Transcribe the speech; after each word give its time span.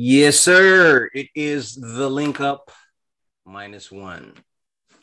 Yes, 0.00 0.38
sir. 0.38 1.10
It 1.12 1.26
is 1.34 1.74
the 1.74 2.08
link 2.08 2.40
up 2.40 2.70
minus 3.44 3.90
one. 3.90 4.32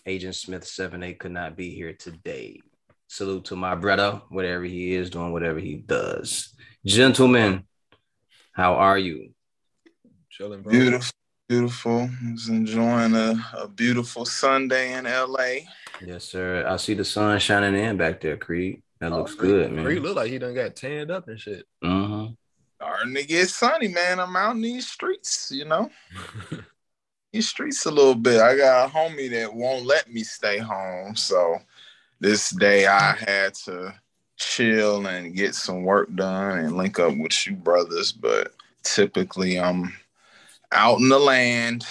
Agent 0.06 0.36
Smith 0.36 0.64
7A 0.64 1.20
could 1.20 1.34
not 1.34 1.58
be 1.58 1.70
here 1.76 1.92
today. 1.92 2.62
Salute 3.10 3.44
to 3.46 3.58
my 3.58 3.76
brother, 3.76 4.22
whatever 4.30 4.64
he 4.64 4.94
is, 4.94 5.10
doing 5.10 5.34
whatever 5.34 5.60
he 5.60 5.76
does. 5.76 6.56
Gentlemen, 6.86 7.66
how 8.54 8.76
are 8.76 8.98
you? 8.98 9.32
Chilling, 10.30 10.62
bro. 10.62 10.72
Beautiful, 10.72 11.12
beautiful. 11.50 12.10
Was 12.32 12.48
enjoying 12.48 13.16
a, 13.16 13.36
a 13.58 13.68
beautiful 13.68 14.24
Sunday 14.24 14.94
in 14.94 15.04
LA. 15.04 15.66
Yes, 16.06 16.24
sir. 16.24 16.66
I 16.66 16.78
see 16.78 16.94
the 16.94 17.04
sun 17.04 17.38
shining 17.40 17.76
in 17.76 17.98
back 17.98 18.22
there, 18.22 18.38
Creed. 18.38 18.82
That 19.02 19.12
Oh, 19.12 19.18
looks 19.18 19.36
Creed- 19.36 19.52
good, 19.52 19.72
man. 19.74 19.84
Creed 19.84 20.02
look 20.04 20.16
like 20.16 20.32
he 20.32 20.38
done 20.40 20.56
got 20.56 20.74
tanned 20.78 21.12
up 21.12 21.28
and 21.28 21.38
shit. 21.38 21.66
Mm-hmm. 21.84 22.32
Starting 22.76 23.16
to 23.16 23.24
get 23.24 23.50
sunny, 23.50 23.88
man. 23.88 24.20
I'm 24.20 24.36
out 24.36 24.56
in 24.56 24.62
these 24.62 24.88
streets, 24.88 25.50
you 25.54 25.66
know. 25.66 25.90
These 27.32 27.50
streets 27.50 27.86
a 27.86 27.92
little 27.92 28.16
bit. 28.16 28.42
I 28.42 28.56
got 28.56 28.88
a 28.88 28.92
homie 28.92 29.30
that 29.32 29.54
won't 29.54 29.86
let 29.86 30.10
me 30.10 30.24
stay 30.24 30.58
home. 30.58 31.16
So 31.16 31.58
this 32.20 32.50
day 32.52 32.88
I 32.88 33.14
had 33.14 33.54
to 33.66 33.94
chill 34.38 35.06
and 35.08 35.36
get 35.36 35.54
some 35.54 35.84
work 35.84 36.14
done 36.16 36.60
and 36.60 36.78
link 36.78 36.98
up 37.00 37.14
with 37.18 37.46
you 37.46 37.56
brothers. 37.56 38.14
But 38.14 38.54
typically 38.84 39.60
I'm 39.60 39.94
out 40.72 41.00
in 41.00 41.10
the 41.10 41.20
land. 41.20 41.86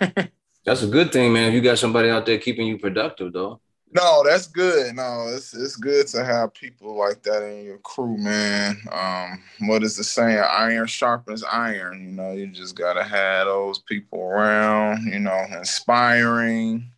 That's 0.64 0.82
a 0.82 0.88
good 0.88 1.12
thing, 1.12 1.32
man. 1.32 1.48
If 1.48 1.54
you 1.54 1.62
got 1.62 1.78
somebody 1.78 2.10
out 2.10 2.26
there 2.26 2.38
keeping 2.38 2.66
you 2.66 2.78
productive, 2.78 3.32
though. 3.32 3.60
No, 3.92 4.22
that's 4.22 4.46
good. 4.46 4.94
No, 4.96 5.28
it's 5.34 5.54
it's 5.54 5.76
good 5.76 6.06
to 6.08 6.24
have 6.24 6.52
people 6.52 6.96
like 6.98 7.22
that 7.22 7.42
in 7.42 7.64
your 7.64 7.78
crew, 7.78 8.18
man. 8.18 8.76
Um, 8.92 9.42
what 9.68 9.82
is 9.82 9.96
the 9.96 10.04
saying? 10.04 10.38
Iron 10.38 10.86
sharpens 10.86 11.42
iron. 11.44 12.04
You 12.04 12.10
know, 12.12 12.32
you 12.32 12.48
just 12.48 12.76
gotta 12.76 13.02
have 13.02 13.46
those 13.46 13.78
people 13.78 14.20
around. 14.20 15.06
You 15.06 15.20
know, 15.20 15.42
inspiring, 15.56 16.90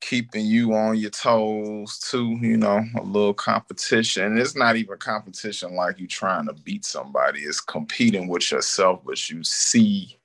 keeping 0.00 0.46
you 0.46 0.74
on 0.74 0.96
your 0.96 1.10
toes 1.10 1.98
too. 1.98 2.38
You 2.40 2.56
know, 2.56 2.84
a 2.96 3.02
little 3.02 3.34
competition. 3.34 4.38
It's 4.38 4.56
not 4.56 4.76
even 4.76 4.98
competition 4.98 5.74
like 5.74 5.98
you 5.98 6.06
trying 6.06 6.46
to 6.46 6.54
beat 6.54 6.84
somebody. 6.84 7.40
It's 7.40 7.60
competing 7.60 8.28
with 8.28 8.52
yourself, 8.52 9.00
but 9.04 9.28
you 9.28 9.42
see 9.42 10.18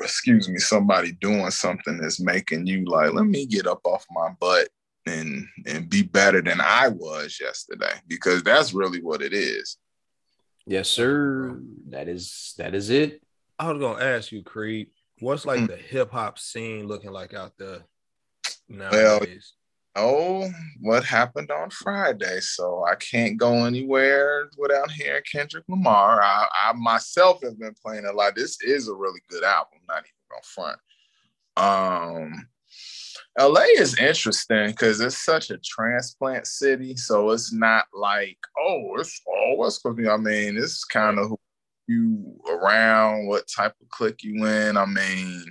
excuse 0.00 0.48
me, 0.48 0.58
somebody 0.58 1.12
doing 1.12 1.50
something 1.50 1.98
that's 1.98 2.20
making 2.20 2.66
you 2.66 2.84
like, 2.84 3.12
let 3.12 3.26
me 3.26 3.46
get 3.46 3.66
up 3.66 3.80
off 3.84 4.06
my 4.10 4.30
butt 4.40 4.68
and 5.06 5.46
and 5.66 5.88
be 5.88 6.02
better 6.02 6.42
than 6.42 6.60
I 6.60 6.88
was 6.88 7.38
yesterday 7.40 7.94
because 8.06 8.42
that's 8.42 8.72
really 8.74 9.00
what 9.02 9.22
it 9.22 9.32
is. 9.32 9.78
Yes, 10.66 10.88
sir. 10.88 11.58
That 11.88 12.08
is 12.08 12.54
that 12.58 12.74
is 12.74 12.90
it. 12.90 13.22
I 13.58 13.72
was 13.72 13.80
gonna 13.80 14.04
ask 14.04 14.30
you, 14.32 14.42
Creed, 14.42 14.88
what's 15.20 15.44
like 15.46 15.60
Mm. 15.60 15.68
the 15.68 15.76
hip 15.76 16.10
hop 16.10 16.38
scene 16.38 16.86
looking 16.86 17.12
like 17.12 17.34
out 17.34 17.52
there 17.58 17.80
Well, 18.68 19.18
nowadays? 19.20 19.54
Oh, 19.96 20.48
what 20.80 21.04
happened 21.04 21.50
on 21.50 21.70
Friday? 21.70 22.40
So 22.40 22.84
I 22.88 22.94
can't 22.94 23.36
go 23.36 23.64
anywhere 23.64 24.48
without 24.56 24.90
hearing 24.90 25.22
Kendrick 25.30 25.64
Lamar. 25.68 26.22
I, 26.22 26.46
I 26.52 26.72
myself 26.74 27.42
have 27.42 27.58
been 27.58 27.74
playing 27.84 28.06
a 28.06 28.12
lot. 28.12 28.36
This 28.36 28.58
is 28.62 28.88
a 28.88 28.94
really 28.94 29.20
good 29.28 29.42
album, 29.42 29.80
not 29.88 30.04
even 30.04 30.12
gonna 30.30 30.42
front. 30.42 30.78
Um 31.56 32.48
LA 33.38 33.64
is 33.76 33.98
interesting 33.98 34.68
because 34.68 35.00
it's 35.00 35.24
such 35.24 35.50
a 35.50 35.58
transplant 35.58 36.46
city. 36.46 36.96
So 36.96 37.30
it's 37.30 37.52
not 37.52 37.86
like, 37.94 38.38
oh, 38.58 38.96
it's 38.98 39.20
all 39.26 39.58
West 39.58 39.82
Coast. 39.82 40.00
I 40.08 40.16
mean, 40.16 40.56
it's 40.56 40.84
kind 40.84 41.18
of 41.18 41.28
who 41.28 41.38
you 41.86 42.40
around, 42.48 43.26
what 43.26 43.48
type 43.48 43.74
of 43.80 43.88
clique 43.88 44.22
you 44.22 44.44
in. 44.46 44.76
I 44.76 44.84
mean, 44.84 45.44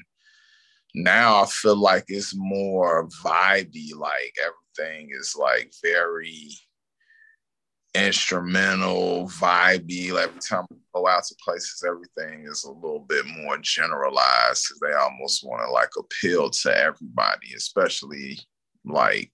now 0.96 1.44
I 1.44 1.46
feel 1.46 1.76
like 1.76 2.06
it's 2.08 2.36
more 2.36 3.08
vibey, 3.24 3.96
like 3.96 4.34
everything 4.42 5.10
is 5.18 5.36
like 5.38 5.72
very 5.84 6.50
instrumental, 7.94 9.28
vibey. 9.28 10.12
Like 10.12 10.30
every 10.30 10.40
time 10.40 10.66
we 10.70 10.78
go 10.94 11.08
out 11.08 11.24
to 11.26 11.36
places, 11.44 11.84
everything 11.88 12.46
is 12.48 12.64
a 12.64 12.72
little 12.72 13.06
bit 13.08 13.26
more 13.26 13.58
generalized 13.62 14.66
because 14.68 14.80
they 14.82 14.94
almost 14.94 15.46
want 15.46 15.62
to 15.66 15.72
like 15.72 15.92
appeal 15.98 16.50
to 16.50 16.76
everybody, 16.76 17.54
especially 17.56 18.40
like 18.86 19.32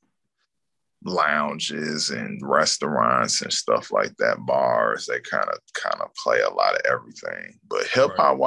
lounges 1.04 2.10
and 2.10 2.42
restaurants 2.44 3.42
and 3.42 3.54
stuff 3.54 3.92
like 3.92 4.16
that, 4.18 4.46
bars. 4.46 5.06
They 5.06 5.20
kind 5.20 5.48
of 5.48 5.60
kind 5.74 6.02
of 6.02 6.14
play 6.22 6.42
a 6.42 6.50
lot 6.50 6.76
of 6.76 6.82
everything. 6.86 7.60
But 7.70 7.88
hip 7.88 8.12
hop 8.18 8.40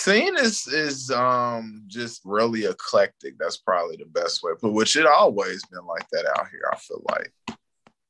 scene 0.00 0.36
is 0.36 0.66
is 0.66 1.10
um 1.10 1.84
just 1.86 2.22
really 2.24 2.64
eclectic. 2.64 3.38
That's 3.38 3.58
probably 3.58 3.96
the 3.96 4.06
best 4.06 4.42
way. 4.42 4.52
But 4.60 4.72
which 4.72 4.96
it 4.96 5.06
always 5.06 5.64
been 5.66 5.86
like 5.86 6.08
that 6.12 6.26
out 6.38 6.48
here. 6.50 6.68
I 6.72 6.76
feel 6.76 7.02
like. 7.10 7.32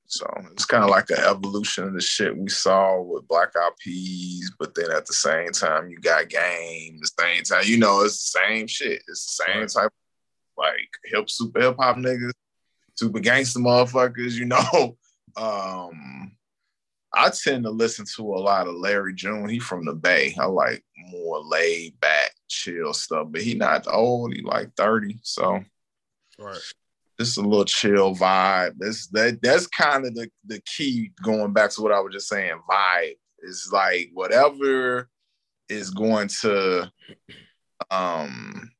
So 0.06 0.27
it's 0.50 0.65
kind 0.65 0.83
of 0.83 0.91
like 0.91 1.09
an 1.11 1.21
evolution 1.21 1.84
of 1.84 1.95
the 1.95 2.00
shit 2.00 2.37
we 2.37 2.49
saw 2.49 3.00
with 3.00 3.29
Black 3.29 3.50
Eyed 3.56 3.71
Peas, 3.79 4.53
but 4.59 4.75
then 4.75 4.91
at 4.91 5.06
the 5.06 5.12
same 5.12 5.53
time 5.53 5.89
you 5.89 6.00
got 6.00 6.29
Game. 6.29 6.99
The 7.00 7.11
same 7.21 7.45
time, 7.45 7.62
you 7.65 7.79
know, 7.79 8.00
it's 8.00 8.33
the 8.33 8.41
same 8.41 8.67
shit. 8.67 9.03
It's 9.06 9.37
the 9.37 9.45
same 9.45 9.67
type, 9.69 9.93
like 10.59 10.89
hip 11.05 11.31
super 11.31 11.61
hip 11.61 11.77
hop 11.79 11.97
niggas, 11.97 12.33
super 12.97 13.21
gangster 13.21 13.61
motherfuckers. 13.61 14.33
You 14.33 14.47
know, 14.47 14.97
um, 15.37 16.33
I 17.12 17.31
tend 17.31 17.65
to 17.65 17.71
listen 17.71 18.04
to 18.16 18.22
a 18.22 18.38
lot 18.38 18.69
of 18.69 18.75
Larry 18.75 19.15
June. 19.15 19.48
He 19.48 19.59
from 19.59 19.84
the 19.84 19.94
Bay. 19.94 20.34
I 20.38 20.47
like 20.47 20.84
more 21.10 21.41
laid 21.41 21.98
back, 22.00 22.32
chill 22.48 22.93
stuff. 22.93 23.28
But 23.31 23.43
he 23.43 23.54
not 23.54 23.87
old. 23.88 24.32
He 24.32 24.43
like 24.43 24.75
thirty. 24.76 25.19
So 25.22 25.65
Right. 26.38 26.60
just 27.19 27.37
a 27.37 27.43
little 27.43 27.65
chill 27.65 28.15
vibe. 28.15 28.75
That's 28.78 29.09
that. 29.09 29.41
That's 29.43 29.66
kind 29.66 30.06
of 30.06 30.15
the 30.15 30.31
the 30.47 30.60
key. 30.60 31.10
Going 31.22 31.53
back 31.53 31.70
to 31.72 31.82
what 31.82 31.93
I 31.93 32.00
was 32.00 32.12
just 32.15 32.28
saying, 32.28 32.60
vibe 32.70 33.16
is 33.41 33.69
like 33.72 34.10
whatever 34.15 35.09
is 35.69 35.91
going 35.91 36.28
to 36.43 36.91
um 37.91 38.70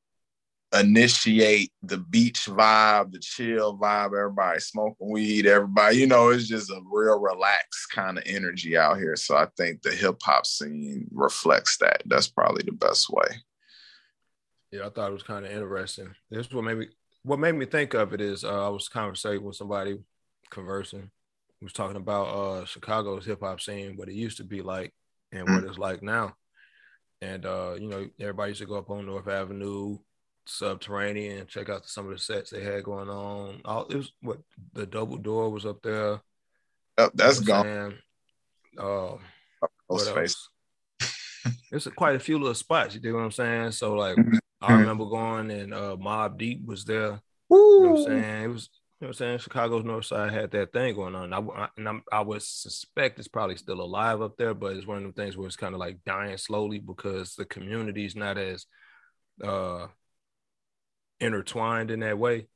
initiate 0.72 1.72
the 1.82 1.98
beach 1.98 2.47
vibe, 2.47 3.12
the 3.12 3.19
chill 3.19 3.76
vibe. 3.76 4.16
Everybody 4.19 4.60
smoking 4.60 5.10
weed. 5.10 5.47
Everybody, 5.47 5.97
you 5.97 6.06
know, 6.06 6.28
it's 6.28 6.47
just 6.47 6.70
a 6.70 6.81
real 6.91 7.19
relaxed 7.19 7.91
kind 7.92 8.19
of 8.19 8.25
energy 8.26 8.76
out 8.76 8.98
here. 8.98 9.16
So 9.16 9.36
I 9.36 9.47
think 9.56 9.82
the 9.82 9.91
hip 9.91 10.19
hop 10.22 10.47
scene 10.47 11.06
reflects 11.12 11.78
that. 11.78 12.03
That's 12.06 12.28
probably 12.28 12.62
the 12.64 12.72
best 12.72 13.10
way. 13.10 13.36
Yeah, 14.70 14.86
I 14.86 14.91
thought 14.91 15.10
it 15.10 15.14
was 15.14 15.22
kind 15.25 15.44
of 15.44 15.50
interesting. 15.50 16.14
This 16.31 16.47
is 16.47 16.54
what 16.54 16.64
made 16.64 16.78
me 16.78 16.88
what 17.22 17.38
made 17.38 17.54
me 17.54 17.66
think 17.66 17.94
of 17.94 18.14
it 18.14 18.20
is 18.20 18.44
uh, 18.44 18.66
I 18.66 18.69
was 18.70 18.88
conversating 18.88 19.42
with 19.42 19.56
somebody 19.56 19.98
conversing. 20.48 21.10
We 21.60 21.64
was 21.64 21.72
talking 21.72 21.97
about 21.97 22.28
uh 22.28 22.64
Chicago's 22.64 23.26
hip 23.26 23.41
hop 23.41 23.60
scene, 23.60 23.97
what 23.97 24.08
it 24.08 24.14
used 24.14 24.37
to 24.38 24.44
be 24.44 24.62
like 24.62 24.94
and 25.32 25.48
what 25.48 25.64
it's 25.64 25.78
like 25.78 26.02
now. 26.02 26.37
And 27.20 27.44
uh, 27.44 27.75
you 27.78 27.88
know, 27.88 28.06
everybody 28.19 28.52
used 28.52 28.60
to 28.60 28.66
go 28.66 28.78
up 28.78 28.91
on 28.91 29.04
North 29.06 29.28
Avenue, 29.28 29.98
subterranean, 30.50 31.47
check 31.47 31.69
out 31.69 31.87
some 31.87 32.06
of 32.06 32.12
the 32.12 32.19
sets 32.19 32.50
they 32.50 32.62
had 32.62 32.84
going 32.84 33.09
on. 33.09 33.61
All 33.65 33.87
it 33.87 33.97
was 33.97 34.12
what 34.21 34.38
the 34.72 34.87
double 34.87 35.16
door 35.16 35.50
was 35.50 35.66
up 35.66 35.83
there. 35.83 36.21
Yep, 36.99 37.12
that's 37.15 37.41
You 37.41 37.47
know 37.47 37.62
gone. 37.62 37.99
Uh, 38.78 39.16
what 39.87 40.06
else? 40.06 40.49
There's 41.71 41.87
quite 41.97 42.16
a 42.16 42.21
few 42.21 42.38
little 42.38 42.55
spots. 42.55 42.94
You 42.94 43.00
dig 43.00 43.15
what 43.15 43.21
I'm 43.21 43.31
saying? 43.31 43.72
So 43.72 43.94
like, 43.94 44.16
Mhm. 44.16 44.38
I 44.61 44.75
remember 44.75 45.06
going 45.06 45.50
and 45.50 45.72
uh, 45.72 45.97
Mobb 45.97 46.37
Deep 46.37 46.67
was 46.67 46.84
there. 46.84 47.21
You 47.50 47.82
know 47.82 47.91
what 47.93 47.99
I'm 48.00 48.05
saying? 48.05 48.44
It 48.44 48.49
was. 48.49 48.69
You 49.00 49.06
know 49.06 49.09
what 49.09 49.09
I'm 49.09 49.15
saying? 49.15 49.38
Chicago's 49.38 49.84
North 49.84 50.05
Side 50.05 50.31
had 50.31 50.50
that 50.50 50.75
thing 50.75 50.94
going 50.94 51.15
on. 51.15 51.32
I, 51.32 51.38
I, 51.38 51.69
and 51.78 51.88
I'm, 51.88 52.03
I 52.12 52.21
would 52.21 52.43
suspect 52.43 53.19
it's 53.19 53.28
probably 53.28 53.56
still 53.56 53.81
alive 53.81 54.21
up 54.21 54.37
there, 54.37 54.53
but 54.53 54.77
it's 54.77 54.87
one 54.87 54.99
of 55.06 55.15
the 55.15 55.23
things 55.23 55.38
where 55.38 55.46
it's 55.46 55.56
kind 55.56 55.73
of 55.73 55.81
like 55.81 56.05
dying 56.05 56.37
slowly 56.37 56.81
because 56.81 57.35
the 57.35 57.46
community's 57.46 58.14
not 58.14 58.37
as 58.37 58.67
uh, 59.43 59.87
intertwined 61.20 61.90
in 61.90 62.00
that 62.00 62.19
way. 62.19 62.46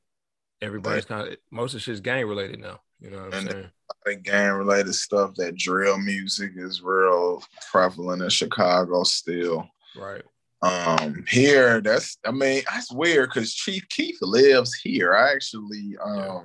Everybody's 0.61 1.05
kind 1.05 1.29
of 1.29 1.37
most 1.51 1.75
of 1.75 1.83
shit's 1.83 2.01
gang 2.01 2.27
related 2.27 2.61
now. 2.61 2.81
You 3.01 3.11
know 3.11 3.25
what 3.25 3.35
I'm 3.35 3.49
saying? 3.49 3.71
like 4.07 4.23
gang 4.23 4.53
related 4.53 4.95
stuff. 4.95 5.35
That 5.37 5.57
drill 5.57 5.99
music 5.99 6.53
is 6.57 6.83
real 6.83 7.43
prevalent 7.71 8.23
in 8.23 8.31
Chicago 8.31 9.03
still. 9.03 9.69
Right. 9.97 10.23
Um, 10.63 11.25
here, 11.29 11.81
that's 11.83 12.19
I 12.25 12.31
mean, 12.31 12.63
that's 12.71 12.91
weird 12.91 13.29
because 13.31 13.53
Chief 13.53 13.87
Keef 13.91 14.17
lives 14.23 14.73
here. 14.75 15.15
I 15.15 15.33
actually 15.33 15.97
um 16.03 16.17
Yeah. 16.17 16.43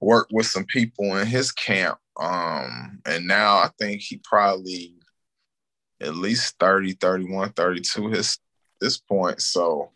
worked 0.00 0.32
with 0.32 0.46
some 0.46 0.64
people 0.66 1.16
in 1.16 1.26
his 1.26 1.50
camp. 1.50 1.98
Um, 2.20 3.00
and 3.06 3.26
now 3.26 3.56
I 3.56 3.70
think 3.78 4.02
he 4.02 4.18
probably 4.22 4.94
at 6.00 6.14
least 6.14 6.56
30, 6.60 6.92
31, 6.94 7.52
32 7.52 8.08
his 8.10 8.38
this 8.80 8.98
point. 8.98 9.40
So 9.40 9.90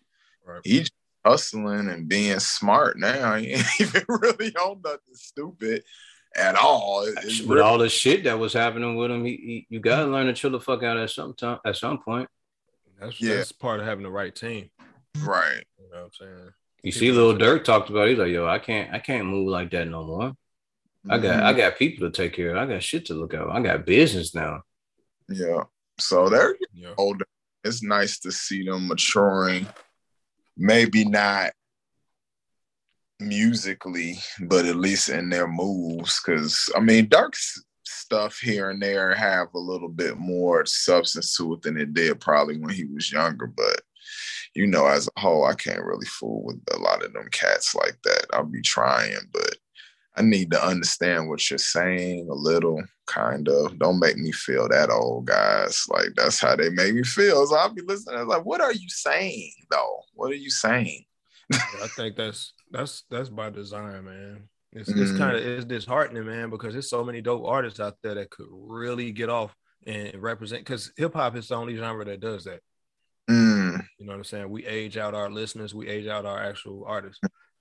Right. 0.46 0.60
he 0.64 0.78
just 0.81 0.93
hustling 1.25 1.88
and 1.88 2.08
being 2.08 2.38
smart 2.40 2.98
now. 2.98 3.34
He 3.38 3.52
ain't 3.52 3.81
even 3.81 4.04
really 4.08 4.54
on 4.56 4.81
nothing 4.84 5.14
stupid. 5.14 5.82
at 6.37 6.54
all. 6.54 7.02
It- 7.04 7.14
With 7.25 7.40
really- 7.48 7.60
all 7.62 7.78
the 7.78 7.88
shit 7.88 8.25
that 8.25 8.38
was 8.38 8.52
happening 8.52 8.96
with 8.96 9.10
him, 9.10 9.25
he, 9.25 9.32
he 9.37 9.66
you 9.70 9.81
gotta 9.81 10.06
learn 10.06 10.26
to 10.26 10.32
chill 10.34 10.50
the 10.50 10.60
fuck 10.60 10.82
out 10.82 10.96
at 10.98 11.10
some 11.10 11.34
time 11.34 11.58
at 11.64 11.76
some 11.76 11.98
point. 11.98 12.28
That's 13.00 13.20
Yeah. 13.20 13.37
that's 13.37 13.52
part 13.52 13.81
of 13.81 13.87
having 13.87 14.04
the 14.04 14.10
right 14.10 14.34
team. 14.34 14.70
right. 15.19 15.64
You 15.78 15.90
know 15.93 16.02
what 16.02 16.04
I'm 16.04 16.10
saying? 16.38 16.50
You 16.82 16.93
see, 16.93 17.10
Lil 17.10 17.34
Durk 17.37 17.64
talked 17.64 17.90
about. 17.90 18.06
it. 18.06 18.10
He's 18.10 18.19
like, 18.19 18.31
"Yo, 18.31 18.46
I 18.46 18.58
can't, 18.60 18.93
I 18.94 18.98
can't 19.00 19.26
move 19.26 19.48
like 19.48 19.70
that 19.72 19.88
no 19.88 20.04
more. 20.04 20.32
I 21.08 21.19
got, 21.19 21.43
I 21.43 21.52
Mhm. 21.52 21.56
got 21.56 21.78
people 21.78 22.08
to 22.08 22.12
take 22.16 22.32
care 22.34 22.50
of. 22.50 22.56
I 22.58 22.66
got 22.72 22.82
shit 22.82 23.06
to 23.06 23.14
look 23.14 23.34
out. 23.34 23.50
I 23.50 23.60
got 23.60 23.84
business 23.87 24.34
now." 24.34 24.62
yeah. 25.28 25.64
So 25.98 26.28
they're 26.28 26.56
Yeah. 26.75 26.93
older. 26.98 27.25
It's 27.64 27.82
nice 27.82 28.19
to 28.20 28.31
see 28.31 28.62
them 28.64 28.87
maturing. 28.88 29.66
Maybe 30.56 31.05
not 31.05 31.53
musically, 33.20 34.19
but 34.41 34.64
at 34.64 34.76
least 34.76 35.08
in 35.08 35.29
their 35.29 35.49
moves. 35.49 36.20
Because 36.25 36.70
I 36.76 36.81
mean, 36.81 37.08
Durk's 37.08 37.62
stuff 37.85 38.38
here 38.38 38.70
and 38.70 38.82
there 38.82 39.14
have 39.14 39.49
a 39.55 39.58
little 39.58 39.88
bit 39.88 40.17
more 40.17 40.64
substance 40.67 41.37
to 41.37 41.55
it 41.55 41.62
than 41.62 41.76
it 41.76 41.94
did 41.94 42.20
probably 42.20 42.58
when 42.58 42.75
he 42.75 42.85
was 42.85 43.12
younger. 43.12 43.47
But 43.47 43.82
you 44.55 44.67
know, 44.67 44.87
as 44.87 45.08
a 45.08 45.20
whole, 45.20 45.44
I 45.44 45.55
can't 45.55 45.85
really 45.85 46.06
fool 46.06 46.44
with 46.44 46.61
a 46.73 46.79
lot 46.79 47.05
of 47.05 47.12
them 47.12 47.29
cats 47.31 47.75
like 47.75 47.99
that. 48.05 48.26
I'll 48.32 48.44
be 48.44 48.62
trying, 48.62 49.19
but 49.32 49.56
I 50.17 50.23
need 50.23 50.51
to 50.53 50.65
understand 50.67 51.29
what 51.29 51.49
you're 51.51 51.59
saying 51.59 52.29
a 52.31 52.35
little, 52.35 52.83
kind 53.07 53.49
of. 53.49 53.79
Don't 53.79 53.99
make 54.01 54.17
me 54.17 54.33
feel 54.33 54.69
that 54.69 54.91
old, 54.91 55.27
guys. 55.27 55.85
Like 55.89 56.09
that's 56.17 56.41
how 56.41 56.57
they 56.57 56.71
make 56.71 56.95
me 56.95 57.03
feel. 57.03 57.47
So 57.47 57.57
I'll 57.57 57.69
be 57.75 57.83
listening, 57.83 58.27
like, 58.27 58.45
what 58.45 58.61
are 58.61 58.73
you 58.73 58.89
saying, 58.89 59.53
though? 59.71 60.01
What 60.15 60.31
are 60.31 60.37
you 60.37 60.51
saying? 60.51 61.05
Yeah, 61.53 61.59
I 61.85 61.89
think 61.89 62.17
that's 62.17 62.55
that's 62.71 63.05
that's 63.11 63.29
by 63.29 63.51
design, 63.51 64.05
man. 64.05 64.49
It's 64.73 64.89
it's 64.89 65.13
Mm. 65.13 65.19
kind 65.19 65.37
of 65.37 65.43
it's 65.45 65.65
disheartening, 65.65 66.27
man, 66.27 66.51
because 66.51 66.73
there's 66.73 66.91
so 66.91 67.05
many 67.05 67.21
dope 67.21 67.45
artists 67.47 67.79
out 67.81 67.97
there 68.03 68.15
that 68.15 68.31
could 68.31 68.47
really 68.51 69.13
get 69.13 69.29
off 69.29 69.55
and 69.87 70.15
represent. 70.21 70.63
Because 70.63 70.93
hip 70.97 71.15
hop 71.15 71.37
is 71.37 71.49
the 71.49 71.55
only 71.55 71.77
genre 71.77 72.05
that 72.05 72.21
does 72.21 72.45
that. 72.45 72.61
Mm, 73.31 73.85
You 73.99 74.07
know 74.07 74.13
what 74.13 74.19
I'm 74.19 74.25
saying? 74.25 74.51
We 74.51 74.67
age 74.67 74.97
out 74.97 75.15
our 75.15 75.31
listeners, 75.31 75.75
we 75.75 75.89
age 75.89 76.07
out 76.07 76.27
our 76.27 76.43
actual 76.43 76.85
artists, 76.87 77.21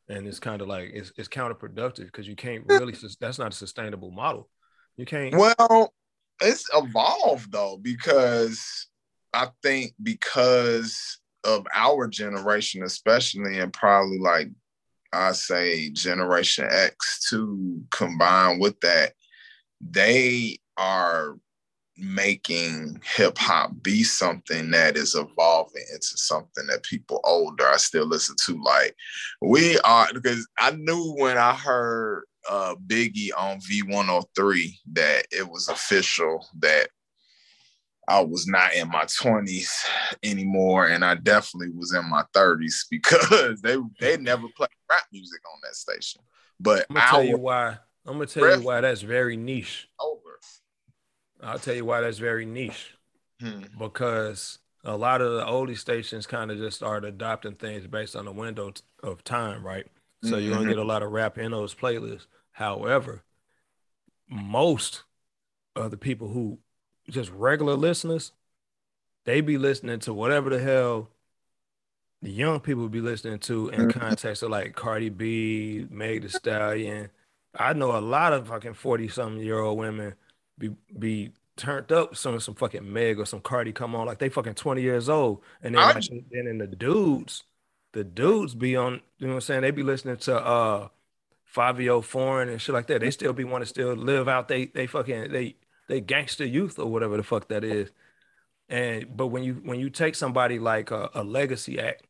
and 0.10 0.28
it's 0.28 0.40
kind 0.40 0.62
of 0.62 0.68
like 0.68 0.92
it's 0.94 1.12
it's 1.18 1.28
counterproductive 1.28 2.06
because 2.06 2.28
you 2.28 2.36
can't 2.36 2.66
really. 2.68 2.96
That's 3.19 3.40
not 3.40 3.54
a 3.54 3.56
sustainable 3.56 4.12
model. 4.12 4.50
You 4.98 5.06
can't. 5.06 5.36
Well, 5.36 5.94
it's 6.42 6.66
evolved 6.74 7.52
though, 7.52 7.78
because 7.81 8.88
I 9.34 9.50
think 9.62 9.94
because 10.02 11.19
of 11.44 11.66
our 11.74 12.07
generation, 12.07 12.84
especially, 12.84 13.60
and 13.60 13.74
probably 13.74 14.19
like 14.19 14.50
I 15.13 15.31
say 15.31 15.90
Generation 15.92 16.68
X 16.69 17.28
to 17.30 17.81
combine 17.92 18.60
with 18.60 18.80
that, 18.81 19.13
they 19.81 20.60
are 20.78 21.38
making 21.97 23.01
hip 23.03 23.38
hop 23.38 23.71
be 23.81 24.03
something 24.03 24.71
that 24.71 24.97
is 24.97 25.15
evolving 25.15 25.86
into 25.94 26.18
something 26.18 26.68
that 26.68 26.83
people 26.83 27.21
older 27.24 27.68
I 27.68 27.77
still 27.77 28.06
listen 28.06 28.36
to. 28.45 28.62
Like 28.62 28.95
we 29.42 29.80
are 29.80 30.07
because 30.13 30.47
I 30.59 30.71
knew 30.71 31.15
when 31.18 31.38
I 31.38 31.53
heard 31.53 32.24
uh 32.50 32.75
Biggie 32.88 33.30
on 33.38 33.59
V103 33.59 34.71
that 34.94 35.25
it 35.31 35.50
was 35.50 35.69
official 35.69 36.45
that 36.59 36.89
I 38.07 38.21
was 38.21 38.47
not 38.47 38.75
in 38.75 38.88
my 38.89 39.06
20s 39.06 39.83
anymore 40.21 40.88
and 40.88 41.03
I 41.03 41.15
definitely 41.15 41.74
was 41.75 41.94
in 41.94 42.07
my 42.09 42.24
30s 42.36 42.86
because 42.92 43.62
they 43.62 43.77
they 44.00 44.18
never 44.18 44.47
played 44.56 44.69
rap 44.89 45.03
music 45.12 45.42
on 45.51 45.59
that 45.63 45.75
station. 45.75 46.21
But 46.59 46.86
I'm 46.89 46.95
gonna 46.95 47.07
tell 47.09 47.24
you 47.24 47.38
why. 47.38 47.77
I'm 48.06 48.13
gonna 48.13 48.27
tell 48.27 48.59
you 48.59 48.65
why 48.65 48.81
that's 48.81 49.01
very 49.01 49.38
niche. 49.38 49.89
over. 50.00 50.25
I'll 51.45 51.59
tell 51.59 51.75
you 51.75 51.86
why 51.86 52.01
that's 52.01 52.18
very 52.18 52.45
niche. 52.45 52.92
Hmm. 53.42 53.63
because 53.77 54.59
a 54.86 54.95
lot 54.95 55.19
of 55.21 55.33
the 55.33 55.44
oldie 55.45 55.77
stations 55.77 56.25
kind 56.25 56.51
of 56.51 56.57
just 56.57 56.77
started 56.77 57.06
adopting 57.07 57.56
things 57.56 57.86
based 57.86 58.15
on 58.15 58.24
the 58.25 58.31
window 58.31 58.69
t- 58.71 58.81
of 59.03 59.24
time, 59.25 59.62
right? 59.65 59.86
So 60.24 60.38
you're 60.38 60.56
gonna 60.56 60.69
get 60.69 60.77
a 60.77 60.83
lot 60.86 61.03
of 61.03 61.12
rap 61.12 61.38
in 61.38 61.51
those 61.51 61.75
playlists. 61.75 62.27
However, 62.53 63.24
most 64.30 65.03
of 65.75 65.92
the 65.92 65.97
people 65.97 66.30
who 66.30 66.59
just 67.09 67.30
regular 67.31 67.74
listeners, 67.74 68.31
they 69.25 69.42
be 69.42 69.57
listening 69.57 70.00
to 70.00 70.13
whatever 70.13 70.50
the 70.50 70.59
hell 70.59 71.09
the 72.21 72.31
young 72.31 72.59
people 72.59 72.88
be 72.89 73.01
listening 73.01 73.38
to 73.39 73.69
in 73.69 73.81
Mhm. 73.89 73.94
context 73.94 74.42
of 74.42 74.50
like 74.50 74.75
Cardi 74.75 75.09
B, 75.09 75.86
Meg 75.92 76.24
The 76.24 76.30
Stallion. 76.30 77.12
I 77.53 77.74
know 77.74 77.95
a 77.95 78.00
lot 78.00 78.33
of 78.33 78.47
fucking 78.47 78.74
40 78.75 79.07
something 79.09 79.44
year 79.44 79.59
old 79.59 79.77
women 79.77 80.15
be 80.57 80.72
be 80.98 81.31
turned 81.57 81.92
up 81.92 82.16
some 82.16 82.40
some 82.40 82.56
fucking 82.56 82.92
Meg 82.92 83.19
or 83.19 83.25
some 83.25 83.40
Cardi 83.42 83.72
come 83.72 83.96
on 83.96 84.07
like 84.07 84.19
they 84.19 84.30
fucking 84.30 84.56
20 84.56 84.81
years 84.81 85.10
old. 85.10 85.42
And 85.62 85.75
then 85.75 85.81
like, 85.81 86.04
then 86.31 86.48
in 86.48 86.57
the 86.57 86.68
dudes, 86.68 87.44
the 87.94 88.04
dudes 88.04 88.56
be 88.56 88.75
on, 88.75 89.02
you 89.19 89.28
know 89.28 89.34
what 89.34 89.36
I'm 89.36 89.42
saying? 89.42 89.62
They 89.62 89.72
be 89.72 89.84
listening 89.84 90.18
to 90.18 90.38
uh 90.38 90.88
Fivio 91.54 92.04
Foreign 92.04 92.50
and 92.50 92.62
shit 92.62 92.74
like 92.75 92.88
that. 92.88 93.02
They 93.02 93.12
still 93.12 93.34
be 93.34 93.44
want 93.46 93.62
to 93.63 93.66
still 93.68 93.94
live 93.96 94.28
out 94.28 94.48
they 94.48 94.66
they 94.68 94.88
fucking 94.88 95.31
they 95.31 95.56
they 95.88 96.02
gangster 96.02 96.46
youth 96.46 96.80
or 96.80 96.88
whatever 96.92 97.18
the 97.18 97.24
fuck 97.24 97.48
that 97.50 97.63
is. 97.63 97.92
And 98.69 99.16
but 99.16 99.28
when 99.28 99.44
you 99.44 99.56
when 99.63 99.80
you 99.80 99.90
take 99.90 100.16
somebody 100.16 100.60
like 100.60 100.92
a, 100.92 101.10
a 101.13 101.24
legacy 101.24 101.80
act, 101.80 102.04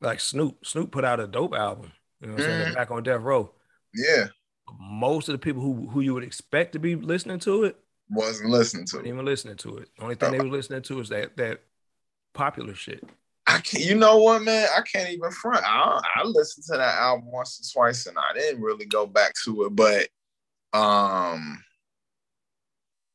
like 0.00 0.20
Snoop, 0.20 0.64
Snoop 0.64 0.90
put 0.92 1.04
out 1.04 1.20
a 1.20 1.26
dope 1.26 1.54
album. 1.54 1.92
You 2.20 2.28
know 2.28 2.34
what 2.34 2.42
I'm 2.42 2.46
saying? 2.48 2.72
Mhm. 2.72 2.74
Back 2.74 2.90
on 2.90 3.02
Death 3.02 3.20
Row. 3.20 3.52
Yeah, 3.94 4.28
Most 4.78 5.28
of 5.28 5.32
the 5.32 5.38
people 5.38 5.62
who 5.62 5.88
who 5.88 6.00
you 6.00 6.14
would 6.14 6.24
expect 6.24 6.72
to 6.72 6.78
be 6.78 6.94
listening 6.96 7.38
to 7.40 7.64
it, 7.64 7.76
wasn't 8.10 8.50
listening 8.50 8.86
to 8.86 8.98
it. 9.00 9.06
even 9.06 9.24
listening 9.24 9.56
to 9.56 9.78
it. 9.78 9.88
The 9.96 10.02
Only 10.02 10.14
thing 10.14 10.32
they 10.32 10.38
were 10.38 10.48
listening 10.48 10.82
to 10.82 11.00
is 11.00 11.08
that 11.10 11.36
that 11.36 11.60
popular 12.34 12.74
shit. 12.74 13.04
I 13.46 13.60
can't, 13.60 13.84
you 13.84 13.94
know 13.94 14.18
what, 14.18 14.42
man? 14.42 14.68
I 14.76 14.82
can't 14.82 15.10
even 15.10 15.30
front. 15.30 15.64
I, 15.66 16.00
I 16.16 16.24
listened 16.24 16.66
to 16.70 16.76
that 16.76 16.98
album 16.98 17.30
once 17.32 17.58
or 17.74 17.80
twice, 17.80 18.06
and 18.06 18.16
I 18.18 18.34
didn't 18.34 18.60
really 18.60 18.84
go 18.84 19.06
back 19.06 19.32
to 19.44 19.64
it. 19.64 19.74
But 19.74 20.08
um, 20.78 21.62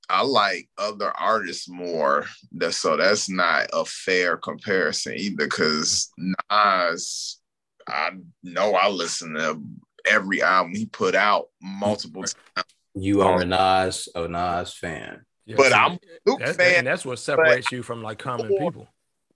I 0.09 0.23
like 0.23 0.69
other 0.77 1.11
artists 1.11 1.69
more. 1.69 2.25
That 2.53 2.73
so 2.73 2.97
that's 2.97 3.29
not 3.29 3.69
a 3.73 3.85
fair 3.85 4.37
comparison 4.37 5.13
either. 5.15 5.45
Because 5.45 6.09
Nas, 6.17 7.39
I 7.87 8.11
know 8.41 8.73
I 8.73 8.89
listen 8.89 9.35
to 9.35 9.61
every 10.05 10.41
album 10.41 10.75
he 10.75 10.85
put 10.85 11.15
out 11.15 11.47
multiple 11.61 12.23
times. 12.23 12.67
You 12.95 13.21
are 13.21 13.35
um, 13.35 13.41
a 13.41 13.45
Nas, 13.45 14.07
a 14.13 14.27
Nas 14.27 14.73
fan. 14.73 15.25
Yeah, 15.45 15.55
But 15.57 15.69
see, 15.69 15.73
I'm 15.73 15.99
Snoop 16.25 16.39
that's, 16.39 16.57
fan 16.57 16.75
and 16.79 16.87
that's 16.87 17.05
what 17.05 17.19
separates 17.19 17.71
you 17.71 17.83
from 17.83 18.01
like 18.01 18.19
common 18.19 18.55
people. 18.57 18.87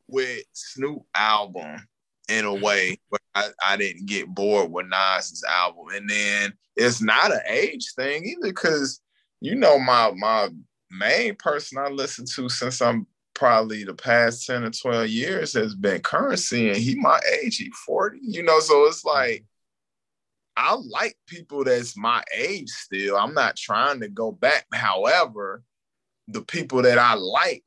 with 0.08 0.44
Snoop 0.54 1.04
album 1.16 1.88
in 2.30 2.46
a 2.46 2.54
way, 2.54 3.00
but 3.10 3.22
I, 3.36 3.50
I 3.64 3.78
didn't 3.78 4.06
get 4.06 4.28
bored 4.28 4.72
with 4.72 4.88
Nas's 4.88 5.44
album. 5.44 5.88
And 5.94 6.10
then 6.10 6.54
it's 6.76 7.02
not 7.02 7.32
an 7.32 7.42
age 7.48 7.94
thing 7.96 8.26
either, 8.26 8.50
because 8.50 9.02
you 9.42 9.56
know 9.56 9.80
my 9.80 10.12
my 10.12 10.50
main 10.92 11.36
person 11.36 11.78
I 11.78 11.90
listen 11.90 12.26
to 12.36 12.48
since 12.50 12.82
I'm 12.82 13.08
probably 13.34 13.84
the 13.84 13.94
past 13.94 14.48
10 14.48 14.64
or 14.64 14.72
12 14.72 15.08
years 15.10 15.54
has 15.54 15.76
been 15.76 16.02
Curren$y 16.02 16.58
and 16.58 16.78
he 16.78 16.96
my 16.96 17.20
age, 17.44 17.58
he 17.58 17.70
40, 17.86 18.20
you 18.22 18.44
know, 18.44 18.60
so 18.60 18.86
it's 18.88 19.06
like 19.06 19.46
I 20.58 20.74
like 20.74 21.16
people 21.28 21.64
that's 21.64 21.96
my 21.96 22.24
age 22.36 22.70
still. 22.70 23.16
I'm 23.16 23.36
not 23.36 23.56
trying 23.56 24.00
to 24.00 24.10
go 24.10 24.32
back. 24.32 24.66
However, 24.74 25.64
the 26.28 26.42
people 26.42 26.82
that 26.82 26.98
I 26.98 27.14
like 27.14 27.64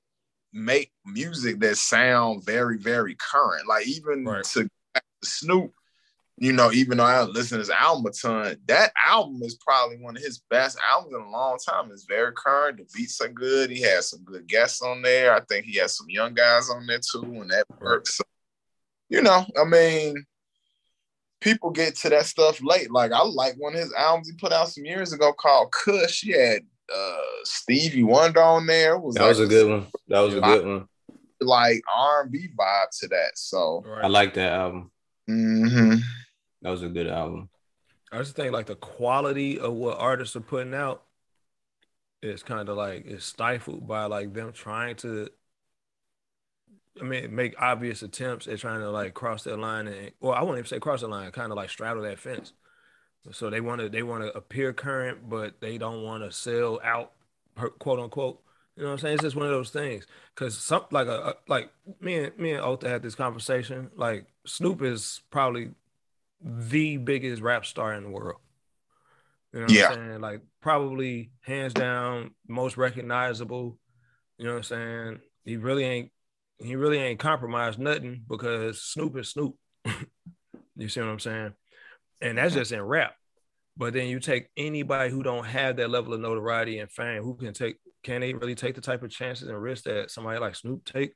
make 0.52 0.92
music 1.06 1.61
that 1.61 1.76
sound 1.76 2.44
very, 2.44 2.78
very 2.78 3.14
current. 3.14 3.68
Like 3.68 3.87
even 3.87 4.25
Right. 4.25 4.44
to 4.44 4.68
Snoop, 5.23 5.73
you 6.37 6.52
know, 6.52 6.73
even 6.73 6.99
though 6.99 7.04
I 7.04 7.23
listen 7.23 7.56
to 7.56 7.61
his 7.61 7.70
album 7.70 8.06
a 8.06 8.11
ton, 8.11 8.56
that 8.66 8.92
album 9.06 9.40
is 9.44 9.54
probably 9.54 9.99
one 9.99 10.16
of 10.16 10.23
his 10.23 10.38
best 10.50 10.76
albums 10.90 11.14
in 11.14 11.20
a 11.20 11.30
long 11.30 11.59
time. 11.64 11.90
It's 11.92 12.06
very 12.06 12.32
current. 12.32 12.78
The 12.78 12.87
beats 12.92 13.20
are 13.20 13.28
good. 13.28 13.70
He 13.70 13.82
has 13.82 14.11
some 14.11 14.25
good 14.25 14.49
guests 14.49 14.82
on 14.82 15.02
there. 15.02 15.32
I 15.32 15.40
think 15.40 15.64
he 15.64 15.78
has 15.78 15.97
some 15.97 16.11
young 16.11 16.35
guys 16.35 16.68
on 16.70 16.87
there 16.87 16.99
too, 16.99 17.23
and 17.23 17.50
that 17.50 17.66
works. 17.80 18.16
So, 18.16 18.25
you 19.09 19.23
know, 19.23 19.47
I 19.56 19.64
mean, 19.64 20.25
people 21.40 21.70
get 21.70 21.97
to 21.97 22.09
that 22.11 22.26
stuff 22.26 22.61
late. 22.62 22.90
Like 22.90 23.12
I 23.12 23.23
like 23.23 23.54
one 23.56 23.75
of 23.75 23.80
his 23.80 23.92
albums 23.94 24.28
he 24.28 24.37
put 24.37 24.52
out 24.52 24.68
some 24.68 24.85
years 24.85 25.12
ago 25.12 25.32
called 25.32 25.73
Kush. 25.73 26.23
He 26.23 26.32
had 26.32 26.62
uh 26.94 27.16
Stevie 27.44 28.02
Wonder 28.02 28.42
on 28.42 28.66
there. 28.66 28.94
It 28.94 29.00
was 29.02 29.14
That 29.16 29.28
was 29.28 29.40
a 29.40 29.47
good 29.47 29.68
one. 29.70 29.87
That 30.09 30.20
was 30.20 30.35
a 30.35 30.40
good 30.40 30.66
one. 30.66 30.88
like 31.40 31.80
R&B 31.97 32.49
vibe 32.59 32.99
to 33.00 33.09
that. 33.09 33.30
So, 33.37 33.82
Right. 33.87 34.04
I 34.04 34.09
like 34.09 34.35
that 34.35 34.52
album. 34.52 34.90
mhm. 35.28 36.00
That 36.62 36.70
was 36.70 36.82
a 36.82 36.88
good 36.88 37.06
album. 37.06 37.49
I 38.12 38.18
just 38.18 38.35
think 38.37 38.52
like 38.52 38.66
the 38.66 38.75
quality 38.75 39.59
of 39.59 39.73
what 39.73 39.99
artists 39.99 40.35
are 40.37 40.40
putting 40.40 40.75
out 40.75 41.04
is 42.23 42.42
kind 42.42 42.68
of 42.68 42.76
like 42.76 43.06
is 43.06 43.25
stifled 43.25 43.87
by 43.88 44.04
like 44.04 44.35
them 44.35 44.52
trying 44.52 44.97
to 44.97 45.28
I 47.00 47.04
mean 47.04 47.35
make 47.35 47.54
obvious 47.61 48.02
attempts 48.02 48.47
at 48.47 48.59
trying 48.59 48.80
to 48.80 48.90
like 48.90 49.14
cross 49.14 49.45
that 49.45 49.59
line 49.59 49.87
and 49.87 50.12
well 50.21 50.33
I 50.33 50.42
won't 50.42 50.59
even 50.59 50.69
say 50.69 50.78
cross 50.78 51.00
the 51.00 51.09
line, 51.09 51.30
kind 51.33 51.52
of 51.52 51.57
like 51.57 51.71
straddle 51.71 52.02
that 52.02 52.19
fence. 52.19 52.52
So 53.33 53.50
they 53.50 53.61
want 53.61 53.80
to 53.80 53.88
they 53.88 54.02
want 54.02 54.25
to 54.25 54.37
appear 54.37 54.73
current, 54.73 55.28
but 55.28 55.61
they 55.61 55.78
don't 55.78 56.02
want 56.02 56.23
to 56.25 56.33
sell 56.33 56.80
out, 56.83 57.12
quote 57.78 58.00
unquote. 58.00 58.40
You 58.76 58.85
know 58.85 58.90
what 58.90 58.92
I'm 58.95 58.99
saying? 59.00 59.14
It's 59.14 59.23
just 59.25 59.37
one 59.37 59.47
of 59.47 59.52
those 59.52 59.71
things. 59.71 60.07
Cause 60.35 60.57
some 60.57 60.85
like 60.90 61.07
a 61.07 61.37
like 61.47 61.71
me 62.00 62.16
and 62.16 62.38
me 62.38 62.52
and 62.52 62.62
Ota 62.62 62.88
had 62.88 63.02
this 63.02 63.14
conversation. 63.14 63.90
Like 63.95 64.26
Snoop 64.47 64.80
is 64.83 65.21
probably 65.30 65.73
the 66.42 66.97
biggest 66.97 67.42
rap 67.42 67.66
star 67.66 67.92
in 67.92 68.04
the 68.04 68.11
world. 68.11 68.40
You 69.52 69.61
know 69.61 69.66
what 69.66 69.75
yeah. 69.75 69.88
I'm 69.88 69.95
saying? 69.95 70.21
Like 70.21 70.40
probably 70.62 71.30
hands 71.42 71.75
down 71.75 72.30
most 72.49 72.78
recognizable. 72.78 73.76
You 74.38 74.47
know 74.47 74.52
what 74.52 74.59
I'm 74.59 74.62
saying? 74.62 75.21
He 75.45 75.57
really 75.59 75.85
ain't 75.85 76.11
he 76.62 76.76
really 76.76 76.99
ain't 76.99 77.19
compromised 77.19 77.79
nothing 77.79 78.23
because 78.29 78.83
Snoop 78.83 79.17
is 79.17 79.31
Snoop. 79.31 79.55
you 80.76 80.88
see 80.88 81.00
what 81.00 81.09
I'm 81.09 81.19
saying? 81.19 81.55
And 82.21 82.38
that's 82.38 82.55
just 82.55 82.73
in 82.73 82.83
rap. 82.83 83.14
But 83.76 83.95
then 83.95 84.09
you 84.09 84.21
take 84.21 84.49
anybody 84.57 85.11
who 85.11 85.23
don't 85.23 85.47
have 85.47 85.76
that 85.76 85.90
level 85.90 86.12
of 86.12 86.21
notoriety 86.21 86.79
and 86.81 86.90
fame, 86.90 87.23
who 87.23 87.35
can 87.35 87.55
take 87.55 87.76
can 88.02 88.21
they 88.21 88.33
really 88.33 88.55
take 88.55 88.75
the 88.75 88.81
type 88.81 89.02
of 89.02 89.11
chances 89.11 89.49
and 89.49 89.61
risks 89.61 89.85
that 89.85 90.11
somebody 90.11 90.38
like 90.38 90.57
Snoop 90.57 90.85
take? 90.85 91.14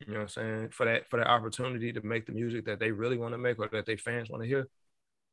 You 0.00 0.12
know 0.12 0.20
what 0.20 0.22
I'm 0.22 0.28
saying? 0.28 0.68
For 0.70 0.86
that 0.86 1.08
for 1.08 1.18
that 1.18 1.28
opportunity 1.28 1.92
to 1.92 2.02
make 2.02 2.26
the 2.26 2.32
music 2.32 2.66
that 2.66 2.78
they 2.78 2.90
really 2.90 3.16
want 3.16 3.32
to 3.34 3.38
make 3.38 3.58
or 3.58 3.68
that 3.72 3.86
their 3.86 3.98
fans 3.98 4.30
want 4.30 4.42
to 4.42 4.48
hear. 4.48 4.68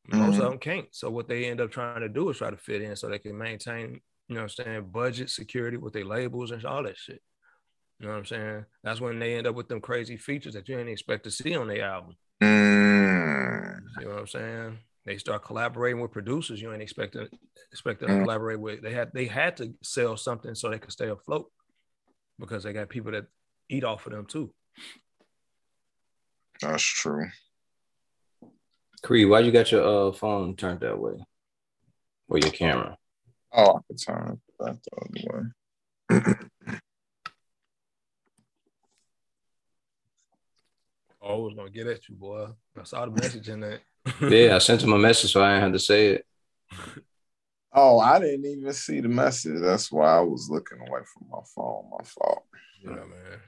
Most 0.08 0.34
mm-hmm. 0.34 0.42
of 0.42 0.50
them 0.50 0.60
can't. 0.60 0.88
So 0.92 1.10
what 1.10 1.28
they 1.28 1.46
end 1.46 1.62
up 1.62 1.72
trying 1.72 2.02
to 2.02 2.10
do 2.10 2.30
is 2.30 2.38
try 2.38 2.50
to 2.50 2.58
fit 2.58 2.82
in 2.82 2.96
so 2.96 3.08
they 3.08 3.20
can 3.20 3.38
maintain, 3.38 4.02
you 4.28 4.36
know 4.36 4.42
what 4.42 4.54
I'm 4.60 4.66
saying, 4.66 4.86
budget 4.92 5.30
security 5.30 5.78
with 5.78 5.94
their 5.94 6.06
labels 6.06 6.52
and 6.52 6.66
all 6.66 6.84
that 6.84 6.98
shit. 6.98 7.22
You 8.02 8.08
know 8.08 8.14
what 8.14 8.20
I'm 8.20 8.26
saying? 8.26 8.66
That's 8.84 9.00
when 9.00 9.20
they 9.20 9.36
end 9.36 9.46
up 9.46 9.54
with 9.54 9.68
them 9.68 9.80
crazy 9.80 10.18
features 10.18 10.56
that 10.56 10.68
you 10.68 10.76
didn't 10.76 10.92
expect 10.92 11.24
to 11.26 11.32
see 11.32 11.56
on 11.56 11.68
their 11.68 11.86
album. 11.86 12.16
Mm. 12.42 13.80
You 14.00 14.06
know 14.06 14.12
what 14.14 14.20
I'm 14.22 14.28
saying? 14.28 14.80
They 15.06 15.18
start 15.18 15.46
collaborating 15.46 16.02
with 16.02 16.10
producers 16.10 16.60
you 16.60 16.74
ain't 16.74 16.82
expect 16.82 17.14
to 17.14 17.30
expect 17.72 18.02
mm. 18.02 18.08
to 18.08 18.24
collaborate 18.24 18.60
with. 18.60 18.82
They 18.82 18.92
had 18.92 19.12
they 19.14 19.26
had 19.26 19.56
to 19.58 19.76
sell 19.84 20.18
something 20.18 20.56
so 20.56 20.72
they 20.72 20.80
could 20.80 20.92
stay 20.92 21.10
afloat 21.10 21.52
because 22.40 22.64
they 22.64 22.74
got 22.74 22.90
people 22.90 23.12
that 23.12 23.28
eat 23.70 23.84
off 23.84 24.08
of 24.08 24.14
them 24.14 24.26
too. 24.26 24.52
That's 26.60 26.82
true. 26.82 27.28
Creed, 29.04 29.30
why 29.30 29.42
you 29.42 29.52
got 29.52 29.72
your 29.72 30.10
uh, 30.10 30.12
phone 30.12 30.56
turned 30.56 30.80
that 30.80 30.98
way? 30.98 31.24
Or 32.30 32.40
your 32.40 32.52
camera? 32.52 32.98
Oh, 33.54 33.76
I 33.76 33.80
can 33.88 33.98
turn 33.98 34.40
it 34.40 34.64
back 34.64 34.78
the 34.82 36.18
other 36.18 36.32
way. 36.40 36.78
I 41.24 41.34
was 41.34 41.54
gonna 41.56 41.70
get 41.70 41.88
at 41.88 42.08
you, 42.10 42.16
boy. 42.16 42.48
I 42.80 42.84
saw 42.84 43.06
the 43.06 43.12
message 43.12 43.48
in 43.48 43.60
that. 43.62 43.82
yeah, 44.22 44.56
I 44.56 44.58
sent 44.58 44.82
him 44.82 44.94
a 44.94 44.98
message, 44.98 45.32
so 45.32 45.44
I 45.44 45.52
didn't 45.52 45.64
have 45.64 45.74
to 45.74 45.80
say 45.80 46.08
it. 46.14 46.26
Oh, 47.74 48.00
I 48.02 48.20
didn't 48.20 48.46
even 48.46 48.74
see 48.74 49.00
the 49.00 49.08
message. 49.08 49.62
That's 49.62 49.90
why 49.90 50.18
I 50.18 50.20
was 50.20 50.50
looking 50.50 50.80
away 50.80 51.00
from 51.06 51.28
my 51.32 51.40
phone. 51.56 51.86
My 51.90 52.04
fault. 52.04 52.44
Yeah, 52.84 52.96
man. 52.96 53.40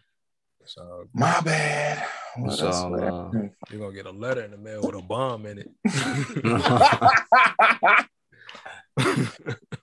So 0.63 1.09
my 1.13 1.41
bad. 1.41 2.07
What 2.37 2.61
all, 2.61 2.95
uh, 2.95 3.31
You're 3.69 3.81
gonna 3.81 3.93
get 3.93 4.05
a 4.05 4.11
letter 4.11 4.43
in 4.43 4.51
the 4.51 4.57
mail 4.57 4.81
with 4.83 4.95
a 4.95 5.01
bomb 5.01 5.45
in 5.45 5.59
it. 5.59 5.69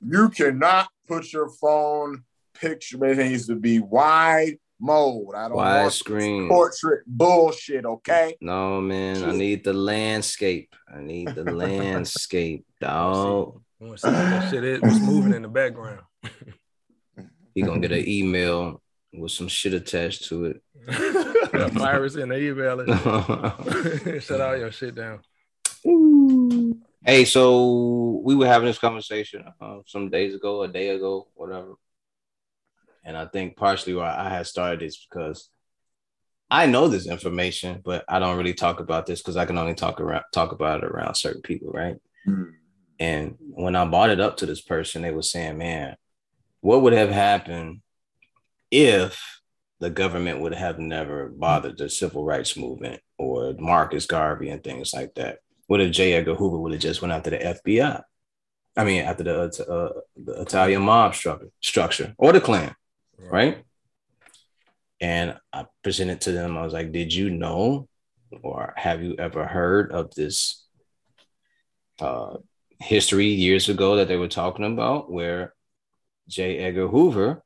you 0.00 0.30
cannot 0.30 0.88
put 1.06 1.34
your 1.34 1.50
phone 1.50 2.24
picture. 2.54 3.04
It 3.04 3.18
needs 3.18 3.46
to 3.48 3.56
be 3.56 3.78
wide 3.78 4.58
mode. 4.80 5.34
I 5.34 5.48
don't 5.48 5.56
Wide 5.56 5.82
want 5.82 5.92
screen 5.92 6.48
portrait 6.48 7.04
bullshit. 7.06 7.84
Okay. 7.84 8.36
No 8.40 8.80
man, 8.80 9.22
I 9.24 9.32
need 9.32 9.64
the 9.64 9.72
landscape. 9.72 10.74
I 10.92 11.00
need 11.00 11.28
the 11.28 11.44
landscape, 11.52 12.64
dog. 12.80 13.60
I 13.80 13.84
want 13.84 13.98
to 13.98 14.06
see 14.06 14.10
that 14.12 14.50
shit 14.50 14.64
is. 14.64 14.80
What's 14.80 15.00
moving 15.00 15.34
in 15.34 15.42
the 15.42 15.48
background? 15.48 16.00
He 17.52 17.62
gonna 17.62 17.80
get 17.80 17.90
an 17.90 18.08
email 18.08 18.80
with 19.12 19.32
some 19.32 19.48
shit 19.48 19.74
attached 19.74 20.26
to 20.26 20.44
it. 20.44 20.62
a 21.52 21.68
virus 21.68 22.14
in 22.14 22.28
the 22.28 22.38
email. 22.38 22.84
Shut 24.20 24.40
all 24.40 24.56
your 24.56 24.70
shit 24.70 24.94
down. 24.94 25.20
Hey, 27.04 27.24
so 27.24 28.20
we 28.22 28.36
were 28.36 28.46
having 28.46 28.66
this 28.66 28.78
conversation 28.78 29.44
uh, 29.60 29.78
some 29.86 30.10
days 30.10 30.34
ago, 30.34 30.62
a 30.62 30.68
day 30.68 30.90
ago, 30.90 31.28
whatever. 31.34 31.74
And 33.04 33.16
I 33.16 33.26
think 33.26 33.56
partially 33.56 33.94
why 33.94 34.14
I 34.16 34.28
had 34.28 34.46
started 34.46 34.82
is 34.82 35.06
because 35.08 35.48
I 36.50 36.66
know 36.66 36.88
this 36.88 37.06
information, 37.06 37.80
but 37.84 38.04
I 38.08 38.18
don't 38.18 38.36
really 38.36 38.54
talk 38.54 38.80
about 38.80 39.06
this 39.06 39.20
because 39.20 39.36
I 39.36 39.44
can 39.44 39.56
only 39.56 39.74
talk 39.74 40.00
around 40.00 40.24
talk 40.32 40.52
about 40.52 40.82
it 40.82 40.90
around 40.90 41.14
certain 41.14 41.42
people, 41.42 41.70
right? 41.70 41.96
Mm-hmm. 42.26 42.50
And 42.98 43.36
when 43.38 43.76
I 43.76 43.84
brought 43.86 44.10
it 44.10 44.20
up 44.20 44.36
to 44.38 44.46
this 44.46 44.60
person, 44.60 45.02
they 45.02 45.12
were 45.12 45.22
saying, 45.22 45.58
"Man, 45.58 45.96
what 46.60 46.82
would 46.82 46.92
have 46.92 47.10
happened 47.10 47.82
if 48.70 49.40
the 49.78 49.90
government 49.90 50.40
would 50.40 50.54
have 50.54 50.78
never 50.78 51.28
bothered 51.28 51.78
the 51.78 51.88
civil 51.88 52.24
rights 52.24 52.56
movement 52.56 53.00
or 53.16 53.54
Marcus 53.58 54.06
Garvey 54.06 54.50
and 54.50 54.62
things 54.62 54.92
like 54.92 55.14
that? 55.14 55.38
What 55.68 55.80
if 55.80 55.92
J. 55.92 56.14
Edgar 56.14 56.34
Hoover 56.34 56.58
would 56.58 56.72
have 56.72 56.80
just 56.80 57.00
went 57.00 57.12
after 57.12 57.30
the 57.30 57.38
FBI? 57.38 58.02
I 58.76 58.84
mean, 58.84 59.02
after 59.02 59.24
the, 59.24 59.40
uh, 59.40 60.00
the 60.16 60.42
Italian 60.42 60.82
mob 60.82 61.14
structure, 61.14 61.48
structure 61.60 62.14
or 62.18 62.32
the 62.32 62.40
Klan, 62.40 62.74
right? 63.28 63.64
And 65.00 65.36
I 65.52 65.66
presented 65.82 66.20
to 66.22 66.32
them. 66.32 66.56
I 66.56 66.62
was 66.62 66.72
like, 66.72 66.92
"Did 66.92 67.12
you 67.12 67.30
know, 67.30 67.88
or 68.42 68.74
have 68.76 69.02
you 69.02 69.16
ever 69.18 69.46
heard 69.46 69.92
of 69.92 70.14
this 70.14 70.66
uh, 72.00 72.36
history 72.80 73.26
years 73.26 73.68
ago 73.68 73.96
that 73.96 74.08
they 74.08 74.16
were 74.16 74.28
talking 74.28 74.64
about, 74.64 75.10
where 75.10 75.54
J. 76.28 76.58
Edgar 76.58 76.88
Hoover 76.88 77.42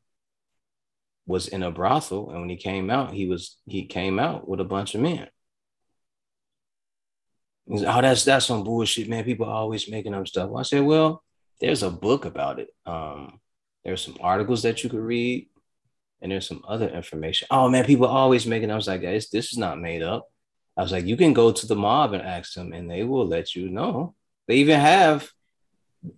was 1.27 1.49
in 1.49 1.63
a 1.63 1.71
brothel, 1.71 2.31
and 2.31 2.41
when 2.41 2.51
he 2.51 2.57
came 2.57 2.91
out, 2.91 3.13
he 3.13 3.27
was 3.27 3.57
he 3.67 3.87
came 3.87 4.19
out 4.19 4.49
with 4.49 4.61
a 4.61 4.65
bunch 4.65 4.95
of 4.95 5.01
men. 5.01 5.29
He's, 7.67 7.83
oh, 7.83 8.01
that's 8.03 8.25
that's 8.25 8.47
some 8.47 8.63
bullshit, 8.63 9.09
man. 9.09 9.25
People 9.25 9.47
are 9.47 9.55
always 9.55 9.89
making 9.89 10.15
up 10.15 10.29
stuff. 10.29 10.51
Well, 10.51 10.61
I 10.61 10.65
said, 10.65 10.85
well, 10.85 11.23
there's 11.61 11.83
a 11.83 11.91
book 11.91 12.27
about 12.27 12.59
it. 12.59 12.69
Um, 12.85 13.41
there's 13.85 14.03
some 14.03 14.17
articles 14.21 14.63
that 14.63 14.85
you 14.85 14.91
could 14.91 15.01
read, 15.01 15.49
and 16.21 16.33
there's 16.33 16.49
some 16.49 16.63
other 16.67 16.89
information. 16.89 17.49
Oh 17.51 17.69
man, 17.69 17.85
people 17.85 18.07
are 18.07 18.17
always 18.17 18.47
making. 18.47 18.71
I 18.71 18.77
was 18.77 18.89
like, 18.89 19.03
guys, 19.03 19.31
this 19.31 19.53
is 19.53 19.59
not 19.59 19.81
made 19.81 20.03
up. 20.03 20.29
I 20.77 20.83
was 20.83 20.93
like, 20.93 21.05
you 21.05 21.17
can 21.17 21.33
go 21.33 21.53
to 21.53 21.67
the 21.67 21.77
mob 21.77 22.15
and 22.15 22.23
ask 22.23 22.55
them, 22.55 22.73
and 22.73 22.91
they 22.91 23.05
will 23.05 23.27
let 23.27 23.55
you 23.55 23.69
know. 23.69 24.15
They 24.49 24.57
even 24.57 24.81
have 24.81 25.31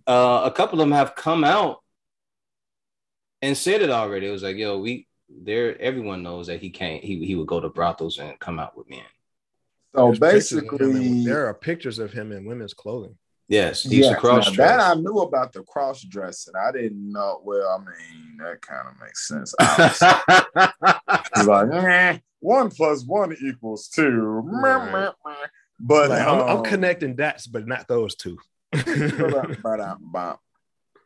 uh, 0.05 0.41
a 0.45 0.51
couple 0.51 0.79
of 0.81 0.87
them 0.87 0.95
have 0.95 1.15
come 1.15 1.43
out 1.43 1.77
and 3.41 3.55
said 3.55 3.81
it 3.81 3.89
already. 3.89 4.27
It 4.27 4.31
was 4.31 4.43
like, 4.43 4.57
yo, 4.57 4.79
we 4.79 5.07
there. 5.29 5.79
Everyone 5.79 6.23
knows 6.23 6.47
that 6.47 6.61
he 6.61 6.69
can't. 6.69 7.03
He 7.03 7.23
he 7.25 7.35
would 7.35 7.47
go 7.47 7.59
to 7.59 7.69
brothels 7.69 8.17
and 8.17 8.39
come 8.39 8.59
out 8.59 8.77
with 8.77 8.89
men. 8.89 9.01
So 9.95 10.07
There's 10.07 10.19
basically, 10.19 11.23
there 11.23 11.47
are 11.47 11.53
pictures 11.53 11.97
of 11.97 12.11
him 12.11 12.31
in 12.31 12.45
women's 12.45 12.73
clothing. 12.73 13.17
Yes, 13.47 13.83
he's 13.83 14.05
yeah, 14.05 14.11
a 14.11 14.15
cross 14.15 14.53
That 14.57 14.79
I 14.81 14.93
knew 14.95 15.19
about 15.19 15.53
the 15.53 15.63
cross 15.63 16.01
dressing. 16.01 16.53
I 16.55 16.71
didn't 16.73 17.11
know. 17.11 17.41
Well, 17.45 17.69
I 17.69 17.77
mean, 17.77 18.37
that 18.39 18.61
kind 18.61 18.87
of 18.89 18.99
makes 18.99 19.27
sense. 19.27 19.55
like, 21.47 21.71
eh, 21.71 22.17
one 22.39 22.69
plus 22.69 23.05
one 23.05 23.35
equals 23.41 23.87
two. 23.87 24.41
Right. 24.43 25.13
But 25.79 26.09
like, 26.09 26.27
um, 26.27 26.41
I'm, 26.41 26.57
I'm, 26.57 26.63
connecting 26.63 27.15
dots, 27.15 27.47
but 27.47 27.67
not 27.67 27.87
those 27.87 28.15
two. 28.15 28.37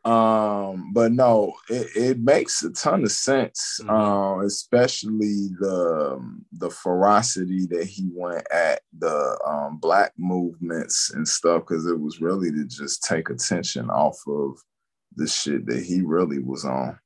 Um, 0.04 0.94
but 0.94 1.12
no, 1.12 1.54
it, 1.70 1.88
it 1.96 2.20
makes 2.20 2.64
a 2.64 2.72
ton 2.72 3.04
of 3.04 3.12
sense. 3.12 3.80
Mm-hmm. 3.82 3.90
Um, 3.90 4.40
especially 4.42 5.50
the 5.60 6.16
um, 6.16 6.46
the 6.54 6.72
ferocity 6.72 7.68
that 7.68 7.86
he 7.86 8.10
went 8.12 8.46
at 8.52 8.82
the 8.98 9.40
um 9.46 9.78
black 9.78 10.14
movements 10.18 11.12
and 11.14 11.28
stuff, 11.28 11.62
because 11.62 11.86
it 11.86 12.00
was 12.00 12.20
really 12.20 12.52
to 12.52 12.66
just 12.66 13.04
take 13.04 13.30
attention 13.30 13.90
off 13.92 14.18
of 14.28 14.58
the 15.16 15.28
shit 15.28 15.68
that 15.68 15.84
he 15.84 16.02
really 16.02 16.40
was 16.40 16.66
on. 16.66 16.98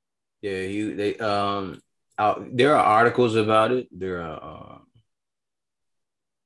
Yeah, 0.42 0.62
he 0.62 0.94
they 0.94 1.18
um 1.18 1.82
out 2.18 2.56
there 2.56 2.78
are 2.78 2.86
articles 2.86 3.36
about 3.36 3.72
it. 3.72 3.90
There 3.92 4.22
are 4.22 4.40
uh, 4.42 4.78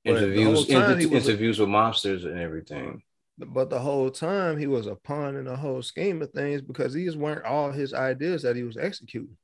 interviews 0.03 0.67
inter- 0.67 0.97
interviews 0.97 1.59
with 1.59 1.69
mobsters 1.69 2.25
and 2.25 2.39
everything 2.39 3.03
but 3.47 3.69
the 3.69 3.79
whole 3.79 4.09
time 4.09 4.57
he 4.57 4.67
was 4.67 4.87
a 4.87 4.95
pawn 4.95 5.35
in 5.35 5.45
the 5.45 5.55
whole 5.55 5.81
scheme 5.81 6.21
of 6.21 6.31
things 6.31 6.61
because 6.61 6.93
these 6.93 7.15
weren't 7.15 7.45
all 7.45 7.71
his 7.71 7.93
ideas 7.93 8.41
that 8.43 8.55
he 8.55 8.63
was 8.63 8.77
executing. 8.77 9.37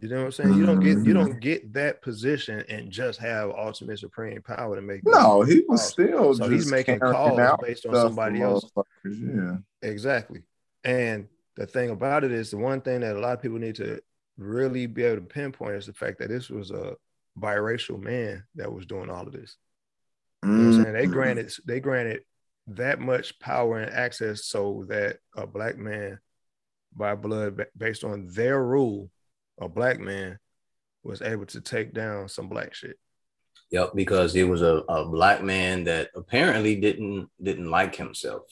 You 0.00 0.08
know 0.08 0.18
what 0.20 0.24
I'm 0.24 0.32
saying? 0.32 0.54
You 0.54 0.64
don't 0.64 0.80
get 0.80 1.04
you 1.04 1.12
don't 1.12 1.30
mm-hmm. 1.30 1.38
get 1.38 1.72
that 1.74 2.00
position 2.00 2.64
and 2.68 2.90
just 2.90 3.20
have 3.20 3.50
ultimate 3.50 3.98
supreme 3.98 4.40
power 4.40 4.74
to 4.74 4.80
make. 4.80 5.04
No, 5.04 5.42
he 5.42 5.64
was 5.68 5.86
still. 5.86 6.32
So 6.34 6.48
he's 6.48 6.70
making 6.70 7.00
calls 7.00 7.58
based 7.62 7.84
on 7.84 7.94
somebody 7.94 8.40
else. 8.40 8.70
Yeah, 9.04 9.56
exactly. 9.82 10.42
And 10.82 11.28
the 11.56 11.66
thing 11.66 11.90
about 11.90 12.24
it 12.24 12.32
is 12.32 12.50
the 12.50 12.56
one 12.56 12.80
thing 12.80 13.00
that 13.00 13.16
a 13.16 13.20
lot 13.20 13.34
of 13.34 13.42
people 13.42 13.58
need 13.58 13.74
to 13.76 14.00
really 14.38 14.86
be 14.86 15.02
able 15.02 15.16
to 15.16 15.22
pinpoint 15.22 15.74
is 15.74 15.86
the 15.86 15.92
fact 15.92 16.18
that 16.20 16.30
this 16.30 16.48
was 16.48 16.70
a 16.70 16.94
biracial 17.38 18.00
man 18.00 18.44
that 18.54 18.72
was 18.72 18.86
doing 18.86 19.10
all 19.10 19.26
of 19.26 19.32
this. 19.32 19.58
You 20.42 20.48
know 20.48 20.58
what 20.58 20.64
I'm 20.64 20.82
saying? 20.82 20.94
They 20.94 21.02
mm-hmm. 21.02 21.12
granted 21.12 21.52
they 21.66 21.80
granted 21.80 22.22
that 22.68 23.00
much 23.00 23.38
power 23.40 23.80
and 23.80 23.92
access 23.92 24.44
so 24.44 24.84
that 24.88 25.18
a 25.36 25.46
black 25.46 25.76
man 25.76 26.18
by 26.94 27.14
blood 27.14 27.66
based 27.76 28.04
on 28.04 28.28
their 28.28 28.62
rule, 28.62 29.10
a 29.60 29.68
black 29.68 29.98
man 29.98 30.38
was 31.02 31.22
able 31.22 31.46
to 31.46 31.60
take 31.60 31.92
down 31.92 32.28
some 32.28 32.48
black 32.48 32.74
shit. 32.74 32.98
Yep, 33.70 33.92
because 33.94 34.34
he 34.34 34.44
was 34.44 34.62
a, 34.62 34.82
a 34.88 35.06
black 35.06 35.42
man 35.42 35.84
that 35.84 36.10
apparently 36.14 36.76
didn't 36.76 37.28
didn't 37.42 37.70
like 37.70 37.96
himself. 37.96 38.42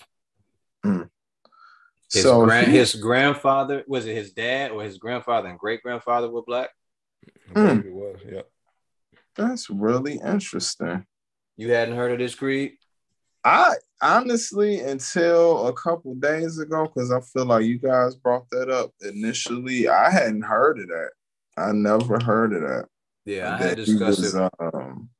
Mm. 0.84 1.10
His, 2.12 2.22
so 2.22 2.44
grand, 2.44 2.68
he, 2.68 2.78
his 2.78 2.94
grandfather 2.94 3.84
was 3.86 4.06
it 4.06 4.14
his 4.14 4.32
dad 4.32 4.72
or 4.72 4.82
his 4.82 4.98
grandfather 4.98 5.48
and 5.48 5.58
great 5.58 5.82
grandfather 5.82 6.30
were 6.30 6.42
black? 6.42 6.70
Mm. 7.52 7.84
It 7.84 7.92
was, 7.92 8.20
yeah. 8.26 8.42
That's 9.36 9.70
really 9.70 10.18
interesting. 10.24 11.04
You 11.56 11.72
hadn't 11.72 11.96
heard 11.96 12.12
of 12.12 12.18
this 12.18 12.34
creed? 12.34 12.72
I 13.44 13.74
honestly, 14.02 14.80
until 14.80 15.68
a 15.68 15.72
couple 15.72 16.14
days 16.14 16.58
ago, 16.58 16.86
because 16.86 17.12
I 17.12 17.20
feel 17.20 17.46
like 17.46 17.64
you 17.64 17.78
guys 17.78 18.14
brought 18.14 18.48
that 18.50 18.68
up 18.68 18.92
initially, 19.00 19.88
I 19.88 20.10
hadn't 20.10 20.42
heard 20.42 20.78
of 20.78 20.88
that. 20.88 21.10
I 21.56 21.72
never 21.72 22.18
heard 22.22 22.52
of 22.52 22.62
that. 22.62 22.86
Yeah, 23.24 23.54
I 23.54 23.58
had 23.58 23.76
discussed 23.76 24.20
was, 24.20 24.34
it. 24.34 24.52
Um, 24.60 25.10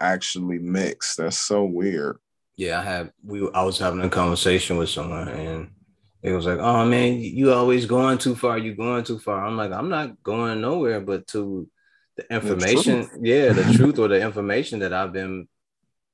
actually 0.00 0.58
mixed. 0.58 1.18
That's 1.18 1.38
so 1.38 1.64
weird. 1.64 2.18
Yeah, 2.56 2.80
I 2.80 2.82
had 2.82 3.12
we. 3.24 3.48
I 3.54 3.62
was 3.62 3.78
having 3.78 4.02
a 4.02 4.08
conversation 4.08 4.76
with 4.76 4.90
someone, 4.90 5.28
and 5.28 5.70
it 6.22 6.32
was 6.32 6.46
like, 6.46 6.58
"Oh 6.58 6.84
man, 6.84 7.18
you 7.18 7.52
always 7.52 7.86
going 7.86 8.18
too 8.18 8.34
far. 8.34 8.58
You 8.58 8.74
going 8.74 9.04
too 9.04 9.18
far." 9.18 9.44
I'm 9.44 9.56
like, 9.56 9.72
"I'm 9.72 9.88
not 9.88 10.22
going 10.22 10.60
nowhere, 10.60 11.00
but 11.00 11.26
to 11.28 11.68
the 12.16 12.34
information, 12.34 13.08
the 13.20 13.28
yeah, 13.28 13.52
the 13.52 13.72
truth 13.72 13.98
or 13.98 14.08
the 14.08 14.20
information 14.20 14.80
that 14.80 14.92
I've 14.92 15.12
been 15.12 15.48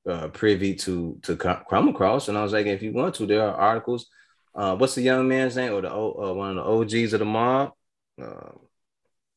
uh, 0.07 0.27
privy 0.29 0.75
to 0.75 1.19
to 1.23 1.35
come 1.35 1.89
across." 1.89 2.27
And 2.27 2.37
I 2.37 2.43
was 2.43 2.53
like, 2.53 2.65
"If 2.65 2.81
you 2.81 2.93
want 2.93 3.15
to, 3.15 3.25
there 3.25 3.47
are 3.47 3.55
articles. 3.55 4.07
Uh, 4.55 4.75
what's 4.75 4.95
the 4.95 5.01
young 5.01 5.27
man's 5.27 5.55
name 5.55 5.73
or 5.73 5.81
the 5.81 5.93
uh, 5.93 6.33
one 6.33 6.57
of 6.57 6.65
the 6.65 6.97
OGs 6.97 7.13
of 7.13 7.19
the 7.19 7.25
mob?" 7.25 7.73
Uh, 8.21 8.51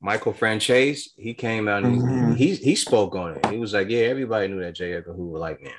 Michael 0.01 0.33
Franzese, 0.33 1.11
he 1.17 1.35
came 1.35 1.69
out 1.69 1.85
and 1.85 2.01
mm-hmm. 2.01 2.33
he, 2.33 2.55
he 2.55 2.75
spoke 2.75 3.15
on 3.15 3.37
it. 3.37 3.47
He 3.47 3.59
was 3.59 3.75
like, 3.75 3.91
Yeah, 3.91 4.05
everybody 4.05 4.49
knew 4.49 4.61
that 4.61 4.75
J. 4.75 4.95
Edgar 4.95 5.13
Hoover 5.13 5.39
like 5.39 5.63
man. 5.63 5.73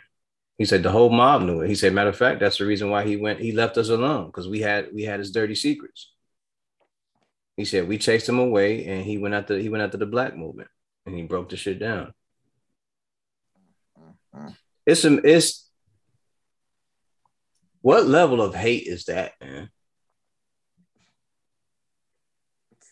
He 0.58 0.66
said 0.66 0.84
the 0.84 0.92
whole 0.92 1.10
mob 1.10 1.42
knew 1.42 1.62
it. 1.62 1.70
He 1.70 1.76
said, 1.76 1.92
matter 1.92 2.12
of 2.12 2.16
fact, 2.18 2.40
that's 2.40 2.60
the 2.60 2.66
reason 2.66 2.92
why 2.92 3.04
he 3.04 3.18
went, 3.18 3.40
he 3.40 3.52
left 3.52 3.80
us 3.80 3.90
alone 3.90 4.28
because 4.28 4.48
we 4.48 4.60
had 4.60 4.90
we 4.94 5.02
had 5.02 5.20
his 5.20 5.32
dirty 5.32 5.56
secrets. 5.56 6.12
He 7.58 7.66
said 7.66 7.88
we 7.88 7.98
chased 7.98 8.30
him 8.30 8.38
away 8.38 8.86
and 8.86 9.04
he 9.04 9.18
went 9.18 9.34
after 9.34 9.58
he 9.58 9.70
went 9.70 9.84
after 9.84 9.98
the 9.98 10.06
black 10.06 10.38
movement 10.38 10.70
and 11.08 11.16
he 11.16 11.24
broke 11.24 11.50
the 11.50 11.58
shit 11.58 11.80
down. 11.80 12.14
Mm-hmm. 14.36 14.50
It's 14.86 15.02
some 15.02 15.22
it's 15.24 15.70
what 17.82 18.06
level 18.06 18.42
of 18.42 18.54
hate 18.54 18.88
is 18.88 19.06
that, 19.06 19.34
man? 19.42 19.70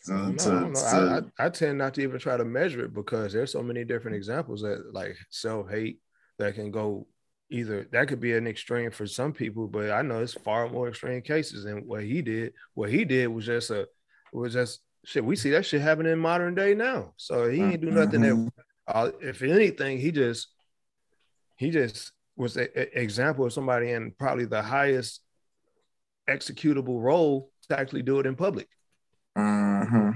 To, 0.06 0.34
to, 0.34 0.74
to, 0.74 1.22
I, 1.40 1.44
I, 1.44 1.46
I, 1.46 1.50
tend 1.50 1.78
not 1.78 1.94
to 1.96 2.02
even 2.02 2.20
try 2.20 2.36
to 2.36 2.46
measure 2.46 2.84
it 2.84 2.96
because 2.96 3.32
there's 3.32 3.52
so 3.52 3.62
many 3.62 3.84
different 3.84 4.18
examples 4.18 4.62
that 4.62 4.92
like 4.92 5.16
self 5.30 5.70
hate 5.70 6.00
that 6.40 6.56
can 6.56 6.72
go 6.72 7.06
either 7.52 7.88
that 7.92 8.08
could 8.08 8.20
be 8.20 8.34
an 8.34 8.48
extreme 8.48 8.92
for 8.92 9.06
some 9.06 9.34
people, 9.34 9.68
but 9.68 9.92
I 9.92 10.02
know 10.02 10.22
it's 10.22 10.34
far 10.34 10.70
more 10.70 10.88
extreme 10.88 11.22
cases 11.22 11.64
than 11.64 11.88
what 11.88 12.04
he 12.04 12.22
did. 12.22 12.54
What 12.74 12.90
he 12.90 13.06
did 13.06 13.28
was 13.28 13.46
just 13.46 13.70
a 13.70 13.88
was 14.34 14.54
just 14.54 14.80
shit. 15.06 15.24
We 15.24 15.36
see 15.36 15.52
that 15.52 15.66
shit 15.66 15.82
happening 15.82 16.14
in 16.14 16.20
modern 16.20 16.56
day 16.56 16.74
now. 16.74 17.14
So 17.18 17.50
he 17.50 17.62
ain't 17.62 17.82
do 17.82 17.92
nothing 17.92 18.22
mm-hmm. 18.22 18.46
that. 18.46 18.64
Uh, 18.88 19.12
if 19.22 19.42
anything, 19.44 20.00
he 20.00 20.12
just 20.12 20.48
he 21.60 21.70
just 21.72 22.14
was 22.38 22.56
an 22.56 22.70
example 22.74 23.46
of 23.46 23.52
somebody 23.52 23.92
in 23.92 24.12
probably 24.18 24.46
the 24.46 24.62
highest 24.62 25.20
executable 26.28 27.02
role 27.02 27.52
to 27.68 27.78
actually 27.78 28.02
do 28.02 28.20
it 28.20 28.26
in 28.26 28.36
public. 28.36 28.70
Mm-hmm. 29.38 30.12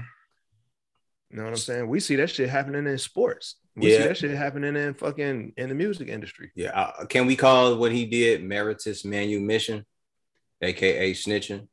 You 1.30 1.36
know 1.36 1.44
what 1.44 1.50
I'm 1.50 1.56
saying? 1.56 1.86
We 1.88 2.00
see 2.00 2.16
that 2.16 2.30
shit 2.30 2.48
happening 2.48 2.86
in 2.86 2.96
sports. 2.96 3.56
We 3.76 3.92
yeah. 3.92 3.98
see 3.98 4.04
that 4.04 4.16
shit 4.16 4.30
happening 4.30 4.74
in 4.74 4.94
fucking 4.94 5.52
in 5.58 5.68
the 5.68 5.74
music 5.74 6.08
industry. 6.08 6.50
Yeah. 6.54 6.70
Uh, 6.70 7.04
can 7.04 7.26
we 7.26 7.36
call 7.36 7.76
what 7.76 7.92
he 7.92 8.06
did 8.06 8.42
meritorious 8.42 9.04
manumission, 9.04 9.84
aka 10.62 11.12
snitching? 11.12 11.68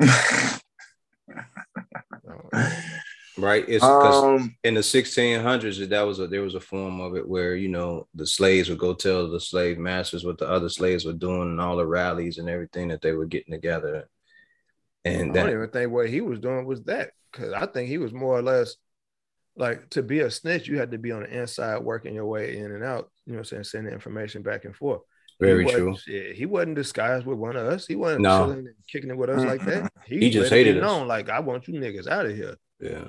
right? 3.36 3.64
It's 3.68 3.84
because 3.84 4.24
um, 4.24 4.56
in 4.64 4.74
the 4.74 4.80
1600s 4.80 5.88
that 5.88 6.02
was 6.02 6.20
a 6.20 6.26
there 6.26 6.42
was 6.42 6.54
a 6.54 6.60
form 6.60 7.00
of 7.00 7.16
it 7.16 7.26
where 7.26 7.54
you 7.56 7.68
know 7.68 8.06
the 8.14 8.26
slaves 8.26 8.68
would 8.68 8.78
go 8.78 8.94
tell 8.94 9.28
the 9.28 9.40
slave 9.40 9.78
masters 9.78 10.24
what 10.24 10.38
the 10.38 10.48
other 10.48 10.68
slaves 10.68 11.04
were 11.04 11.12
doing 11.12 11.42
and 11.42 11.60
all 11.60 11.76
the 11.76 11.86
rallies 11.86 12.38
and 12.38 12.48
everything 12.48 12.88
that 12.88 13.00
they 13.00 13.12
were 13.12 13.26
getting 13.26 13.52
together 13.52 14.08
and 15.04 15.32
I 15.32 15.42
don't 15.42 15.50
even 15.50 15.70
think 15.70 15.90
what 15.90 16.08
he 16.08 16.20
was 16.20 16.40
doing 16.40 16.64
was 16.64 16.82
that 16.84 17.10
because 17.30 17.52
I 17.52 17.66
think 17.66 17.88
he 17.88 17.98
was 17.98 18.12
more 18.12 18.38
or 18.38 18.42
less 18.42 18.76
like 19.56 19.90
to 19.90 20.02
be 20.02 20.20
a 20.20 20.30
snitch, 20.30 20.66
you 20.66 20.78
had 20.78 20.90
to 20.92 20.98
be 20.98 21.12
on 21.12 21.22
the 21.22 21.40
inside 21.40 21.78
working 21.78 22.14
your 22.14 22.26
way 22.26 22.56
in 22.56 22.72
and 22.72 22.82
out, 22.82 23.10
you 23.26 23.32
know 23.32 23.38
what 23.38 23.40
I'm 23.40 23.44
saying, 23.44 23.64
sending 23.64 23.92
information 23.92 24.42
back 24.42 24.64
and 24.64 24.74
forth. 24.74 25.02
Very 25.40 25.66
true. 25.66 25.96
Yeah, 26.06 26.32
he 26.32 26.46
wasn't 26.46 26.76
disguised 26.76 27.26
with 27.26 27.38
one 27.38 27.56
of 27.56 27.66
us. 27.66 27.86
He 27.86 27.96
wasn't 27.96 28.22
no. 28.22 28.46
chilling 28.46 28.58
and 28.58 28.74
kicking 28.90 29.10
it 29.10 29.16
with 29.16 29.30
us 29.30 29.44
like 29.44 29.64
that. 29.64 29.92
He, 30.06 30.18
he 30.18 30.30
just 30.30 30.50
hated 30.50 30.78
us. 30.78 30.82
Known, 30.82 31.08
like 31.08 31.28
I 31.28 31.40
want 31.40 31.66
you 31.66 31.74
niggas 31.74 32.06
out 32.06 32.26
of 32.26 32.36
here. 32.36 32.56
Yeah. 32.80 33.08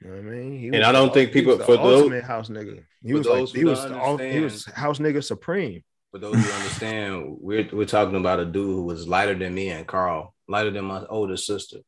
You 0.00 0.08
know 0.08 0.16
what 0.16 0.20
I 0.20 0.22
mean? 0.22 0.58
He 0.58 0.66
and 0.68 0.84
I 0.84 0.92
don't 0.92 1.08
the, 1.08 1.14
think 1.14 1.32
people 1.32 1.58
for 1.58 1.76
those 1.76 2.22
house 2.22 2.48
nigga. 2.48 2.82
He 3.02 3.14
was 3.14 3.26
like 3.26 3.48
he 3.48 3.64
was 3.64 3.82
the, 3.82 4.30
he 4.30 4.40
was 4.40 4.64
house 4.66 4.98
nigga 4.98 5.24
supreme. 5.24 5.82
For 6.12 6.18
those 6.18 6.34
who 6.34 6.52
understand, 6.52 7.36
we're 7.40 7.68
we're 7.72 7.86
talking 7.86 8.16
about 8.16 8.40
a 8.40 8.44
dude 8.44 8.66
who 8.66 8.84
was 8.84 9.08
lighter 9.08 9.34
than 9.34 9.54
me 9.54 9.70
and 9.70 9.86
Carl 9.86 10.34
lighter 10.48 10.70
than 10.70 10.84
my 10.84 11.04
older 11.06 11.36
sister. 11.36 11.78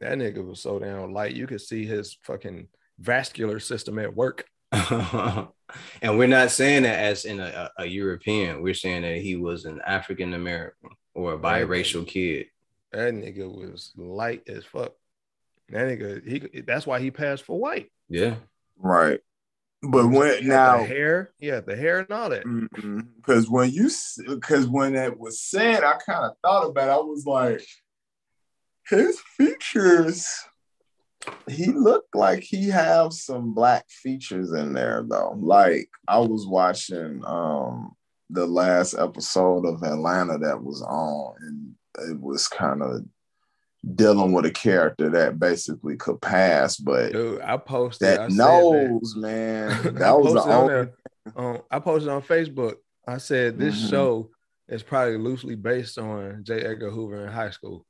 That 0.00 0.18
nigga 0.18 0.44
was 0.44 0.60
so 0.60 0.78
damn 0.78 1.12
light. 1.12 1.34
You 1.34 1.46
could 1.46 1.60
see 1.60 1.86
his 1.86 2.18
fucking 2.22 2.68
vascular 2.98 3.60
system 3.60 3.98
at 3.98 4.14
work. 4.14 4.44
and 4.72 6.18
we're 6.18 6.26
not 6.26 6.50
saying 6.50 6.84
that 6.84 6.98
as 6.98 7.24
in 7.24 7.40
a, 7.40 7.70
a, 7.78 7.84
European. 7.84 8.62
We're 8.62 8.74
saying 8.74 9.02
that 9.02 9.18
he 9.18 9.36
was 9.36 9.64
an 9.64 9.80
African 9.86 10.34
American 10.34 10.90
or 11.14 11.34
a 11.34 11.38
biracial 11.38 12.06
kid. 12.06 12.46
That 12.90 13.14
nigga 13.14 13.48
was 13.48 13.92
light 13.96 14.42
as 14.48 14.64
fuck. 14.64 14.94
That 15.72 15.88
nigga, 15.88 16.28
he 16.28 16.60
that's 16.60 16.86
why 16.86 17.00
he 17.00 17.10
passed 17.10 17.44
for 17.44 17.58
white. 17.58 17.90
Yeah. 18.08 18.36
Right. 18.76 19.20
But 19.82 20.08
when 20.08 20.46
now 20.46 20.78
the 20.78 20.84
hair, 20.84 21.32
yeah, 21.40 21.60
the 21.60 21.74
hair 21.74 22.00
and 22.00 22.10
all 22.12 22.28
that. 22.28 22.44
Because 23.16 23.50
when 23.50 23.70
you, 23.70 23.90
because 24.28 24.68
when 24.68 24.92
that 24.92 25.18
was 25.18 25.40
said, 25.40 25.82
I 25.82 25.94
kind 25.94 26.24
of 26.24 26.36
thought 26.42 26.68
about. 26.68 26.88
it. 26.88 26.92
I 26.92 26.96
was 26.96 27.26
like, 27.26 27.64
his 28.88 29.20
features. 29.36 30.28
He 31.48 31.66
looked 31.66 32.14
like 32.14 32.42
he 32.42 32.68
have 32.68 33.12
some 33.12 33.54
black 33.54 33.88
features 33.88 34.52
in 34.52 34.72
there 34.72 35.04
though. 35.08 35.36
Like 35.40 35.88
I 36.06 36.18
was 36.18 36.46
watching 36.46 37.22
um 37.24 37.92
the 38.28 38.46
last 38.46 38.94
episode 38.94 39.64
of 39.66 39.82
Atlanta 39.82 40.38
that 40.38 40.62
was 40.62 40.82
on, 40.82 41.34
and 41.40 42.10
it 42.10 42.20
was 42.20 42.48
kind 42.48 42.82
of 42.82 43.04
dealing 43.94 44.32
with 44.32 44.44
a 44.46 44.50
character 44.50 45.10
that 45.10 45.38
basically 45.38 45.96
could 45.96 46.20
pass, 46.20 46.76
but 46.76 47.12
Dude, 47.12 47.40
I 47.40 47.56
posted 47.56 48.08
that 48.08 48.20
I 48.20 48.28
nose, 48.28 49.14
that. 49.14 49.20
man. 49.20 49.94
That 49.94 50.18
was 50.18 50.34
the 50.34 50.52
only. 50.52 50.88
Um, 51.36 51.62
I 51.70 51.78
posted 51.78 52.10
on 52.10 52.22
Facebook. 52.22 52.76
I 53.06 53.18
said 53.18 53.58
this 53.58 53.76
mm-hmm. 53.76 53.90
show 53.90 54.30
is 54.68 54.82
probably 54.82 55.18
loosely 55.18 55.54
based 55.54 55.98
on 55.98 56.44
J. 56.44 56.60
Edgar 56.60 56.90
Hoover 56.90 57.26
in 57.26 57.32
high 57.32 57.50
school. 57.50 57.84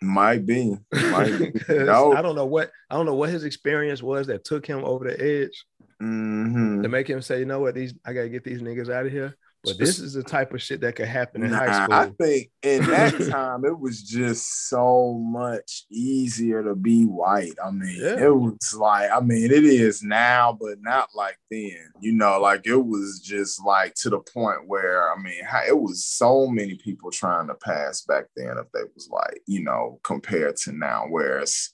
Might 0.00 0.44
be. 0.44 0.76
Might 0.92 1.38
be. 1.38 1.52
no. 1.68 2.12
I 2.12 2.22
don't 2.22 2.34
know 2.34 2.46
what 2.46 2.70
I 2.90 2.96
don't 2.96 3.06
know 3.06 3.14
what 3.14 3.30
his 3.30 3.44
experience 3.44 4.02
was 4.02 4.26
that 4.26 4.44
took 4.44 4.66
him 4.66 4.84
over 4.84 5.08
the 5.08 5.20
edge 5.20 5.64
mm-hmm. 6.02 6.82
to 6.82 6.88
make 6.88 7.08
him 7.08 7.22
say, 7.22 7.38
you 7.38 7.46
know 7.46 7.60
what, 7.60 7.74
these 7.74 7.94
I 8.04 8.12
gotta 8.12 8.28
get 8.28 8.44
these 8.44 8.60
niggas 8.60 8.90
out 8.90 9.06
of 9.06 9.12
here. 9.12 9.36
But 9.64 9.78
this 9.78 9.98
is 9.98 10.12
the 10.12 10.22
type 10.22 10.52
of 10.52 10.62
shit 10.62 10.80
that 10.82 10.96
could 10.96 11.08
happen 11.08 11.42
in 11.42 11.50
nah, 11.50 11.58
high 11.58 11.84
school. 11.84 11.94
I 11.94 12.10
think 12.22 12.50
in 12.62 12.84
that 12.86 13.28
time 13.30 13.64
it 13.64 13.78
was 13.78 14.02
just 14.02 14.68
so 14.68 15.14
much 15.14 15.84
easier 15.90 16.62
to 16.62 16.74
be 16.74 17.04
white. 17.04 17.54
I 17.64 17.70
mean, 17.70 17.96
yeah. 17.98 18.24
it 18.24 18.34
was 18.34 18.74
like, 18.74 19.10
I 19.10 19.20
mean, 19.20 19.44
it 19.44 19.64
is 19.64 20.02
now, 20.02 20.56
but 20.60 20.78
not 20.80 21.08
like 21.14 21.38
then. 21.50 21.90
You 22.00 22.12
know, 22.12 22.40
like 22.40 22.66
it 22.66 22.76
was 22.76 23.20
just 23.20 23.64
like 23.64 23.94
to 23.96 24.10
the 24.10 24.20
point 24.20 24.66
where 24.66 25.12
I 25.12 25.20
mean, 25.20 25.42
it 25.66 25.78
was 25.78 26.04
so 26.04 26.46
many 26.46 26.74
people 26.76 27.10
trying 27.10 27.48
to 27.48 27.54
pass 27.54 28.02
back 28.02 28.24
then 28.36 28.56
if 28.58 28.70
they 28.72 28.82
was 28.94 29.08
like, 29.10 29.40
you 29.46 29.62
know, 29.62 30.00
compared 30.02 30.56
to 30.56 30.72
now, 30.72 31.06
whereas 31.08 31.70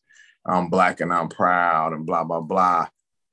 I'm 0.47 0.69
black 0.69 1.01
and 1.01 1.13
I'm 1.13 1.29
proud 1.29 1.93
and 1.93 2.07
blah 2.07 2.25
blah 2.25 2.41
blah. 2.41 2.89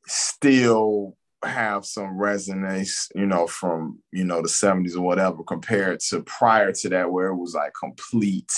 Still 0.05 1.16
have 1.43 1.85
some 1.85 2.17
resonance, 2.17 3.09
you 3.15 3.25
know, 3.25 3.47
from 3.47 3.99
you 4.11 4.23
know 4.23 4.41
the 4.41 4.47
70s 4.47 4.95
or 4.95 5.01
whatever, 5.01 5.43
compared 5.43 5.99
to 6.09 6.21
prior 6.23 6.71
to 6.71 6.89
that, 6.89 7.11
where 7.11 7.27
it 7.27 7.37
was 7.37 7.53
like 7.53 7.73
complete. 7.79 8.51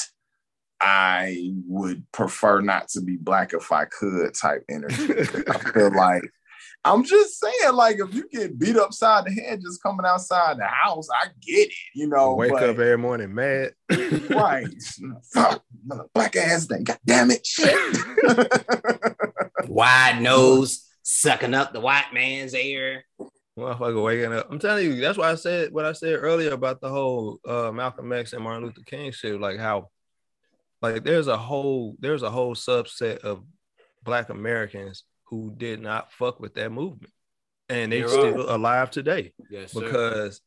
I 0.81 1.51
would 1.67 2.09
prefer 2.13 2.61
not 2.61 2.87
to 2.89 3.01
be 3.01 3.17
black 3.17 3.53
if 3.53 3.69
I 3.71 3.83
could 3.85 4.33
type 4.33 4.63
energy. 4.69 5.13
I 5.47 5.57
feel 5.73 5.93
like 5.95 6.23
I'm 6.85 7.03
just 7.03 7.37
saying, 7.39 7.73
like, 7.73 7.97
if 7.99 8.13
you 8.13 8.27
get 8.31 8.57
beat 8.57 8.77
upside 8.77 9.25
the 9.25 9.31
head 9.31 9.59
just 9.61 9.83
coming 9.83 10.05
outside 10.05 10.57
the 10.57 10.65
house, 10.65 11.09
I 11.13 11.27
get 11.41 11.67
it, 11.67 11.73
you 11.93 12.07
know. 12.07 12.35
Wake 12.35 12.51
but- 12.51 12.63
up 12.63 12.79
every 12.79 12.97
morning 12.97 13.33
mad. 13.33 13.73
right. 14.29 14.67
Fuck, 15.33 15.61
mother- 15.85 16.05
black 16.13 16.37
ass 16.37 16.67
thing. 16.67 16.85
God 16.85 16.99
damn 17.05 17.31
it. 17.31 17.45
Shit. 17.45 17.75
Wide 19.67 20.21
nose 20.21 20.88
sucking 21.19 21.53
up 21.53 21.73
the 21.73 21.79
white 21.79 22.13
man's 22.13 22.53
air. 22.53 23.03
Motherfucker 23.57 24.03
waking 24.03 24.33
up. 24.33 24.47
I'm 24.49 24.59
telling 24.59 24.85
you, 24.85 24.95
that's 24.95 25.17
why 25.17 25.31
I 25.31 25.35
said 25.35 25.73
what 25.73 25.85
I 25.85 25.91
said 25.91 26.13
earlier 26.13 26.53
about 26.53 26.79
the 26.79 26.89
whole 26.89 27.39
uh, 27.45 27.71
Malcolm 27.71 28.11
X 28.13 28.33
and 28.33 28.43
Martin 28.43 28.65
Luther 28.65 28.81
King 28.85 29.11
shit. 29.11 29.39
Like 29.39 29.59
how, 29.59 29.89
like 30.81 31.03
there's 31.03 31.27
a 31.27 31.37
whole 31.37 31.95
there's 31.99 32.23
a 32.23 32.29
whole 32.29 32.55
subset 32.55 33.19
of 33.19 33.43
Black 34.03 34.29
Americans 34.29 35.03
who 35.25 35.53
did 35.55 35.81
not 35.81 36.11
fuck 36.13 36.39
with 36.39 36.55
that 36.55 36.71
movement, 36.71 37.11
and 37.67 37.91
they 37.91 37.99
You're 37.99 38.07
still 38.07 38.55
alive 38.55 38.89
today 38.89 39.33
Yes, 39.49 39.73
because 39.73 40.39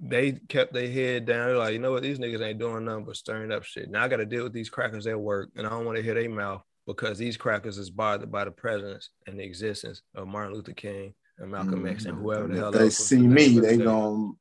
they 0.00 0.32
kept 0.32 0.72
their 0.72 0.90
head 0.90 1.26
down. 1.26 1.46
They're 1.46 1.56
like, 1.58 1.72
you 1.72 1.78
know 1.78 1.92
what, 1.92 2.02
these 2.02 2.18
niggas 2.18 2.42
ain't 2.42 2.58
doing 2.58 2.84
nothing 2.84 3.04
but 3.04 3.16
stirring 3.16 3.52
up 3.52 3.62
shit. 3.64 3.88
Now 3.88 4.02
I 4.02 4.08
got 4.08 4.16
to 4.16 4.26
deal 4.26 4.42
with 4.42 4.52
these 4.52 4.68
crackers 4.68 5.06
at 5.06 5.18
work, 5.18 5.50
and 5.56 5.66
I 5.66 5.70
don't 5.70 5.86
want 5.86 5.96
to 5.96 6.02
hear 6.02 6.14
their 6.14 6.28
mouth 6.28 6.62
because 6.86 7.18
these 7.18 7.36
crackers 7.36 7.78
is 7.78 7.90
bothered 7.90 8.30
by 8.30 8.44
the 8.44 8.50
presence 8.50 9.10
and 9.26 9.38
the 9.38 9.44
existence 9.44 10.02
of 10.14 10.26
Martin 10.28 10.54
Luther 10.54 10.72
King 10.72 11.14
and 11.38 11.50
Malcolm 11.50 11.86
X 11.86 12.04
and 12.04 12.18
whoever 12.18 12.48
the 12.48 12.56
hell 12.56 12.70
they 12.72 12.90
see 12.90 13.18
me, 13.26 13.58
they 13.58 13.76
gonna 13.76 14.32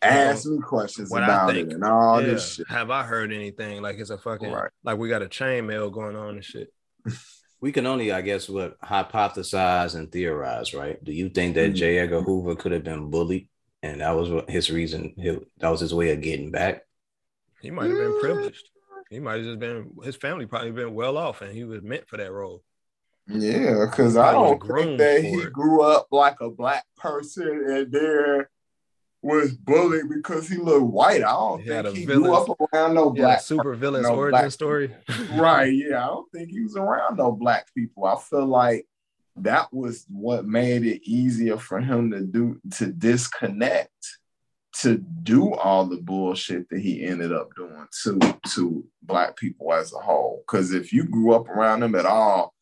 ask 0.00 0.46
me 0.46 0.58
questions 0.60 1.10
What 1.10 1.24
about 1.24 1.52
think. 1.52 1.70
it 1.70 1.74
and 1.74 1.84
all 1.84 2.20
Yeah. 2.20 2.28
this 2.34 2.54
shit. 2.54 2.68
Have 2.68 2.90
I 2.90 3.02
heard 3.02 3.32
anything 3.32 3.82
like 3.82 3.98
it's 3.98 4.10
a 4.10 4.18
fucking 4.18 4.50
Right. 4.50 4.70
like 4.84 4.98
we 4.98 5.08
got 5.08 5.22
a 5.22 5.28
chain 5.28 5.66
mail 5.66 5.90
going 5.90 6.16
on 6.16 6.36
and 6.36 6.44
shit? 6.44 6.72
we 7.60 7.72
can 7.72 7.84
only, 7.86 8.12
I 8.12 8.20
guess, 8.22 8.48
what 8.48 8.78
hypothesize 8.80 9.96
and 9.96 10.10
theorize, 10.12 10.72
right? 10.72 11.02
Do 11.02 11.12
you 11.12 11.28
think 11.28 11.56
that 11.56 11.72
Mhm. 11.72 11.74
J. 11.74 11.98
Edgar 11.98 12.22
Hoover 12.22 12.54
could 12.54 12.70
have 12.72 12.84
been 12.84 13.10
bullied, 13.10 13.48
and 13.82 14.00
that 14.00 14.12
was 14.12 14.30
what 14.30 14.48
his 14.48 14.70
reason? 14.70 15.14
That 15.58 15.68
was 15.70 15.80
his 15.80 15.92
way 15.92 16.12
of 16.12 16.20
getting 16.20 16.52
back. 16.52 16.84
He 17.60 17.72
might 17.72 17.90
have 17.90 17.98
been 17.98 18.20
privileged. 18.20 18.70
He 19.10 19.20
might 19.20 19.36
have 19.36 19.44
just 19.44 19.58
been 19.58 19.90
his 20.04 20.16
family 20.16 20.46
probably 20.46 20.70
been 20.72 20.94
well 20.94 21.16
off 21.16 21.40
and 21.42 21.52
he 21.52 21.64
was 21.64 21.82
meant 21.82 22.08
for 22.08 22.16
that 22.18 22.32
role. 22.32 22.62
Yeah, 23.26 23.84
because 23.84 24.16
I 24.16 24.32
don't 24.32 24.58
think 24.60 24.98
that 24.98 25.22
he 25.22 25.34
it. 25.34 25.52
grew 25.52 25.82
up 25.82 26.08
like 26.10 26.40
a 26.40 26.48
black 26.50 26.84
person 26.96 27.64
and 27.68 27.92
there 27.92 28.48
was 29.20 29.52
bullied 29.52 30.08
because 30.08 30.48
he 30.48 30.56
looked 30.56 30.86
white. 30.86 31.22
I 31.22 31.32
don't 31.32 31.60
He 31.60 31.68
think 31.68 31.96
he 31.96 32.06
villain- 32.06 32.22
grew 32.22 32.34
up 32.34 32.72
around 32.72 32.94
no 32.94 33.10
black. 33.10 33.40
super 33.40 33.74
villain's 33.74 34.06
no 34.08 34.14
origin 34.14 34.50
story. 34.50 34.94
right, 35.34 35.72
yeah. 35.74 36.04
I 36.04 36.06
don't 36.06 36.30
think 36.32 36.50
he 36.50 36.60
was 36.60 36.76
around 36.76 37.16
no 37.18 37.32
black 37.32 37.66
people. 37.74 38.04
I 38.06 38.16
feel 38.18 38.46
like 38.46 38.86
that 39.36 39.72
was 39.72 40.04
what 40.08 40.46
made 40.46 40.84
it 40.86 41.02
easier 41.04 41.58
for 41.58 41.80
him 41.80 42.10
to 42.12 42.20
do 42.20 42.60
to 42.76 42.86
disconnect 42.86 44.18
to 44.80 44.98
do 44.98 45.54
all 45.54 45.86
the 45.86 45.96
bullshit 45.96 46.68
that 46.68 46.80
he 46.80 47.04
ended 47.04 47.32
up 47.32 47.48
doing 47.56 47.86
to 48.02 48.18
to 48.54 48.84
black 49.02 49.36
people 49.36 49.72
as 49.72 49.92
a 49.92 49.98
whole. 49.98 50.44
Because 50.46 50.72
if 50.72 50.92
you 50.92 51.04
grew 51.04 51.34
up 51.34 51.48
around 51.48 51.80
them 51.80 51.94
at 51.94 52.06
all, 52.06 52.54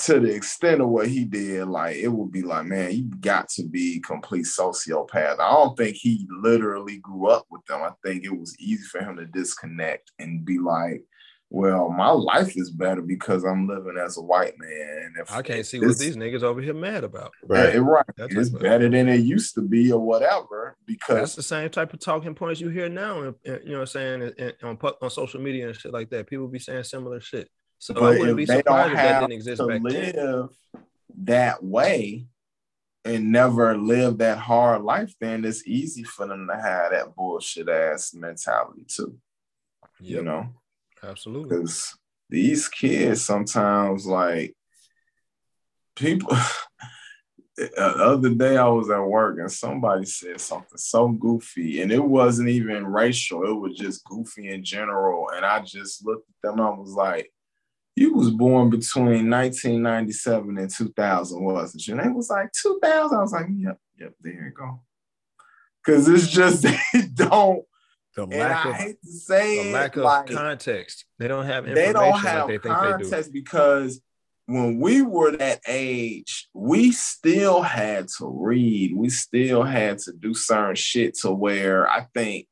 to 0.00 0.20
the 0.20 0.34
extent 0.34 0.80
of 0.80 0.88
what 0.88 1.08
he 1.08 1.24
did, 1.24 1.68
like 1.68 1.96
it 1.96 2.08
would 2.08 2.32
be 2.32 2.42
like, 2.42 2.66
man, 2.66 2.92
you 2.92 3.04
got 3.20 3.48
to 3.50 3.62
be 3.62 4.00
complete 4.00 4.44
sociopath. 4.44 5.38
I 5.38 5.50
don't 5.50 5.76
think 5.76 5.96
he 5.96 6.26
literally 6.30 6.98
grew 6.98 7.28
up 7.28 7.46
with 7.50 7.64
them. 7.66 7.82
I 7.82 7.90
think 8.04 8.24
it 8.24 8.36
was 8.36 8.56
easy 8.58 8.84
for 8.84 9.00
him 9.00 9.16
to 9.16 9.26
disconnect 9.26 10.10
and 10.18 10.44
be 10.44 10.58
like, 10.58 11.02
well, 11.50 11.88
my 11.88 12.08
life 12.10 12.56
is 12.56 12.70
better 12.70 13.00
because 13.00 13.44
I'm 13.44 13.68
living 13.68 13.96
as 13.96 14.18
a 14.18 14.22
white 14.22 14.54
man. 14.58 15.02
And 15.04 15.16
if 15.18 15.30
I 15.32 15.42
can't 15.42 15.64
see 15.64 15.78
what 15.80 15.96
these 15.98 16.16
niggas 16.16 16.42
over 16.42 16.60
here 16.60 16.74
mad 16.74 17.04
about. 17.04 17.32
Eh, 17.44 17.46
right, 17.46 17.76
right. 17.78 18.04
That's 18.16 18.34
it's 18.34 18.50
what- 18.50 18.62
better 18.62 18.88
than 18.88 19.08
it 19.08 19.20
used 19.20 19.54
to 19.54 19.62
be 19.62 19.92
or 19.92 20.00
whatever 20.00 20.76
Because 20.86 21.16
That's 21.18 21.34
the 21.36 21.42
same 21.42 21.70
type 21.70 21.92
of 21.94 22.00
talking 22.00 22.34
points 22.34 22.60
you 22.60 22.68
hear 22.68 22.88
now, 22.88 23.22
and 23.22 23.34
you 23.44 23.52
know 23.66 23.72
what 23.74 23.80
I'm 23.80 23.86
saying, 23.86 24.22
and- 24.22 24.34
and 24.38 24.54
on 24.62 24.78
on 25.00 25.10
social 25.10 25.40
media 25.40 25.68
and 25.68 25.76
shit 25.76 25.92
like 25.92 26.10
that. 26.10 26.26
People 26.26 26.48
be 26.48 26.58
saying 26.58 26.84
similar 26.84 27.20
shit. 27.20 27.48
So 27.78 27.92
I 27.94 28.00
But 28.00 28.02
wouldn't 28.18 28.28
if 28.30 28.36
be 28.36 28.44
they 28.46 28.54
don't 28.62 28.64
surprised 28.64 28.90
if 28.90 28.96
that 28.96 29.06
have 29.12 29.20
didn't 29.22 29.32
exist 29.34 29.60
to 29.60 29.66
back 29.68 29.82
then. 29.82 30.14
live 30.16 30.48
that 31.24 31.62
way 31.62 32.26
and 33.04 33.30
never 33.30 33.76
live 33.76 34.18
that 34.18 34.38
hard 34.38 34.82
life, 34.82 35.14
then 35.20 35.44
it's 35.44 35.64
easy 35.66 36.02
for 36.02 36.26
them 36.26 36.48
to 36.48 36.56
have 36.60 36.90
that 36.90 37.14
bullshit 37.14 37.68
ass 37.68 38.12
mentality 38.14 38.84
too. 38.88 39.16
You 40.00 40.22
know, 40.22 40.48
absolutely. 41.06 41.56
because 41.56 41.96
these 42.28 42.68
kids 42.68 43.22
sometimes 43.22 44.06
like 44.06 44.54
people. 45.96 46.36
The 47.58 47.80
other 47.80 48.34
day 48.34 48.58
I 48.58 48.68
was 48.68 48.90
at 48.90 49.00
work 49.00 49.38
and 49.38 49.50
somebody 49.50 50.04
said 50.04 50.38
something 50.42 50.76
so 50.76 51.08
goofy, 51.08 51.80
and 51.80 51.90
it 51.90 52.04
wasn't 52.04 52.50
even 52.50 52.86
racial. 52.86 53.44
It 53.44 53.58
was 53.58 53.78
just 53.78 54.04
goofy 54.04 54.50
in 54.50 54.62
general. 54.62 55.30
And 55.34 55.42
I 55.42 55.60
just 55.62 56.04
looked 56.04 56.28
at 56.28 56.50
them. 56.50 56.60
And 56.60 56.68
I 56.68 56.70
was 56.72 56.92
like, 56.92 57.32
"You 57.94 58.12
was 58.12 58.28
born 58.28 58.68
between 58.68 59.30
1997 59.30 60.58
and 60.58 60.70
2000, 60.70 61.42
wasn't 61.42 61.86
you?" 61.86 61.94
And 61.94 62.04
they 62.04 62.12
was 62.12 62.28
like, 62.28 62.52
"2000." 62.52 63.16
I 63.16 63.22
was 63.22 63.32
like, 63.32 63.46
"Yep, 63.48 63.78
yep. 64.00 64.12
There 64.20 64.34
you 64.34 64.50
go." 64.50 64.82
Because 65.82 66.08
it's 66.10 66.28
just 66.28 66.62
they 66.92 67.06
don't. 67.14 67.64
The 68.16 68.22
And 68.22 68.32
lack 68.32 68.66
I 68.66 68.70
of 68.70 68.74
hate 68.76 69.00
to 69.02 69.08
say 69.12 69.64
the 69.64 69.72
lack 69.72 69.96
of 69.96 70.04
like, 70.04 70.26
context. 70.30 71.04
They 71.18 71.28
don't 71.28 71.44
have 71.46 71.64
they 71.66 71.92
don't 71.92 72.18
have 72.18 72.48
like 72.48 72.62
they 72.62 72.68
think 72.68 72.80
they 72.80 72.86
do. 72.88 72.98
context 73.10 73.32
because 73.32 74.00
when 74.46 74.80
we 74.80 75.02
were 75.02 75.36
that 75.36 75.60
age, 75.68 76.48
we 76.54 76.92
still 76.92 77.60
had 77.62 78.08
to 78.18 78.26
read. 78.26 78.96
We 78.96 79.10
still 79.10 79.62
had 79.64 79.98
to 80.00 80.12
do 80.12 80.32
certain 80.34 80.76
shit 80.76 81.14
to 81.18 81.30
where 81.32 81.88
I 81.90 82.06
think 82.14 82.46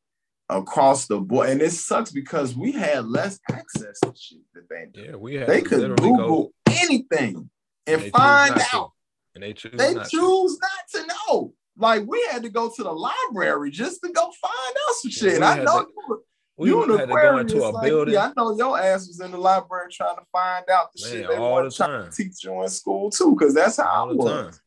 across 0.50 1.06
the 1.06 1.18
board, 1.20 1.48
and 1.50 1.62
it 1.62 1.70
sucks 1.70 2.10
because 2.12 2.54
we 2.54 2.72
had 2.72 3.06
less 3.06 3.38
access 3.50 3.98
to 4.00 4.12
shit 4.14 4.40
that 4.54 4.68
they 4.68 4.86
do. 4.92 5.08
Yeah, 5.10 5.16
we 5.16 5.36
have 5.36 5.46
They 5.48 5.62
could 5.62 5.96
Google 5.98 6.52
anything 6.68 7.48
and 7.86 8.02
choose 8.02 8.10
find 8.10 8.54
to. 8.56 8.66
out. 8.76 8.90
and 9.34 9.42
they 9.44 9.52
choose 9.54 9.72
They 9.76 9.94
not 9.94 10.04
to. 10.04 10.10
choose 10.10 10.58
not 10.60 11.00
to 11.00 11.06
know. 11.06 11.54
Like 11.76 12.04
we 12.06 12.24
had 12.30 12.42
to 12.44 12.48
go 12.48 12.70
to 12.74 12.82
the 12.82 12.92
library 12.92 13.70
just 13.70 14.00
to 14.04 14.10
go 14.12 14.22
find 14.22 14.76
out 14.88 14.94
some 14.96 15.10
shit. 15.10 15.42
I 15.42 15.56
know 15.62 15.82
to- 15.84 15.88
you 15.90 16.02
were 16.08 16.20
We 16.56 16.68
you 16.68 16.80
had 16.96 17.08
to 17.08 17.14
go 17.14 17.38
into 17.38 17.64
a 17.64 17.68
like 17.70 17.84
building. 17.84 18.14
me. 18.14 18.18
I 18.20 18.32
know 18.36 18.56
your 18.56 18.78
ass 18.78 19.08
was 19.08 19.20
in 19.20 19.32
the 19.32 19.38
library 19.38 19.88
trying 19.92 20.16
to 20.16 20.22
find 20.30 20.68
out 20.70 20.88
the 20.94 21.02
Man, 21.02 21.12
shit 21.12 21.28
they 21.28 21.36
all 21.36 21.64
the 21.64 21.70
to 21.70 21.76
time. 21.76 22.10
to 22.10 22.16
teach 22.16 22.44
you 22.44 22.62
in 22.62 22.68
school 22.68 23.10
too, 23.10 23.34
because 23.36 23.54
that's 23.54 23.76
how 23.78 23.84
all 23.88 24.06
I 24.08 24.12
the 24.12 24.16
was. 24.16 24.30
time. 24.30 24.60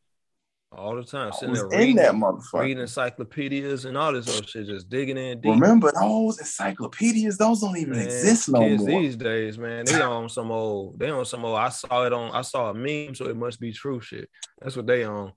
All 0.73 0.95
the 0.97 1.03
time. 1.05 1.31
Sitting 1.31 1.55
there 1.55 1.63
in 1.67 1.79
reading, 1.79 1.95
that 1.95 2.11
motherfucker. 2.13 2.59
reading 2.59 2.81
encyclopedias 2.81 3.85
and 3.85 3.97
all 3.97 4.11
this 4.11 4.27
other 4.27 4.45
shit, 4.45 4.65
just 4.67 4.89
digging 4.89 5.17
in 5.17 5.39
deep. 5.39 5.49
Remember 5.53 5.93
those 5.97 6.39
encyclopedias? 6.39 7.37
Those 7.37 7.61
don't 7.61 7.77
even 7.77 7.93
Man, 7.93 8.01
exist 8.05 8.49
no 8.49 8.59
kids 8.59 8.83
more. 8.85 8.99
these 8.99 9.15
days, 9.15 9.57
man, 9.57 9.85
they 9.85 10.01
on 10.01 10.27
some 10.27 10.51
old, 10.51 10.99
they 10.99 11.09
on 11.09 11.23
some 11.25 11.45
old. 11.45 11.57
I 11.57 11.69
saw 11.69 12.05
it 12.05 12.11
on, 12.11 12.31
I 12.35 12.41
saw 12.41 12.69
a 12.69 12.73
meme, 12.73 13.15
so 13.15 13.29
it 13.29 13.37
must 13.37 13.61
be 13.61 13.71
true 13.71 14.01
shit. 14.01 14.29
That's 14.61 14.75
what 14.75 14.87
they 14.87 15.05
on. 15.05 15.31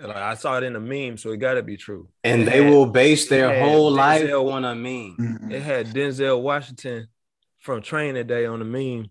Like 0.00 0.16
I 0.16 0.34
saw 0.34 0.58
it 0.58 0.64
in 0.64 0.76
a 0.76 0.80
meme, 0.80 1.16
so 1.16 1.30
it 1.30 1.38
got 1.38 1.54
to 1.54 1.62
be 1.62 1.76
true. 1.76 2.08
And 2.24 2.42
It 2.42 2.44
they 2.46 2.62
had- 2.62 2.70
will 2.72 2.86
base 2.86 3.28
their 3.28 3.48
had 3.52 3.62
whole 3.68 3.90
life 3.90 4.22
Denzel- 4.22 4.52
on 4.52 4.64
a 4.64 4.74
meme. 4.74 5.16
Mhm. 5.18 5.52
It 5.52 5.62
had 5.62 5.86
Denzel 5.88 6.42
Washington 6.42 7.08
from 7.60 7.82
Training 7.82 8.26
Day 8.26 8.44
on 8.46 8.58
the 8.58 8.64
meme, 8.64 9.10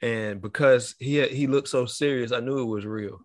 and 0.00 0.40
because 0.40 0.94
he 0.98 1.16
had, 1.16 1.30
he 1.30 1.46
looked 1.46 1.68
so 1.68 1.86
serious, 1.86 2.32
I 2.32 2.40
knew 2.40 2.60
it 2.60 2.64
was 2.64 2.84
real. 2.86 3.20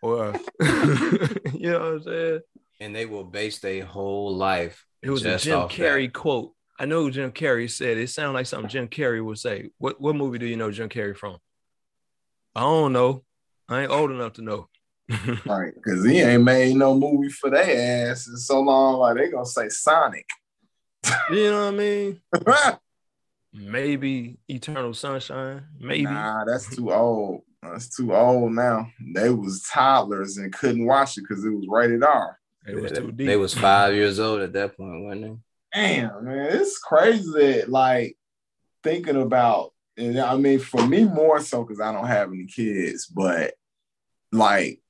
Or 0.00 0.32
you 0.60 1.70
know 1.70 1.78
what 1.78 1.82
I'm 1.82 2.02
saying? 2.02 2.40
And 2.80 2.96
they 2.96 3.06
will 3.06 3.24
base 3.24 3.60
their 3.60 3.84
whole 3.84 4.34
life. 4.34 4.84
It 5.02 5.10
was 5.10 5.22
Just 5.22 5.44
a 5.44 5.48
Jim 5.50 5.58
off 5.58 5.70
Carrey 5.72 6.06
that. 6.06 6.14
quote. 6.14 6.52
I 6.78 6.86
know 6.86 7.08
Jim 7.10 7.30
Carrey 7.30 7.70
said 7.70 7.98
it. 7.98 8.08
sounded 8.10 8.32
like 8.32 8.46
something 8.46 8.68
Jim 8.70 8.88
Carrey 8.88 9.24
would 9.24 9.38
say. 9.38 9.70
What 9.78 10.00
what 10.00 10.16
movie 10.16 10.38
do 10.38 10.46
you 10.46 10.56
know 10.56 10.70
Jim 10.72 10.88
Carrey 10.88 11.16
from? 11.16 11.36
I 12.56 12.60
don't 12.62 12.92
know. 12.92 13.22
I 13.68 13.82
ain't 13.82 13.90
old 13.92 14.10
enough 14.10 14.32
to 14.34 14.42
know. 14.42 14.68
Right, 15.46 15.74
because 15.74 16.04
he 16.04 16.20
ain't 16.20 16.44
made 16.44 16.76
no 16.76 16.94
movie 16.94 17.28
for 17.28 17.50
their 17.50 18.10
ass 18.10 18.26
in 18.28 18.36
so 18.36 18.60
long. 18.60 18.98
Like 18.98 19.16
they 19.16 19.30
gonna 19.30 19.46
say 19.46 19.68
Sonic. 19.68 20.26
you 21.30 21.50
know 21.50 21.66
what 21.66 21.74
I 21.74 21.76
mean? 21.76 22.20
Maybe 23.52 24.38
Eternal 24.48 24.94
Sunshine. 24.94 25.64
Maybe. 25.78 26.04
Nah, 26.04 26.44
that's 26.44 26.74
too 26.74 26.92
old. 26.92 27.42
That's 27.62 27.94
too 27.94 28.14
old 28.14 28.52
now. 28.52 28.90
They 29.14 29.30
was 29.30 29.62
toddlers 29.62 30.38
and 30.38 30.52
couldn't 30.52 30.86
watch 30.86 31.18
it 31.18 31.24
because 31.28 31.44
it 31.44 31.50
was 31.50 31.66
rated 31.68 32.02
R. 32.02 32.38
It 32.66 32.80
was 32.80 32.92
they, 32.92 33.00
too 33.00 33.12
deep. 33.12 33.26
they 33.26 33.36
was 33.36 33.54
five 33.54 33.94
years 33.94 34.18
old 34.18 34.40
at 34.40 34.52
that 34.54 34.76
point, 34.76 35.04
wasn't 35.04 35.22
they? 35.22 35.36
Damn, 35.74 36.24
man, 36.24 36.48
it's 36.52 36.78
crazy 36.78 37.30
that 37.34 37.70
like 37.70 38.16
thinking 38.82 39.20
about, 39.20 39.72
and 39.96 40.18
I 40.18 40.36
mean, 40.36 40.58
for 40.58 40.86
me 40.86 41.04
more 41.04 41.40
so 41.40 41.62
because 41.62 41.80
I 41.80 41.92
don't 41.92 42.06
have 42.06 42.32
any 42.32 42.46
kids, 42.46 43.06
but 43.06 43.54
like 44.32 44.81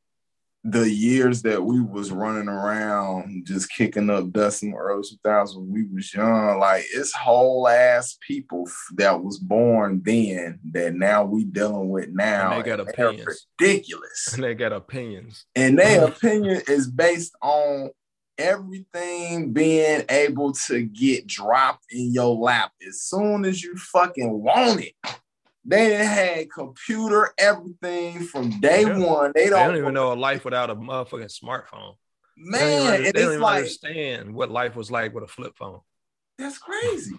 the 0.64 0.88
years 0.88 1.42
that 1.42 1.62
we 1.62 1.80
was 1.80 2.12
running 2.12 2.48
around 2.48 3.44
just 3.44 3.70
kicking 3.72 4.08
up 4.08 4.30
dust 4.30 4.62
in 4.62 4.70
the 4.70 4.76
early 4.76 5.02
2000s 5.02 5.56
when 5.56 5.72
we 5.72 5.84
was 5.92 6.14
young 6.14 6.60
like 6.60 6.84
it's 6.94 7.12
whole 7.12 7.66
ass 7.66 8.16
people 8.26 8.68
that 8.94 9.22
was 9.22 9.38
born 9.38 10.00
then 10.04 10.60
that 10.70 10.94
now 10.94 11.24
we 11.24 11.44
dealing 11.44 11.90
with 11.90 12.08
now 12.10 12.52
And 12.52 12.64
they 12.64 12.70
got 12.70 12.80
opinions. 12.80 13.46
ridiculous 13.58 14.34
And 14.34 14.44
they 14.44 14.54
got 14.54 14.72
opinions. 14.72 15.46
and 15.56 15.78
their 15.78 16.02
mm. 16.02 16.08
opinion 16.08 16.62
is 16.68 16.88
based 16.88 17.34
on 17.42 17.90
everything 18.38 19.52
being 19.52 20.04
able 20.08 20.52
to 20.52 20.82
get 20.84 21.26
dropped 21.26 21.84
in 21.90 22.12
your 22.12 22.34
lap 22.36 22.72
as 22.86 23.02
soon 23.02 23.44
as 23.44 23.62
you 23.62 23.76
fucking 23.76 24.42
want 24.42 24.80
it. 24.80 24.94
They 25.64 25.94
had 26.04 26.50
computer 26.50 27.32
everything 27.38 28.24
from 28.24 28.50
day 28.60 28.82
Yeah. 28.82 28.98
one. 28.98 29.32
They 29.34 29.44
They 29.44 29.50
don't, 29.50 29.68
don't 29.68 29.76
even 29.76 29.94
know 29.94 30.12
a 30.12 30.14
life 30.14 30.44
without 30.44 30.70
a 30.70 30.74
motherfucking 30.76 31.30
smartphone. 31.32 31.94
They 32.36 32.58
don't 32.58 32.70
man. 32.70 33.00
even, 33.00 33.04
they 33.04 33.12
don't 33.12 33.28
even 33.30 33.40
like 33.40 33.58
understand 33.58 34.34
what 34.34 34.50
life 34.50 34.74
was 34.74 34.90
like 34.90 35.14
with 35.14 35.22
a 35.24 35.28
flip 35.28 35.56
phone. 35.56 35.80
that's 36.38 36.58
crazy. 36.58 37.14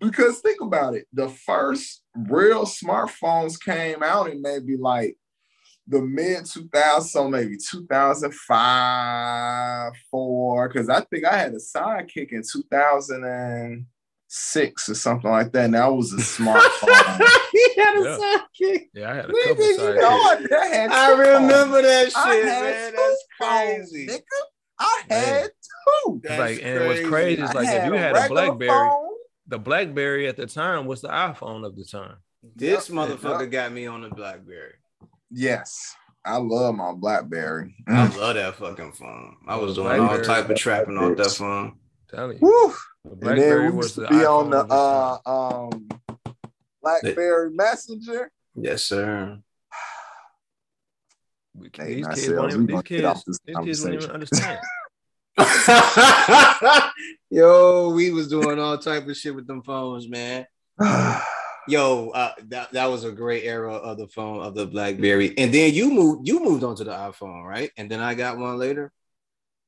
Because 0.00 0.40
think 0.40 0.60
about 0.60 0.94
it, 0.94 1.06
the 1.12 1.28
first 1.28 2.02
real 2.14 2.66
smartphones 2.66 3.58
came 3.62 4.02
out 4.02 4.28
in 4.28 4.42
maybe 4.42 4.76
like 4.76 5.16
the 5.86 6.00
mid 6.02 6.42
2000s, 6.44 7.02
so 7.04 7.28
maybe 7.28 7.56
2005, 7.56 9.92
four. 10.10 10.68
Because 10.68 10.88
I 10.88 11.02
think 11.02 11.24
I 11.24 11.36
had 11.36 11.52
a 11.52 11.58
sidekick 11.58 12.32
in 12.32 12.42
2006 14.34 14.88
or 14.88 14.94
something 14.94 15.30
like 15.30 15.52
that. 15.52 15.64
And 15.66 15.74
that 15.74 15.86
was 15.92 16.12
a 16.12 16.16
smartphone. 16.16 17.28
he 17.52 17.80
had 17.80 17.96
a 17.96 18.02
Yeah. 18.02 18.18
sidekick. 18.18 18.88
Yeah, 18.94 19.10
I 19.12 19.14
had 19.16 19.24
a 19.26 19.32
Nigga, 19.32 19.44
couple 19.48 19.66
you 19.66 19.78
sidekicks. 19.78 20.00
know 20.00 20.08
I, 20.08 20.46
I 20.60 20.66
had 20.66 20.90
I 20.92 21.10
remember 21.12 21.82
that 21.82 22.12
phones. 22.12 22.16
I 22.16 22.34
shit, 22.34 22.44
had 22.46 22.62
man. 22.62 22.90
two 22.92 22.96
That's 22.96 23.24
phones, 23.38 23.90
crazy. 23.90 24.06
nigga. 24.06 24.20
I 24.78 25.02
had 25.08 25.50
two. 26.04 26.20
It's 26.24 26.38
like, 26.38 26.60
and 26.64 26.86
what's 26.86 27.08
crazy 27.08 27.42
is 27.42 27.54
like 27.54 27.68
if 27.68 27.84
you 27.86 27.92
had 27.92 28.10
a 28.10 28.14
regular 28.14 28.46
BlackBerry, 28.46 28.88
phone. 28.90 29.08
the 29.46 29.58
BlackBerry 29.58 30.26
at 30.28 30.36
the 30.36 30.46
time 30.46 30.86
was 30.86 31.00
the 31.00 31.08
iPhone 31.08 31.64
of 31.64 31.76
the 31.76 31.84
time. 31.84 32.16
This 32.56 32.90
Yep, 32.90 32.98
motherfucker 32.98 33.40
yep. 33.42 33.50
got 33.50 33.72
me 33.72 33.86
on 33.86 34.02
the 34.02 34.08
BlackBerry. 34.10 34.74
Yes, 35.30 35.94
I 36.24 36.38
love 36.38 36.74
my 36.74 36.92
BlackBerry. 36.92 37.74
I 37.86 38.08
Mm. 38.08 38.16
love 38.16 38.34
that 38.34 38.56
fucking 38.56 38.92
phone. 38.92 39.36
I 39.46 39.56
was 39.56 39.74
doing 39.76 39.86
BlackBerry, 39.96 40.18
all 40.18 40.24
type 40.24 40.50
of 40.50 40.56
trapping 40.56 40.98
off 40.98 41.16
that 41.18 41.30
phone. 41.30 41.78
telling 42.10 42.38
you, 42.38 42.42
Woo. 42.42 42.74
The 43.04 43.28
And 43.28 43.38
then 43.38 43.64
we 43.64 43.70
was 43.70 43.86
used 43.86 43.96
the 43.96 44.06
to 44.06 44.08
be 44.18 44.24
on 44.24 44.50
the 44.50 44.64
the 44.64 44.74
uh, 44.74 45.18
um, 45.26 45.88
BlackBerry 46.82 47.50
Messenger. 47.50 48.30
Yes, 48.54 48.84
sir. 48.84 49.38
We- 51.54 51.70
Hey, 51.72 51.94
these 51.96 52.06
kids, 52.08 52.26
sales, 52.26 52.36
won't 52.38 52.48
we 52.48 52.54
even, 52.54 52.66
these 52.66 52.82
kids, 52.82 53.24
these 53.46 53.56
kids 53.64 53.82
won't 53.82 53.94
even 53.94 54.10
understand. 54.10 54.58
Yo, 57.30 57.90
we 57.90 58.10
was 58.10 58.28
doing 58.28 58.58
all 58.58 58.78
type 58.78 59.06
of 59.08 59.16
shit 59.16 59.34
with 59.34 59.46
them 59.46 59.62
phones, 59.62 60.08
man. 60.08 60.46
Yo, 61.68 62.10
uh, 62.10 62.32
that 62.48 62.72
that 62.72 62.86
was 62.86 63.04
a 63.04 63.12
great 63.12 63.44
era 63.44 63.72
of 63.72 63.96
the 63.98 64.06
phone 64.08 64.42
of 64.42 64.54
the 64.54 64.66
BlackBerry, 64.66 65.36
and 65.38 65.52
then 65.52 65.72
you 65.72 65.90
moved 65.90 66.28
you 66.28 66.42
moved 66.44 66.62
on 66.62 66.76
to 66.76 66.84
the 66.84 66.90
iPhone, 66.92 67.42
right? 67.44 67.70
And 67.78 67.90
then 67.90 68.00
I 68.00 68.14
got 68.14 68.36
one 68.38 68.58
later. 68.58 68.92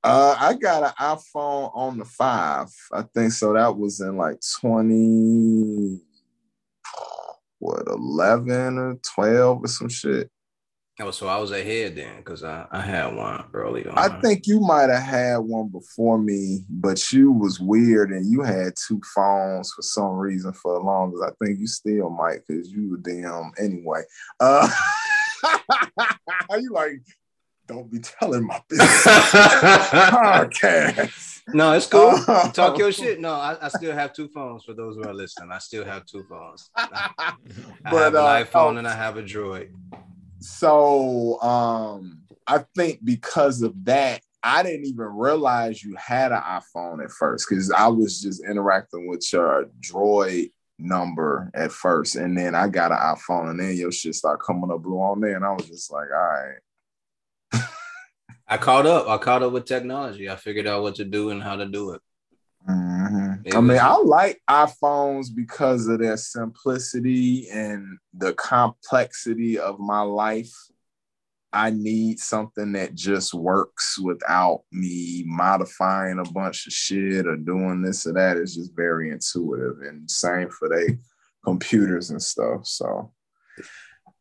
Uh, 0.07 0.37
I 0.38 0.55
got 0.55 0.83
an 0.83 0.92
iPhone 1.01 1.71
on 1.75 1.99
the 1.99 2.05
five. 2.05 2.69
I 2.92 3.03
think 3.03 3.33
so. 3.33 3.53
That 3.53 3.77
was 3.77 4.01
in 4.01 4.16
like 4.16 4.38
twenty, 4.61 6.01
what 7.59 7.87
eleven 7.88 8.79
or 8.79 8.99
twelve 9.03 9.64
or 9.64 9.69
some 9.69 9.88
shit. 9.88 10.31
Oh, 10.99 11.11
so 11.11 11.29
I 11.29 11.37
was 11.37 11.51
ahead 11.51 11.95
then 11.95 12.16
because 12.19 12.42
I, 12.42 12.66
I 12.73 12.81
had 12.81 13.14
one 13.14 13.45
early 13.53 13.87
on. 13.87 13.99
I 13.99 14.19
think 14.21 14.47
you 14.47 14.61
might 14.61 14.88
have 14.88 15.03
had 15.03 15.37
one 15.38 15.69
before 15.69 16.16
me, 16.16 16.64
but 16.71 17.12
you 17.12 17.33
was 17.33 17.61
weird 17.61 18.12
and 18.12 18.31
you 18.31 18.40
had 18.40 18.73
two 18.77 19.03
phones 19.14 19.71
for 19.75 19.83
some 19.83 20.12
reason 20.12 20.55
for 20.55 20.79
as 20.79 20.85
long 20.85 21.12
as 21.12 21.21
I 21.21 21.45
think 21.45 21.59
you 21.61 21.66
still 21.66 22.09
might 22.09 22.40
because 22.49 22.71
you 22.71 22.90
were 22.90 22.97
damn 22.97 23.53
anyway. 23.59 24.05
Uh, 24.40 24.71
you 26.59 26.71
like, 26.73 27.03
don't 27.66 27.90
be 27.90 27.98
telling 27.98 28.46
my 28.46 28.61
business. 28.68 29.02
Podcast. 30.00 31.42
no, 31.55 31.72
it's 31.72 31.87
cool. 31.87 32.14
Oh. 32.29 32.50
Talk 32.52 32.79
your 32.79 32.92
shit. 32.92 33.20
No, 33.20 33.33
I, 33.35 33.57
I 33.61 33.68
still 33.68 33.92
have 33.92 34.12
two 34.12 34.29
phones 34.29 34.64
for 34.64 34.74
those 34.74 34.96
who 34.96 35.05
are 35.05 35.14
listening. 35.14 35.50
I 35.52 35.59
still 35.59 35.85
have 35.85 36.05
two 36.07 36.24
phones. 36.29 36.70
I 36.76 37.35
But, 37.83 37.92
have 37.92 38.14
an 38.14 38.20
uh, 38.20 38.44
iPhone 38.44 38.74
oh. 38.74 38.76
and 38.79 38.88
I 38.88 38.94
have 38.94 39.16
a 39.16 39.22
Droid. 39.22 39.70
So 40.40 41.40
um 41.42 42.22
I 42.46 42.64
think 42.76 43.05
because 43.05 43.62
of 43.62 43.85
that, 43.87 44.20
I 44.42 44.62
didn't 44.62 44.87
even 44.87 45.07
realize 45.07 45.83
you 45.83 45.96
had 45.96 46.31
an 46.31 46.40
iPhone 46.40 47.02
at 47.02 47.11
first 47.11 47.48
because 47.48 47.70
I 47.72 47.88
was 47.88 48.20
just 48.20 48.44
interacting 48.44 49.09
with 49.09 49.26
your 49.33 49.68
droid 49.81 50.52
number 50.79 51.50
at 51.55 51.72
first, 51.72 52.14
and 52.14 52.38
then 52.38 52.55
I 52.55 52.68
got 52.68 52.92
an 52.92 52.98
iPhone, 52.98 53.50
and 53.50 53.59
then 53.59 53.76
your 53.76 53.90
shit 53.90 54.14
started 54.14 54.44
coming 54.44 54.70
up 54.70 54.83
blue 54.83 54.98
on 54.98 55.20
there, 55.20 55.35
and 55.35 55.44
I 55.44 55.52
was 55.52 55.66
just 55.66 55.90
like, 55.90 56.09
all 56.14 56.29
right. 56.29 56.59
I 58.48 58.56
caught 58.59 58.87
up. 58.87 59.09
I 59.09 59.18
caught 59.18 59.42
up 59.42 59.52
with 59.52 59.64
technology. 59.64 60.30
I 60.30 60.37
figured 60.37 60.66
out 60.66 60.82
what 60.82 60.94
to 60.96 61.04
do 61.04 61.30
and 61.30 61.42
how 61.42 61.56
to 61.56 61.66
do 61.66 61.92
it. 61.92 62.00
Mhm. 62.68 63.46
It 63.46 63.54
I 63.54 63.61
mean, 63.61 63.78
I 63.78 63.96
like 63.96 64.40
iPhones 64.48 65.35
because 65.35 65.87
of 65.87 66.00
their 66.00 66.16
simplicity 66.16 67.48
and 67.50 67.98
the 68.12 68.35
complexity 68.35 69.59
of 69.59 69.78
my 69.78 70.00
life. 70.00 70.52
I 71.52 71.70
need 71.70 72.18
something 72.18 72.72
that 72.72 72.94
just 72.94 73.32
works 73.32 73.98
without 73.98 74.62
me 74.72 75.24
modifying 75.26 76.18
a 76.18 76.30
bunch 76.32 76.66
of 76.66 76.72
shit 76.72 77.26
or 77.26 77.37
doing 77.37 77.82
this 77.82 78.06
or 78.06 78.12
that. 78.14 78.37
It's 78.37 78.54
just 78.54 78.74
very 78.74 79.11
intuitive 79.11 79.80
and 79.80 80.11
same 80.11 80.50
for 80.50 80.68
they 80.68 80.98
computers 81.44 82.11
and 82.11 82.22
stuff. 82.22 82.66
So 82.66 83.12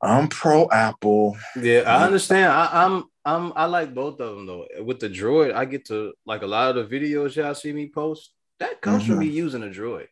I'm 0.02 0.28
pro 0.28 0.70
Apple. 0.72 1.38
Yeah, 1.60 1.82
I 1.88 2.06
understand. 2.06 2.52
I, 2.52 2.70
I'm 2.86 3.04
I'm 3.24 3.54
I 3.56 3.66
like 3.66 3.94
both 3.94 4.20
of 4.20 4.36
them 4.36 4.46
though. 4.46 4.68
With 4.84 5.00
the 5.00 5.10
droid, 5.10 5.54
I 5.54 5.66
get 5.66 5.86
to 5.86 6.14
like 6.26 6.42
a 6.44 6.48
lot 6.48 6.76
of 6.78 6.90
the 6.90 7.00
videos 7.00 7.36
y'all 7.36 7.56
see 7.56 7.74
me 7.74 7.90
post. 7.90 8.32
That 8.60 8.82
comes 8.82 9.06
from 9.06 9.16
Mhm. 9.16 9.20
me 9.20 9.26
using 9.28 9.64
a 9.64 9.68
droid. 9.68 10.08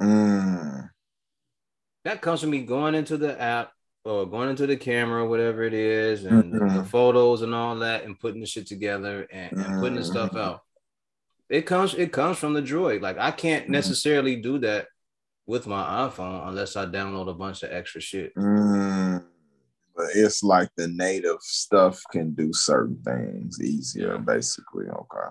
Mm. 0.00 0.90
That 2.04 2.20
comes 2.22 2.40
from 2.40 2.50
me 2.50 2.62
going 2.62 2.94
into 2.94 3.16
the 3.16 3.40
app 3.40 3.72
or 4.04 4.24
going 4.26 4.48
into 4.50 4.66
the 4.66 4.76
camera, 4.76 5.26
whatever 5.26 5.64
it 5.64 5.74
is, 5.74 6.24
and 6.24 6.52
the 6.52 6.58
Mhm. 6.58 6.86
photos 6.86 7.42
and 7.42 7.54
all 7.54 7.76
that, 7.80 8.04
and 8.04 8.18
putting 8.18 8.40
the 8.40 8.46
shit 8.46 8.66
together 8.66 9.26
and, 9.30 9.52
and 9.58 9.80
putting 9.80 9.96
the 9.96 10.04
stuff 10.04 10.30
Mhm. 10.32 10.40
out. 10.40 10.60
It 11.48 11.62
comes 11.62 11.94
it 11.94 12.12
comes 12.12 12.38
from 12.38 12.54
the 12.54 12.62
droid. 12.62 13.00
Like 13.02 13.18
I 13.18 13.30
can't 13.32 13.66
Mhm. 13.66 13.70
necessarily 13.70 14.36
do 14.36 14.58
that 14.60 14.88
with 15.46 15.66
my 15.68 16.08
iPhone 16.08 16.48
unless 16.48 16.74
I 16.74 16.86
download 16.86 17.28
a 17.28 17.34
bunch 17.34 17.62
of 17.62 17.70
extra 17.70 18.00
shit. 18.00 18.34
Mm, 18.34 19.15
but 19.96 20.06
it's 20.14 20.42
like 20.42 20.68
the 20.76 20.88
native 20.88 21.40
stuff 21.40 22.00
can 22.12 22.32
do 22.34 22.52
certain 22.52 23.00
things 23.04 23.60
easier, 23.60 24.12
Yeah. 24.14 24.18
basically. 24.18 24.86
Okay. 24.86 25.28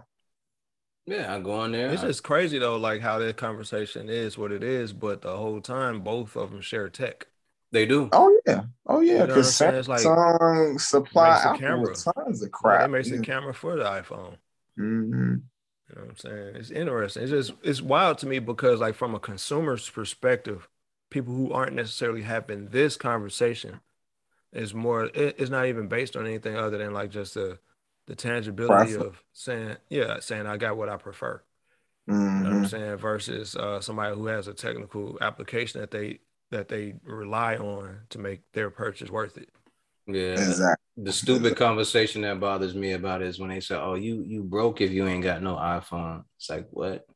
Yeah, 1.08 1.36
I 1.36 1.39
go 1.39 1.51
on 1.54 1.71
there. 1.71 1.91
It's 1.91 2.01
I- 2.04 2.08
just 2.08 2.23
crazy 2.23 2.58
though, 2.58 2.78
like 2.78 3.01
how 3.01 3.19
that 3.19 3.38
conversation 3.38 4.10
is 4.10 4.38
what 4.38 4.51
it 4.51 4.63
is, 4.63 4.91
but 4.91 5.21
the 5.21 5.38
whole 5.38 5.62
time 5.62 6.01
both 6.01 6.36
of 6.36 6.51
them 6.51 6.62
share 6.62 6.89
tech. 6.89 7.28
they 7.71 7.86
do. 7.86 8.08
Oh 8.13 8.39
yeah. 8.47 8.62
Oh 8.88 9.01
yeah. 9.01 9.25
Because 9.25 9.47
I'm 9.47 9.51
saying? 9.71 9.75
It's 9.75 9.88
like- 9.89 9.99
Samsung 10.01 10.80
supply 10.80 11.30
Makes 11.32 11.41
the 11.43 11.47
Apple 11.49 11.60
camera. 11.60 11.89
with 11.89 12.04
tons 12.15 12.41
of 12.41 12.47
Yeah, 12.47 12.51
crap. 12.54 12.80
That 12.82 12.89
makes 12.89 13.10
the 13.10 13.19
camera 13.19 13.54
for 13.54 13.75
the 13.75 13.84
iPhone. 13.84 14.38
Mhm. 14.80 15.41
You 15.89 15.95
know 15.95 16.01
what 16.01 16.10
I'm 16.12 16.15
saying? 16.17 16.56
It's 16.56 16.71
interesting. 16.71 17.23
It's 17.23 17.32
just 17.32 17.54
it's 17.63 17.82
wild 17.82 18.17
to 18.19 18.28
me 18.28 18.39
because 18.39 18.80
like 18.80 18.95
from 18.95 19.13
a 19.13 19.19
consumer's 19.19 19.89
perspective, 19.89 20.69
people 21.12 21.34
who 21.36 21.51
aren't 21.51 21.73
necessarily 21.75 22.21
having 22.21 22.69
this 22.69 22.95
conversation 22.95 23.82
is 24.55 24.73
more 24.73 25.05
it- 25.05 25.35
it's 25.37 25.51
not 25.51 25.67
even 25.67 25.87
based 25.87 26.15
on 26.15 26.25
anything 26.25 26.55
other 26.55 26.77
than 26.77 26.93
like 26.93 27.11
just 27.11 27.35
the 27.35 27.59
the 28.07 28.15
tangibility 28.15 28.93
Prefer- 28.93 29.07
of 29.07 29.23
saying, 29.33 29.77
yeah, 29.89 30.19
saying 30.19 30.45
I 30.45 30.57
got 30.57 30.77
what 30.77 30.89
I 30.89 30.97
prefer. 30.97 31.41
You 32.07 32.13
know 32.13 32.49
what. 32.49 32.53
I'm 32.53 32.65
saying? 32.67 32.97
Versus 32.97 33.55
uh, 33.55 33.81
somebody 33.81 34.15
who 34.15 34.27
has 34.27 34.47
a 34.47 34.53
technical 34.53 35.17
application 35.21 35.81
that 35.81 35.89
they 35.89 36.19
that 36.51 36.67
they 36.67 36.93
rely 37.03 37.57
on 37.57 38.01
to 38.09 38.19
make 38.19 38.41
their 38.53 38.69
purchase 38.69 39.09
worth 39.09 39.37
it. 39.37 39.49
Yeah. 40.05 40.33
Exactly. 40.33 40.75
The 40.97 41.11
stupid 41.11 41.57
conversation 41.57 42.21
that 42.21 42.39
bothers 42.39 42.75
me 42.75 42.91
about 42.91 43.23
it 43.23 43.27
is 43.27 43.39
when 43.39 43.49
they 43.49 43.59
say, 43.59 43.75
"Oh, 43.75 43.95
you 43.95 44.21
you 44.21 44.43
broke 44.43 44.81
if 44.81 44.91
you 44.91 45.07
ain't 45.07 45.23
got 45.23 45.41
no 45.41 45.55
iPhone." 45.55 46.23
It's 46.37 46.49
like 46.49 46.67
what? 46.69 47.07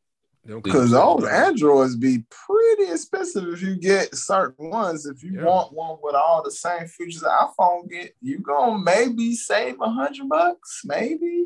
Because 0.64 0.92
those 0.92 1.24
Androids 1.26 1.96
be 1.96 2.24
pretty 2.30 2.92
expensive 2.92 3.48
if 3.48 3.62
you 3.62 3.76
get 3.76 4.16
certain 4.16 4.70
ones. 4.70 5.06
If 5.06 5.24
you 5.24 5.34
Yeah. 5.36 5.46
want 5.46 5.74
one 5.74 5.98
with 6.02 6.16
all 6.16 6.42
the 6.44 6.52
same 6.52 6.88
features 6.88 7.22
the 7.22 7.28
iPhone 7.30 7.90
get, 7.90 8.14
you 8.22 8.40
gonna 8.40 8.78
maybe 8.80 9.36
save 9.36 9.80
a 9.82 9.90
hundred 9.90 10.28
bucks, 10.30 10.82
maybe. 10.86 11.46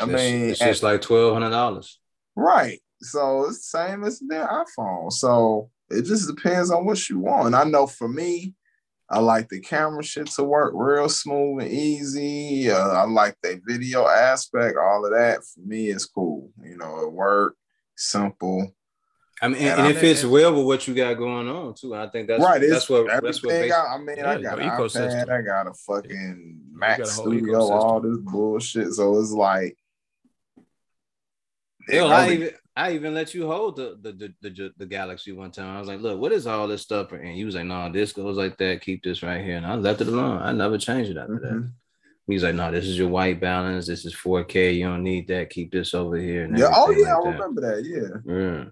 I 0.00 0.04
It's- 0.04 0.08
mean, 0.08 0.50
it's 0.50 0.58
just 0.60 0.82
like 0.82 1.00
twelve 1.00 1.32
hundred 1.34 1.50
dollars. 1.50 1.98
Right. 2.36 2.80
So 3.00 3.46
it's 3.46 3.58
the 3.70 3.78
same 3.78 4.04
as 4.04 4.20
their 4.20 4.46
iPhone. 4.46 5.12
So 5.12 5.70
it 5.90 6.02
just 6.02 6.28
depends 6.32 6.70
on 6.70 6.84
what 6.84 7.08
you 7.08 7.18
want. 7.18 7.54
I 7.54 7.64
know 7.64 7.86
for 7.86 8.08
me, 8.08 8.54
I 9.10 9.18
like 9.18 9.48
the 9.50 9.60
camera 9.60 10.02
shit 10.02 10.28
to 10.28 10.44
work 10.44 10.72
real 10.74 11.08
smooth 11.08 11.62
and 11.64 11.70
easy. 11.70 12.70
Uh, 12.70 12.88
I 12.90 13.04
like 13.04 13.36
the 13.42 13.60
video 13.66 14.06
aspect. 14.06 14.78
All 14.78 15.04
of 15.04 15.12
that 15.12 15.40
for 15.44 15.60
me 15.60 15.88
is 15.88 16.06
cool. 16.06 16.50
You 16.62 16.76
know, 16.78 17.00
it 17.00 17.12
work 17.12 17.56
simple. 17.96 18.74
I 19.40 19.48
mean, 19.48 19.62
and, 19.62 19.80
and 19.80 19.88
it 19.88 19.98
fits 19.98 20.24
well 20.24 20.54
with 20.54 20.66
what 20.66 20.86
you 20.86 20.94
got 20.94 21.14
going 21.14 21.48
on 21.48 21.74
too. 21.74 21.96
I 21.96 22.08
think 22.08 22.28
that's 22.28 22.42
right. 22.42 22.60
That's 22.60 22.88
what. 22.88 23.08
That's 23.08 23.42
what. 23.42 23.54
I, 23.54 23.94
I 23.94 23.98
mean, 23.98 24.16
yeah, 24.18 24.30
I 24.30 24.40
got 24.40 24.60
an 24.60 24.70
ecosystem. 24.70 25.26
iPad. 25.26 25.30
I 25.30 25.42
got 25.42 25.66
a 25.66 25.74
fucking 25.74 26.60
Mac 26.72 27.04
Studio. 27.04 27.60
All 27.60 28.00
this 28.00 28.18
bullshit. 28.18 28.92
So 28.92 29.18
it's 29.18 29.32
like. 29.32 29.76
Hell, 31.88 32.12
I 32.12 32.30
even 32.30 32.50
I 32.76 32.92
even 32.92 33.14
let 33.14 33.34
you 33.34 33.46
hold 33.46 33.76
the 33.76 33.98
the, 34.00 34.12
the 34.12 34.48
the 34.48 34.72
the 34.78 34.86
Galaxy 34.86 35.32
one 35.32 35.50
time. 35.50 35.76
I 35.76 35.80
was 35.80 35.88
like, 35.88 36.00
"Look, 36.00 36.20
what 36.20 36.30
is 36.30 36.46
all 36.46 36.68
this 36.68 36.82
stuff?" 36.82 37.10
And 37.10 37.36
you 37.36 37.46
was 37.46 37.56
like, 37.56 37.64
"No, 37.64 37.90
this 37.90 38.12
goes 38.12 38.36
like 38.36 38.56
that. 38.58 38.80
Keep 38.80 39.02
this 39.02 39.22
right 39.22 39.44
here." 39.44 39.56
And 39.56 39.66
I 39.66 39.74
left 39.74 40.00
it 40.00 40.06
alone. 40.06 40.40
I 40.40 40.52
never 40.52 40.78
changed 40.78 41.10
it 41.10 41.16
after 41.16 41.34
mm-hmm. 41.34 41.60
that. 41.60 41.72
He's 42.32 42.44
like, 42.44 42.54
"No, 42.54 42.70
this 42.70 42.86
is 42.86 42.98
your 42.98 43.08
white 43.08 43.40
balance. 43.40 43.86
This 43.86 44.04
is 44.04 44.14
4K. 44.14 44.76
You 44.76 44.86
don't 44.86 45.02
need 45.02 45.28
that. 45.28 45.50
Keep 45.50 45.72
this 45.72 45.94
over 45.94 46.16
here." 46.16 46.48
yeah. 46.54 46.70
Oh 46.74 46.90
yeah, 46.90 47.14
like 47.14 47.26
I 47.26 47.30
remember 47.30 47.60
that. 47.62 47.84
Yeah. 47.84 48.32
Yeah. 48.32 48.64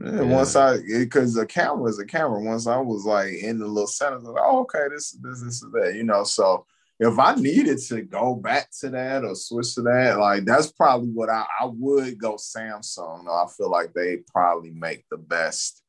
Yeah, 0.00 0.22
yeah. 0.22 0.22
once 0.22 0.54
I 0.54 0.78
because 0.78 1.34
the 1.34 1.44
camera 1.44 1.88
is 1.90 1.98
a 1.98 2.04
camera. 2.04 2.40
Once 2.40 2.66
I 2.66 2.78
was 2.78 3.04
like 3.04 3.32
in 3.32 3.58
the 3.58 3.66
little 3.66 3.88
center, 3.88 4.14
I 4.14 4.16
was 4.18 4.24
like, 4.24 4.42
oh, 4.44 4.60
okay, 4.60 4.86
this, 4.90 5.10
this, 5.20 5.42
this, 5.42 5.54
is 5.62 5.66
that, 5.72 5.94
you 5.96 6.04
know. 6.04 6.22
So 6.22 6.66
if 7.00 7.18
I 7.18 7.34
needed 7.34 7.78
to 7.88 8.02
go 8.02 8.36
back 8.36 8.70
to 8.80 8.90
that 8.90 9.24
or 9.24 9.34
switch 9.34 9.74
to 9.74 9.82
that, 9.82 10.18
like 10.18 10.44
that's 10.44 10.70
probably 10.70 11.08
what 11.10 11.30
I, 11.30 11.44
I 11.60 11.64
would 11.64 12.18
go 12.18 12.34
Samsung. 12.34 13.28
I 13.28 13.48
feel 13.56 13.70
like 13.70 13.92
they 13.92 14.18
probably 14.32 14.70
make 14.70 15.04
the 15.10 15.18
best 15.18 15.82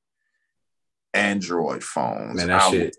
Android 1.14 1.84
phones. 1.84 2.36
Man, 2.36 2.48
that 2.48 2.62
I, 2.62 2.72
shit. 2.72 2.98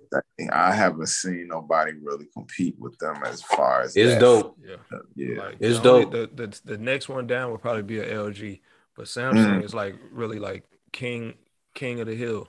I 0.53 0.75
haven't 0.75 1.09
seen 1.09 1.49
nobody 1.49 1.92
really 2.03 2.27
compete 2.35 2.77
with 2.79 2.99
them 2.99 3.23
as 3.25 3.42
far 3.42 3.83
as 3.83 3.96
it's 3.96 4.14
that. 4.14 4.20
dope. 4.20 4.59
Yeah, 4.64 4.77
yeah, 5.14 5.42
like, 5.42 5.57
it's 5.61 5.79
dope. 5.79 6.11
the, 6.11 6.29
the 6.35 6.61
the 6.64 6.79
next 6.79 7.09
one 7.09 7.27
down 7.27 7.53
would 7.53 7.62
probably 7.62 7.83
be 7.83 8.01
a 8.01 8.12
LG, 8.12 8.61
but 8.96 9.07
Samsung 9.07 9.61
mm. 9.61 9.64
is 9.64 9.75
like 9.75 9.96
really 10.11 10.40
like 10.40 10.64
king 10.92 11.35
king 11.75 12.01
of 12.01 12.07
the 12.07 12.16
hill. 12.16 12.49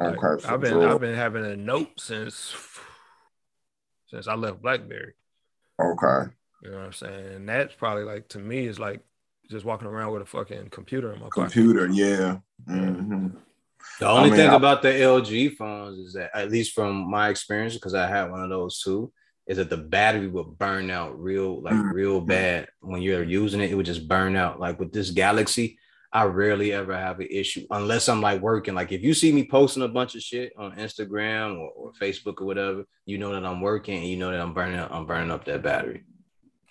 Like, 0.00 0.22
okay, 0.22 0.48
I've 0.48 0.60
been 0.60 0.72
sure. 0.72 0.88
I've 0.88 1.00
been 1.00 1.14
having 1.14 1.44
a 1.44 1.56
note 1.56 2.00
since 2.00 2.54
since 4.08 4.26
I 4.26 4.34
left 4.34 4.62
BlackBerry. 4.62 5.14
Okay. 5.80 6.32
You 6.62 6.70
know 6.70 6.78
what 6.78 6.86
I'm 6.86 6.92
saying? 6.92 7.34
And 7.34 7.48
that's 7.48 7.74
probably 7.74 8.04
like 8.04 8.28
to 8.30 8.38
me 8.40 8.66
is 8.66 8.80
like 8.80 9.00
just 9.48 9.64
walking 9.64 9.86
around 9.86 10.12
with 10.12 10.22
a 10.22 10.26
fucking 10.26 10.70
computer 10.70 11.12
in 11.12 11.20
my 11.20 11.28
computer. 11.32 11.86
Pocket. 11.86 11.96
Yeah. 11.96 12.38
Mm-hmm. 12.68 13.28
The 14.00 14.08
only 14.08 14.20
I 14.20 14.24
mean, 14.24 14.36
thing 14.36 14.50
I, 14.50 14.54
about 14.54 14.82
the 14.82 14.88
LG 14.88 15.56
phones 15.56 15.98
is 15.98 16.12
that, 16.14 16.30
at 16.34 16.50
least 16.50 16.72
from 16.72 17.10
my 17.10 17.28
experience, 17.28 17.74
because 17.74 17.94
I 17.94 18.06
had 18.06 18.30
one 18.30 18.42
of 18.42 18.50
those 18.50 18.80
too, 18.80 19.12
is 19.46 19.56
that 19.56 19.70
the 19.70 19.76
battery 19.76 20.28
would 20.28 20.58
burn 20.58 20.90
out 20.90 21.18
real, 21.18 21.62
like 21.62 21.74
mm-hmm. 21.74 21.94
real 21.94 22.20
bad 22.20 22.68
when 22.80 23.02
you're 23.02 23.22
using 23.22 23.60
it. 23.60 23.70
It 23.70 23.74
would 23.74 23.86
just 23.86 24.06
burn 24.06 24.36
out. 24.36 24.60
Like 24.60 24.78
with 24.78 24.92
this 24.92 25.10
Galaxy, 25.10 25.78
I 26.12 26.24
rarely 26.24 26.72
ever 26.72 26.96
have 26.96 27.20
an 27.20 27.28
issue 27.30 27.66
unless 27.70 28.08
I'm 28.08 28.20
like 28.20 28.40
working. 28.40 28.74
Like 28.74 28.92
if 28.92 29.02
you 29.02 29.14
see 29.14 29.32
me 29.32 29.46
posting 29.46 29.82
a 29.82 29.88
bunch 29.88 30.14
of 30.14 30.22
shit 30.22 30.52
on 30.56 30.76
Instagram 30.76 31.58
or, 31.58 31.70
or 31.70 31.92
Facebook 31.92 32.40
or 32.40 32.46
whatever, 32.46 32.84
you 33.04 33.18
know 33.18 33.32
that 33.32 33.44
I'm 33.44 33.60
working 33.60 33.98
and 33.98 34.06
you 34.06 34.16
know 34.16 34.30
that 34.30 34.40
I'm 34.40 34.54
burning 34.54 34.80
I'm 34.80 35.06
burning 35.06 35.30
up 35.30 35.44
that 35.44 35.62
battery. 35.62 36.04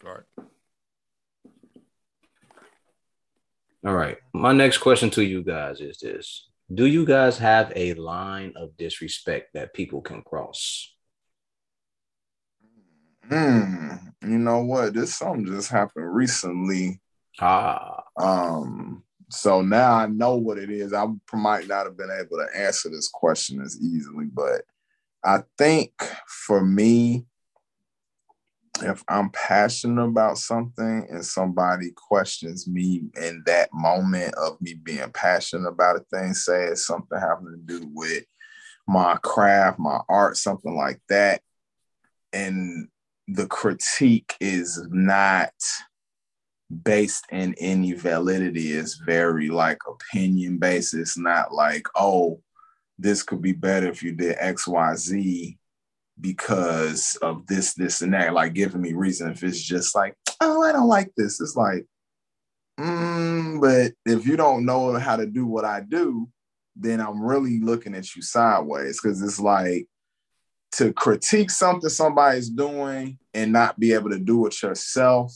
All 0.06 0.12
right. 0.12 0.48
All 3.86 3.96
right. 3.96 4.18
My 4.34 4.54
next 4.54 4.80
question 4.80 5.10
to 5.12 5.24
you 5.24 5.44
guys 5.44 5.82
is 5.82 6.00
this. 6.00 6.48
Do 6.74 6.86
you 6.86 7.06
guys 7.06 7.38
have 7.38 7.72
a 7.76 7.94
line 7.94 8.54
of 8.58 8.76
disrespect 8.76 9.54
that 9.54 9.74
people 9.74 10.02
can 10.02 10.22
cross? 10.22 10.94
Hmm. 13.30 13.90
You 14.22 14.38
know 14.38 14.64
what? 14.64 14.94
This 14.94 15.16
something 15.16 15.46
just 15.46 15.70
happened 15.70 16.14
recently. 16.14 17.00
Ah. 17.40 18.04
Um 18.18 19.04
so 19.30 19.62
now 19.62 19.94
I 19.94 20.08
know 20.08 20.36
what 20.36 20.58
it 20.58 20.70
is. 20.70 20.94
I 20.94 21.06
might 21.34 21.68
not 21.68 21.86
have 21.86 21.98
been 21.98 22.12
able 22.12 22.38
to 22.38 22.48
answer 22.58 22.90
this 22.90 23.10
question 23.10 23.62
as 23.62 23.78
easily, 23.82 24.26
but 24.26 24.62
I 25.24 25.40
think 25.58 25.92
for 26.28 26.64
me, 26.64 27.26
if 28.82 29.04
I'm 29.08 29.30
passionate 29.32 30.04
about 30.04 30.38
something 30.38 31.08
and 31.10 31.26
somebody 31.26 31.92
questions 31.96 32.68
me 32.68 33.04
in 33.22 33.44
that 33.46 33.70
moment 33.74 34.34
of 34.36 34.60
me 34.62 34.76
being 34.76 35.10
passionate 35.12 35.68
about 35.68 35.98
a 35.98 36.00
thing, 36.12 36.34
say 36.34 36.66
it's 36.66 36.86
something 36.86 37.20
having 37.20 37.48
to 37.48 37.58
do 37.80 37.90
with 37.94 38.24
my 38.88 39.18
craft, 39.22 39.80
my 39.80 40.00
art, 40.08 40.38
something 40.38 40.76
like 40.76 41.02
that, 41.10 41.42
and 42.34 42.88
the 43.28 43.48
critique 43.48 44.36
is 44.40 44.82
not 44.90 45.52
based 46.84 47.26
in 47.32 47.54
any 47.60 47.94
validity 47.94 48.72
it's 48.72 48.96
very 48.96 49.50
like 49.50 49.80
opinion 49.88 50.58
based. 50.58 50.94
It's 50.94 51.18
not 51.18 51.54
like, 51.54 51.88
oh, 51.96 52.42
this 53.00 53.24
could 53.24 53.42
be 53.42 53.54
better 53.54 53.88
if 53.88 54.04
you 54.04 54.14
did 54.14 54.38
XYZ 54.38 55.58
because 56.20 57.18
of 57.22 57.46
this, 57.48 57.74
this, 57.74 58.02
and 58.02 58.14
that, 58.14 58.34
like 58.34 58.54
giving 58.54 58.82
me 58.82 58.94
reason. 58.94 59.30
If 59.30 59.44
it's 59.44 59.62
just 59.62 59.96
like, 59.96 60.16
oh, 60.42 60.64
I 60.64 60.72
don't 60.72 60.88
like 60.88 61.12
this, 61.16 61.40
it's 61.40 61.56
like, 61.56 61.86
mm, 62.80 63.62
but 63.62 63.94
if 64.12 64.26
you 64.26 64.38
don't 64.38 64.66
know 64.66 64.98
how 64.98 65.16
to 65.16 65.26
do 65.26 65.46
what 65.46 65.66
I 65.66 65.82
do, 65.82 66.28
then 66.76 67.00
I'm 67.02 67.22
really 67.22 67.60
looking 67.60 67.96
at 67.96 68.16
you 68.16 68.22
sideways 68.22 69.00
because 69.02 69.22
it's 69.22 69.40
like 69.40 69.88
to 70.74 70.94
critique 70.94 71.50
something 71.50 71.90
somebody's 71.90 72.50
doing 72.50 73.18
and 73.34 73.52
not 73.52 73.80
be 73.80 73.94
able 73.94 74.10
to 74.12 74.20
do 74.20 74.46
it 74.46 74.62
yourself 74.62 75.34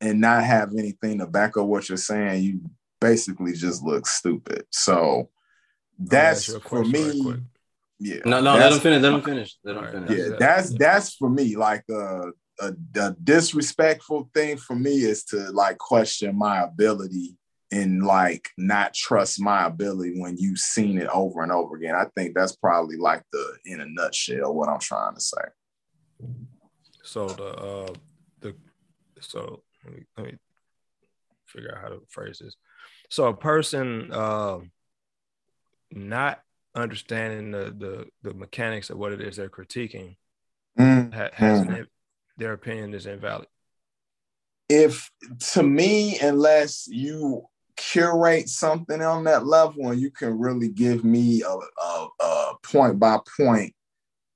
and 0.00 0.20
not 0.20 0.44
have 0.44 0.72
anything 0.76 1.18
to 1.18 1.26
back 1.26 1.56
up 1.56 1.66
what 1.66 1.88
you're 1.88 1.96
saying, 1.96 2.42
you 2.42 2.60
basically 3.00 3.52
just 3.52 3.82
look 3.82 4.06
stupid. 4.06 4.66
So 4.70 5.30
that's 5.98 6.54
for 6.56 6.84
me. 6.84 7.36
Right 8.00 8.14
yeah. 8.14 8.20
No, 8.24 8.40
no, 8.40 8.56
let 8.56 8.70
them 8.70 8.80
finish. 8.80 9.02
Let 9.02 9.10
them 9.10 9.22
finish. 9.22 9.56
Let 9.64 9.74
them 9.74 10.06
finish. 10.06 10.18
Yeah, 10.18 10.36
that's 10.38 10.74
that's 10.74 11.14
for 11.14 11.28
me. 11.28 11.56
Like 11.56 11.84
a, 11.90 12.30
a, 12.60 12.72
a 12.96 13.16
disrespectful 13.22 14.30
thing 14.34 14.56
for 14.56 14.76
me 14.76 15.02
is 15.02 15.24
to 15.26 15.50
like 15.50 15.78
question 15.78 16.36
my 16.36 16.62
ability 16.62 17.36
and 17.72 18.04
like 18.04 18.48
not 18.56 18.94
trust 18.94 19.40
my 19.40 19.66
ability 19.66 20.20
when 20.20 20.36
you've 20.38 20.58
seen 20.58 20.98
it 20.98 21.08
over 21.08 21.42
and 21.42 21.52
over 21.52 21.76
again. 21.76 21.94
I 21.94 22.06
think 22.16 22.34
that's 22.34 22.56
probably 22.56 22.96
like 22.96 23.22
the 23.32 23.56
in 23.64 23.80
a 23.80 23.86
nutshell 23.86 24.54
what 24.54 24.68
I'm 24.68 24.80
trying 24.80 25.14
to 25.14 25.20
say. 25.20 25.44
So 27.02 27.28
the 27.28 27.44
uh 27.44 27.92
the 28.40 28.54
so 29.20 29.62
let 29.84 29.94
me, 29.94 30.02
let 30.16 30.26
me 30.26 30.38
figure 31.46 31.74
out 31.74 31.82
how 31.82 31.88
to 31.88 32.02
phrase 32.08 32.38
this. 32.38 32.56
So 33.10 33.26
a 33.26 33.34
person 33.34 34.10
uh, 34.12 34.58
not 35.90 36.40
understanding 36.74 37.50
the, 37.50 37.74
the 37.78 38.06
the 38.22 38.34
mechanics 38.34 38.90
of 38.90 38.98
what 38.98 39.12
it 39.12 39.20
is 39.20 39.36
they're 39.36 39.48
critiquing 39.48 40.16
mm. 40.78 41.12
ha- 41.14 41.30
has 41.32 41.60
mm. 41.60 41.80
an, 41.80 41.86
their 42.36 42.52
opinion 42.52 42.94
is 42.94 43.06
invalid. 43.06 43.46
If 44.68 45.10
to 45.52 45.62
me, 45.62 46.18
unless 46.18 46.88
you 46.88 47.46
curate 47.76 48.48
something 48.48 49.02
on 49.02 49.24
that 49.24 49.46
level 49.46 49.90
and 49.90 50.00
you 50.00 50.10
can 50.10 50.38
really 50.38 50.68
give 50.68 51.04
me 51.04 51.42
a, 51.42 51.48
a, 51.82 52.08
a 52.20 52.54
point 52.62 52.98
by 52.98 53.18
point 53.36 53.74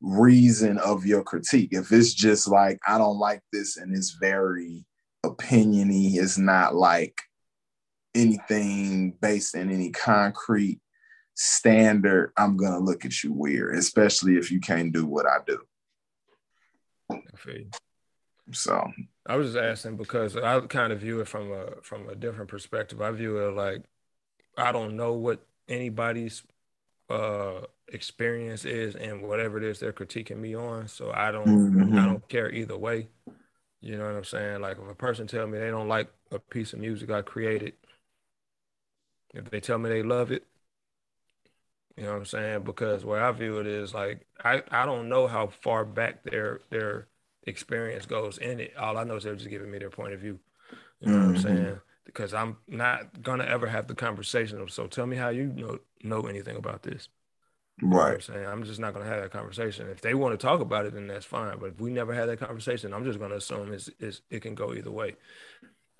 reason 0.00 0.78
of 0.78 1.06
your 1.06 1.22
critique. 1.22 1.70
If 1.72 1.90
it's 1.92 2.14
just 2.14 2.48
like 2.48 2.78
I 2.86 2.98
don't 2.98 3.18
like 3.18 3.42
this 3.52 3.76
and 3.76 3.96
it's 3.96 4.16
very 4.20 4.84
opiniony. 5.24 6.16
It's 6.16 6.38
not 6.38 6.74
like 6.74 7.20
anything 8.14 9.12
based 9.20 9.54
in 9.54 9.70
any 9.70 9.90
concrete 9.90 10.80
standard. 11.38 12.32
I'm 12.36 12.56
gonna 12.56 12.80
look 12.80 13.04
at 13.04 13.22
you 13.22 13.32
weird, 13.32 13.76
especially 13.76 14.36
if 14.36 14.50
you 14.50 14.60
can't 14.60 14.92
do 14.92 15.06
what 15.06 15.24
I 15.24 15.38
do. 15.46 15.60
So 18.52 18.90
I 19.26 19.36
was 19.36 19.52
just 19.52 19.58
asking 19.58 19.96
because 19.96 20.36
I 20.36 20.60
kind 20.62 20.92
of 20.92 21.00
view 21.00 21.20
it 21.20 21.28
from 21.28 21.52
a 21.52 21.80
from 21.82 22.08
a 22.08 22.16
different 22.16 22.50
perspective. 22.50 23.00
I 23.00 23.12
view 23.12 23.38
it 23.38 23.54
like 23.54 23.82
I 24.56 24.72
don't 24.72 24.96
know 24.96 25.12
what 25.12 25.40
anybody's 25.68 26.42
uh 27.08 27.60
experience 27.92 28.64
is 28.64 28.96
and 28.96 29.22
whatever 29.22 29.58
it 29.58 29.64
is 29.64 29.78
they're 29.78 29.92
critiquing 29.92 30.38
me 30.38 30.56
on. 30.56 30.88
So 30.88 31.12
I 31.12 31.30
don't 31.30 31.46
mm-hmm. 31.46 31.98
I 31.98 32.04
don't 32.04 32.28
care 32.28 32.50
either 32.50 32.76
way. 32.76 33.08
You 33.80 33.96
know 33.96 34.06
what 34.06 34.16
I'm 34.16 34.24
saying? 34.24 34.60
Like 34.60 34.78
if 34.78 34.90
a 34.90 34.94
person 34.94 35.28
tell 35.28 35.46
me 35.46 35.58
they 35.58 35.70
don't 35.70 35.88
like 35.88 36.10
a 36.32 36.40
piece 36.40 36.72
of 36.72 36.80
music 36.80 37.10
I 37.10 37.22
created, 37.22 37.74
if 39.34 39.48
they 39.50 39.60
tell 39.60 39.78
me 39.78 39.88
they 39.88 40.02
love 40.02 40.32
it, 40.32 40.44
you 41.98 42.04
know 42.04 42.12
what 42.12 42.18
I'm 42.18 42.26
saying? 42.26 42.62
Because 42.62 43.04
where 43.04 43.24
I 43.24 43.32
view 43.32 43.58
it 43.58 43.66
is 43.66 43.92
like 43.92 44.24
I, 44.44 44.62
I 44.70 44.86
don't 44.86 45.08
know 45.08 45.26
how 45.26 45.48
far 45.48 45.84
back 45.84 46.22
their 46.22 46.60
their 46.70 47.08
experience 47.42 48.06
goes 48.06 48.38
in 48.38 48.60
it. 48.60 48.76
All 48.76 48.96
I 48.96 49.02
know 49.02 49.16
is 49.16 49.24
they're 49.24 49.34
just 49.34 49.50
giving 49.50 49.68
me 49.68 49.78
their 49.78 49.90
point 49.90 50.12
of 50.12 50.20
view. 50.20 50.38
You 51.00 51.10
know 51.10 51.18
mm-hmm. 51.18 51.26
what 51.32 51.36
I'm 51.38 51.42
mm-hmm. 51.42 51.64
saying? 51.64 51.80
Because 52.04 52.34
I'm 52.34 52.56
not 52.68 53.20
gonna 53.20 53.46
ever 53.46 53.66
have 53.66 53.88
the 53.88 53.96
conversation 53.96 54.64
so 54.68 54.86
tell 54.86 55.06
me 55.06 55.16
how 55.16 55.30
you 55.30 55.46
know 55.46 55.80
know 56.04 56.20
anything 56.28 56.56
about 56.56 56.84
this. 56.84 57.08
You 57.82 57.88
know 57.88 57.98
I'm 57.98 58.12
Right. 58.12 58.22
saying 58.22 58.46
I'm 58.46 58.62
just 58.62 58.78
not 58.78 58.94
gonna 58.94 59.04
have 59.04 59.20
that 59.20 59.32
conversation. 59.32 59.88
If 59.88 60.00
they 60.00 60.14
want 60.14 60.38
to 60.38 60.46
talk 60.46 60.60
about 60.60 60.86
it, 60.86 60.94
then 60.94 61.08
that's 61.08 61.26
fine. 61.26 61.58
But 61.58 61.70
if 61.70 61.80
we 61.80 61.90
never 61.90 62.14
had 62.14 62.28
that 62.28 62.38
conversation, 62.38 62.94
I'm 62.94 63.04
just 63.04 63.18
gonna 63.18 63.34
assume 63.34 63.72
it's, 63.72 63.90
it's 63.98 64.20
it 64.30 64.42
can 64.42 64.54
go 64.54 64.72
either 64.72 64.92
way. 64.92 65.16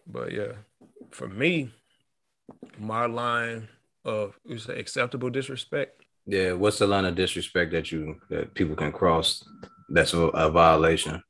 But 0.07 0.31
yeah, 0.31 0.53
for 1.11 1.27
me, 1.27 1.73
my 2.79 3.07
line 3.07 3.69
of 4.05 4.39
you 4.45 4.59
say 4.59 4.79
acceptable 4.79 5.31
disrespect. 5.31 6.03
Yeah, 6.27 6.53
what's 6.53 6.79
the 6.79 6.87
line 6.87 7.05
of 7.05 7.15
disrespect 7.15 7.73
that 7.73 7.91
you 7.91 8.17
that 8.31 8.55
people 8.55 8.77
can 8.77 8.93
cross? 8.93 9.45
That's 9.89 10.13
a, 10.13 10.19
a 10.19 10.51
violation. 10.51 11.23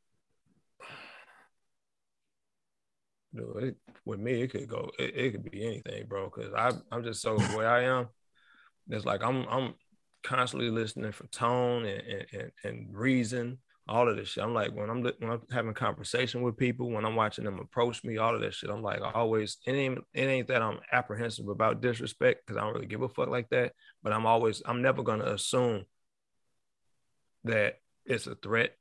Know, 3.33 3.53
it, 3.59 3.77
with 4.05 4.21
me, 4.21 4.43
it 4.43 4.51
could 4.51 4.69
go. 4.69 4.91
It, 4.99 5.15
it 5.17 5.31
could 5.33 5.51
be 5.51 5.65
anything, 5.65 6.07
bro. 6.07 6.31
Because 6.35 6.53
I 6.55 6.73
I'm 6.95 7.05
just 7.05 7.23
so 7.23 7.37
the 7.37 7.57
way 7.57 7.67
I 7.67 7.83
am. 7.83 8.09
It's 8.91 9.05
like 9.05 9.23
I'm 9.23 9.47
I'm 9.49 9.75
constantly 10.25 10.71
listening 10.71 11.13
for 11.13 11.27
tone 11.29 11.85
and 11.85 12.03
and, 12.03 12.27
and, 12.33 12.53
and 12.65 12.97
reason. 12.97 13.59
All 13.89 14.09
of 14.09 14.17
this 14.17 14.29
shit. 14.29 14.45
I'm 14.45 14.53
like 14.55 14.75
when 14.75 14.91
I'm 14.91 15.03
when 15.03 15.31
I'm 15.31 15.43
having 15.51 15.73
conversation 15.75 16.43
with 16.43 16.57
people, 16.57 16.91
when 16.91 17.05
I'm 17.07 17.17
watching 17.17 17.45
them 17.45 17.59
approach 17.59 18.05
me, 18.05 18.19
all 18.19 18.35
of 18.35 18.41
that 18.43 18.55
shit. 18.55 18.71
I'm 18.71 18.83
like 18.83 19.01
I 19.01 19.13
always. 19.13 19.57
It 19.67 19.73
ain't 19.73 19.99
it 20.13 20.25
ain't 20.25 20.49
that 20.49 20.63
I'm 20.63 20.81
apprehensive 20.93 21.49
about 21.49 21.81
disrespect 21.81 22.43
because 22.45 22.59
I 22.59 22.65
don't 22.65 22.75
really 22.75 22.87
give 22.87 23.03
a 23.03 23.09
fuck 23.09 23.29
like 23.29 23.49
that. 23.51 23.73
But 24.03 24.13
I'm 24.13 24.27
always 24.27 24.63
I'm 24.67 24.83
never 24.83 25.03
gonna 25.03 25.33
assume 25.33 25.85
that 27.45 27.77
it's 28.05 28.27
a 28.27 28.35
threat 28.35 28.75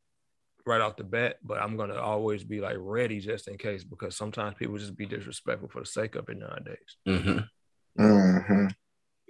right 0.65 0.81
off 0.81 0.97
the 0.97 1.03
bat, 1.03 1.37
but 1.43 1.61
I'm 1.61 1.77
gonna 1.77 1.95
always 1.95 2.43
be 2.43 2.59
like 2.59 2.75
ready 2.77 3.19
just 3.19 3.47
in 3.47 3.57
case 3.57 3.83
because 3.83 4.15
sometimes 4.15 4.55
people 4.57 4.77
just 4.77 4.97
be 4.97 5.05
disrespectful 5.05 5.69
for 5.69 5.79
the 5.79 5.85
sake 5.85 6.15
of 6.15 6.27
it 6.29 6.37
nowadays. 6.37 6.97
Mm-hmm. 7.07 7.39
hmm 7.97 8.67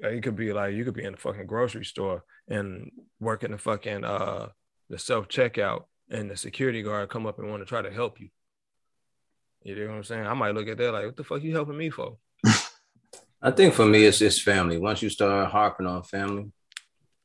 Uh, 0.04 0.10
You 0.10 0.22
could 0.22 0.36
be 0.36 0.54
like 0.54 0.74
you 0.74 0.86
could 0.86 0.96
be 0.96 1.04
in 1.04 1.14
the 1.14 1.20
fucking 1.20 1.46
grocery 1.46 1.86
store 1.86 2.24
and 2.48 2.92
work 3.20 3.44
in 3.44 3.52
the 3.52 3.58
fucking 3.58 4.04
uh 4.04 4.48
the 4.90 4.98
self 5.00 5.28
checkout 5.28 5.86
and 6.10 6.30
the 6.30 6.38
security 6.38 6.82
guard 6.82 7.10
come 7.10 7.26
up 7.26 7.40
and 7.40 7.50
want 7.50 7.62
to 7.62 7.66
try 7.66 7.82
to 7.82 7.92
help 7.92 8.20
you. 8.20 8.30
You 9.64 9.76
know 9.76 9.88
what 9.88 9.96
I'm 9.98 10.04
saying? 10.04 10.26
I 10.26 10.34
might 10.34 10.56
look 10.56 10.68
at 10.68 10.78
that 10.78 10.92
like, 10.94 11.06
what 11.06 11.18
the 11.18 11.24
fuck 11.24 11.42
you 11.44 11.54
helping 11.54 11.78
me 11.78 11.90
for? 11.90 12.18
I 13.42 13.52
think 13.52 13.74
for 13.74 13.86
me, 13.86 14.06
it's 14.06 14.22
it's 14.22 14.42
family. 14.42 14.78
Once 14.78 15.02
you 15.02 15.10
start 15.10 15.52
harping 15.52 15.86
on 15.88 16.04
family, 16.04 16.52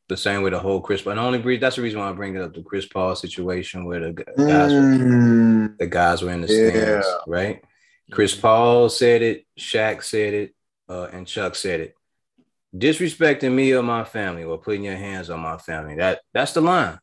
the 0.09 0.17
same 0.17 0.43
way 0.43 0.51
the 0.51 0.59
whole 0.59 0.81
Chris, 0.81 1.03
but 1.03 1.15
the 1.15 1.21
only 1.21 1.41
reason 1.41 1.61
that's 1.61 1.77
the 1.77 1.83
reason 1.83 2.01
why 2.01 2.09
I 2.09 2.13
bring 2.13 2.35
it 2.35 2.43
up 2.43 2.53
the 2.55 2.63
Chris 2.63 2.87
Paul 2.87 3.15
situation 3.15 3.85
where 3.85 4.01
the 4.01 4.13
gu- 4.13 4.25
guys 4.47 4.73
were, 4.73 4.81
Mm, 4.81 5.79
the 5.79 5.87
guys 5.87 6.23
were 6.23 6.31
in 6.33 6.43
the 6.43 6.49
Yeah. 6.53 6.71
stands, 7.01 7.07
right? 7.27 7.63
Chris 8.11 8.35
Paul 8.35 8.89
said 8.91 9.23
it, 9.23 9.47
Shaq 9.59 10.03
said 10.03 10.35
it, 10.35 10.55
uh, 10.89 11.09
and 11.13 11.27
Chuck 11.27 11.55
said 11.55 11.81
it. 11.81 11.95
Disrespecting 12.77 13.53
me 13.53 13.73
or 13.73 13.83
my 13.83 14.05
family 14.05 14.45
or 14.45 14.59
putting 14.59 14.85
your 14.85 14.97
hands 14.97 15.31
on 15.31 15.41
my 15.41 15.57
family. 15.59 15.95
That 15.97 16.21
that's 16.35 16.53
the 16.53 16.61
line 16.61 16.99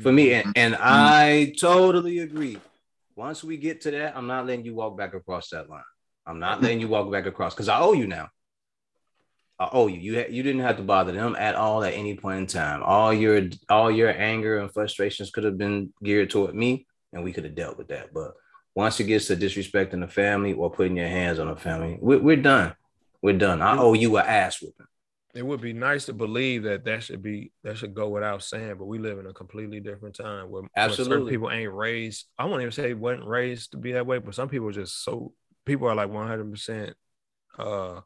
for 0.00 0.12
me. 0.12 0.32
And, 0.34 0.52
and 0.56 0.74
mm-hmm. 0.74 0.82
Mm-hmm. 0.82 1.52
I 1.52 1.54
totally 1.58 2.18
agree. 2.20 2.58
Once 3.16 3.42
we 3.42 3.56
get 3.56 3.80
to 3.82 3.90
that, 3.90 4.16
I'm 4.16 4.26
not 4.26 4.46
letting 4.46 4.64
you 4.64 4.74
walk 4.74 4.96
back 4.96 5.14
across 5.14 5.50
that 5.50 5.68
line. 5.68 5.82
I'm 6.26 6.38
not 6.38 6.56
mm-hmm. 6.56 6.64
letting 6.64 6.80
you 6.80 6.88
walk 6.88 7.10
back 7.10 7.26
across 7.26 7.54
because 7.54 7.68
I 7.68 7.80
owe 7.80 7.92
you 7.92 8.06
now. 8.06 8.28
I 9.58 9.68
owe 9.72 9.88
you. 9.88 9.98
You 9.98 10.20
ha- 10.20 10.30
you 10.30 10.42
didn't 10.42 10.60
have 10.60 10.76
to 10.76 10.82
bother 10.82 11.12
them 11.12 11.34
at 11.36 11.56
all 11.56 11.82
at 11.82 11.94
any 11.94 12.16
point 12.16 12.38
in 12.38 12.46
time. 12.46 12.82
All 12.84 13.12
your 13.12 13.48
all 13.68 13.90
your 13.90 14.10
anger 14.10 14.58
and 14.58 14.72
frustrations 14.72 15.30
could 15.30 15.42
have 15.44 15.58
been 15.58 15.92
geared 16.02 16.30
toward 16.30 16.54
me, 16.54 16.86
and 17.12 17.24
we 17.24 17.32
could 17.32 17.44
have 17.44 17.56
dealt 17.56 17.76
with 17.76 17.88
that. 17.88 18.14
But 18.14 18.34
once 18.76 19.00
it 19.00 19.04
gets 19.04 19.26
to 19.26 19.36
disrespecting 19.36 20.00
the 20.00 20.06
family 20.06 20.52
or 20.52 20.70
putting 20.70 20.96
your 20.96 21.08
hands 21.08 21.40
on 21.40 21.48
the 21.48 21.56
family, 21.56 21.98
we're, 22.00 22.20
we're 22.20 22.36
done. 22.36 22.74
We're 23.20 23.36
done. 23.36 23.60
I 23.60 23.76
owe 23.76 23.94
you 23.94 24.16
an 24.16 24.26
ass 24.26 24.62
whooping. 24.62 24.86
It 25.34 25.44
would 25.44 25.60
be 25.60 25.72
nice 25.74 26.06
to 26.06 26.12
believe 26.12 26.62
that 26.62 26.84
that 26.84 27.02
should 27.02 27.22
be 27.22 27.52
that 27.62 27.76
should 27.76 27.94
go 27.94 28.08
without 28.08 28.42
saying, 28.42 28.76
but 28.78 28.86
we 28.86 28.98
live 28.98 29.18
in 29.18 29.26
a 29.26 29.32
completely 29.32 29.78
different 29.78 30.16
time 30.16 30.50
where, 30.50 30.62
where 30.62 30.70
certain 30.72 30.90
Absolutely. 30.92 31.32
people 31.32 31.50
ain't 31.50 31.72
raised. 31.72 32.26
I 32.38 32.46
won't 32.46 32.62
even 32.62 32.72
say 32.72 32.94
wasn't 32.94 33.26
raised 33.26 33.72
to 33.72 33.76
be 33.76 33.92
that 33.92 34.06
way, 34.06 34.18
but 34.18 34.34
some 34.34 34.48
people 34.48 34.70
just 34.72 35.04
so 35.04 35.32
people 35.66 35.86
are 35.86 35.94
like 35.94 36.08
one 36.08 36.26
hundred 36.26 36.50
percent 36.50 36.96
uh 37.58 38.00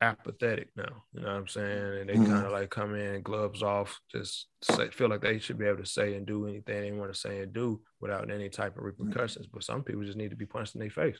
apathetic 0.00 0.68
now. 0.76 1.04
You 1.12 1.20
know 1.20 1.26
what 1.28 1.36
I'm 1.36 1.48
saying? 1.48 1.98
And 1.98 2.08
they 2.08 2.16
Mhm. 2.16 2.26
kind 2.26 2.46
of 2.46 2.52
like 2.52 2.70
come 2.70 2.94
in 2.94 3.20
gloves 3.22 3.62
off, 3.62 4.00
just 4.10 4.48
say, 4.62 4.88
feel 4.88 5.10
like 5.10 5.20
they 5.20 5.38
should 5.38 5.58
be 5.58 5.66
able 5.66 5.84
to 5.84 5.86
say 5.86 6.14
and 6.14 6.26
do 6.26 6.46
anything 6.46 6.80
they 6.80 6.92
want 6.92 7.12
to 7.12 7.18
say 7.18 7.40
and 7.40 7.52
do 7.52 7.82
without 8.00 8.30
any 8.30 8.48
type 8.48 8.78
of 8.78 8.84
repercussions. 8.84 9.46
But 9.46 9.64
some 9.64 9.84
people 9.84 10.02
just 10.02 10.16
need 10.16 10.30
to 10.30 10.36
be 10.36 10.46
punched 10.46 10.74
in 10.74 10.80
their 10.80 10.88
face. 10.90 11.18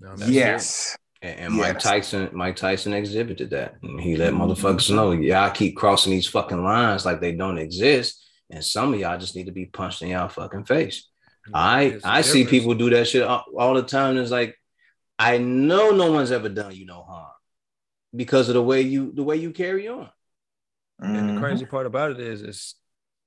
You 0.00 0.08
know 0.08 0.26
yes. 0.26 0.96
And, 0.96 1.00
and 1.22 1.54
Mike 1.54 1.74
Yes. 1.74 1.82
Tyson, 1.82 2.30
Mike 2.32 2.56
Tyson 2.56 2.94
exhibited 2.94 3.50
that. 3.50 3.76
And 3.82 4.00
he 4.00 4.16
let 4.16 4.32
motherfuckers 4.32 4.94
know, 4.94 5.12
y'all 5.12 5.50
keep 5.50 5.76
crossing 5.76 6.12
these 6.12 6.26
fucking 6.26 6.62
lines 6.62 7.04
like 7.04 7.20
they 7.20 7.32
don't 7.32 7.58
exist. 7.58 8.26
And 8.50 8.64
some 8.64 8.94
of 8.94 9.00
y'all 9.00 9.18
just 9.18 9.36
need 9.36 9.46
to 9.46 9.52
be 9.52 9.66
punched 9.66 10.02
in 10.02 10.08
y'all 10.08 10.28
fucking 10.28 10.64
face. 10.64 11.08
I 11.54 11.82
It's 11.82 12.04
a 12.04 12.08
I 12.08 12.20
see 12.22 12.44
people 12.44 12.74
do 12.74 12.90
that 12.90 13.06
shit 13.08 13.22
all, 13.22 13.44
all 13.58 13.74
the 13.74 13.82
time. 13.82 14.16
It's 14.16 14.30
like 14.30 14.56
I 15.18 15.38
know 15.38 15.90
no 15.90 16.10
one's 16.12 16.32
ever 16.32 16.48
done 16.48 16.74
you 16.74 16.86
no 16.86 17.02
harm 17.02 17.30
because 18.14 18.48
of 18.48 18.54
the 18.54 18.62
way 18.62 18.80
you 18.80 19.12
the 19.12 19.22
way 19.22 19.36
you 19.36 19.52
carry 19.52 19.88
on. 19.88 20.08
And 20.98 21.28
the 21.28 21.32
Mhm. 21.32 21.38
crazy 21.38 21.64
part 21.66 21.86
about 21.86 22.10
it 22.12 22.20
is, 22.20 22.42
it's 22.42 22.74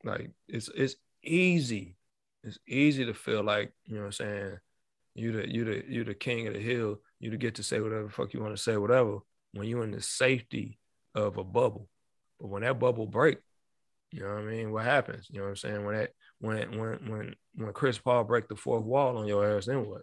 like 0.03 0.29
it's 0.47 0.69
it's 0.75 0.95
easy. 1.23 1.95
It's 2.43 2.59
easy 2.67 3.05
to 3.05 3.13
feel 3.13 3.43
like 3.43 3.71
you 3.85 3.95
know 3.95 4.01
what 4.01 4.05
I'm 4.07 4.11
saying. 4.13 4.59
You 5.15 5.31
the 5.31 5.49
you 5.49 5.63
the 5.65 5.83
you 5.87 6.03
the 6.03 6.13
king 6.15 6.47
of 6.47 6.53
the 6.53 6.59
hill. 6.59 6.99
You 7.23 7.31
to 7.31 7.37
get 7.37 7.55
to 7.55 7.63
say 7.63 7.79
whatever 7.79 8.03
the 8.03 8.09
fuck 8.09 8.33
you 8.33 8.41
want 8.41 8.53
to 8.53 8.61
say, 8.61 8.75
whatever. 8.75 9.19
When 9.53 9.65
you're 9.65 9.85
in 9.85 9.91
the 9.91 10.01
safety 10.01 10.77
of 11.15 11.37
a 11.37 11.43
bubble, 11.43 11.87
but 12.37 12.49
when 12.49 12.63
that 12.63 12.79
bubble 12.79 13.07
break, 13.07 13.37
you 14.11 14.23
know 14.23 14.33
what 14.33 14.39
I 14.39 14.41
mean. 14.41 14.73
What 14.73 14.83
happens? 14.83 15.27
You 15.29 15.37
know 15.37 15.45
what 15.45 15.51
I'm 15.51 15.55
saying. 15.55 15.85
When 15.85 15.95
that 15.95 16.09
when 16.41 16.77
when 16.77 17.09
when 17.09 17.35
when 17.55 17.71
Chris 17.71 17.97
Paul 17.97 18.25
break 18.25 18.49
the 18.49 18.57
fourth 18.57 18.83
wall 18.83 19.15
on 19.15 19.25
your 19.25 19.55
ass, 19.55 19.67
then 19.67 19.87
what? 19.87 20.01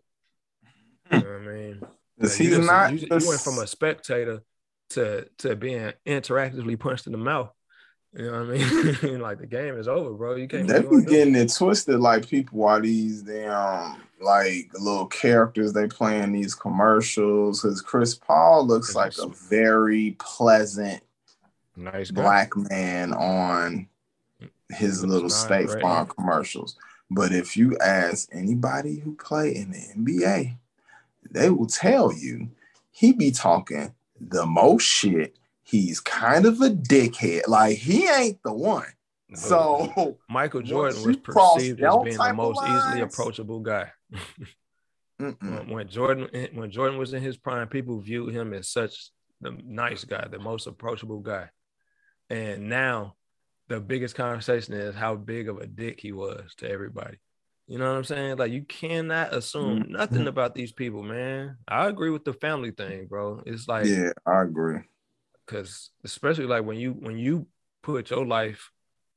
You 1.13 1.19
know 1.19 1.31
what 1.31 1.43
I 1.43 1.55
mean? 1.55 1.81
Like, 1.81 1.91
you 2.21 2.29
he's 2.47 2.57
just- 2.57 2.67
not. 2.67 2.93
You, 2.95 3.01
you 3.01 3.29
went 3.29 3.41
from 3.43 3.59
a 3.59 3.67
spectator 3.67 4.41
to 4.91 5.29
to 5.41 5.57
being 5.57 5.93
interactively 6.07 6.81
punched 6.81 7.05
in 7.05 7.13
the 7.13 7.19
mouth. 7.19 7.51
You 8.15 8.31
know 8.31 8.45
what 8.47 8.57
I 8.57 9.03
mean? 9.03 9.21
like 9.21 9.41
the 9.41 9.47
game 9.47 9.79
is 9.79 9.89
over, 9.89 10.15
bro. 10.15 10.37
You 10.37 10.49
can't. 10.49 10.67
They 10.67 10.81
be 10.81 11.05
getting 11.05 11.35
it 11.35 11.53
twisted, 11.53 12.01
like 12.01 12.27
people 12.27 12.65
are 12.65 12.81
these 12.81 13.21
damn 13.21 14.01
like 14.21 14.71
little 14.79 15.07
characters 15.07 15.73
they 15.73 15.87
play 15.87 16.21
in 16.21 16.33
these 16.33 16.55
commercials. 16.55 17.63
Because 17.63 17.81
Chris 17.81 18.15
Paul 18.15 18.67
looks 18.67 18.95
like 18.95 19.15
a 19.19 19.29
very 19.29 20.17
pleasant 20.19 21.03
nice 21.77 22.11
guy. 22.11 22.23
black 22.23 22.57
man 22.57 23.13
on 23.13 23.89
his 24.71 25.05
little 25.05 25.31
State 25.31 25.69
right? 25.69 25.83
Farm 25.83 26.07
commercials. 26.07 26.77
But 27.11 27.33
if 27.33 27.57
you 27.57 27.77
ask 27.79 28.29
anybody 28.33 29.01
who 29.01 29.17
play 29.17 29.55
in 29.55 29.73
the 29.73 29.79
NBA, 29.97 30.57
they 31.31 31.51
will 31.51 31.67
tell 31.67 32.13
you 32.13 32.51
he 32.91 33.13
be 33.13 33.31
talking 33.31 33.95
the 34.21 34.47
most 34.47 34.85
shit. 34.85 35.37
He's 35.63 36.01
kind 36.01 36.47
of 36.47 36.61
a 36.61 36.71
dickhead. 36.71 37.49
Like 37.49 37.79
he 37.79 38.09
ain't 38.09 38.43
the 38.43 38.53
one. 38.53 38.87
So 39.35 40.19
Michael 40.29 40.63
Jordan 40.63 41.03
was 41.07 41.17
perceived 41.19 41.81
as 41.81 41.97
being 42.05 42.19
the 42.19 42.33
most 42.35 42.63
easily 42.63 43.01
approachable 43.01 43.61
guy. 43.61 43.91
When, 45.19 45.87
Jordan 45.89 46.29
when 46.55 46.71
Jordan 46.71 46.99
was 46.99 47.13
in 47.13 47.23
his 47.23 47.37
prime, 47.37 47.69
people 47.69 48.01
viewed 48.01 48.35
him 48.35 48.55
as 48.55 48.71
such 48.71 49.11
the 49.43 49.51
nice 49.65 50.05
guy, 50.05 50.27
the 50.31 50.39
most 50.39 50.67
approachable 50.67 51.21
guy. 51.21 51.51
And 52.31 52.71
now 52.71 53.17
the 53.69 53.81
biggest 53.81 54.15
conversation 54.15 54.73
is 54.75 54.95
how 54.95 55.17
big 55.17 55.49
of 55.51 55.59
a 55.59 55.67
dick 55.67 56.01
he 56.01 56.13
was 56.13 56.55
to 56.57 56.71
everybody. 56.71 57.19
You 57.67 57.79
know 57.79 57.91
what 57.91 57.99
I'm 57.99 58.05
saying? 58.05 58.39
Like 58.39 58.51
you 58.51 58.63
cannot 58.65 59.35
assume 59.35 59.83
Mhm. 59.85 59.89
nothing 59.91 60.27
about 60.27 60.55
these 60.55 60.73
people, 60.73 61.03
man. 61.03 61.59
I 61.69 61.87
agree 61.89 62.11
with 62.11 62.25
the 62.25 62.33
family 62.33 62.71
thing, 62.71 63.07
bro. 63.07 63.43
It's 63.45 63.69
like 63.69 63.87
yeah, 63.89 64.13
I 64.27 64.43
agree. 64.43 64.81
because 65.45 65.91
especially 66.03 66.47
like 66.47 66.65
when 66.65 66.79
you 66.79 66.93
when 66.93 67.19
you 67.19 67.47
put 67.83 68.11
your 68.11 68.25
life 68.27 68.71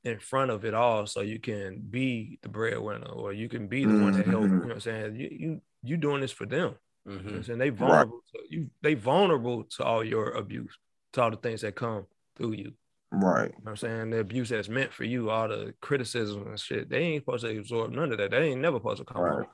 in 0.04 0.18
front 0.18 0.50
of 0.50 0.64
it 0.64 0.74
all 0.74 1.06
so 1.06 1.22
you 1.22 1.38
can 1.38 1.80
be 1.90 2.38
the 2.42 2.48
breadwinner 2.48 3.06
or 3.08 3.32
you 3.32 3.48
can 3.48 3.66
be 3.66 3.84
the 3.86 3.94
one 4.02 4.12
that 4.12 4.26
help 4.26 4.42
you 4.44 4.48
know 4.48 4.56
Mhm. 4.56 4.64
what 4.66 4.72
i'm 4.74 4.80
saying 4.80 5.16
you 5.16 5.28
you 5.30 5.62
you 5.82 5.96
doing 5.96 6.20
this 6.20 6.30
for 6.32 6.44
them 6.46 6.76
you 7.06 7.12
know 7.12 7.16
what 7.18 7.26
Mhm. 7.26 7.36
i'm 7.36 7.42
saying 7.42 7.58
they 7.58 7.70
vulnerable 7.70 8.20
to 8.32 8.38
you 8.50 8.70
they 8.82 8.94
vulnerable 8.94 9.64
to 9.64 9.82
all 9.84 10.04
your 10.04 10.30
abuse 10.32 10.76
to 11.12 11.22
all 11.22 11.30
the 11.30 11.36
things 11.38 11.62
that 11.62 11.74
come 11.74 12.06
through 12.36 12.52
you 12.52 12.72
Right. 13.10 13.50
you 13.50 13.58
know 13.58 13.62
what 13.64 13.70
i'm 13.70 13.76
saying 13.76 14.10
the 14.10 14.18
abuse 14.20 14.50
that's 14.50 14.68
meant 14.68 14.92
for 14.92 15.04
you 15.04 15.30
all 15.30 15.48
the 15.48 15.74
criticism 15.80 16.46
and 16.48 16.60
shit 16.60 16.90
they 16.90 16.98
ain't 17.00 17.22
supposed 17.24 17.44
to 17.44 17.58
absorb 17.58 17.90
none 17.92 18.12
of 18.12 18.18
that 18.18 18.30
they 18.30 18.50
ain't 18.50 18.60
never 18.60 18.76
supposed 18.76 18.98
to 18.98 19.04
come 19.10 19.22
Right. 19.22 19.48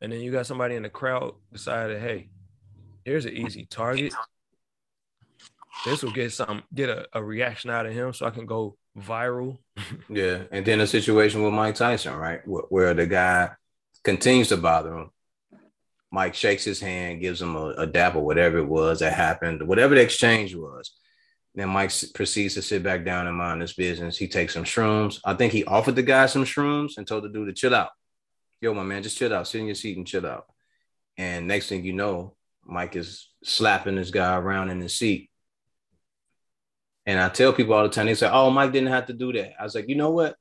and 0.00 0.10
then 0.10 0.20
you 0.20 0.32
got 0.32 0.46
somebody 0.46 0.74
in 0.74 0.82
the 0.82 0.90
crowd 0.90 1.34
decided 1.52 2.00
hey 2.00 2.30
here's 3.04 3.26
an 3.26 3.32
easy 3.36 3.64
target 3.66 4.12
this 5.84 6.02
will 6.02 6.10
get 6.12 6.32
some 6.32 6.64
get 6.74 6.88
a, 6.88 7.06
a 7.12 7.22
reaction 7.22 7.70
out 7.70 7.86
of 7.86 7.92
him 7.92 8.12
so 8.12 8.26
i 8.26 8.30
can 8.30 8.46
go 8.46 8.76
viral 8.98 9.58
Yeah, 10.08 10.44
and 10.50 10.64
then 10.64 10.80
a 10.80 10.86
situation 10.86 11.42
with 11.42 11.52
Mike 11.52 11.74
Tyson, 11.74 12.14
right, 12.16 12.40
where, 12.46 12.94
the 12.94 13.06
guy 13.06 13.50
continues 14.02 14.48
to 14.48 14.56
bother 14.56 14.96
him. 14.96 15.10
Mike 16.12 16.34
shakes 16.34 16.64
his 16.64 16.80
hand, 16.80 17.20
gives 17.20 17.42
him 17.42 17.56
a, 17.56 17.70
a 17.70 17.86
dap 17.86 18.14
or 18.14 18.24
whatever 18.24 18.58
it 18.58 18.68
was 18.68 19.00
that 19.00 19.12
happened, 19.12 19.66
whatever 19.66 19.96
the 19.96 20.00
exchange 20.00 20.54
was. 20.54 20.92
Then 21.56 21.68
Mike 21.68 21.92
proceeds 22.14 22.54
to 22.54 22.62
sit 22.62 22.82
back 22.82 23.04
down 23.04 23.26
and 23.26 23.36
mind 23.36 23.60
his 23.60 23.72
business. 23.72 24.16
He 24.16 24.28
takes 24.28 24.54
some 24.54 24.64
shrooms. 24.64 25.20
I 25.24 25.34
think 25.34 25.52
he 25.52 25.64
offered 25.64 25.96
the 25.96 26.02
guy 26.02 26.26
some 26.26 26.44
shrooms 26.44 26.96
and 26.96 27.06
told 27.06 27.24
the 27.24 27.28
dude 27.28 27.46
to 27.46 27.52
chill 27.52 27.74
out. 27.74 27.90
Yo, 28.60 28.74
my 28.74 28.82
man, 28.82 29.02
just 29.02 29.18
chill 29.18 29.32
out. 29.32 29.46
Sit 29.46 29.60
in 29.60 29.66
your 29.66 29.74
seat 29.74 29.96
and 29.96 30.06
chill 30.06 30.26
out. 30.26 30.46
And 31.16 31.46
next 31.46 31.68
thing 31.68 31.84
you 31.84 31.92
know, 31.92 32.34
Mike 32.64 32.96
is 32.96 33.28
slapping 33.44 33.96
this 33.96 34.10
guy 34.10 34.36
around 34.36 34.70
in 34.70 34.80
his 34.80 34.94
seat. 34.94 35.30
And 37.06 37.20
I 37.20 37.28
tell 37.28 37.52
people 37.52 37.74
all 37.74 37.82
the 37.82 37.88
time, 37.88 38.06
they 38.06 38.14
say, 38.14 38.30
Oh, 38.30 38.50
Mike 38.50 38.72
didn't 38.72 38.88
have 38.88 39.06
to 39.06 39.12
do 39.12 39.32
that. 39.34 39.52
I 39.60 39.64
was 39.64 39.74
like, 39.74 39.88
you 39.88 39.94
know 39.94 40.10
what? 40.10 40.36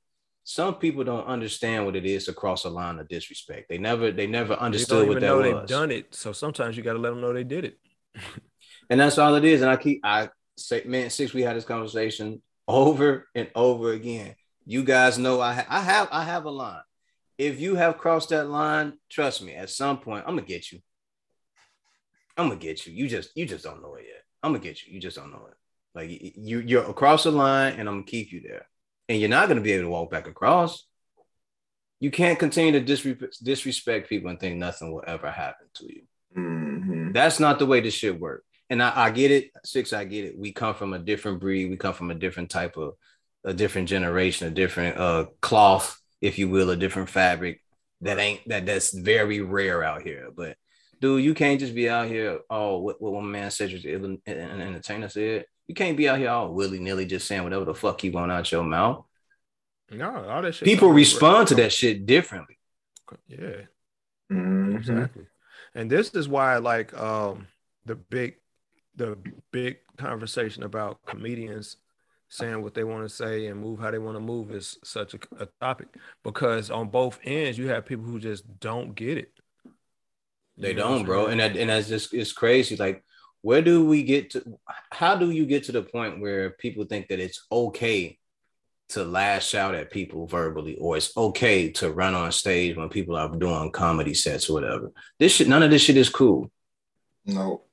Some 0.45 0.75
people 0.75 1.03
don't 1.03 1.25
understand 1.25 1.85
what 1.85 1.95
it 1.95 2.05
is 2.05 2.25
to 2.25 2.33
cross 2.33 2.65
a 2.65 2.69
line 2.69 2.99
of 2.99 3.07
disrespect. 3.07 3.69
They 3.69 3.77
never, 3.77 4.11
they 4.11 4.27
never 4.27 4.53
understood 4.53 5.07
what 5.07 5.21
that 5.21 5.27
know 5.27 5.37
was. 5.37 5.69
They've 5.69 5.77
done 5.77 5.91
it, 5.91 6.13
so 6.13 6.33
sometimes 6.33 6.75
you 6.75 6.83
got 6.83 6.93
to 6.93 6.99
let 6.99 7.11
them 7.11 7.21
know 7.21 7.31
they 7.31 7.45
did 7.45 7.65
it. 7.65 7.77
and 8.89 8.99
that's 8.99 9.17
all 9.17 9.35
it 9.35 9.45
is. 9.45 9.61
And 9.61 9.71
I 9.71 9.77
keep, 9.77 10.01
I 10.03 10.29
say, 10.57 10.83
man, 10.85 11.09
six, 11.09 11.33
we 11.33 11.43
had 11.43 11.55
this 11.55 11.63
conversation 11.63 12.41
over 12.67 13.27
and 13.33 13.49
over 13.55 13.93
again. 13.93 14.35
You 14.65 14.83
guys 14.83 15.17
know 15.17 15.39
I, 15.39 15.53
ha- 15.53 15.67
I 15.69 15.79
have, 15.81 16.09
I 16.11 16.23
have 16.23 16.45
a 16.45 16.51
line. 16.51 16.81
If 17.37 17.59
you 17.59 17.75
have 17.75 17.97
crossed 17.97 18.29
that 18.29 18.49
line, 18.49 18.93
trust 19.09 19.41
me, 19.41 19.53
at 19.55 19.69
some 19.69 19.99
point, 19.99 20.25
I'm 20.27 20.35
gonna 20.35 20.47
get 20.47 20.71
you. 20.71 20.79
I'm 22.37 22.49
gonna 22.49 22.59
get 22.59 22.85
you. 22.85 22.93
You 22.93 23.07
just, 23.07 23.31
you 23.35 23.45
just 23.45 23.63
don't 23.63 23.81
know 23.81 23.95
it 23.95 24.05
yet. 24.07 24.23
I'm 24.41 24.51
gonna 24.51 24.63
get 24.63 24.83
you. 24.83 24.93
You 24.93 24.99
just 24.99 25.17
don't 25.17 25.31
know 25.31 25.47
it. 25.49 25.57
Like 25.95 26.09
you, 26.09 26.59
you're 26.59 26.89
across 26.89 27.23
the 27.23 27.31
line, 27.31 27.73
and 27.73 27.87
I'm 27.87 27.95
gonna 27.95 28.03
keep 28.03 28.31
you 28.31 28.41
there. 28.41 28.67
And 29.09 29.19
you're 29.19 29.29
not 29.29 29.47
gonna 29.47 29.61
be 29.61 29.73
able 29.73 29.85
to 29.85 29.89
walk 29.89 30.11
back 30.11 30.27
across. 30.27 30.85
You 31.99 32.11
can't 32.11 32.39
continue 32.39 32.71
to 32.73 32.81
disre- 32.81 33.43
disrespect 33.43 34.09
people 34.09 34.29
and 34.29 34.39
think 34.39 34.57
nothing 34.57 34.91
will 34.91 35.03
ever 35.07 35.31
happen 35.31 35.67
to 35.75 35.85
you. 35.85 36.01
Mm-hmm. 36.37 37.11
That's 37.13 37.39
not 37.39 37.59
the 37.59 37.65
way 37.65 37.79
this 37.79 37.93
shit 37.93 38.19
works. 38.19 38.45
And 38.69 38.81
I, 38.81 39.05
I 39.05 39.11
get 39.11 39.31
it, 39.31 39.51
six. 39.63 39.93
I 39.93 40.03
get 40.03 40.25
it. 40.25 40.37
We 40.37 40.51
come 40.51 40.75
from 40.75 40.93
a 40.93 40.99
different 40.99 41.39
breed. 41.39 41.69
We 41.69 41.77
come 41.77 41.93
from 41.93 42.11
a 42.11 42.15
different 42.15 42.49
type 42.49 42.75
of, 42.75 42.93
a 43.45 43.53
different 43.53 43.89
generation, 43.89 44.47
a 44.47 44.51
different 44.51 44.97
uh 44.97 45.25
cloth, 45.41 45.99
if 46.21 46.39
you 46.39 46.49
will, 46.49 46.69
a 46.69 46.75
different 46.75 47.09
fabric 47.09 47.61
that 48.03 48.19
ain't 48.19 48.47
that 48.47 48.65
that's 48.65 48.93
very 48.93 49.41
rare 49.41 49.83
out 49.83 50.01
here. 50.01 50.29
But 50.35 50.57
dude, 51.03 51.21
you 51.21 51.33
can't 51.33 51.59
just 51.59 51.75
be 51.75 51.89
out 51.89 52.07
here. 52.07 52.39
Oh, 52.49 52.77
what, 52.77 53.01
what 53.01 53.11
one 53.11 53.29
man 53.29 53.51
said 53.51 53.73
was 53.73 53.83
an 53.83 54.21
entertainer 54.25 55.09
said. 55.09 55.45
You 55.67 55.75
can't 55.75 55.97
be 55.97 56.07
out 56.07 56.17
here 56.17 56.29
all 56.29 56.53
willy 56.53 56.79
nilly 56.79 57.05
just 57.05 57.27
saying 57.27 57.43
whatever 57.43 57.65
the 57.65 57.73
fuck 57.73 58.01
you 58.05 58.13
want 58.13 58.31
out 58.31 58.49
your 58.49 58.63
mouth. 58.63 59.03
No, 59.91 60.25
all 60.29 60.41
that 60.41 60.55
shit. 60.55 60.65
People 60.65 60.93
respond 60.93 61.49
to 61.49 61.55
that 61.55 61.73
shit 61.73 62.05
differently. 62.05 62.57
Yeah, 63.27 63.65
mm-hmm. 64.31 64.77
exactly. 64.77 65.25
And 65.75 65.91
this 65.91 66.09
is 66.11 66.29
why, 66.29 66.57
like, 66.57 66.97
um, 66.97 67.47
the 67.85 67.95
big, 67.95 68.35
the 68.95 69.17
big 69.51 69.79
conversation 69.97 70.63
about 70.63 71.05
comedians 71.05 71.75
saying 72.29 72.61
what 72.61 72.73
they 72.73 72.85
want 72.85 73.03
to 73.03 73.13
say 73.13 73.47
and 73.47 73.59
move 73.59 73.79
how 73.79 73.91
they 73.91 73.99
want 73.99 74.15
to 74.15 74.21
move 74.21 74.51
is 74.51 74.77
such 74.85 75.13
a, 75.15 75.19
a 75.39 75.47
topic 75.59 75.87
because 76.23 76.71
on 76.71 76.87
both 76.87 77.19
ends 77.25 77.57
you 77.57 77.67
have 77.67 77.85
people 77.85 78.05
who 78.05 78.19
just 78.19 78.59
don't 78.61 78.95
get 78.95 79.17
it. 79.17 79.32
They 80.57 80.69
you 80.69 80.75
don't, 80.75 81.05
bro, 81.05 81.27
and 81.27 81.39
that, 81.39 81.57
and 81.57 81.69
that's 81.69 81.87
just 81.87 82.13
it's 82.13 82.31
crazy. 82.31 82.75
Like 82.75 83.03
where 83.41 83.61
do 83.61 83.85
we 83.85 84.03
get 84.03 84.31
to 84.31 84.59
how 84.91 85.15
do 85.15 85.29
you 85.29 85.45
get 85.45 85.65
to 85.65 85.71
the 85.71 85.83
point 85.83 86.21
where 86.21 86.51
people 86.51 86.85
think 86.85 87.09
that 87.09 87.19
it's 87.19 87.45
okay 87.51 88.17
to 88.89 89.03
lash 89.03 89.55
out 89.55 89.75
at 89.75 89.91
people 89.91 90.27
verbally 90.27 90.77
or 90.77 90.95
it's 90.97 91.15
okay 91.17 91.69
to 91.69 91.91
run 91.91 92.13
on 92.13 92.31
stage 92.31 92.75
when 92.75 92.89
people 92.89 93.15
are 93.15 93.29
doing 93.29 93.71
comedy 93.71 94.13
sets 94.13 94.49
or 94.49 94.53
whatever? 94.53 94.91
This 95.19 95.33
shit 95.33 95.47
none 95.47 95.63
of 95.63 95.71
this 95.71 95.81
shit 95.81 95.97
is 95.97 96.09
cool. 96.09 96.51
No. 97.25 97.63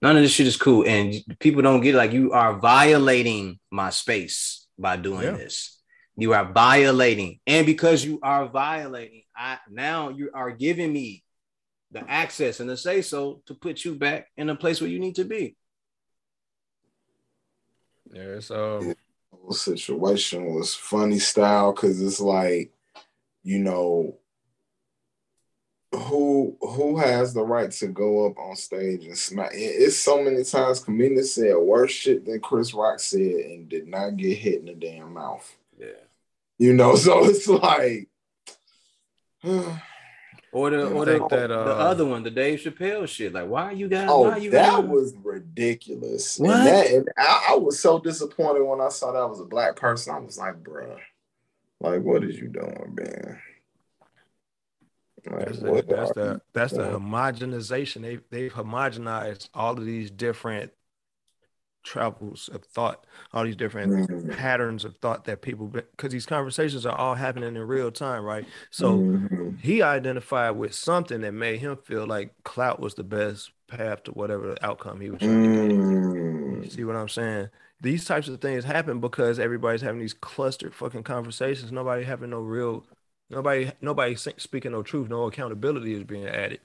None 0.00 0.16
of 0.16 0.22
this 0.22 0.32
shit 0.32 0.46
is 0.46 0.56
cool. 0.56 0.86
And 0.86 1.14
people 1.40 1.62
don't 1.62 1.80
get 1.80 1.94
it. 1.94 1.98
like 1.98 2.12
you 2.12 2.32
are 2.32 2.58
violating 2.58 3.58
my 3.70 3.90
space 3.90 4.68
by 4.78 4.96
doing 4.96 5.22
yeah. 5.22 5.32
this. 5.32 5.80
You 6.16 6.34
are 6.34 6.52
violating. 6.52 7.40
And 7.46 7.66
because 7.66 8.04
you 8.04 8.20
are 8.22 8.48
violating 8.48 9.22
i 9.38 9.58
now 9.70 10.08
you 10.08 10.30
are 10.34 10.50
giving 10.50 10.92
me 10.92 11.22
the 11.90 12.08
access 12.10 12.60
and 12.60 12.68
the 12.68 12.76
say 12.76 13.02
so 13.02 13.40
to 13.46 13.54
put 13.54 13.84
you 13.84 13.94
back 13.94 14.28
in 14.36 14.50
a 14.50 14.56
place 14.56 14.80
where 14.80 14.90
you 14.90 14.98
need 14.98 15.14
to 15.16 15.24
be. 15.24 15.56
Yeah, 18.12 18.22
it's 18.22 18.50
um 18.50 18.94
the 19.48 19.54
situation 19.54 20.54
was 20.54 20.74
funny 20.74 21.18
style 21.18 21.72
because 21.72 22.00
it's 22.02 22.20
like, 22.20 22.72
you 23.42 23.58
know, 23.58 24.18
who 25.92 26.56
who 26.60 26.98
has 26.98 27.32
the 27.32 27.42
right 27.42 27.70
to 27.70 27.88
go 27.88 28.26
up 28.26 28.38
on 28.38 28.56
stage 28.56 29.06
and 29.06 29.16
smack? 29.16 29.50
It's 29.54 29.96
so 29.96 30.22
many 30.22 30.44
times 30.44 30.80
comedians 30.80 31.34
said 31.34 31.56
worse 31.56 31.92
shit 31.92 32.26
than 32.26 32.40
Chris 32.40 32.74
Rock 32.74 33.00
said 33.00 33.20
and 33.20 33.68
did 33.68 33.88
not 33.88 34.16
get 34.16 34.36
hit 34.36 34.60
in 34.60 34.66
the 34.66 34.74
damn 34.74 35.14
mouth. 35.14 35.56
Yeah, 35.78 35.88
you 36.58 36.74
know, 36.74 36.94
so 36.96 37.24
it's 37.24 37.48
like. 37.48 38.08
Or 40.50 40.70
the 40.70 40.88
or 40.88 41.04
the, 41.04 41.26
that, 41.28 41.50
uh, 41.50 41.64
the 41.64 41.74
other 41.74 42.06
one, 42.06 42.22
the 42.22 42.30
Dave 42.30 42.60
Chappelle 42.60 43.06
shit. 43.06 43.34
Like, 43.34 43.48
why 43.48 43.64
are 43.64 43.72
you 43.72 43.86
guys? 43.86 44.08
Oh, 44.10 44.34
you 44.34 44.50
that 44.50 44.80
guys? 44.80 44.88
was 44.88 45.14
ridiculous. 45.22 46.38
What? 46.38 46.56
And, 46.56 46.66
that, 46.66 46.86
and 46.86 47.08
I, 47.18 47.48
I, 47.50 47.56
was 47.56 47.78
so 47.78 47.98
disappointed 47.98 48.62
when 48.62 48.80
I 48.80 48.88
saw 48.88 49.12
that 49.12 49.28
was 49.28 49.40
a 49.40 49.44
black 49.44 49.76
person. 49.76 50.14
I 50.14 50.18
was 50.18 50.38
like, 50.38 50.62
bruh, 50.62 50.98
like, 51.80 52.02
what 52.02 52.24
is 52.24 52.38
you 52.38 52.48
doing, 52.48 52.94
man? 52.94 53.40
Like, 55.30 55.46
that's, 55.46 55.58
the, 55.58 55.84
that's 55.86 56.12
the 56.12 56.40
that's 56.54 56.72
the 56.72 56.84
homogenization. 56.84 58.00
They 58.00 58.18
they've 58.30 58.52
homogenized 58.52 59.50
all 59.52 59.72
of 59.72 59.84
these 59.84 60.10
different 60.10 60.72
travels 61.82 62.48
of 62.52 62.64
thought, 62.64 63.06
all 63.32 63.44
these 63.44 63.56
different 63.56 63.92
mm-hmm. 63.92 64.30
patterns 64.32 64.84
of 64.84 64.96
thought 64.96 65.24
that 65.24 65.42
people, 65.42 65.66
because 65.66 66.12
these 66.12 66.26
conversations 66.26 66.84
are 66.84 66.96
all 66.96 67.14
happening 67.14 67.56
in 67.56 67.62
real 67.62 67.90
time, 67.90 68.24
right? 68.24 68.44
So 68.70 68.98
mm-hmm. 68.98 69.56
he 69.56 69.82
identified 69.82 70.56
with 70.56 70.74
something 70.74 71.20
that 71.22 71.32
made 71.32 71.60
him 71.60 71.76
feel 71.76 72.06
like 72.06 72.34
clout 72.44 72.80
was 72.80 72.94
the 72.94 73.04
best 73.04 73.50
path 73.68 74.04
to 74.04 74.12
whatever 74.12 74.56
outcome 74.62 75.00
he 75.00 75.10
was 75.10 75.20
trying 75.20 75.44
mm-hmm. 75.44 75.68
to 75.68 76.60
get. 76.60 76.70
Mm. 76.70 76.72
See 76.72 76.84
what 76.84 76.96
I'm 76.96 77.08
saying? 77.08 77.48
These 77.80 78.04
types 78.04 78.28
of 78.28 78.40
things 78.40 78.64
happen 78.64 79.00
because 79.00 79.38
everybody's 79.38 79.82
having 79.82 80.00
these 80.00 80.14
clustered 80.14 80.74
fucking 80.74 81.04
conversations. 81.04 81.70
Nobody 81.70 82.02
having 82.02 82.30
no 82.30 82.40
real, 82.40 82.84
nobody, 83.30 83.70
nobody 83.80 84.16
speaking 84.16 84.72
no 84.72 84.82
truth. 84.82 85.08
No 85.08 85.24
accountability 85.24 85.94
is 85.94 86.04
being 86.04 86.26
added. 86.26 86.60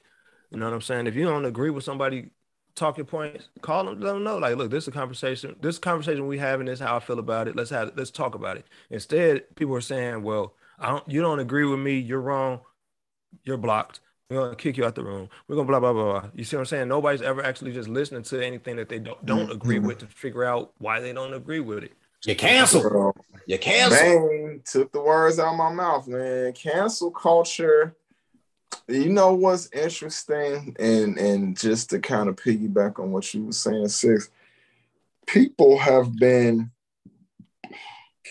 You 0.50 0.58
know 0.58 0.66
what 0.66 0.74
I'm 0.74 0.82
saying? 0.82 1.08
If 1.08 1.16
you 1.16 1.26
don't 1.26 1.46
agree 1.46 1.70
with 1.70 1.84
somebody 1.84 2.32
talking 2.76 3.06
points, 3.06 3.50
call 3.62 3.86
them, 3.86 4.00
let 4.00 4.14
them 4.14 4.24
know. 4.24 4.38
Like, 4.38 4.56
look, 4.58 4.72
this 4.72 4.86
is 4.86 4.88
a 4.90 4.92
conversation. 4.92 5.56
This 5.62 5.78
conversation 5.78 6.28
we 6.28 6.38
having 6.38 6.66
this 6.66 6.80
how 6.80 6.96
I 6.96 7.00
feel 7.00 7.20
about 7.20 7.48
it. 7.48 7.56
Let's 7.56 7.70
have 7.70 7.92
let's 7.96 8.12
talk 8.12 8.36
about 8.36 8.58
it. 8.58 8.66
Instead, 8.90 9.56
people 9.56 9.76
are 9.76 9.82
saying, 9.82 10.24
"Well, 10.24 10.54
I 10.80 10.90
don't. 10.90 11.08
You 11.08 11.22
don't 11.22 11.40
agree 11.40 11.66
with 11.66 11.80
me. 11.80 11.98
You're 12.00 12.22
wrong. 12.22 12.62
You're 13.44 13.58
blocked. 13.58 14.00
We're 14.30 14.38
gonna 14.38 14.56
kick 14.56 14.78
you 14.78 14.86
out 14.86 14.96
the 14.96 15.04
room. 15.04 15.30
We're 15.48 15.56
gonna 15.56 15.68
blah 15.68 15.80
blah 15.80 15.94
blah." 15.94 16.20
blah. 16.22 16.30
You 16.34 16.44
see 16.44 16.56
what 16.56 16.62
I'm 16.62 16.66
saying? 16.66 16.88
Nobody's 16.88 17.22
ever 17.22 17.44
actually 17.44 17.74
just 17.74 17.90
listening 17.90 18.24
to 18.24 18.46
anything 18.46 18.76
that 18.78 18.90
they 18.90 19.00
don't 19.00 19.24
don't 19.26 19.52
agree 19.52 19.80
with 19.80 20.00
to 20.00 20.08
figure 20.08 20.44
out 20.44 20.74
why 20.80 21.00
they 21.00 21.14
don't 21.14 21.34
agree 21.34 21.60
with 21.60 21.84
it. 21.84 21.94
You 22.26 22.36
cancel. 22.36 23.14
You 23.48 23.60
cancel. 23.60 23.98
Bang 23.98 24.62
took 24.66 24.92
the 24.94 25.02
words 25.02 25.40
out 25.40 25.52
of 25.52 25.58
my 25.58 25.72
mouth, 25.74 26.08
man. 26.08 26.54
Cancel 26.54 27.12
culture 27.12 27.98
you 28.88 29.10
know 29.10 29.34
what's 29.34 29.70
interesting, 29.72 30.76
and 30.80 31.18
and 31.18 31.58
just 31.58 31.90
to 31.92 32.00
kind 32.00 32.30
of 32.30 32.36
piggyback 32.36 33.00
on 33.00 33.12
what 33.12 33.34
you 33.34 33.46
were 33.46 33.52
saying, 33.52 33.88
six 33.88 34.30
people 35.26 35.78
have 35.80 36.16
been 36.18 36.72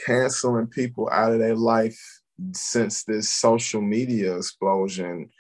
canceling 0.06 0.66
people 0.66 1.08
out 1.10 1.32
of 1.32 1.38
their 1.38 1.56
life 1.56 2.20
since 2.52 3.04
this 3.04 3.30
social 3.30 3.80
media 3.80 4.36
explosion 4.36 5.30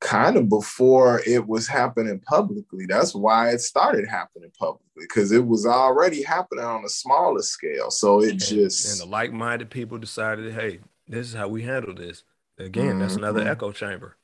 kind 0.00 0.36
of 0.36 0.48
before 0.48 1.22
it 1.26 1.46
was 1.46 1.66
happening 1.66 2.20
publicly. 2.20 2.86
That's 2.86 3.14
why 3.14 3.50
it 3.50 3.60
started 3.60 4.06
happening 4.08 4.50
publicly 4.58 4.86
because 4.96 5.32
it 5.32 5.44
was 5.44 5.66
already 5.66 6.22
happening 6.22 6.64
on 6.64 6.84
a 6.84 6.88
smaller 6.88 7.42
scale. 7.42 7.90
So 7.90 8.22
it 8.22 8.32
and, 8.32 8.40
just 8.40 9.00
and 9.00 9.08
the 9.08 9.10
like-minded 9.10 9.70
people 9.70 9.98
decided, 9.98 10.52
hey, 10.52 10.80
this 11.08 11.28
is 11.28 11.34
how 11.34 11.48
we 11.48 11.62
handle 11.62 11.94
this. 11.94 12.24
Again, 12.58 12.90
mm-hmm. 12.90 12.98
that's 13.00 13.16
another 13.16 13.46
echo 13.46 13.72
chamber. 13.72 14.16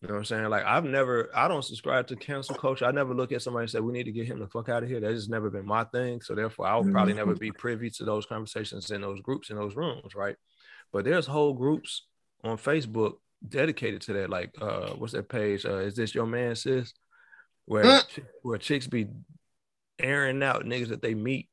You 0.00 0.06
know 0.06 0.14
what 0.14 0.18
I'm 0.20 0.24
saying? 0.26 0.48
Like 0.48 0.64
I've 0.64 0.84
never, 0.84 1.28
I 1.34 1.48
don't 1.48 1.64
subscribe 1.64 2.06
to 2.08 2.16
cancel 2.16 2.54
culture. 2.54 2.84
I 2.84 2.92
never 2.92 3.14
look 3.14 3.32
at 3.32 3.42
somebody 3.42 3.64
and 3.64 3.70
say 3.70 3.80
we 3.80 3.92
need 3.92 4.04
to 4.04 4.12
get 4.12 4.26
him 4.26 4.38
the 4.38 4.46
fuck 4.46 4.68
out 4.68 4.84
of 4.84 4.88
here. 4.88 5.00
That's 5.00 5.16
just 5.16 5.30
never 5.30 5.50
been 5.50 5.66
my 5.66 5.84
thing. 5.84 6.20
So 6.20 6.36
therefore, 6.36 6.68
I'll 6.68 6.84
probably 6.84 7.14
never 7.14 7.32
mm-hmm. 7.32 7.40
be 7.40 7.52
privy 7.52 7.90
to 7.90 8.04
those 8.04 8.24
conversations 8.24 8.90
in 8.92 9.00
those 9.00 9.20
groups 9.20 9.50
in 9.50 9.56
those 9.56 9.74
rooms, 9.74 10.14
right? 10.14 10.36
But 10.92 11.04
there's 11.04 11.26
whole 11.26 11.52
groups 11.52 12.06
on 12.44 12.58
Facebook 12.58 13.14
dedicated 13.46 14.02
to 14.02 14.12
that. 14.14 14.30
Like, 14.30 14.54
uh, 14.60 14.90
what's 14.90 15.14
that 15.14 15.28
page? 15.28 15.66
Uh, 15.66 15.78
is 15.78 15.96
this 15.96 16.14
your 16.14 16.26
man, 16.26 16.54
sis? 16.54 16.92
Where 17.64 17.84
uh. 17.84 18.00
where 18.42 18.58
chicks 18.58 18.86
be 18.86 19.08
airing 19.98 20.42
out 20.44 20.64
niggas 20.64 20.88
that 20.88 21.02
they 21.02 21.14
meet 21.14 21.48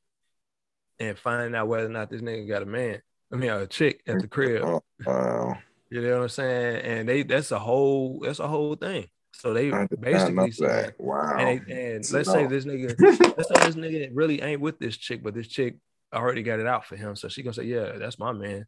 and 0.99 1.17
finding 1.17 1.55
out 1.55 1.67
whether 1.67 1.87
or 1.87 1.89
not 1.89 2.09
this 2.09 2.21
nigga 2.21 2.47
got 2.47 2.61
a 2.61 2.65
man. 2.65 3.01
I 3.33 3.37
mean, 3.37 3.49
a 3.49 3.65
chick 3.65 4.01
at 4.07 4.19
the 4.19 4.27
crib. 4.27 4.63
Oh, 4.63 4.83
wow. 5.05 5.57
You 5.89 6.01
know 6.01 6.15
what 6.17 6.23
I'm 6.23 6.29
saying? 6.29 6.75
And 6.83 7.09
they 7.09 7.23
that's 7.23 7.51
a 7.51 7.59
whole 7.59 8.19
that's 8.23 8.39
a 8.39 8.47
whole 8.47 8.75
thing. 8.75 9.07
So 9.33 9.53
they 9.53 9.71
I 9.71 9.85
did 9.87 10.01
not 10.01 10.31
know 10.33 10.43
basically 10.45 10.67
that. 10.67 10.93
Wow. 10.99 11.35
and, 11.37 11.61
they, 11.67 11.95
and 11.95 12.05
let's 12.11 12.31
say 12.31 12.47
this 12.47 12.65
nigga, 12.65 12.99
let's 13.37 13.49
say 13.49 13.65
this 13.67 13.75
nigga 13.75 14.09
really 14.13 14.41
ain't 14.41 14.61
with 14.61 14.79
this 14.79 14.97
chick, 14.97 15.21
but 15.23 15.33
this 15.33 15.47
chick 15.47 15.75
already 16.13 16.41
got 16.41 16.59
it 16.59 16.67
out 16.67 16.85
for 16.85 16.95
him. 16.95 17.15
So 17.15 17.27
she 17.27 17.43
gonna 17.43 17.53
say, 17.53 17.63
yeah, 17.65 17.93
that's 17.97 18.17
my 18.17 18.31
man, 18.31 18.65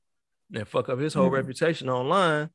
and 0.53 0.67
fuck 0.67 0.89
up 0.89 0.99
his 0.99 1.13
whole 1.13 1.29
Mhm. 1.29 1.33
reputation 1.33 1.89
online. 1.89 2.49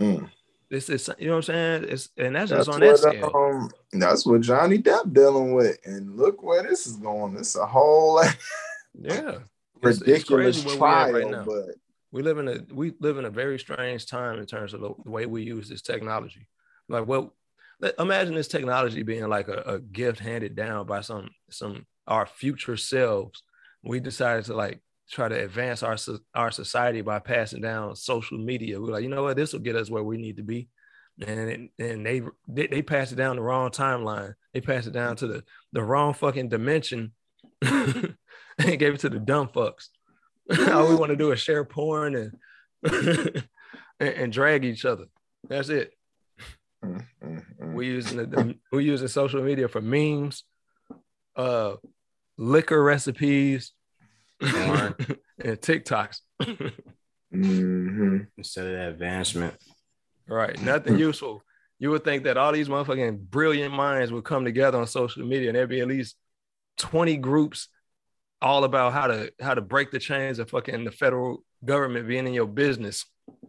Mm. 0.00 0.30
This 0.70 0.88
is, 0.88 1.10
you 1.18 1.26
know 1.26 1.32
what 1.32 1.48
I'm 1.50 1.82
saying? 1.82 1.84
It's 1.90 2.08
and 2.16 2.34
that's, 2.36 2.50
just 2.50 2.66
That's 2.66 2.74
on 2.76 2.80
that 2.80 2.98
scale. 2.98 3.30
um, 3.34 3.70
that's 3.92 4.24
what 4.24 4.40
Johnny 4.40 4.78
Depp 4.78 5.12
dealing 5.12 5.52
with, 5.54 5.76
and 5.84 6.16
look 6.16 6.42
where 6.42 6.62
this 6.62 6.86
is 6.86 6.96
going. 6.96 7.36
It's 7.36 7.56
a 7.56 7.66
whole 7.66 8.22
yeah, 8.22 8.30
It's- 9.82 9.96
it's 9.96 10.00
ridiculous 10.00 10.64
we 10.64 10.72
at 10.72 10.78
trial, 10.78 11.12
right 11.12 11.30
now. 11.30 11.44
but 11.44 11.74
we 12.12 12.22
live 12.22 12.38
in 12.38 12.48
a 12.48 12.58
we 12.72 12.92
live 13.00 13.16
in 13.16 13.24
a 13.24 13.30
very 13.30 13.58
strange 13.58 14.06
time 14.06 14.38
in 14.38 14.46
terms 14.46 14.74
of 14.74 14.80
the, 14.80 14.92
way 15.04 15.26
we 15.26 15.42
use 15.42 15.68
this 15.68 15.82
technology. 15.82 16.46
Like, 16.88 17.06
well, 17.06 17.34
let- 17.80 17.98
imagine 17.98 18.34
this 18.34 18.48
technology 18.48 19.02
being 19.02 19.26
like 19.28 19.48
a, 19.48 19.62
a 19.66 19.80
gift 19.80 20.20
handed 20.20 20.54
down 20.54 20.86
by 20.86 21.00
some 21.00 21.30
some 21.50 21.86
our 22.06 22.26
future 22.26 22.76
selves. 22.76 23.42
We 23.82 23.98
decided 23.98 24.44
to 24.44 24.54
like 24.54 24.82
try 25.10 25.28
to 25.28 25.42
advance 25.42 25.82
our 25.82 25.96
our 26.34 26.50
society 26.50 27.00
by 27.00 27.18
passing 27.18 27.62
down 27.62 27.96
social 27.96 28.38
media. 28.38 28.80
We're 28.80 28.92
like, 28.92 29.02
you 29.02 29.08
know 29.08 29.22
what, 29.22 29.36
this 29.36 29.54
will 29.54 29.60
get 29.60 29.76
us 29.76 29.90
where 29.90 30.04
we 30.04 30.18
need 30.18 30.36
to 30.36 30.42
be. 30.42 30.68
And 31.26 31.70
and 31.78 32.04
they 32.06 32.22
they, 32.46 32.66
they 32.66 32.82
passed 32.82 33.12
it 33.12 33.16
down 33.16 33.36
the 33.36 33.42
wrong 33.42 33.70
timeline. 33.70 34.34
They 34.52 34.60
passed 34.60 34.86
it 34.86 34.92
down 34.92 35.16
to 35.16 35.26
the 35.26 35.44
the 35.72 35.82
wrong 35.82 36.12
fucking 36.12 36.50
dimension, 36.50 37.12
and 37.62 38.16
gave 38.58 38.94
it 38.94 39.00
to 39.00 39.08
the 39.08 39.18
dumb 39.18 39.48
fucks. 39.48 39.88
All 40.70 40.88
we 40.88 40.94
want 40.96 41.10
to 41.10 41.16
do 41.16 41.32
is 41.32 41.40
share 41.40 41.64
porn 41.64 42.14
and, 42.16 42.32
and 44.00 44.08
and 44.08 44.32
drag 44.32 44.64
each 44.64 44.84
other. 44.84 45.06
That's 45.48 45.68
it. 45.68 45.92
mm, 46.84 47.04
mm, 47.24 47.44
mm. 47.60 47.72
We 47.72 47.86
using 47.86 48.18
the, 48.18 48.56
we 48.72 48.84
using 48.84 49.08
social 49.08 49.42
media 49.42 49.68
for 49.68 49.80
memes, 49.80 50.44
uh, 51.36 51.74
liquor 52.36 52.82
recipes, 52.82 53.72
and 54.40 54.94
TikToks. 55.38 56.20
Mhm. 57.34 58.26
Instead 58.36 58.66
of 58.66 58.72
that 58.72 58.88
advancement. 58.90 59.54
right, 60.26 60.60
nothing 60.60 60.98
useful. 60.98 61.42
You 61.78 61.90
would 61.90 62.04
think 62.04 62.24
that 62.24 62.36
all 62.36 62.52
these 62.52 62.68
motherfucking 62.68 63.18
brilliant 63.30 63.74
minds 63.74 64.12
would 64.12 64.24
come 64.24 64.44
together 64.44 64.78
on 64.78 64.86
social 64.86 65.24
media, 65.26 65.48
and 65.48 65.56
there'd 65.56 65.68
be 65.68 65.80
at 65.80 65.88
least 65.88 66.16
twenty 66.76 67.16
groups 67.16 67.68
all 68.42 68.64
about 68.64 68.92
how 68.92 69.06
to 69.06 69.32
how 69.40 69.54
to 69.54 69.60
break 69.60 69.90
the 69.90 69.98
chains 69.98 70.38
of 70.38 70.50
fucking 70.50 70.84
the 70.84 70.90
federal 70.90 71.44
government 71.64 72.08
being 72.08 72.26
in 72.26 72.34
your 72.34 72.46
business. 72.46 73.06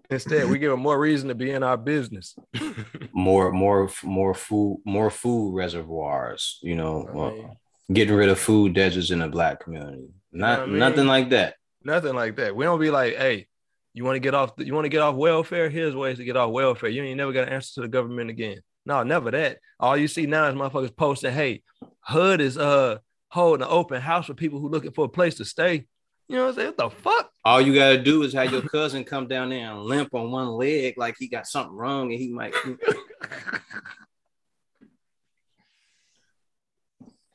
Instead, 0.09 0.49
we 0.49 0.59
give 0.59 0.71
them 0.71 0.81
more 0.81 0.99
reason 0.99 1.27
to 1.29 1.35
be 1.35 1.51
in 1.51 1.63
our 1.63 1.77
business. 1.77 2.35
More, 3.15 3.51
more, 3.51 3.89
more 4.03 4.33
food, 4.33 4.81
more 4.85 5.11
food 5.11 5.53
reservoirs. 5.53 6.57
You 6.63 6.75
know, 6.75 7.07
I 7.07 7.11
uh, 7.11 7.31
mean- 7.31 7.57
getting 7.93 8.15
rid 8.15 8.29
of 8.29 8.39
food 8.39 8.73
deserts 8.73 9.11
in 9.11 9.19
the 9.19 9.27
black 9.27 9.63
community. 9.63 10.07
Not 10.31 10.61
I 10.61 10.65
mean? 10.65 10.79
nothing 10.79 11.05
like 11.05 11.29
that. 11.29 11.55
Nothing 11.83 12.15
like 12.15 12.37
that. 12.37 12.55
We 12.55 12.65
don't 12.65 12.79
be 12.79 12.89
like, 12.89 13.15
hey, 13.15 13.47
you 13.93 14.03
want 14.03 14.15
to 14.15 14.19
get 14.19 14.33
off 14.33 14.53
you 14.57 14.73
want 14.73 14.85
to 14.85 14.89
get 14.89 15.01
off 15.01 15.15
welfare? 15.15 15.69
Here's 15.69 15.95
ways 15.95 16.17
to 16.17 16.23
get 16.23 16.35
off 16.35 16.51
welfare. 16.51 16.89
You 16.89 17.03
ain't 17.03 17.17
never 17.17 17.31
got 17.31 17.47
an 17.47 17.53
answer 17.53 17.75
to 17.75 17.81
the 17.81 17.87
government 17.87 18.31
again. 18.31 18.61
No, 18.85 19.03
never 19.03 19.29
that. 19.31 19.59
All 19.79 19.95
you 19.95 20.07
see 20.07 20.25
now 20.25 20.47
is 20.47 20.55
motherfuckers 20.55 20.95
posting, 20.95 21.33
hey, 21.33 21.61
HUD 22.01 22.41
is 22.41 22.57
uh 22.57 22.97
holding 23.33 23.65
an 23.65 23.71
open 23.71 23.99
house 23.99 24.27
for 24.27 24.35
people 24.35 24.59
who 24.59 24.69
looking 24.69 24.91
for 24.91 25.05
a 25.05 25.09
place 25.09 25.33
to 25.35 25.45
stay. 25.45 25.87
You 26.27 26.35
know 26.35 26.43
what 26.43 26.49
I'm 26.49 26.55
saying? 26.55 26.67
What 26.67 26.77
the 26.77 26.89
fuck? 26.91 27.31
All 27.43 27.59
you 27.59 27.73
gotta 27.73 28.01
do 28.01 28.21
is 28.21 28.33
have 28.33 28.51
your 28.51 28.61
cousin 28.61 29.03
come 29.03 29.27
down 29.27 29.49
there 29.49 29.71
and 29.71 29.81
limp 29.81 30.13
on 30.13 30.29
one 30.29 30.49
leg 30.49 30.93
like 30.97 31.15
he 31.17 31.27
got 31.27 31.47
something 31.47 31.75
wrong 31.75 32.11
and 32.11 32.21
he 32.21 32.31
might 32.31 32.53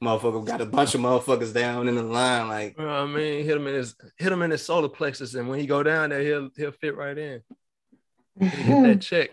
motherfucker 0.02 0.44
got 0.44 0.60
a 0.60 0.66
bunch 0.66 0.94
of 0.94 1.00
motherfuckers 1.00 1.52
down 1.52 1.88
in 1.88 1.96
the 1.96 2.02
line 2.04 2.46
like 2.46 2.76
You 2.78 2.84
know 2.84 2.90
what 2.90 3.00
I 3.00 3.06
mean? 3.06 3.44
Hit 3.44 3.56
him 3.56 3.66
in 3.66 3.74
his 3.74 3.96
hit 4.16 4.32
him 4.32 4.42
in 4.42 4.52
his 4.52 4.64
solar 4.64 4.88
plexus, 4.88 5.34
and 5.34 5.48
when 5.48 5.58
he 5.58 5.66
go 5.66 5.82
down 5.82 6.10
there, 6.10 6.22
he'll 6.22 6.50
he'll 6.56 6.70
fit 6.70 6.96
right 6.96 7.18
in. 7.18 7.42
He'll 8.38 8.50
get 8.50 8.82
that 8.82 9.00
check. 9.00 9.30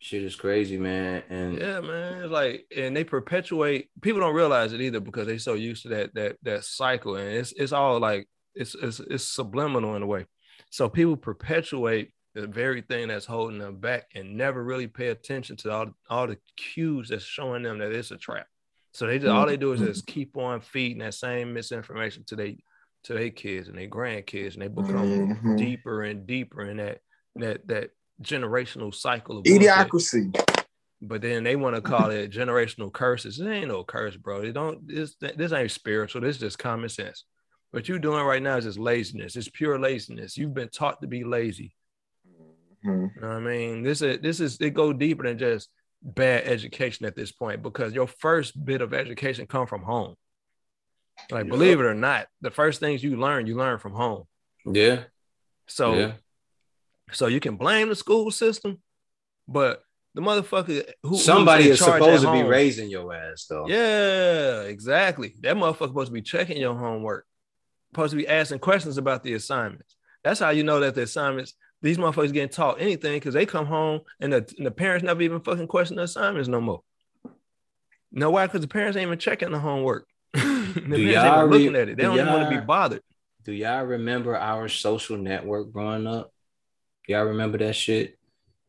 Shit 0.00 0.22
is 0.24 0.34
crazy, 0.34 0.76
man. 0.76 1.22
And 1.30 1.58
Yeah, 1.58 1.80
man. 1.80 2.22
It's 2.22 2.32
like, 2.32 2.66
and 2.76 2.96
they 2.96 3.04
perpetuate. 3.04 3.88
People 4.02 4.20
don't 4.20 4.34
realize 4.34 4.72
it 4.72 4.80
either 4.80 5.00
because 5.00 5.26
they're 5.26 5.38
so 5.38 5.54
used 5.54 5.82
to 5.84 5.88
that 5.90 6.14
that 6.14 6.36
that 6.42 6.64
cycle, 6.64 7.16
and 7.16 7.28
it's 7.28 7.52
it's 7.52 7.72
all 7.72 8.00
like 8.00 8.28
it's 8.54 8.74
it's 8.74 8.98
it's 9.00 9.24
subliminal 9.28 9.94
in 9.96 10.02
a 10.02 10.06
way. 10.06 10.26
So 10.70 10.88
people 10.88 11.16
perpetuate 11.16 12.12
the 12.34 12.46
very 12.46 12.80
thing 12.82 13.08
that's 13.08 13.26
holding 13.26 13.58
them 13.58 13.78
back 13.80 14.04
and 14.14 14.36
never 14.36 14.62
really 14.62 14.86
pay 14.86 15.08
attention 15.08 15.56
to 15.58 15.70
all 15.72 15.86
all 16.08 16.26
the 16.26 16.38
cues 16.56 17.08
that's 17.08 17.24
showing 17.24 17.62
them 17.62 17.78
that 17.78 17.92
it's 17.92 18.10
a 18.10 18.16
trap. 18.16 18.46
So 18.92 19.06
they 19.06 19.18
just 19.18 19.30
all 19.30 19.46
they 19.46 19.56
do 19.56 19.72
is 19.72 19.80
just 19.80 20.06
keep 20.06 20.36
on 20.36 20.60
feeding 20.60 20.98
that 20.98 21.14
same 21.14 21.52
misinformation 21.52 22.24
to 22.26 22.36
they 22.36 22.58
to 23.04 23.14
their 23.14 23.30
kids 23.30 23.68
and 23.68 23.78
their 23.78 23.88
grandkids, 23.88 24.54
and 24.54 24.62
they 24.62 24.68
become 24.68 25.08
Mhm. 25.28 25.56
deeper 25.56 26.02
and 26.02 26.26
deeper 26.26 26.62
in 26.62 26.76
that 26.78 27.00
that 27.36 27.66
that 27.68 27.90
generational 28.22 28.94
cycle 28.94 29.38
of 29.38 29.44
bullshit 29.44 29.62
Idiocracy. 29.62 30.64
but 31.00 31.22
then 31.22 31.42
they 31.44 31.56
want 31.56 31.76
to 31.76 31.82
call 31.82 32.10
it 32.10 32.30
generational 32.30 32.92
curses. 32.92 33.40
It 33.40 33.48
ain't 33.48 33.68
no 33.68 33.82
curse, 33.84 34.16
bro. 34.16 34.42
They 34.42 34.52
don't. 34.52 34.86
This 34.86 35.16
this 35.36 35.52
ain't 35.52 35.70
spiritual. 35.70 36.20
This 36.22 36.36
is 36.36 36.40
just 36.40 36.58
common 36.58 36.88
sense. 36.88 37.24
What 37.70 37.88
you're 37.88 37.98
doing 37.98 38.24
right 38.24 38.42
now 38.42 38.56
is 38.56 38.64
just 38.64 38.78
laziness. 38.78 39.36
It's 39.36 39.48
pure 39.48 39.78
laziness. 39.78 40.36
You've 40.36 40.54
been 40.54 40.68
taught 40.70 41.00
to 41.02 41.06
be 41.06 41.24
lazy. 41.24 41.72
Mhm. 42.84 43.14
You 43.14 43.20
know 43.20 43.28
what 43.28 43.36
I 43.36 43.40
mean? 43.40 43.82
This 43.82 44.02
is 44.02 44.18
this 44.20 44.40
is 44.40 44.60
it 44.60 44.74
go 44.74 44.92
deeper 44.92 45.22
than 45.22 45.38
just 45.38 45.68
bad 46.02 46.44
education 46.46 47.04
at 47.06 47.14
this 47.14 47.30
point 47.30 47.62
because 47.62 47.92
your 47.92 48.06
first 48.06 48.62
bit 48.64 48.80
of 48.80 48.94
education 48.94 49.46
come 49.46 49.66
from 49.66 49.82
home. 49.82 50.14
Like 51.30 51.44
Yeah. 51.44 51.50
believe 51.50 51.78
it 51.80 51.84
or 51.84 51.94
not, 51.94 52.26
the 52.40 52.50
first 52.50 52.80
things 52.80 53.04
you 53.04 53.16
learn, 53.16 53.46
you 53.46 53.54
learn 53.54 53.78
from 53.78 53.92
home. 53.92 54.24
yeah, 54.64 55.04
So 55.68 55.94
yeah. 55.94 56.12
So 57.12 57.26
you 57.26 57.40
can 57.40 57.56
blame 57.56 57.88
the 57.88 57.94
school 57.94 58.30
system, 58.30 58.78
but 59.48 59.82
the 60.14 60.20
motherfucker 60.20 60.90
who 61.02 61.16
Somebody 61.16 61.68
is 61.68 61.78
supposed 61.78 62.24
to 62.24 62.32
be 62.32 62.42
raising 62.42 62.90
your 62.90 63.14
ass 63.14 63.46
though. 63.48 63.68
Yeah, 63.68 64.62
exactly. 64.62 65.34
That 65.40 65.56
motherfucker 65.56 65.88
supposed 65.88 66.08
to 66.08 66.12
be 66.12 66.22
checking 66.22 66.56
your 66.56 66.74
homework, 66.74 67.26
supposed 67.92 68.10
to 68.10 68.16
be 68.16 68.26
asking 68.26 68.58
questions 68.58 68.98
about 68.98 69.22
the 69.22 69.34
assignments. 69.34 69.96
That's 70.24 70.40
how 70.40 70.50
you 70.50 70.64
know 70.64 70.80
that 70.80 70.94
the 70.94 71.02
assignments, 71.02 71.54
these 71.80 71.96
motherfuckers 71.96 72.32
getting 72.32 72.48
taught 72.48 72.80
anything 72.80 73.14
because 73.14 73.34
they 73.34 73.46
come 73.46 73.66
home 73.66 74.00
and 74.18 74.32
the, 74.32 74.54
and 74.58 74.66
the 74.66 74.70
parents 74.70 75.04
never 75.04 75.22
even 75.22 75.40
fucking 75.40 75.68
question 75.68 75.96
the 75.96 76.02
assignments 76.02 76.48
no 76.48 76.60
more. 76.60 76.82
No, 78.12 78.30
why? 78.30 78.46
Because 78.46 78.62
the 78.62 78.68
parents 78.68 78.96
ain't 78.96 79.06
even 79.06 79.18
checking 79.18 79.52
the 79.52 79.58
homework. 79.58 80.06
the 80.34 80.40
parents 80.40 80.90
ain't 80.90 81.10
y'all 81.10 81.38
even 81.38 81.50
looking 81.50 81.76
at 81.76 81.88
it. 81.88 81.96
They 81.96 82.02
do 82.02 82.08
don't 82.08 82.18
even 82.18 82.32
want 82.32 82.50
to 82.50 82.60
be 82.60 82.66
bothered. 82.66 83.02
Do 83.44 83.52
y'all 83.52 83.84
remember 83.84 84.36
our 84.36 84.68
social 84.68 85.16
network 85.16 85.72
growing 85.72 86.06
up? 86.06 86.32
Y'all 87.08 87.24
remember 87.24 87.58
that 87.58 87.74
shit? 87.74 88.18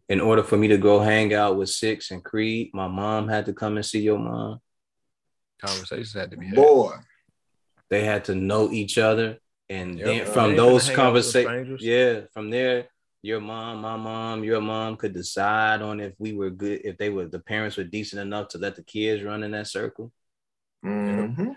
In 0.09 0.19
order 0.19 0.43
for 0.43 0.57
me 0.57 0.67
to 0.69 0.77
go 0.77 0.99
hang 0.99 1.33
out 1.33 1.57
with 1.57 1.69
Six 1.69 2.11
and 2.11 2.23
Creed, 2.23 2.71
my 2.73 2.87
mom 2.87 3.27
had 3.27 3.45
to 3.45 3.53
come 3.53 3.77
and 3.77 3.85
see 3.85 4.01
your 4.01 4.19
mom. 4.19 4.59
Conversations 5.61 6.13
had 6.13 6.31
to 6.31 6.37
be 6.37 6.47
had. 6.47 6.55
Boy. 6.55 6.93
They 7.89 8.03
had 8.03 8.25
to 8.25 8.35
know 8.35 8.71
each 8.71 8.97
other. 8.97 9.37
And 9.69 9.97
Yep. 9.97 10.05
then 10.05 10.25
from 10.33 10.55
those 10.55 10.83
finna 10.83 10.95
hang 10.95 10.99
out 11.05 11.13
with 11.13 11.35
no 11.35 11.43
conversations, 11.43 11.81
yeah, 11.81 12.21
from 12.33 12.49
there, 12.49 12.89
your 13.21 13.39
mom, 13.39 13.81
my 13.81 13.95
mom, 13.95 14.43
your 14.43 14.59
mom 14.59 14.97
could 14.97 15.13
decide 15.13 15.81
on 15.81 15.99
if 16.01 16.13
we 16.17 16.33
were 16.33 16.49
good, 16.49 16.81
if 16.83 16.97
they 16.97 17.09
were 17.09 17.27
the 17.27 17.39
parents 17.39 17.77
were 17.77 17.83
decent 17.85 18.21
enough 18.21 18.49
to 18.49 18.57
let 18.57 18.75
the 18.75 18.83
kids 18.83 19.23
run 19.23 19.43
in 19.43 19.51
that 19.51 19.67
circle. 19.67 20.11
Mhm. 20.83 21.55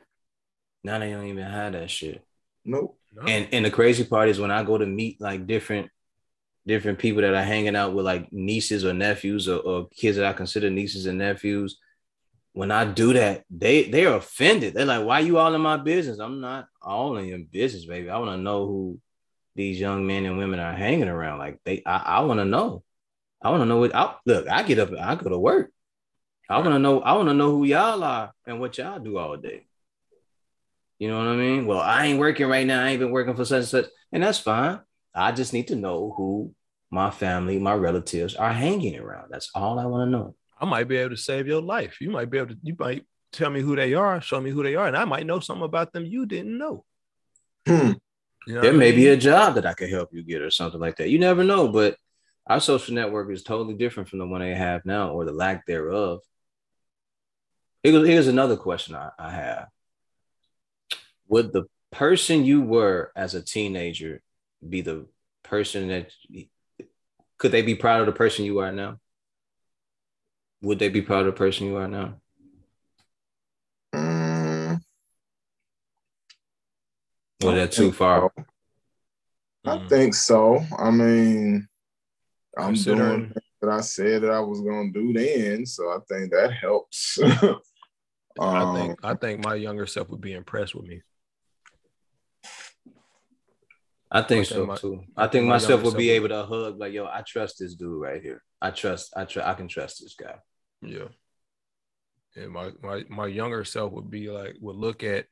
Now 0.85 0.99
they 0.99 1.11
don't 1.11 1.27
even 1.27 1.45
have 1.45 1.72
that 1.72 1.91
shit. 1.91 2.22
Nope. 2.64 3.01
No. 3.12 3.22
And 3.22 3.49
and 3.53 3.64
the 3.64 3.70
crazy 3.70 4.05
part 4.05 4.29
is 4.29 4.39
when 4.39 4.51
I 4.51 4.62
go 4.62 4.77
to 4.79 4.87
meet 4.87 5.20
like 5.20 5.47
different 5.47 5.91
different 6.66 6.98
people 6.98 7.22
that 7.22 7.34
are 7.34 7.42
hanging 7.42 7.76
out 7.76 7.94
with 7.94 8.04
like 8.04 8.32
nieces 8.32 8.84
or 8.84 8.92
nephews 8.92 9.48
or, 9.48 9.58
or 9.58 9.88
kids 9.88 10.16
that 10.16 10.26
I 10.26 10.32
consider 10.32 10.70
nieces 10.70 11.06
and 11.06 11.18
nephews. 11.18 11.78
When 12.52 12.70
I 12.70 12.84
do 12.84 13.12
that, 13.14 13.44
they 13.50 13.84
they're 13.84 14.14
offended. 14.14 14.74
They're 14.74 14.84
like, 14.84 15.04
"Why 15.04 15.20
you 15.20 15.38
all 15.38 15.54
in 15.54 15.60
my 15.60 15.76
business?" 15.76 16.20
I'm 16.20 16.40
not 16.40 16.68
all 16.80 17.16
in 17.16 17.26
your 17.26 17.40
business, 17.40 17.84
baby. 17.84 18.08
I 18.08 18.18
want 18.18 18.30
to 18.30 18.36
know 18.36 18.66
who 18.66 19.00
these 19.56 19.78
young 19.80 20.06
men 20.06 20.24
and 20.24 20.38
women 20.38 20.60
are 20.60 20.72
hanging 20.72 21.08
around. 21.08 21.38
Like 21.38 21.60
they, 21.64 21.82
I, 21.84 21.96
I 21.96 22.20
want 22.20 22.40
to 22.40 22.44
know. 22.44 22.84
I 23.42 23.50
want 23.50 23.62
to 23.62 23.66
know 23.66 23.78
what. 23.78 23.94
I, 23.94 24.14
look, 24.24 24.48
I 24.48 24.62
get 24.62 24.78
up, 24.78 24.90
I 24.98 25.16
go 25.16 25.30
to 25.30 25.38
work. 25.38 25.70
I 26.48 26.58
want 26.58 26.70
to 26.70 26.78
know. 26.78 27.00
I 27.00 27.14
want 27.14 27.28
to 27.28 27.34
know 27.34 27.50
who 27.50 27.64
y'all 27.64 28.02
are 28.04 28.32
and 28.46 28.60
what 28.60 28.78
y'all 28.78 29.00
do 29.00 29.18
all 29.18 29.36
day. 29.36 29.66
You 30.98 31.08
know 31.08 31.18
what 31.18 31.26
I 31.26 31.36
mean? 31.36 31.66
Well, 31.66 31.80
I 31.80 32.06
ain't 32.06 32.20
working 32.20 32.46
right 32.46 32.66
now. 32.66 32.84
I 32.84 32.90
ain't 32.90 33.00
been 33.00 33.10
working 33.10 33.34
for 33.34 33.44
such 33.44 33.58
and 33.58 33.66
such, 33.66 33.86
and 34.12 34.22
that's 34.22 34.38
fine. 34.38 34.80
I 35.14 35.32
just 35.32 35.52
need 35.52 35.68
to 35.68 35.76
know 35.76 36.12
who 36.16 36.54
my 36.90 37.10
family, 37.10 37.58
my 37.58 37.74
relatives 37.74 38.34
are 38.34 38.52
hanging 38.52 38.98
around. 38.98 39.28
That's 39.30 39.50
all 39.54 39.78
I 39.78 39.86
want 39.86 40.06
to 40.06 40.10
know. 40.10 40.34
I 40.58 40.64
might 40.64 40.88
be 40.88 40.96
able 40.96 41.10
to 41.10 41.16
save 41.16 41.46
your 41.46 41.62
life. 41.62 42.00
You 42.00 42.10
might 42.10 42.30
be 42.30 42.38
able 42.38 42.54
to, 42.54 42.58
you 42.62 42.76
might 42.78 43.04
tell 43.32 43.50
me 43.50 43.60
who 43.60 43.76
they 43.76 43.94
are, 43.94 44.20
show 44.20 44.40
me 44.40 44.50
who 44.50 44.62
they 44.62 44.76
are, 44.76 44.86
and 44.86 44.96
I 44.96 45.04
might 45.04 45.26
know 45.26 45.40
something 45.40 45.64
about 45.64 45.92
them 45.92 46.06
you 46.06 46.26
didn't 46.26 46.56
know. 46.56 46.84
Hmm. 47.66 47.92
You 48.46 48.54
know 48.54 48.60
There 48.60 48.72
what 48.72 48.76
I 48.76 48.78
may 48.78 48.92
be 48.92 49.08
a 49.08 49.16
job 49.16 49.54
that 49.54 49.66
I 49.66 49.74
could 49.74 49.90
help 49.90 50.10
you 50.12 50.22
get 50.22 50.42
or 50.42 50.50
something 50.50 50.80
like 50.80 50.96
that. 50.96 51.08
You 51.08 51.18
never 51.18 51.44
know, 51.44 51.68
but 51.68 51.96
our 52.46 52.60
social 52.60 52.94
network 52.94 53.30
is 53.30 53.42
totally 53.42 53.74
different 53.74 54.08
from 54.08 54.18
the 54.18 54.26
one 54.26 54.40
they 54.40 54.54
have 54.54 54.84
now 54.84 55.10
or 55.10 55.24
the 55.24 55.32
lack 55.32 55.66
thereof. 55.66 56.20
Here's, 57.82 58.06
here's 58.06 58.28
another 58.28 58.56
question 58.56 58.94
I, 58.94 59.10
I 59.18 59.30
have. 59.30 59.68
Would 61.28 61.52
the 61.52 61.64
person 61.90 62.44
you 62.44 62.62
were 62.62 63.12
as 63.16 63.34
a 63.34 63.42
teenager 63.42 64.22
be 64.68 64.80
the 64.80 65.06
person 65.42 65.88
that 65.88 66.10
could 67.38 67.52
they 67.52 67.62
be 67.62 67.74
proud 67.74 68.00
of 68.00 68.06
the 68.06 68.12
person 68.12 68.44
you 68.44 68.58
are 68.60 68.72
now? 68.72 68.98
Would 70.62 70.78
they 70.78 70.88
be 70.88 71.02
proud 71.02 71.20
of 71.20 71.26
the 71.26 71.32
person 71.38 71.66
you 71.66 71.76
are 71.76 71.88
now? 71.88 72.20
Mm, 73.94 74.80
Or 77.44 77.52
that 77.54 77.72
too 77.72 77.92
far? 77.92 78.32
I 79.66 79.76
Mm. 79.78 79.88
think 79.88 80.14
so. 80.14 80.58
I 80.78 80.90
mean, 80.90 81.68
I'm 82.56 82.66
Considering- 82.74 83.28
doing 83.28 83.34
that 83.60 83.70
I 83.70 83.80
said 83.80 84.22
that 84.22 84.30
I 84.30 84.40
was 84.40 84.60
gonna 84.60 84.92
do 84.92 85.12
then, 85.12 85.66
so 85.66 85.90
I 85.90 85.98
think 86.08 86.32
that 86.32 86.52
helps. 86.52 87.18
I 88.38 88.62
Um, 88.62 88.74
think 88.76 88.98
I 89.04 89.14
think 89.14 89.44
my 89.44 89.54
younger 89.54 89.86
self 89.86 90.08
would 90.10 90.20
be 90.20 90.32
impressed 90.32 90.74
with 90.74 90.86
me. 90.86 91.02
I 94.14 94.22
think 94.22 94.46
so 94.46 94.64
my- 94.64 94.76
too. 94.76 95.04
I 95.16 95.22
think 95.24 95.32
think 95.32 95.44
my 95.46 95.54
myself 95.54 95.82
would 95.82 95.96
be 95.96 96.10
able 96.10 96.28
to 96.28 96.44
hug 96.44 96.78
like, 96.78 96.92
yo, 96.92 97.04
I 97.06 97.22
trust 97.26 97.58
this 97.58 97.74
dude 97.74 98.00
right 98.00 98.22
here. 98.22 98.42
I 98.62 98.70
trust, 98.70 99.12
I 99.16 99.24
trust, 99.24 99.48
I 99.48 99.54
can 99.54 99.68
trust 99.68 100.00
this 100.00 100.14
guy. 100.14 100.36
Yeah. 100.80 101.08
And 102.36 102.52
my, 102.52 102.70
my 102.82 103.04
my 103.08 103.26
younger 103.26 103.64
self 103.64 103.92
would 103.92 104.10
be 104.10 104.30
like 104.30 104.56
would 104.60 104.76
look 104.76 105.02
at 105.02 105.26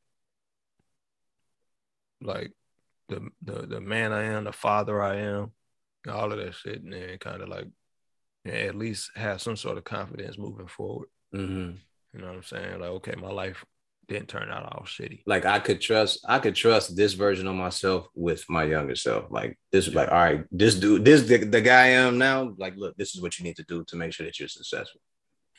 like 2.20 2.52
the 3.08 3.28
the 3.42 3.66
the 3.66 3.80
man 3.80 4.12
I 4.12 4.24
am, 4.24 4.44
the 4.44 4.52
father 4.52 5.00
I 5.02 5.16
am, 5.16 5.52
all 6.08 6.32
of 6.32 6.38
that 6.38 6.54
shit, 6.54 6.82
and 6.82 6.92
then 6.92 7.18
kind 7.18 7.42
of 7.42 7.48
like 7.48 7.68
yeah, 8.44 8.54
at 8.54 8.74
least 8.74 9.10
have 9.14 9.40
some 9.40 9.56
sort 9.56 9.78
of 9.78 9.84
confidence 9.84 10.38
moving 10.38 10.66
forward. 10.66 11.08
Mhm. 11.34 11.78
You 12.12 12.20
know 12.20 12.26
what 12.26 12.36
I'm 12.36 12.42
saying? 12.42 12.80
Like, 12.80 12.90
okay, 12.90 13.14
my 13.14 13.30
life 13.30 13.64
didn't 14.08 14.28
turn 14.28 14.50
out 14.50 14.64
all 14.72 14.84
shitty. 14.84 15.22
Like 15.26 15.44
I 15.44 15.58
could 15.58 15.80
trust, 15.80 16.20
I 16.28 16.38
could 16.38 16.54
trust 16.54 16.96
this 16.96 17.12
version 17.14 17.46
of 17.46 17.54
myself 17.54 18.06
with 18.14 18.44
my 18.48 18.64
younger 18.64 18.96
self. 18.96 19.26
Like 19.30 19.58
this 19.70 19.86
is 19.88 19.94
like, 19.94 20.10
all 20.10 20.18
right, 20.18 20.44
this 20.50 20.74
dude, 20.74 21.04
this 21.04 21.22
the, 21.22 21.38
the 21.38 21.60
guy 21.60 21.84
I 21.84 21.88
am 21.88 22.18
now. 22.18 22.54
Like, 22.58 22.74
look, 22.76 22.96
this 22.96 23.14
is 23.14 23.22
what 23.22 23.38
you 23.38 23.44
need 23.44 23.56
to 23.56 23.64
do 23.64 23.84
to 23.88 23.96
make 23.96 24.12
sure 24.12 24.26
that 24.26 24.38
you're 24.38 24.48
successful. 24.48 25.00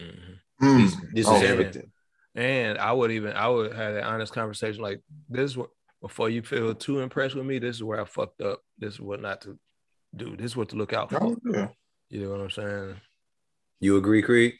Mhm. 0.01 0.39
mm, 0.61 0.83
This, 0.83 0.95
this 1.13 1.27
Oh, 1.27 1.35
is 1.37 1.41
yeah. 1.43 1.49
everything. 1.49 1.91
And 2.35 2.77
I 2.77 2.91
would 2.91 3.11
even 3.11 3.33
I 3.33 3.47
would 3.47 3.73
have 3.73 3.95
an 3.95 4.03
honest 4.03 4.33
conversation 4.33 4.81
like 4.81 5.01
this 5.29 5.51
is 5.51 5.57
what 5.57 5.69
before 6.01 6.29
you 6.29 6.41
feel 6.41 6.75
too 6.75 6.99
impressed 6.99 7.35
with 7.35 7.45
me, 7.45 7.59
this 7.59 7.77
is 7.77 7.83
where 7.83 8.01
I 8.01 8.05
fucked 8.05 8.41
up. 8.41 8.59
This 8.77 8.95
is 8.95 8.99
what 8.99 9.21
not 9.21 9.41
to 9.41 9.57
do. 10.15 10.35
This 10.35 10.47
is 10.47 10.55
what 10.57 10.69
to 10.69 10.75
look 10.75 10.93
out 10.93 11.11
for. 11.11 11.23
oh 11.23 11.37
yeah. 11.49 11.69
You 12.09 12.21
know 12.23 12.31
what 12.31 12.41
I'm 12.41 12.49
saying? 12.49 12.95
You 13.79 13.97
agree, 13.97 14.21
Creed? 14.21 14.55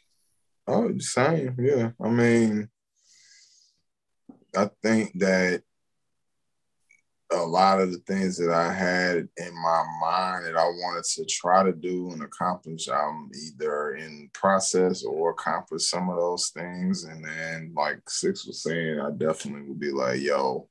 Oh, 0.66 0.90
same. 0.98 1.54
Yeah. 1.58 1.90
I 2.02 2.08
mean, 2.08 2.68
I 4.56 4.70
think 4.82 5.18
that 5.18 5.62
a 7.32 7.42
lot 7.42 7.80
of 7.80 7.90
the 7.90 7.98
things 7.98 8.36
that 8.38 8.50
I 8.50 8.72
had 8.72 9.16
in 9.16 9.54
my 9.54 9.84
mind 10.00 10.46
that 10.46 10.56
I 10.56 10.64
wanted 10.64 11.04
to 11.04 11.24
try 11.24 11.62
to 11.62 11.72
do 11.72 12.10
and 12.10 12.22
accomplish, 12.22 12.88
I'm 12.88 13.30
either 13.34 13.94
in 13.94 14.30
process 14.32 15.04
or 15.04 15.30
accomplish 15.30 15.88
some 15.88 16.08
of 16.10 16.16
those 16.16 16.50
things. 16.50 17.04
And 17.04 17.24
then, 17.24 17.72
like 17.74 17.98
Six 18.08 18.46
was 18.46 18.62
saying, 18.62 19.00
I 19.00 19.10
definitely 19.10 19.68
would 19.68 19.80
be 19.80 19.90
like, 19.90 20.20
yo, 20.20 20.68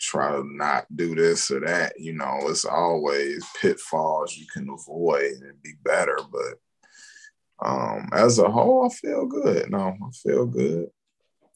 try 0.00 0.32
to 0.32 0.44
not 0.44 0.86
do 0.94 1.14
this 1.14 1.50
or 1.50 1.60
that. 1.60 1.98
You 1.98 2.14
know, 2.14 2.38
it's 2.42 2.64
always 2.64 3.44
pitfalls 3.60 4.36
you 4.36 4.46
can 4.52 4.68
avoid 4.70 5.32
and 5.42 5.62
be 5.62 5.72
better. 5.84 6.18
But 6.30 7.66
um, 7.66 8.08
as 8.12 8.38
a 8.38 8.50
whole, 8.50 8.86
I 8.86 8.94
feel 8.94 9.26
good. 9.26 9.70
No, 9.70 9.78
I 9.78 10.10
feel 10.22 10.46
good. 10.46 10.88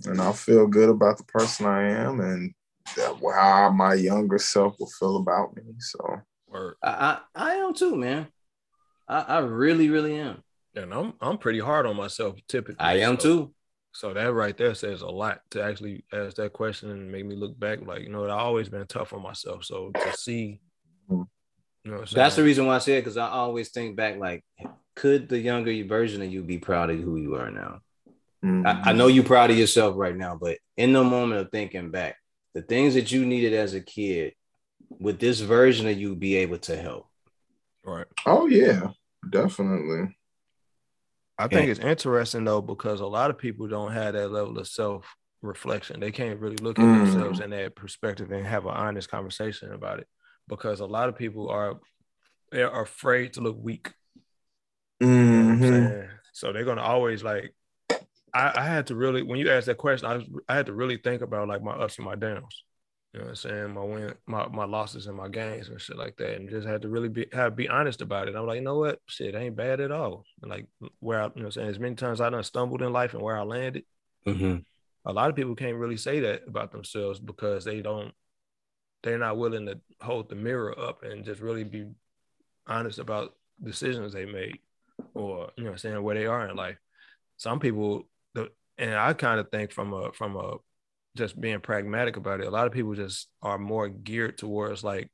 And 0.07 0.21
I 0.21 0.33
feel 0.33 0.67
good 0.67 0.89
about 0.89 1.19
the 1.19 1.25
person 1.25 1.67
I 1.67 1.91
am 1.91 2.21
and 2.21 2.55
that 2.97 3.17
how 3.35 3.71
my 3.71 3.95
younger 3.95 4.39
self 4.39 4.77
will 4.79 4.91
feel 4.99 5.17
about 5.17 5.55
me. 5.57 5.63
So 5.79 6.21
I, 6.83 6.89
I, 6.89 7.19
I 7.35 7.55
am 7.57 7.75
too, 7.75 7.97
man. 7.97 8.29
I, 9.09 9.21
I 9.21 9.39
really, 9.41 9.91
really 9.91 10.19
am. 10.19 10.43
and 10.75 10.93
I'm 10.93 11.15
I'm 11.21 11.39
pretty 11.39 11.61
hard 11.61 11.87
on 11.87 11.97
myself 11.97 12.37
typically. 12.49 12.85
I 12.85 12.99
am 12.99 13.19
so, 13.19 13.23
too. 13.23 13.55
So 13.93 14.15
that 14.15 14.33
right 14.33 14.57
there 14.57 14.75
says 14.75 15.03
a 15.03 15.09
lot 15.09 15.41
to 15.51 15.63
actually 15.63 16.05
ask 16.13 16.37
that 16.37 16.53
question 16.53 16.91
and 16.91 17.11
make 17.11 17.27
me 17.27 17.35
look 17.35 17.59
back. 17.59 17.81
Like, 17.85 18.03
you 18.03 18.11
know, 18.11 18.25
I've 18.25 18.31
always 18.31 18.69
been 18.69 18.87
tough 18.87 19.13
on 19.13 19.23
myself. 19.23 19.65
So 19.65 19.91
to 19.91 20.17
see, 20.17 20.61
you 21.11 21.27
know, 21.85 22.05
That's 22.13 22.37
the 22.37 22.45
reason 22.45 22.67
why 22.67 22.77
I 22.77 22.79
said 22.79 23.03
because 23.03 23.17
I 23.17 23.29
always 23.29 23.71
think 23.71 23.97
back, 23.97 24.19
like, 24.19 24.45
could 24.95 25.29
the 25.29 25.39
younger 25.39 25.85
version 25.85 26.23
of 26.23 26.33
you 26.33 26.43
be 26.43 26.59
proud 26.59 26.91
of 26.91 27.01
who 27.01 27.17
you 27.17 27.35
are 27.37 27.51
now? 27.51 27.81
I, 28.43 28.81
I 28.91 28.93
know 28.93 29.07
you're 29.09 29.25
proud 29.25 29.51
of 29.51 29.59
yourself 29.59 29.95
right 29.97 30.17
now, 30.17 30.37
but 30.41 30.59
in 30.77 30.93
the 30.93 31.03
moment 31.05 31.41
of 31.41 31.51
thinking 31.51 31.91
back, 31.91 32.17
the 32.55 32.63
things 32.63 32.95
that 32.95 33.13
you 33.13 33.27
needed 33.27 33.53
as 33.53 33.75
a 33.75 33.81
kid, 33.81 34.35
would 35.01 35.19
this 35.19 35.41
version 35.41 35.87
of 35.87 35.99
you 35.99 36.17
be 36.17 36.37
able 36.37 36.59
to 36.59 36.77
help? 36.77 37.07
right. 37.85 38.07
Oh 38.27 38.47
yeah, 38.47 38.91
definitely. 39.29 40.17
I 41.39 41.47
think 41.47 41.71
it's 41.71 41.81
interesting 41.81 42.45
though 42.45 42.61
because 42.61 43.01
a 43.01 43.07
lot 43.07 43.31
of 43.31 43.39
people 43.39 43.69
don't 43.69 43.93
have 43.93 44.15
that 44.15 44.33
level 44.33 44.59
of 44.59 44.67
self 44.67 45.07
reflection. 45.41 46.01
They 46.01 46.11
can't 46.11 46.41
really 46.41 46.57
look 46.57 46.79
at 46.79 46.85
Mm. 46.85 47.05
themselves 47.05 47.41
in 47.41 47.51
that 47.51 47.77
perspective 47.77 48.31
and 48.33 48.45
have 48.45 48.67
an 48.67 48.73
honest 48.73 49.09
conversation 49.09 49.73
about 49.73 50.01
it 50.01 50.09
because 50.49 50.81
a 50.81 50.87
lot 50.87 51.09
of 51.09 51.17
people 51.17 51.49
are 51.49 51.79
they 52.51 52.63
are 52.63 52.83
afraid 52.83 53.35
to 53.35 53.41
look 53.41 53.57
weak. 53.61 53.93
You 55.01 55.07
know 55.07 55.45
what 55.45 55.53
I'm 55.53 55.61
Mhm. 55.61 55.69
saying? 55.69 56.09
So 56.33 56.53
they're 56.53 56.65
gonna 56.65 56.83
always 56.83 57.23
like. 57.23 57.55
I, 58.35 58.53
I 58.57 58.65
had 58.65 58.87
to 58.89 58.95
really 58.97 59.23
when 59.23 59.39
you 59.39 59.51
asked 59.51 59.67
that 59.67 59.79
question, 59.79 60.09
I 60.09 60.17
was, 60.17 60.25
I 60.49 60.55
had 60.55 60.67
to 60.67 60.73
really 60.73 60.97
think 60.97 61.23
about 61.23 61.49
like 61.49 61.63
my 61.63 61.73
ups 61.73 61.97
and 61.99 62.05
my 62.05 62.15
downs. 62.15 62.65
You 63.13 63.21
know 63.21 63.27
what 63.27 63.31
I'm 63.31 63.37
saying? 63.37 63.75
My 63.75 63.83
win, 63.83 64.15
my 64.27 64.49
my 64.49 64.65
losses 64.67 65.07
and 65.07 65.17
my 65.17 65.29
gains 65.29 65.69
and 65.69 65.81
shit 65.81 65.97
like 65.97 66.17
that, 66.19 66.37
and 66.37 66.49
just 66.51 66.67
had 66.69 66.83
to 66.83 66.89
really 66.89 67.09
be 67.09 67.27
have 67.33 67.57
be 67.57 67.69
honest 67.69 68.03
about 68.03 68.29
it. 68.29 68.37
I'm 68.37 68.47
like, 68.47 68.57
you 68.57 68.63
know 68.63 68.79
what? 68.79 69.01
Shit 69.07 69.35
ain't 69.35 69.57
bad 69.57 69.81
at 69.81 69.91
all. 69.91 70.25
And 70.43 70.51
like 70.51 70.67
where 71.01 71.21
I, 71.23 71.25
you 71.25 71.29
know, 71.29 71.33
what 71.37 71.45
I'm 71.47 71.51
saying 71.53 71.69
as 71.71 71.79
many 71.79 71.95
times 71.95 72.21
I 72.21 72.29
done 72.31 72.45
stumbled 72.45 72.83
in 72.83 72.93
life 72.93 73.15
and 73.15 73.23
where 73.23 73.39
I 73.39 73.43
landed, 73.43 73.85
Mm-hmm. 74.27 74.59
a 75.07 75.13
lot 75.13 75.31
of 75.31 75.37
people 75.37 75.55
can't 75.55 75.77
really 75.77 75.97
say 75.97 76.21
that 76.21 76.43
about 76.47 76.71
themselves 76.71 77.19
because 77.19 77.65
they 77.65 77.81
don't 77.81 78.13
they're 79.03 79.17
not 79.17 79.39
willing 79.39 79.65
to 79.67 79.81
hold 80.01 80.29
the 80.29 80.35
mirror 80.35 80.79
up 80.79 81.03
and 81.03 81.25
just 81.25 81.41
really 81.41 81.65
be 81.65 81.87
honest 82.67 82.99
about 82.99 83.35
decisions 83.63 84.13
they 84.13 84.27
made 84.27 84.59
or 85.15 85.51
you 85.57 85.65
know 85.65 85.71
what 85.71 85.75
I'm 85.75 85.79
saying 85.79 86.03
where 86.03 86.15
they 86.15 86.27
are 86.27 86.47
in 86.49 86.57
life. 86.57 86.77
Some 87.39 87.59
people 87.61 88.09
and 88.79 88.95
I 88.95 89.13
kind 89.13 89.41
of 89.41 89.51
think 89.51 89.73
from 89.73 89.93
a 89.93 90.13
from 90.13 90.37
a 90.37 90.57
just 91.17 91.41
being 91.41 91.61
pragmatic 91.61 92.17
about 92.17 92.41
it, 92.41 92.47
a 92.47 92.51
lot 92.51 92.67
of 92.67 92.73
people 92.73 92.95
just 92.95 93.29
are 93.43 93.59
more 93.59 93.89
geared 93.89 94.39
towards 94.39 94.85
like 94.85 95.11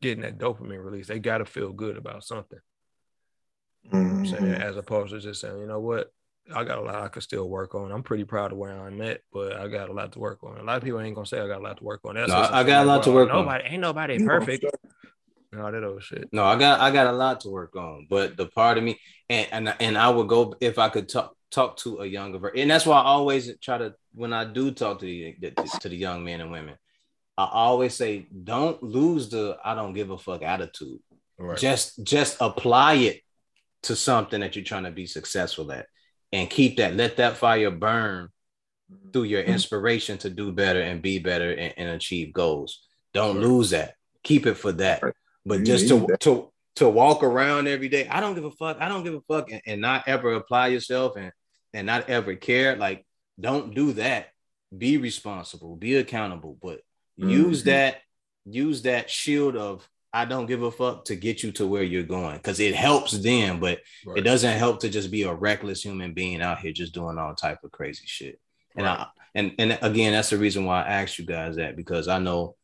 getting 0.00 0.22
that 0.22 0.38
dopamine 0.38 0.84
release. 0.84 1.08
They 1.08 1.18
gotta 1.18 1.44
feel 1.44 1.72
good 1.72 1.96
about 1.96 2.24
something. 2.24 2.58
You 3.82 3.90
know 3.98 4.14
what 4.18 4.26
saying, 4.26 4.44
Mhm. 4.44 4.60
as 4.60 4.76
opposed 4.76 5.12
to 5.12 5.20
just 5.20 5.40
saying, 5.40 5.58
you 5.58 5.66
know 5.66 5.80
what, 5.80 6.12
I 6.54 6.64
got 6.64 6.78
a 6.78 6.82
lot 6.82 6.94
I 6.96 7.08
could 7.08 7.22
still 7.22 7.48
work 7.48 7.74
on. 7.74 7.90
I'm 7.90 8.02
pretty 8.02 8.24
proud 8.24 8.52
of 8.52 8.58
where 8.58 8.70
I'm 8.70 9.00
at, 9.02 9.22
but 9.32 9.54
I 9.54 9.68
got 9.68 9.88
a 9.88 9.92
lot 9.92 10.12
to 10.12 10.18
work 10.18 10.42
on. 10.42 10.58
A 10.58 10.62
lot 10.62 10.76
of 10.76 10.82
people 10.84 11.00
ain't 11.00 11.14
gonna 11.14 11.26
say 11.26 11.40
I 11.40 11.46
got 11.46 11.60
a 11.60 11.64
lot 11.64 11.78
to 11.78 11.84
work 11.84 12.00
on. 12.04 12.14
That's 12.14 12.28
No, 12.30 12.36
I 12.36 12.64
got 12.64 12.84
a 12.84 12.86
lot 12.86 13.02
to 13.04 13.12
work 13.12 13.30
on. 13.30 13.44
nobody, 13.44 13.64
Ain't 13.64 13.80
nobody 13.80 14.14
You 14.14 14.28
perfect. 15.54 15.74
No, 15.74 15.80
that 15.80 15.86
old 15.86 16.02
shit. 16.02 16.28
No, 16.32 16.44
I 16.44 16.56
got 16.56 16.80
I 16.80 16.90
got 16.90 17.06
a 17.06 17.12
lot 17.12 17.40
to 17.40 17.50
work 17.50 17.76
on, 17.76 18.06
but 18.08 18.36
the 18.36 18.46
part 18.46 18.78
of 18.78 18.84
me 18.84 18.98
and 19.28 19.48
and, 19.50 19.74
and 19.80 19.98
I 19.98 20.08
would 20.08 20.28
go 20.28 20.54
if 20.60 20.78
I 20.78 20.88
could 20.88 21.08
talk 21.08 21.36
talk 21.50 21.76
to 21.78 22.00
a 22.00 22.06
younger 22.06 22.38
version, 22.38 22.60
and 22.60 22.70
that's 22.70 22.86
why 22.86 22.98
I 22.98 23.04
always 23.04 23.50
try 23.58 23.78
to 23.78 23.94
when 24.12 24.32
I 24.32 24.44
do 24.44 24.70
talk 24.70 25.00
to 25.00 25.06
the 25.06 25.36
to 25.80 25.88
the 25.88 25.96
young 25.96 26.24
men 26.24 26.40
and 26.40 26.50
women, 26.50 26.76
I 27.38 27.48
always 27.50 27.94
say 27.94 28.26
don't 28.44 28.82
lose 28.82 29.28
the 29.28 29.58
I 29.64 29.74
don't 29.74 29.94
give 29.94 30.10
a 30.10 30.18
fuck 30.18 30.42
attitude. 30.42 31.00
Right. 31.38 31.58
Just 31.58 32.04
just 32.04 32.36
apply 32.40 32.94
it 32.94 33.20
to 33.82 33.96
something 33.96 34.40
that 34.40 34.56
you're 34.56 34.64
trying 34.64 34.84
to 34.84 34.90
be 34.90 35.06
successful 35.06 35.70
at, 35.72 35.86
and 36.32 36.50
keep 36.50 36.76
that 36.78 36.94
let 36.94 37.16
that 37.16 37.36
fire 37.36 37.70
burn 37.70 38.28
mm-hmm. 38.92 39.10
through 39.10 39.24
your 39.24 39.42
inspiration 39.42 40.18
to 40.18 40.30
do 40.30 40.52
better 40.52 40.80
and 40.80 41.02
be 41.02 41.18
better 41.18 41.50
and, 41.52 41.74
and 41.76 41.88
achieve 41.90 42.32
goals. 42.32 42.86
Don't 43.12 43.40
lose 43.40 43.70
that. 43.70 43.94
Keep 44.22 44.46
it 44.46 44.54
for 44.54 44.72
that. 44.72 45.02
Right. 45.02 45.14
But 45.46 45.60
You 45.60 45.64
just 45.64 45.88
to 45.88 46.06
that. 46.08 46.20
to 46.20 46.50
to 46.76 46.88
walk 46.88 47.22
around 47.22 47.68
every 47.68 47.88
day, 47.88 48.08
I 48.08 48.20
don't 48.20 48.34
give 48.34 48.44
a 48.44 48.50
fuck. 48.50 48.78
I 48.80 48.88
don't 48.88 49.04
give 49.04 49.14
a 49.14 49.20
fuck, 49.22 49.50
and, 49.50 49.62
and 49.66 49.80
not 49.80 50.08
ever 50.08 50.32
apply 50.34 50.68
yourself 50.68 51.16
and 51.16 51.32
and 51.72 51.86
not 51.86 52.08
ever 52.08 52.34
care. 52.36 52.76
Like, 52.76 53.04
don't 53.38 53.74
do 53.74 53.92
that. 53.94 54.28
Be 54.76 54.96
responsible. 54.96 55.76
Be 55.76 55.96
accountable. 55.96 56.56
But 56.60 56.80
use 57.16 57.62
Mhm. 57.62 57.66
that 57.66 58.00
use 58.46 58.82
that 58.82 59.08
shield 59.10 59.56
of 59.56 59.88
I 60.12 60.24
don't 60.24 60.46
give 60.46 60.62
a 60.62 60.70
fuck 60.70 61.06
to 61.06 61.16
get 61.16 61.42
you 61.42 61.50
to 61.52 61.66
where 61.66 61.82
you're 61.82 62.04
going 62.04 62.36
because 62.36 62.60
it 62.60 62.74
helps 62.76 63.12
them, 63.12 63.58
but 63.58 63.80
Right. 64.06 64.18
it 64.18 64.20
doesn't 64.22 64.56
help 64.58 64.80
to 64.80 64.88
just 64.88 65.10
be 65.10 65.22
a 65.22 65.34
reckless 65.34 65.82
human 65.82 66.12
being 66.14 66.40
out 66.40 66.60
here 66.60 66.70
just 66.72 66.94
doing 66.94 67.18
all 67.18 67.34
type 67.34 67.58
of 67.64 67.72
crazy 67.72 68.04
shit. 68.06 68.38
And 68.76 68.86
Right. 68.86 69.00
I 69.00 69.06
and 69.34 69.54
and 69.58 69.78
again, 69.82 70.12
that's 70.12 70.30
the 70.30 70.38
reason 70.38 70.64
why 70.64 70.82
I 70.82 71.02
asked 71.02 71.18
you 71.18 71.24
guys 71.24 71.56
that 71.56 71.74
because 71.76 72.06
I 72.08 72.18
know 72.20 72.54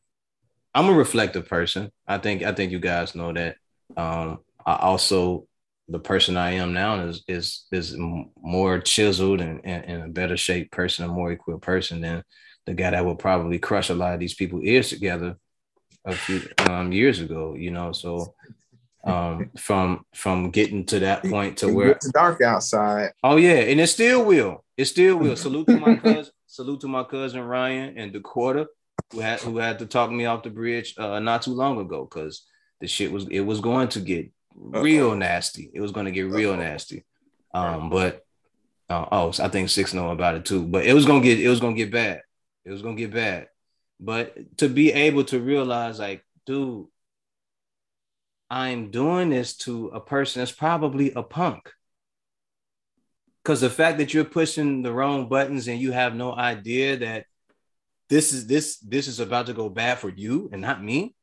I'm 0.74 0.88
a 0.88 0.94
reflective 0.94 1.48
person. 1.48 1.90
I 2.06 2.18
think 2.18 2.42
I 2.42 2.52
think 2.52 2.72
you 2.72 2.80
guys 2.80 3.14
know 3.14 3.32
that. 3.32 3.56
Um, 3.96 4.38
I 4.64 4.76
also 4.76 5.46
the 5.88 5.98
person 5.98 6.36
I 6.36 6.52
am 6.52 6.72
now 6.72 7.00
is 7.00 7.24
is 7.26 7.66
is 7.72 7.96
more 7.98 8.78
chiseled 8.78 9.40
and, 9.40 9.64
and 9.64 10.04
a 10.04 10.08
better 10.08 10.36
shaped 10.36 10.70
person, 10.70 11.04
a 11.04 11.08
more 11.08 11.32
equipped 11.32 11.62
person 11.62 12.00
than 12.00 12.22
the 12.66 12.74
guy 12.74 12.90
that 12.90 13.04
would 13.04 13.18
probably 13.18 13.58
crush 13.58 13.90
a 13.90 13.94
lot 13.94 14.14
of 14.14 14.20
these 14.20 14.34
people 14.34 14.60
ears 14.62 14.90
together 14.90 15.36
a 16.04 16.14
few 16.14 16.42
um, 16.68 16.92
years 16.92 17.20
ago. 17.20 17.54
You 17.54 17.72
know, 17.72 17.92
so 17.92 18.34
um, 19.04 19.50
from 19.56 20.04
from 20.14 20.50
getting 20.50 20.86
to 20.86 21.00
that 21.00 21.24
point 21.24 21.58
to 21.58 21.72
where 21.72 21.90
it's 21.90 22.10
dark 22.12 22.40
outside. 22.40 23.10
Oh 23.24 23.36
yeah, 23.36 23.54
and 23.54 23.80
it 23.80 23.88
still 23.88 24.24
will. 24.24 24.64
It 24.76 24.84
still 24.84 25.16
will. 25.16 25.36
Salute 25.46 25.66
to 25.66 25.78
my 25.78 25.96
cousin. 25.96 26.32
Salute 26.46 26.80
to 26.80 26.88
my 26.88 27.04
cousin 27.04 27.42
Ryan 27.42 27.96
and 27.96 28.12
Dakota, 28.12 28.68
who 29.12 29.20
had 29.20 29.40
who 29.40 29.58
had 29.58 29.78
to 29.80 29.86
talk 29.86 30.10
me 30.10 30.24
off 30.26 30.42
the 30.42 30.50
bridge 30.50 30.94
uh, 30.98 31.18
not 31.18 31.42
too 31.42 31.52
long 31.52 31.80
ago 31.80 32.04
because 32.04 32.46
the 32.80 32.86
shit 32.86 33.12
was 33.12 33.26
it 33.30 33.40
was 33.40 33.60
going 33.60 33.88
to 33.88 34.00
get 34.00 34.30
real 34.54 35.10
Uh-oh. 35.10 35.14
nasty. 35.14 35.70
It 35.72 35.80
was 35.80 35.92
going 35.92 36.06
to 36.06 36.12
get 36.12 36.22
real 36.30 36.52
Uh-oh. 36.52 36.56
nasty. 36.56 37.04
Um, 37.52 37.90
but 37.90 38.24
uh, 38.88 39.06
oh, 39.12 39.32
I 39.40 39.48
think 39.48 39.68
six 39.68 39.94
know 39.94 40.10
about 40.10 40.34
it 40.34 40.44
too. 40.44 40.66
But 40.66 40.84
it 40.84 40.94
was 40.94 41.06
gonna 41.06 41.22
get 41.22 41.40
it 41.40 41.48
was 41.48 41.60
gonna 41.60 41.76
get 41.76 41.92
bad. 41.92 42.22
It 42.64 42.70
was 42.70 42.82
gonna 42.82 42.96
get 42.96 43.12
bad. 43.12 43.48
But 44.00 44.58
to 44.58 44.68
be 44.68 44.92
able 44.92 45.24
to 45.24 45.38
realize, 45.38 45.98
like, 45.98 46.24
dude, 46.46 46.86
I'm 48.50 48.90
doing 48.90 49.30
this 49.30 49.56
to 49.58 49.88
a 49.88 50.00
person 50.00 50.40
that's 50.40 50.52
probably 50.52 51.12
a 51.12 51.22
punk. 51.22 51.70
Because 53.42 53.60
the 53.60 53.70
fact 53.70 53.98
that 53.98 54.12
you're 54.12 54.24
pushing 54.24 54.82
the 54.82 54.92
wrong 54.92 55.28
buttons 55.28 55.68
and 55.68 55.80
you 55.80 55.92
have 55.92 56.14
no 56.14 56.34
idea 56.34 56.96
that 56.98 57.26
this 58.10 58.32
is 58.32 58.46
this 58.46 58.78
this 58.80 59.06
is 59.06 59.20
about 59.20 59.46
to 59.46 59.54
go 59.54 59.68
bad 59.68 59.98
for 59.98 60.10
you 60.10 60.50
and 60.52 60.60
not 60.60 60.82
me, 60.82 61.14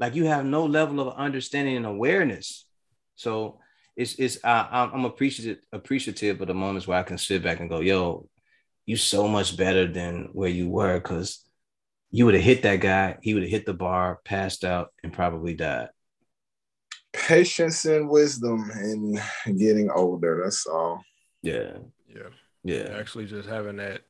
like 0.00 0.16
you 0.16 0.26
have 0.26 0.44
no 0.44 0.66
level 0.66 1.00
of 1.00 1.16
understanding 1.16 1.76
and 1.76 1.86
awareness. 1.86 2.66
So 3.14 3.60
it's 3.96 4.16
it's 4.16 4.44
uh, 4.44 4.66
I'm 4.70 5.04
appreciative 5.04 5.62
appreciative 5.72 6.40
of 6.40 6.48
the 6.48 6.54
moments 6.54 6.88
where 6.88 6.98
I 6.98 7.04
can 7.04 7.16
sit 7.16 7.44
back 7.44 7.60
and 7.60 7.70
go, 7.70 7.80
yo, 7.80 8.28
you 8.86 8.96
so 8.96 9.28
much 9.28 9.56
better 9.56 9.86
than 9.86 10.30
where 10.32 10.48
you 10.48 10.68
were 10.68 10.98
because 10.98 11.44
you 12.10 12.24
would 12.26 12.34
have 12.34 12.42
hit 12.42 12.62
that 12.62 12.80
guy, 12.80 13.16
he 13.22 13.34
would 13.34 13.44
have 13.44 13.50
hit 13.50 13.64
the 13.64 13.74
bar, 13.74 14.20
passed 14.24 14.64
out, 14.64 14.92
and 15.02 15.12
probably 15.12 15.54
died. 15.54 15.88
Patience 17.12 17.84
and 17.84 18.08
wisdom 18.08 18.68
in 18.72 19.20
getting 19.56 19.90
older. 19.90 20.40
That's 20.42 20.66
all. 20.66 21.02
Yeah. 21.42 21.78
Yeah. 22.08 22.30
Yeah. 22.64 22.96
Actually, 22.98 23.26
just 23.26 23.48
having 23.48 23.76
that 23.76 24.02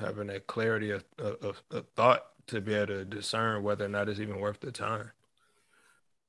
having 0.00 0.28
that 0.28 0.46
clarity 0.46 0.90
of, 0.90 1.04
of, 1.18 1.62
of 1.70 1.86
thought 1.96 2.22
to 2.48 2.60
be 2.60 2.74
able 2.74 2.86
to 2.86 3.04
discern 3.04 3.62
whether 3.62 3.84
or 3.84 3.88
not 3.88 4.08
it's 4.08 4.20
even 4.20 4.40
worth 4.40 4.60
the 4.60 4.72
time. 4.72 5.10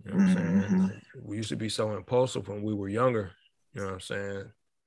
You 0.05 0.11
know 0.11 0.17
what 0.17 0.27
I'm 0.29 0.35
mm-hmm. 0.35 0.87
saying? 0.87 1.01
We 1.23 1.37
used 1.37 1.49
to 1.49 1.55
be 1.55 1.69
so 1.69 1.95
impulsive 1.95 2.47
when 2.47 2.63
we 2.63 2.73
were 2.73 2.89
younger. 2.89 3.31
You 3.73 3.81
know 3.81 3.87
what 3.87 3.93
I'm 3.95 3.99
saying? 3.99 4.43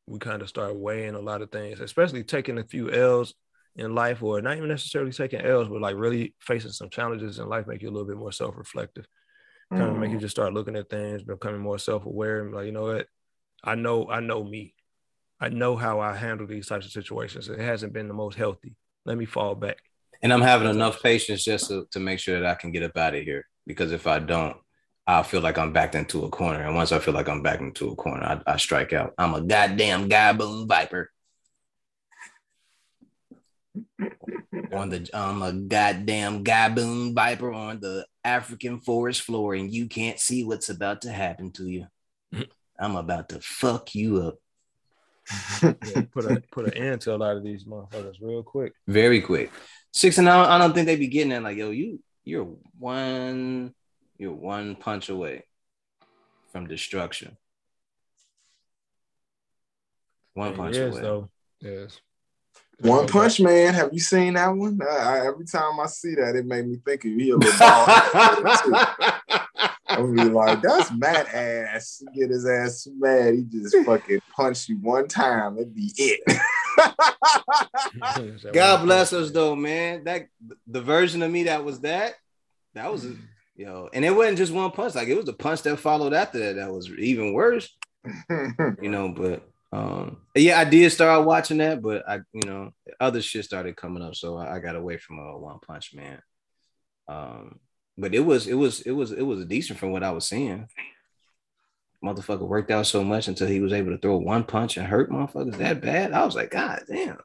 We 0.06 0.18
kind 0.18 0.42
of 0.42 0.48
start 0.48 0.74
weighing 0.76 1.14
a 1.14 1.20
lot 1.20 1.42
of 1.42 1.50
things, 1.50 1.80
especially 1.80 2.24
taking 2.24 2.58
a 2.58 2.64
few 2.64 2.90
L's 2.90 3.34
in 3.76 3.94
life, 3.94 4.22
or 4.22 4.40
not 4.40 4.56
even 4.56 4.68
necessarily 4.68 5.12
taking 5.12 5.40
L's, 5.40 5.68
but 5.68 5.80
like 5.80 5.96
really 5.96 6.34
facing 6.40 6.72
some 6.72 6.90
challenges 6.90 7.38
in 7.38 7.48
life 7.48 7.66
make 7.66 7.82
you 7.82 7.88
a 7.88 7.92
little 7.92 8.08
bit 8.08 8.16
more 8.16 8.32
self-reflective. 8.32 9.06
Kind 9.70 9.82
of 9.84 9.96
make 9.96 10.10
you 10.10 10.18
mm. 10.18 10.20
just 10.20 10.36
start 10.36 10.52
looking 10.52 10.76
at 10.76 10.90
things, 10.90 11.22
becoming 11.22 11.62
more 11.62 11.78
self-aware, 11.78 12.42
and 12.44 12.54
like, 12.54 12.66
you 12.66 12.72
know 12.72 12.82
what? 12.82 13.06
I 13.64 13.74
know, 13.74 14.10
I 14.10 14.20
know 14.20 14.44
me. 14.44 14.74
I 15.42 15.48
know 15.48 15.76
how 15.76 16.00
I 16.00 16.14
handle 16.14 16.46
these 16.46 16.68
types 16.68 16.86
of 16.86 16.92
situations. 16.92 17.48
It 17.48 17.58
hasn't 17.58 17.92
been 17.92 18.08
the 18.08 18.14
most 18.14 18.36
healthy. 18.38 18.74
Let 19.04 19.18
me 19.18 19.24
fall 19.24 19.54
back 19.54 19.78
and 20.22 20.32
I'm 20.32 20.40
having 20.40 20.70
enough 20.70 21.02
patience 21.02 21.44
just 21.44 21.68
to, 21.68 21.86
to 21.90 21.98
make 21.98 22.20
sure 22.20 22.40
that 22.40 22.48
I 22.48 22.54
can 22.54 22.70
get 22.70 22.84
up 22.84 22.96
out 22.96 23.14
of 23.14 23.22
here. 23.22 23.44
Because 23.66 23.90
if 23.92 24.06
I 24.06 24.20
don't, 24.20 24.56
I'll 25.06 25.24
feel 25.24 25.40
like 25.40 25.58
I'm 25.58 25.72
backed 25.72 25.96
into 25.96 26.24
a 26.24 26.30
corner. 26.30 26.62
And 26.62 26.76
once 26.76 26.92
I 26.92 27.00
feel 27.00 27.12
like 27.12 27.28
I'm 27.28 27.42
back 27.42 27.60
into 27.60 27.90
a 27.90 27.96
corner, 27.96 28.22
I, 28.46 28.52
I 28.52 28.56
strike 28.56 28.92
out. 28.92 29.14
I'm 29.18 29.34
a 29.34 29.40
goddamn 29.40 30.08
gaboon 30.08 30.68
viper. 30.68 31.10
on 34.72 34.90
the 34.90 35.08
I'm 35.12 35.42
a 35.42 35.52
goddamn 35.52 36.44
gaboon 36.44 37.14
viper 37.14 37.52
on 37.52 37.80
the 37.80 38.06
African 38.22 38.80
forest 38.80 39.22
floor, 39.22 39.54
and 39.54 39.72
you 39.72 39.88
can't 39.88 40.20
see 40.20 40.44
what's 40.44 40.68
about 40.68 41.02
to 41.02 41.10
happen 41.10 41.50
to 41.52 41.66
you. 41.66 41.86
Mm. 42.32 42.48
I'm 42.78 42.96
about 42.96 43.28
to 43.30 43.40
fuck 43.40 43.94
you 43.94 44.22
up. 44.22 44.36
Yeah, 45.62 46.02
put 46.12 46.24
a 46.24 46.42
put 46.52 46.66
an 46.66 46.74
end 46.74 47.00
to 47.02 47.14
a 47.14 47.16
lot 47.16 47.36
of 47.36 47.44
these 47.44 47.64
motherfuckers 47.64 48.16
real 48.20 48.42
quick. 48.42 48.74
Very 48.86 49.20
quick. 49.20 49.52
Six 49.92 50.18
and 50.18 50.28
I 50.28 50.58
don't 50.58 50.72
think 50.72 50.86
they'd 50.86 50.96
be 50.96 51.06
getting 51.06 51.30
that. 51.30 51.42
Like, 51.42 51.56
yo, 51.56 51.70
you 51.70 52.00
you're 52.24 52.48
one 52.78 53.74
you're 54.18 54.32
one 54.32 54.76
punch 54.76 55.08
away 55.08 55.44
from 56.52 56.66
destruction. 56.66 57.36
One 60.34 60.54
punch 60.54 60.76
yes, 60.76 60.92
away. 60.92 61.02
Though. 61.02 61.30
Yes. 61.60 62.00
One 62.80 63.06
Punch 63.06 63.38
Man. 63.38 63.74
Have 63.74 63.90
you 63.92 64.00
seen 64.00 64.34
that 64.34 64.48
one? 64.48 64.80
I, 64.82 64.96
I, 64.96 65.26
every 65.26 65.44
time 65.44 65.78
I 65.78 65.86
see 65.86 66.16
that, 66.16 66.34
it 66.34 66.44
made 66.44 66.66
me 66.66 66.78
think 66.84 67.04
of 67.04 67.12
you 67.12 67.38
a 69.98 70.02
little 70.02 70.32
ball. 70.32 70.48
I 70.48 70.54
be 70.54 70.60
like, 70.60 70.62
that's 70.62 70.92
mad 70.92 71.26
ass. 71.26 72.02
Get 72.14 72.30
his 72.30 72.46
ass 72.46 72.88
mad. 72.98 73.34
He 73.34 73.42
just 73.42 73.76
fucking 73.84 74.20
punch 74.34 74.68
you 74.68 74.76
one 74.78 75.08
time. 75.08 75.56
It'd 75.56 75.74
be 75.74 75.92
it. 75.96 76.20
God 78.52 78.84
bless 78.84 79.12
us 79.12 79.30
though, 79.30 79.54
man. 79.54 80.04
That 80.04 80.28
the 80.66 80.80
version 80.80 81.22
of 81.22 81.30
me 81.30 81.44
that 81.44 81.64
was 81.64 81.80
that, 81.80 82.14
that 82.74 82.90
was 82.90 83.04
a, 83.04 83.14
yo, 83.56 83.88
and 83.92 84.04
it 84.04 84.10
wasn't 84.10 84.38
just 84.38 84.52
one 84.52 84.70
punch. 84.70 84.94
Like 84.94 85.08
it 85.08 85.16
was 85.16 85.28
a 85.28 85.34
punch 85.34 85.62
that 85.62 85.78
followed 85.78 86.14
after 86.14 86.38
that 86.38 86.56
that 86.56 86.72
was 86.72 86.90
even 86.90 87.32
worse. 87.32 87.68
you 88.30 88.88
know, 88.90 89.08
but 89.10 89.48
um, 89.72 90.18
yeah, 90.34 90.58
I 90.58 90.64
did 90.64 90.90
start 90.90 91.24
watching 91.24 91.58
that, 91.58 91.80
but 91.80 92.08
I, 92.08 92.20
you 92.32 92.42
know, 92.46 92.72
other 93.00 93.22
shit 93.22 93.44
started 93.44 93.76
coming 93.76 94.02
up, 94.02 94.14
so 94.14 94.36
I, 94.36 94.56
I 94.56 94.58
got 94.58 94.76
away 94.76 94.98
from 94.98 95.18
a 95.18 95.34
uh, 95.34 95.38
One 95.38 95.58
Punch 95.60 95.94
Man. 95.94 96.20
Um, 97.08 97.58
but 98.02 98.14
it 98.14 98.20
was, 98.20 98.46
it 98.46 98.54
was, 98.54 98.82
it 98.82 98.90
was, 98.90 99.12
it 99.12 99.22
was 99.22 99.46
decent 99.46 99.78
from 99.78 99.92
what 99.92 100.02
I 100.02 100.10
was 100.10 100.28
seeing 100.28 100.68
motherfucker 102.02 102.46
worked 102.46 102.70
out 102.70 102.86
so 102.86 103.04
much 103.04 103.28
until 103.28 103.46
he 103.46 103.60
was 103.60 103.72
able 103.72 103.92
to 103.92 103.98
throw 103.98 104.16
one 104.16 104.44
punch 104.44 104.76
and 104.76 104.86
hurt 104.86 105.10
motherfuckers 105.10 105.56
that 105.58 105.80
bad. 105.80 106.12
I 106.12 106.24
was 106.24 106.34
like, 106.34 106.50
God 106.50 106.82
damn. 106.88 107.18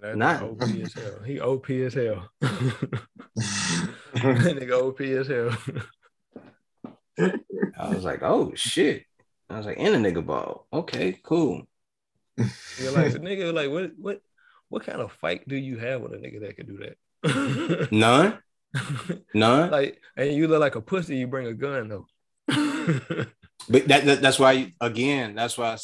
That's 0.00 0.16
Not 0.16 0.42
OP 0.42 0.62
as 0.62 0.94
hell. 0.94 1.22
He 1.24 1.40
OP 1.40 1.70
as 1.70 1.94
hell. 1.94 2.28
that 2.40 2.90
nigga 4.14 4.72
OP 4.72 5.00
as 5.00 5.28
hell. 5.28 5.56
I 7.78 7.88
was 7.88 8.04
like, 8.04 8.22
oh 8.22 8.52
shit. 8.54 9.04
I 9.48 9.58
was 9.58 9.66
like, 9.66 9.78
in 9.78 9.94
a 9.94 9.98
nigga 9.98 10.24
ball. 10.24 10.66
Okay, 10.72 11.18
cool. 11.22 11.62
You're 12.36 12.92
like, 12.92 13.12
nigga, 13.12 13.52
like, 13.52 13.70
what, 13.70 13.92
what, 13.98 14.22
what 14.70 14.84
kind 14.84 15.00
of 15.00 15.12
fight 15.12 15.46
do 15.46 15.56
you 15.56 15.78
have 15.78 16.00
with 16.00 16.14
a 16.14 16.16
nigga 16.16 16.40
that 16.40 16.56
can 16.56 16.66
do 16.66 16.78
that? 16.78 17.88
None. 17.92 18.38
None. 19.34 19.70
like, 19.70 20.00
and 20.16 20.32
you 20.32 20.48
look 20.48 20.60
like 20.60 20.74
a 20.74 20.80
pussy. 20.80 21.16
You 21.16 21.26
bring 21.26 21.46
a 21.46 21.54
gun 21.54 21.88
though. 21.88 22.06
But 23.68 23.88
that, 23.88 24.04
that, 24.06 24.22
that's 24.22 24.38
why 24.38 24.72
again, 24.80 25.34
that's 25.34 25.56
why 25.56 25.76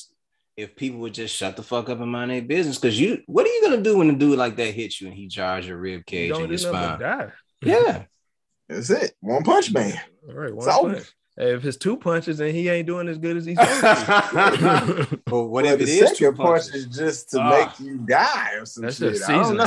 if 0.56 0.74
people 0.74 1.00
would 1.00 1.14
just 1.14 1.34
shut 1.34 1.56
the 1.56 1.62
fuck 1.62 1.88
up 1.88 2.00
and 2.00 2.10
mind 2.10 2.30
their 2.30 2.42
business, 2.42 2.78
because 2.78 2.98
you 2.98 3.22
what 3.26 3.46
are 3.46 3.50
you 3.50 3.62
gonna 3.62 3.82
do 3.82 3.98
when 3.98 4.10
a 4.10 4.14
dude 4.14 4.38
like 4.38 4.56
that 4.56 4.74
hits 4.74 5.00
you 5.00 5.08
and 5.08 5.16
he 5.16 5.26
jars 5.26 5.66
your 5.66 5.78
rib 5.78 6.04
cage 6.04 6.32
and 6.32 6.48
your 6.48 6.58
spine? 6.58 7.32
Yeah. 7.62 8.04
That's 8.68 8.90
it. 8.90 9.12
One 9.20 9.44
punch 9.44 9.72
man. 9.72 9.98
All 10.28 10.34
right, 10.34 10.54
one 10.54 10.66
punch. 10.66 11.06
Hey, 11.36 11.54
if 11.54 11.64
it's 11.64 11.76
two 11.76 11.96
punches 11.96 12.40
and 12.40 12.50
he 12.50 12.68
ain't 12.68 12.86
doing 12.86 13.06
as 13.08 13.16
good 13.16 13.36
as 13.36 13.46
he's 13.46 13.56
supposed 13.56 13.80
to. 13.80 15.20
well, 15.30 15.46
what 15.46 15.64
well, 15.64 15.74
if 15.74 15.80
it 15.80 15.88
is 15.88 16.18
two 16.18 16.32
punches? 16.32 16.70
punch 16.70 16.74
is 16.74 16.86
just 16.86 17.30
to 17.30 17.40
uh, 17.40 17.50
make 17.50 17.80
you 17.80 17.98
die 17.98 18.54
or 18.54 18.66
some 18.66 18.82
that's 18.82 18.98
shit. 18.98 19.14
Just 19.14 19.26
seasoning. 19.26 19.66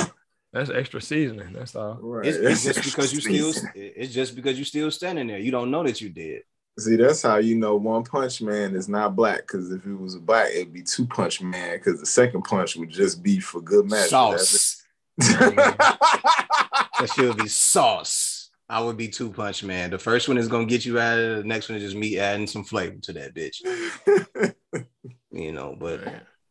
That's 0.54 0.70
extra 0.70 1.02
seasoning. 1.02 1.54
That's 1.54 1.76
all. 1.76 1.97
Right. 2.02 2.28
It's, 2.28 2.38
it's 2.38 2.64
just 2.64 2.84
because 2.84 3.14
you 3.14 3.22
still. 3.22 3.70
It's 3.74 4.14
just 4.14 4.36
because 4.36 4.60
you 4.60 4.66
still 4.66 4.91
standing 4.91 5.28
there. 5.28 5.39
You 5.39 5.52
don't 5.52 5.72
know 5.72 5.84
that 5.84 6.02
you 6.02 6.10
did. 6.10 6.43
See, 6.80 6.95
that's 6.95 7.22
how 7.22 7.38
you 7.38 7.56
know 7.56 7.76
One 7.76 8.04
Punch 8.04 8.41
Man 8.41 8.76
is 8.76 8.89
not 8.89 9.16
black. 9.16 9.41
Because 9.41 9.72
if 9.72 9.86
it 9.86 9.95
was 9.95 10.16
a 10.16 10.20
black, 10.20 10.49
it'd 10.52 10.74
be 10.74 10.84
Two 10.84 11.06
Punch 11.06 11.41
Man. 11.41 11.78
Because 11.78 11.99
the 11.99 12.06
second 12.06 12.43
punch 12.43 12.76
would 12.76 12.89
just 12.89 13.24
be 13.24 13.39
for 13.39 13.62
good 13.62 13.89
measure. 13.89 14.10
Sauce. 14.10 14.84
that 15.18 17.12
should 17.16 17.38
be 17.38 17.47
sauce. 17.47 18.49
I 18.68 18.82
would 18.82 18.97
be 18.97 19.08
Two 19.10 19.32
Punch 19.32 19.64
Man. 19.64 19.89
The 19.89 19.99
first 19.99 20.28
one 20.28 20.38
is 20.38 20.47
gonna 20.47 20.66
get 20.66 20.86
you 20.86 20.99
out 20.99 21.20
of. 21.20 21.38
The 21.38 21.43
next 21.43 21.70
one 21.70 21.78
is 21.78 21.84
just 21.84 21.95
me 21.95 22.18
adding 22.18 22.47
some 22.47 22.64
flavor 22.64 22.97
to 23.04 23.14
that 23.14 23.36
bitch. 23.36 24.54
you 25.32 25.52
know, 25.52 25.76
but 25.78 26.08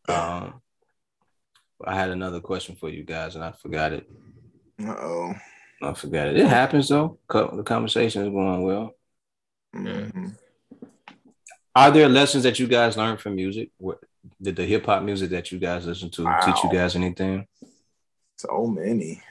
um, 0.09 0.61
I 1.85 1.95
had 1.95 2.11
another 2.11 2.41
question 2.41 2.76
for 2.76 2.89
you 2.89 3.03
guys, 3.05 3.35
and 3.35 3.45
I 3.45 3.53
forgot 3.53 3.93
it. 3.93 4.11
Uh 4.83 4.97
oh. 4.99 5.35
I 5.83 5.95
forgot 5.95 6.28
it. 6.28 6.37
It 6.37 6.47
happens 6.47 6.89
though. 6.89 7.18
The 7.28 7.62
conversation 7.64 8.22
is 8.22 8.28
going 8.28 8.62
well. 8.62 8.95
Mm-hmm. 9.74 10.28
Are 11.74 11.91
there 11.91 12.09
lessons 12.09 12.43
that 12.45 12.59
you 12.59 12.66
guys 12.66 12.97
learned 12.97 13.20
from 13.20 13.37
music? 13.37 13.70
What, 13.78 14.01
did 14.43 14.57
the 14.57 14.64
hip 14.66 14.87
hop 14.87 15.03
music 15.03 15.31
that 15.31 15.51
you 15.53 15.59
guys 15.59 15.87
listen 15.87 16.11
to 16.11 16.24
wow. 16.24 16.41
teach 16.41 16.62
you 16.64 16.70
guys 16.72 16.97
anything? 16.97 17.47
So 18.37 18.66
many. 18.66 19.22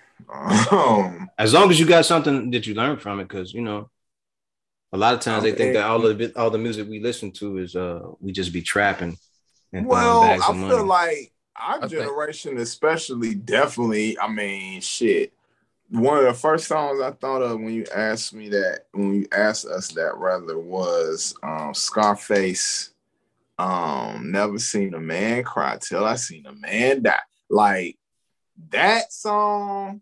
Um, 0.72 1.30
as 1.38 1.54
long 1.54 1.70
as 1.70 1.80
you 1.80 1.86
got 1.86 2.06
something 2.06 2.52
that 2.52 2.66
you 2.66 2.74
learned 2.74 3.02
from 3.02 3.20
it, 3.20 3.28
because 3.28 3.54
you 3.54 3.62
know, 3.62 3.90
A 4.92 4.98
lot 4.98 5.14
of 5.14 5.20
times 5.20 5.44
they 5.44 5.52
think 5.52 5.74
that 5.74 5.86
all 5.86 6.00
the 6.00 6.34
all 6.36 6.50
the 6.50 6.58
music 6.58 6.90
we 6.90 7.00
listen 7.00 7.32
to 7.34 7.58
is 7.60 7.76
uh 7.76 8.02
we 8.20 8.32
just 8.32 8.52
be 8.52 8.62
trapping. 8.62 9.18
And 9.72 9.86
well, 9.86 10.24
I 10.24 10.38
feel 10.40 10.54
money. 10.56 10.84
like 10.84 11.34
our 11.60 11.84
I 11.84 11.88
generation, 11.88 12.52
think. 12.52 12.62
especially, 12.62 13.36
definitely. 13.36 14.18
I 14.20 14.28
mean, 14.28 14.82
shit. 14.82 15.34
One 15.90 16.20
of 16.20 16.26
the 16.26 16.34
first 16.34 16.68
songs 16.68 17.02
I 17.02 17.12
thought 17.12 17.42
of 17.42 17.60
when 17.60 17.74
you 17.74 17.86
asked 17.94 18.34
me 18.34 18.50
that, 18.50 18.86
when 18.94 19.14
you 19.16 19.28
asked 19.32 19.66
us 19.66 19.90
that, 19.94 20.18
rather 20.18 20.60
was 20.60 21.34
um, 21.42 21.74
Scarface. 21.74 22.94
Um, 23.58 24.32
never 24.32 24.58
seen 24.58 24.94
a 24.94 25.00
man 25.00 25.44
cry 25.44 25.78
till 25.82 26.06
I 26.06 26.16
seen 26.16 26.46
a 26.46 26.54
man 26.54 27.04
die. 27.04 27.20
Like 27.50 27.98
that 28.70 29.12
song 29.12 30.02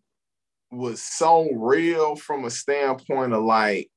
was 0.71 1.01
so 1.01 1.49
real 1.53 2.15
from 2.15 2.45
a 2.45 2.49
standpoint 2.49 3.33
of 3.33 3.43
like 3.43 3.89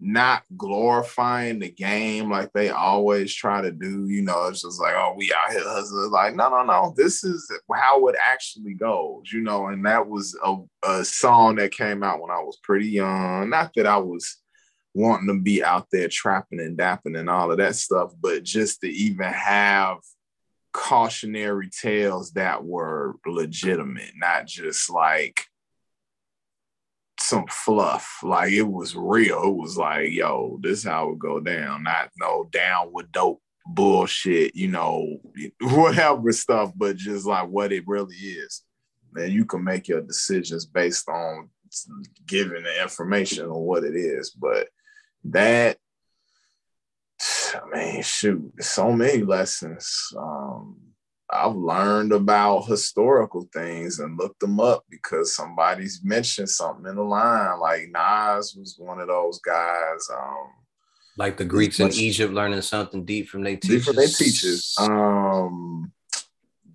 not 0.00 0.44
glorifying 0.56 1.58
the 1.58 1.70
game 1.70 2.30
like 2.30 2.52
they 2.52 2.70
always 2.70 3.34
try 3.34 3.60
to 3.60 3.72
do. 3.72 4.06
You 4.08 4.22
know, 4.22 4.46
it's 4.46 4.62
just 4.62 4.80
like, 4.80 4.94
oh, 4.96 5.14
we 5.16 5.32
out 5.32 5.52
here 5.52 5.62
hustling. 5.64 6.10
Like, 6.10 6.36
no, 6.36 6.48
no, 6.48 6.62
no. 6.62 6.94
This 6.96 7.24
is 7.24 7.50
how 7.72 8.06
it 8.06 8.16
actually 8.22 8.74
goes, 8.74 9.32
you 9.32 9.40
know. 9.40 9.68
And 9.68 9.84
that 9.86 10.06
was 10.06 10.38
a, 10.44 10.56
a 10.84 11.04
song 11.04 11.56
that 11.56 11.72
came 11.72 12.02
out 12.02 12.20
when 12.20 12.30
I 12.30 12.40
was 12.40 12.58
pretty 12.62 12.88
young. 12.88 13.50
Not 13.50 13.72
that 13.74 13.86
I 13.86 13.98
was 13.98 14.36
wanting 14.94 15.28
to 15.28 15.40
be 15.40 15.62
out 15.62 15.86
there 15.90 16.08
trapping 16.08 16.60
and 16.60 16.78
dapping 16.78 17.18
and 17.18 17.28
all 17.28 17.50
of 17.50 17.58
that 17.58 17.74
stuff, 17.74 18.12
but 18.20 18.44
just 18.44 18.80
to 18.80 18.88
even 18.88 19.32
have 19.32 19.98
cautionary 20.72 21.70
tales 21.70 22.32
that 22.32 22.64
were 22.64 23.16
legitimate, 23.26 24.12
not 24.16 24.46
just 24.46 24.90
like 24.90 25.44
some 27.28 27.46
fluff. 27.48 28.20
Like 28.22 28.52
it 28.52 28.62
was 28.62 28.96
real. 28.96 29.42
It 29.44 29.56
was 29.56 29.76
like, 29.76 30.10
yo, 30.10 30.58
this 30.62 30.84
how 30.84 31.10
it 31.10 31.18
go 31.18 31.40
down. 31.40 31.82
Not 31.84 32.10
no 32.18 32.48
down 32.50 32.92
with 32.92 33.12
dope 33.12 33.42
bullshit, 33.66 34.56
you 34.56 34.68
know, 34.68 35.20
whatever 35.60 36.32
stuff, 36.32 36.72
but 36.74 36.96
just 36.96 37.26
like 37.26 37.48
what 37.48 37.72
it 37.72 37.84
really 37.86 38.16
is. 38.16 38.62
Man, 39.12 39.30
you 39.30 39.44
can 39.44 39.62
make 39.62 39.88
your 39.88 40.00
decisions 40.00 40.66
based 40.66 41.08
on 41.08 41.50
giving 42.26 42.62
the 42.62 42.82
information 42.82 43.46
on 43.46 43.60
what 43.60 43.84
it 43.84 43.94
is. 43.94 44.30
But 44.30 44.68
that 45.24 45.78
I 47.54 47.76
mean, 47.76 48.02
shoot, 48.02 48.52
so 48.60 48.92
many 48.92 49.22
lessons. 49.22 50.12
Um, 50.16 50.76
I've 51.30 51.56
learned 51.56 52.12
about 52.12 52.62
historical 52.62 53.48
things 53.52 53.98
and 53.98 54.18
looked 54.18 54.40
them 54.40 54.60
up 54.60 54.84
because 54.88 55.34
somebody's 55.34 56.00
mentioned 56.02 56.48
something 56.48 56.86
in 56.86 56.96
the 56.96 57.02
line. 57.02 57.60
Like 57.60 57.90
Nas 57.90 58.54
was 58.58 58.76
one 58.78 58.98
of 59.00 59.08
those 59.08 59.38
guys. 59.40 60.08
Um, 60.10 60.50
like 61.18 61.36
the 61.36 61.44
Greeks 61.44 61.80
in 61.80 61.92
Egypt 61.92 62.32
learning 62.32 62.62
something 62.62 63.04
deep 63.04 63.28
from 63.28 63.42
their 63.42 63.56
teachers. 63.56 63.84
From 63.84 63.96
their 63.96 64.06
teachers. 64.06 64.74
Um, 64.78 65.92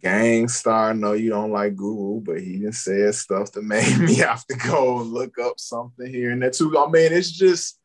Gang 0.04 0.50
Starr, 0.50 0.90
I 0.90 0.94
know 0.94 1.14
you 1.14 1.30
don't 1.30 1.52
like 1.52 1.78
Guru, 1.78 2.20
but 2.20 2.42
he 2.42 2.60
just 2.60 2.84
said 2.84 3.16
stuff 3.16 3.54
that 3.54 3.64
made 3.64 3.98
me 3.98 4.16
have 4.16 4.46
to 4.48 4.56
go 4.58 5.00
and 5.00 5.12
look 5.12 5.40
up 5.40 5.60
something 5.60 6.06
here 6.06 6.32
and 6.32 6.42
there 6.42 6.52
too. 6.52 6.78
I 6.78 6.90
mean, 6.90 7.14
it's 7.14 7.32
just 7.32 7.80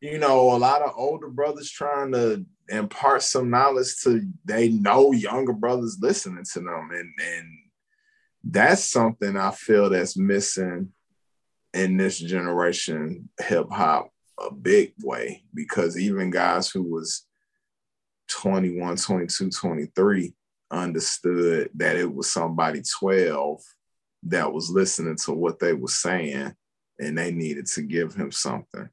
you 0.00 0.18
know, 0.18 0.54
a 0.54 0.58
lot 0.58 0.82
of 0.82 0.92
older 0.96 1.28
brothers 1.28 1.70
trying 1.70 2.12
to 2.12 2.44
impart 2.68 3.22
some 3.22 3.50
knowledge 3.50 3.96
to 4.02 4.22
they 4.44 4.68
know 4.68 5.12
younger 5.12 5.52
brothers 5.52 5.98
listening 6.00 6.44
to 6.52 6.60
them. 6.60 6.90
And 6.92 7.12
and 7.20 7.48
that's 8.44 8.84
something 8.84 9.36
I 9.36 9.50
feel 9.50 9.90
that's 9.90 10.16
missing 10.16 10.92
in 11.74 11.96
this 11.96 12.18
generation 12.18 13.28
hip 13.40 13.66
hop 13.70 14.10
a 14.38 14.52
big 14.52 14.92
way 15.02 15.44
because 15.52 15.98
even 15.98 16.30
guys 16.30 16.70
who 16.70 16.82
was 16.82 17.26
21, 18.28 18.96
22, 18.96 19.50
23 19.50 20.34
understood 20.70 21.70
that 21.74 21.96
it 21.96 22.12
was 22.12 22.30
somebody 22.30 22.82
12 23.00 23.60
that 24.24 24.52
was 24.52 24.70
listening 24.70 25.16
to 25.16 25.32
what 25.32 25.58
they 25.58 25.72
were 25.72 25.88
saying 25.88 26.52
and 27.00 27.18
they 27.18 27.30
needed 27.32 27.66
to 27.66 27.82
give 27.82 28.14
him 28.14 28.30
something 28.30 28.88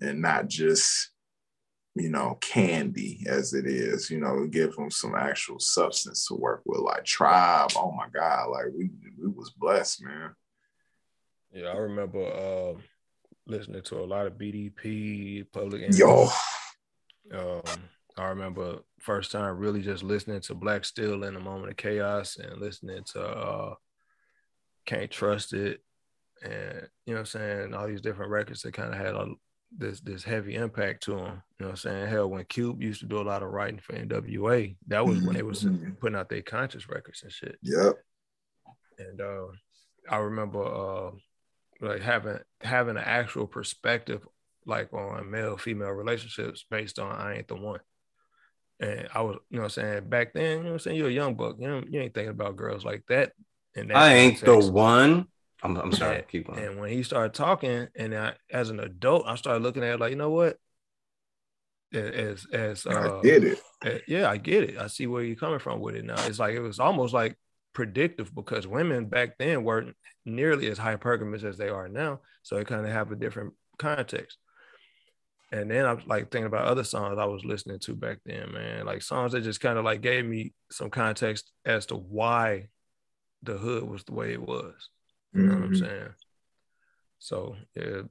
and 0.00 0.20
not 0.20 0.48
just 0.48 1.10
you 1.94 2.10
know 2.10 2.36
candy 2.40 3.24
as 3.28 3.54
it 3.54 3.66
is 3.66 4.10
you 4.10 4.18
know 4.18 4.46
give 4.46 4.74
them 4.74 4.90
some 4.90 5.14
actual 5.14 5.60
substance 5.60 6.26
to 6.26 6.34
work 6.34 6.62
with 6.66 6.80
like 6.80 7.04
tribe. 7.04 7.70
Oh 7.76 7.92
my 7.92 8.08
god 8.12 8.50
like 8.50 8.66
we 8.76 8.90
we 9.18 9.28
was 9.28 9.50
blessed 9.50 10.02
man. 10.02 10.30
Yeah 11.52 11.68
i 11.68 11.76
remember 11.76 12.24
uh 12.24 12.80
listening 13.46 13.82
to 13.82 14.00
a 14.00 14.04
lot 14.06 14.26
of 14.26 14.34
bdp 14.34 15.46
public 15.52 15.82
enemy. 15.82 15.98
yo. 15.98 16.28
Um 17.32 17.62
i 18.16 18.26
remember 18.26 18.78
first 18.98 19.30
time 19.30 19.58
really 19.58 19.82
just 19.82 20.02
listening 20.02 20.40
to 20.40 20.54
black 20.54 20.84
steel 20.84 21.22
in 21.24 21.36
a 21.36 21.40
moment 21.40 21.70
of 21.70 21.76
chaos 21.76 22.36
and 22.36 22.60
listening 22.60 23.04
to 23.12 23.20
uh 23.20 23.74
can't 24.86 25.10
truss 25.10 25.52
it 25.52 25.80
and 26.42 26.88
you 27.06 27.14
know 27.14 27.20
i'm 27.20 27.26
saying 27.26 27.72
all 27.72 27.86
these 27.86 28.00
different 28.00 28.30
records 28.30 28.62
that 28.62 28.74
kind 28.74 28.92
of 28.92 28.98
had 28.98 29.14
a 29.14 29.26
this 29.76 30.00
this 30.00 30.24
heavy 30.24 30.54
impact 30.54 31.04
to 31.04 31.12
him. 31.12 31.18
You 31.18 31.26
know 31.26 31.66
what 31.66 31.70
I'm 31.70 31.76
saying? 31.76 32.08
Hell, 32.08 32.28
when 32.28 32.44
Cube 32.44 32.82
used 32.82 33.00
to 33.00 33.06
do 33.06 33.18
a 33.18 33.22
lot 33.22 33.42
of 33.42 33.50
writing 33.50 33.80
for 33.80 33.94
NWA, 33.94 34.76
that 34.88 35.04
was 35.04 35.18
mm-hmm. 35.18 35.26
when 35.26 35.36
they 35.36 35.42
was 35.42 35.64
mm-hmm. 35.64 35.92
putting 35.92 36.16
out 36.16 36.28
their 36.28 36.42
conscious 36.42 36.88
records 36.88 37.22
and 37.22 37.32
shit. 37.32 37.56
Yep. 37.62 37.94
And 38.98 39.20
uh, 39.20 39.46
I 40.08 40.18
remember 40.18 40.62
uh, 40.62 41.10
like 41.80 42.02
having 42.02 42.38
having 42.60 42.96
an 42.96 43.04
actual 43.04 43.46
perspective 43.46 44.26
like 44.66 44.92
on 44.92 45.30
male 45.30 45.56
female 45.56 45.90
relationships 45.90 46.64
based 46.70 46.98
on 46.98 47.12
I 47.12 47.36
ain't 47.36 47.48
the 47.48 47.56
one. 47.56 47.80
And 48.80 49.08
I 49.14 49.20
was, 49.20 49.36
you 49.50 49.58
know 49.58 49.64
what 49.64 49.78
I'm 49.78 49.82
saying, 49.82 50.08
back 50.08 50.34
then, 50.34 50.50
you 50.50 50.56
know 50.58 50.64
what 50.64 50.72
I'm 50.72 50.78
saying, 50.80 50.96
you're 50.96 51.08
a 51.08 51.12
young 51.12 51.34
buck. 51.34 51.56
You, 51.58 51.68
know, 51.68 51.82
you 51.88 52.00
ain't 52.00 52.12
thinking 52.12 52.30
about 52.30 52.56
girls 52.56 52.84
like 52.84 53.04
that. 53.08 53.32
And 53.76 53.92
I 53.92 54.14
ain't 54.14 54.40
the 54.40 54.58
one. 54.58 55.26
I'm, 55.64 55.76
I'm 55.78 55.92
sorry. 55.92 56.18
And, 56.18 56.28
keep 56.28 56.46
going. 56.46 56.62
And 56.62 56.78
when 56.78 56.90
he 56.90 57.02
started 57.02 57.32
talking, 57.32 57.88
and 57.96 58.14
I, 58.14 58.34
as 58.50 58.70
an 58.70 58.80
adult, 58.80 59.26
I 59.26 59.34
started 59.36 59.62
looking 59.62 59.82
at 59.82 59.94
it 59.94 60.00
like, 60.00 60.10
you 60.10 60.16
know 60.16 60.30
what? 60.30 60.58
As 61.92 62.46
as 62.52 62.86
uh, 62.86 63.18
I 63.18 63.22
get 63.22 63.44
it. 63.44 63.60
As, 63.82 64.00
yeah, 64.06 64.28
I 64.28 64.36
get 64.36 64.64
it. 64.64 64.78
I 64.78 64.88
see 64.88 65.06
where 65.06 65.22
you're 65.22 65.36
coming 65.36 65.60
from 65.60 65.80
with 65.80 65.94
it 65.94 66.04
now. 66.04 66.22
It's 66.26 66.38
like 66.38 66.54
it 66.54 66.60
was 66.60 66.80
almost 66.80 67.14
like 67.14 67.36
predictive 67.72 68.34
because 68.34 68.66
women 68.66 69.06
back 69.06 69.38
then 69.38 69.64
weren't 69.64 69.96
nearly 70.24 70.68
as 70.68 70.78
hypergamous 70.78 71.44
as 71.44 71.56
they 71.56 71.68
are 71.68 71.88
now. 71.88 72.20
So 72.42 72.56
it 72.56 72.66
kind 72.66 72.84
of 72.84 72.92
have 72.92 73.12
a 73.12 73.16
different 73.16 73.54
context. 73.78 74.38
And 75.52 75.70
then 75.70 75.86
I 75.86 75.92
was 75.92 76.04
like 76.06 76.30
thinking 76.32 76.46
about 76.46 76.66
other 76.66 76.84
songs 76.84 77.16
I 77.18 77.26
was 77.26 77.44
listening 77.44 77.78
to 77.80 77.94
back 77.94 78.18
then, 78.26 78.52
man. 78.52 78.86
Like 78.86 79.02
songs 79.02 79.32
that 79.32 79.42
just 79.42 79.60
kind 79.60 79.78
of 79.78 79.84
like 79.84 80.00
gave 80.00 80.24
me 80.24 80.52
some 80.70 80.90
context 80.90 81.52
as 81.64 81.86
to 81.86 81.94
why 81.94 82.68
the 83.42 83.56
hood 83.56 83.84
was 83.84 84.02
the 84.04 84.14
way 84.14 84.32
it 84.32 84.42
was. 84.42 84.88
You 85.34 85.42
know 85.42 85.52
mm-hmm. 85.52 85.60
what 85.60 85.66
I'm 85.66 85.72
mm-hmm. 85.72 85.84
saying? 85.84 86.08
So 87.18 87.56
yeah, 87.74 88.02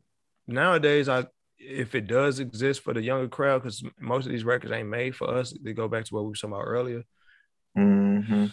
nowadays 0.47 1.07
I 1.07 1.25
if 1.57 1.95
it 1.95 2.07
does 2.07 2.39
exist 2.39 2.81
for 2.81 2.93
the 2.93 3.01
younger 3.01 3.29
crowd, 3.29 3.63
because 3.63 3.83
most 3.99 4.25
of 4.25 4.31
these 4.31 4.43
records 4.43 4.73
ain't 4.73 4.89
made 4.89 5.15
for 5.15 5.29
us, 5.29 5.53
they 5.63 5.73
go 5.73 5.87
back 5.87 6.05
to 6.05 6.13
what 6.13 6.23
we 6.23 6.29
were 6.29 6.35
talking 6.35 6.53
about 6.53 6.65
earlier. 6.65 7.03
Mm-hmm. 7.77 8.47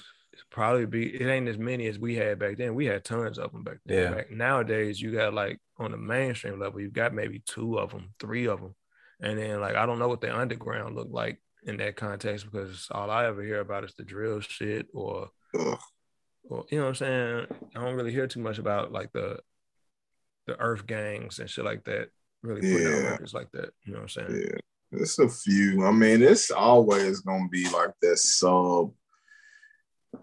Probably 0.51 0.87
be 0.87 1.15
it 1.21 1.29
ain't 1.29 1.49
as 1.49 1.59
many 1.59 1.87
as 1.87 1.99
we 1.99 2.15
had 2.15 2.39
back 2.39 2.57
then. 2.57 2.75
We 2.75 2.87
had 2.87 3.05
tons 3.05 3.39
of 3.39 3.53
them 3.53 3.65
back 3.65 3.79
then. 3.85 3.99
Yeah. 3.99 4.15
Back, 4.17 4.31
nowadays, 4.31 5.01
you 5.01 5.13
got 5.13 5.35
like 5.35 5.59
on 5.79 5.91
the 5.91 5.99
mainstream 5.99 6.59
level, 6.59 6.81
you 6.81 6.91
got 6.91 7.13
maybe 7.13 7.43
two 7.45 7.79
of 7.79 7.91
them, 7.91 8.15
three 8.21 8.47
of 8.47 8.61
them, 8.61 8.75
and 9.21 9.39
then 9.39 9.61
like 9.61 9.75
I 9.75 9.87
don't 9.87 9.99
know 9.99 10.09
what 10.09 10.21
the 10.21 10.35
underground 10.35 10.95
look 10.95 11.09
like 11.11 11.43
in 11.65 11.77
that 11.79 11.97
context 11.97 12.47
because 12.51 12.89
all 12.91 13.11
I 13.11 13.27
ever 13.27 13.43
hear 13.43 13.61
about 13.61 13.85
is 13.85 13.95
the 13.95 14.05
drill 14.05 14.41
shit 14.41 14.87
or 14.95 15.29
Ugh 15.59 15.79
well, 16.45 16.67
you 16.71 16.79
know 16.79 16.85
what 16.85 16.89
I'm 16.91 16.95
saying? 16.97 17.47
I 17.77 17.85
don't 17.85 17.95
really 17.95 18.13
hear 18.13 18.27
too 18.27 18.41
much 18.41 18.59
about 18.59 18.93
like 18.93 19.13
the 19.13 19.39
the 20.47 20.55
EarthGangs 20.55 21.39
and 21.39 21.49
shit 21.49 21.65
like 21.65 21.85
that. 21.85 22.11
Really 22.43 22.61
putting 22.61 22.87
yeah. 22.87 22.99
out 22.99 23.11
records 23.13 23.35
like 23.35 23.51
that. 23.53 23.71
You 23.85 23.93
know 23.93 24.01
what 24.01 24.17
I'm 24.17 24.29
saying? 24.29 24.47
Yeah. 24.47 25.01
It's 25.01 25.19
a 25.19 25.29
few. 25.29 25.87
I 25.87 25.93
mean, 25.93 26.23
it's 26.23 26.51
always 26.51 27.21
gonna 27.21 27.49
be 27.49 27.69
like 27.71 27.93
that 28.03 28.19
sub 28.19 28.93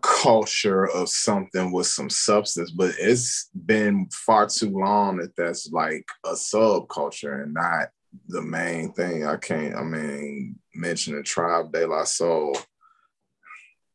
culture 0.01 0.87
of 0.89 1.09
something 1.09 1.71
with 1.71 1.87
some 1.87 2.09
substance, 2.09 2.71
but 2.71 2.93
it's 2.99 3.49
been 3.65 4.07
far 4.11 4.47
too 4.47 4.77
long 4.77 5.17
that 5.17 5.35
that's 5.37 5.71
like 5.71 6.05
a 6.25 6.31
subculture 6.31 7.43
and 7.43 7.53
not 7.53 7.87
the 8.27 8.41
main 8.41 8.91
thing. 8.93 9.25
I 9.25 9.37
can't, 9.37 9.75
I 9.75 9.83
mean, 9.83 10.57
mention 10.75 11.15
the 11.15 11.23
Tribe 11.23 11.71
De 11.71 11.87
La 11.87 12.03
Soul, 12.03 12.57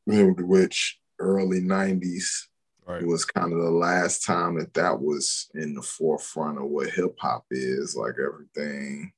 which 0.06 0.98
early 1.22 1.60
90s 1.60 2.46
right. 2.86 3.02
it 3.02 3.06
was 3.06 3.24
kind 3.24 3.52
of 3.52 3.58
the 3.58 3.70
last 3.70 4.24
time 4.24 4.58
that 4.58 4.74
that 4.74 5.00
was 5.00 5.48
in 5.54 5.74
the 5.74 5.82
forefront 5.82 6.58
of 6.58 6.64
what 6.64 6.90
hip 6.90 7.14
hop 7.18 7.44
is 7.50 7.96
like 7.96 8.14
everything. 8.22 9.12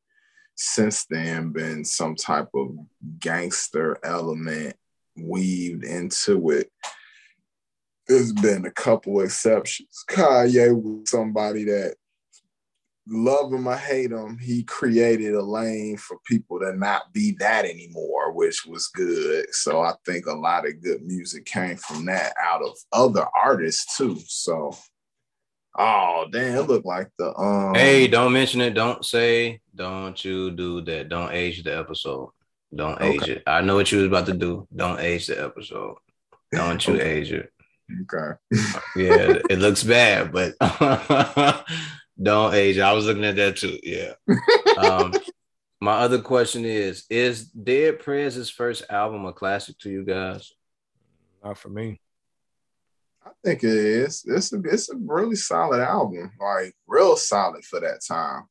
Since 0.57 1.07
then 1.07 1.51
been 1.51 1.85
some 1.85 2.15
type 2.15 2.49
of 2.55 2.77
gangster 3.19 3.99
element 4.05 4.77
weaved 5.17 5.85
into 5.85 6.51
it. 6.51 6.71
There's 8.07 8.33
been 8.33 8.65
a 8.67 8.71
couple 8.71 9.21
exceptions. 9.21 10.05
Kanye 10.09 10.81
was 10.81 11.11
somebody 11.11 11.65
that 11.65 11.97
love 13.09 13.53
him 13.53 13.67
or 13.69 13.77
hate 13.77 14.11
him, 14.11 14.39
he 14.39 14.63
created 14.63 15.35
a 15.35 15.43
lane 15.43 15.97
for 15.97 16.17
people 16.25 16.59
to 16.61 16.75
not 16.77 17.13
be 17.13 17.37
that 17.39 17.65
anymore, 17.65 18.33
which 18.33 18.65
was 18.67 18.87
good. 18.89 19.47
So 19.55 19.81
I 19.83 19.93
think 20.07 20.27
a 20.27 20.33
lot 20.35 20.67
of 20.67 20.83
good 20.83 21.03
music 21.03 21.45
came 21.45 21.77
from 21.77 22.07
that 22.07 22.33
out 22.43 22.63
of 22.63 22.77
other 22.93 23.27
artists 23.35 23.97
too. 23.97 24.19
So 24.27 24.77
oh 25.79 26.27
damn, 26.33 26.57
it 26.59 26.69
looked 26.69 26.87
like 26.87 27.09
the 27.19 27.37
um 27.39 27.75
Hey, 27.75 28.07
don't 28.07 28.33
mention 28.33 28.61
it. 28.61 28.75
Don't 28.75 29.05
say, 29.05 29.61
don't 29.75 30.23
you 30.25 30.51
do 30.51 30.81
that. 30.83 31.09
Don't 31.09 31.33
age 31.33 31.63
the 31.63 31.77
episode. 31.77 32.31
Don't 32.75 33.01
age 33.03 33.23
Okay. 33.23 33.33
it. 33.33 33.43
I 33.47 33.61
know 33.61 33.77
what 33.77 33.91
you 33.93 33.99
was 33.99 34.07
about 34.07 34.27
to 34.27 34.33
do. 34.35 34.67
Don't 34.75 35.01
age 35.01 35.27
the 35.27 35.43
episode. 35.45 35.97
Don't 36.53 36.87
you 36.87 36.95
Okay. 37.01 37.11
age 37.11 37.33
it. 37.33 37.51
Okay. 38.03 38.39
Yeah, 38.97 39.39
it 39.51 39.59
looks 39.59 39.83
bad, 39.83 40.33
but 40.33 40.55
don't 42.21 42.55
age. 42.55 42.79
I 42.79 42.93
was 42.93 43.07
looking 43.07 43.25
at 43.25 43.37
that 43.37 43.57
too. 43.57 43.79
Yeah. 43.83 44.15
Um, 44.79 45.13
my 45.81 45.95
other 45.95 46.21
question 46.21 46.65
is: 46.65 47.05
Is 47.11 47.47
Dead 47.47 47.99
Prez' 47.99 48.51
first 48.51 48.85
album 48.91 49.25
a 49.27 49.33
classic 49.33 49.79
to 49.81 49.91
you 49.91 50.05
guys? 50.05 50.53
Not 51.43 51.59
for 51.59 51.69
me. 51.69 52.01
I 53.25 53.31
think 53.45 53.65
it 53.65 53.71
is. 53.71 54.25
It's 54.27 54.53
a 54.53 54.61
it's 54.65 54.91
a 54.91 54.97
really 54.97 55.37
solid 55.37 55.81
album. 55.81 56.33
Like 56.41 56.75
real 56.87 57.17
solid 57.17 57.65
for 57.65 57.81
that 57.81 58.01
time. 58.07 58.45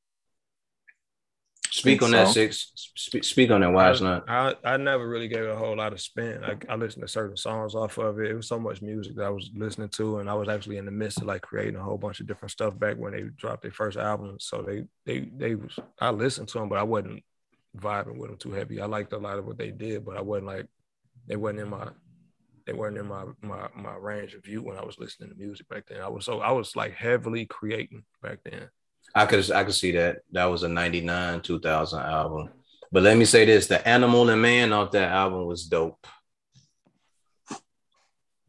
Speak 1.73 2.03
on 2.03 2.11
that, 2.11 2.27
six. 2.27 2.71
Speak, 2.75 3.23
speak 3.23 3.49
on 3.49 3.61
that. 3.61 3.71
Why 3.71 3.89
it's 3.89 3.99
not? 3.99 4.29
I, 4.29 4.53
I 4.63 4.77
never 4.77 5.07
really 5.07 5.27
gave 5.27 5.39
it 5.39 5.49
a 5.49 5.55
whole 5.55 5.75
lot 5.75 5.91
of 5.91 5.99
spin. 5.99 6.43
I, 6.43 6.55
I 6.69 6.75
listened 6.75 7.01
to 7.01 7.07
certain 7.07 7.35
songs 7.35 7.73
off 7.73 7.97
of 7.97 8.19
it. 8.19 8.29
It 8.29 8.35
was 8.35 8.47
so 8.47 8.59
much 8.59 8.83
music 8.83 9.15
that 9.15 9.25
I 9.25 9.31
was 9.31 9.49
listening 9.55 9.89
to, 9.89 10.19
and 10.19 10.29
I 10.29 10.35
was 10.35 10.49
actually 10.49 10.77
in 10.77 10.85
the 10.85 10.91
midst 10.91 11.17
of 11.17 11.25
like 11.25 11.41
creating 11.41 11.75
a 11.75 11.83
whole 11.83 11.97
bunch 11.97 12.19
of 12.19 12.27
different 12.27 12.51
stuff 12.51 12.77
back 12.77 12.97
when 12.97 13.13
they 13.13 13.23
dropped 13.37 13.63
their 13.63 13.71
first 13.71 13.97
album. 13.97 14.37
So 14.39 14.61
they 14.61 14.83
they 15.07 15.27
they 15.35 15.55
was 15.55 15.79
I 15.99 16.11
listened 16.11 16.47
to 16.49 16.59
them, 16.59 16.69
but 16.69 16.77
I 16.77 16.83
wasn't 16.83 17.23
vibing 17.75 18.19
with 18.19 18.29
them 18.29 18.37
too 18.37 18.51
heavy. 18.51 18.79
I 18.79 18.85
liked 18.85 19.11
a 19.13 19.17
lot 19.17 19.39
of 19.39 19.45
what 19.47 19.57
they 19.57 19.71
did, 19.71 20.05
but 20.05 20.15
I 20.15 20.21
wasn't 20.21 20.47
like 20.47 20.67
they 21.25 21.37
wasn't 21.37 21.61
in 21.61 21.69
my 21.69 21.87
they 22.67 22.73
weren't 22.73 22.99
in 22.99 23.07
my 23.07 23.23
my 23.41 23.67
my 23.75 23.95
range 23.95 24.35
of 24.35 24.43
view 24.43 24.61
when 24.61 24.77
I 24.77 24.85
was 24.85 24.99
listening 24.99 25.29
to 25.29 25.35
music 25.35 25.67
back 25.69 25.87
then. 25.87 26.01
I 26.01 26.07
was 26.07 26.25
so 26.25 26.39
I 26.39 26.51
was 26.51 26.75
like 26.75 26.93
heavily 26.93 27.47
creating 27.47 28.03
back 28.21 28.41
then. 28.45 28.69
I 29.15 29.25
could 29.25 29.49
I 29.51 29.63
could 29.63 29.75
see 29.75 29.91
that. 29.93 30.19
That 30.31 30.45
was 30.45 30.63
a 30.63 30.69
99 30.69 31.41
2000 31.41 31.99
album. 31.99 32.49
But 32.91 33.03
let 33.03 33.17
me 33.17 33.25
say 33.25 33.45
this, 33.45 33.67
the 33.67 33.85
Animal 33.87 34.29
in 34.29 34.39
Man 34.41 34.71
off 34.73 34.91
that 34.91 35.11
album 35.11 35.45
was 35.45 35.65
dope. 35.65 36.05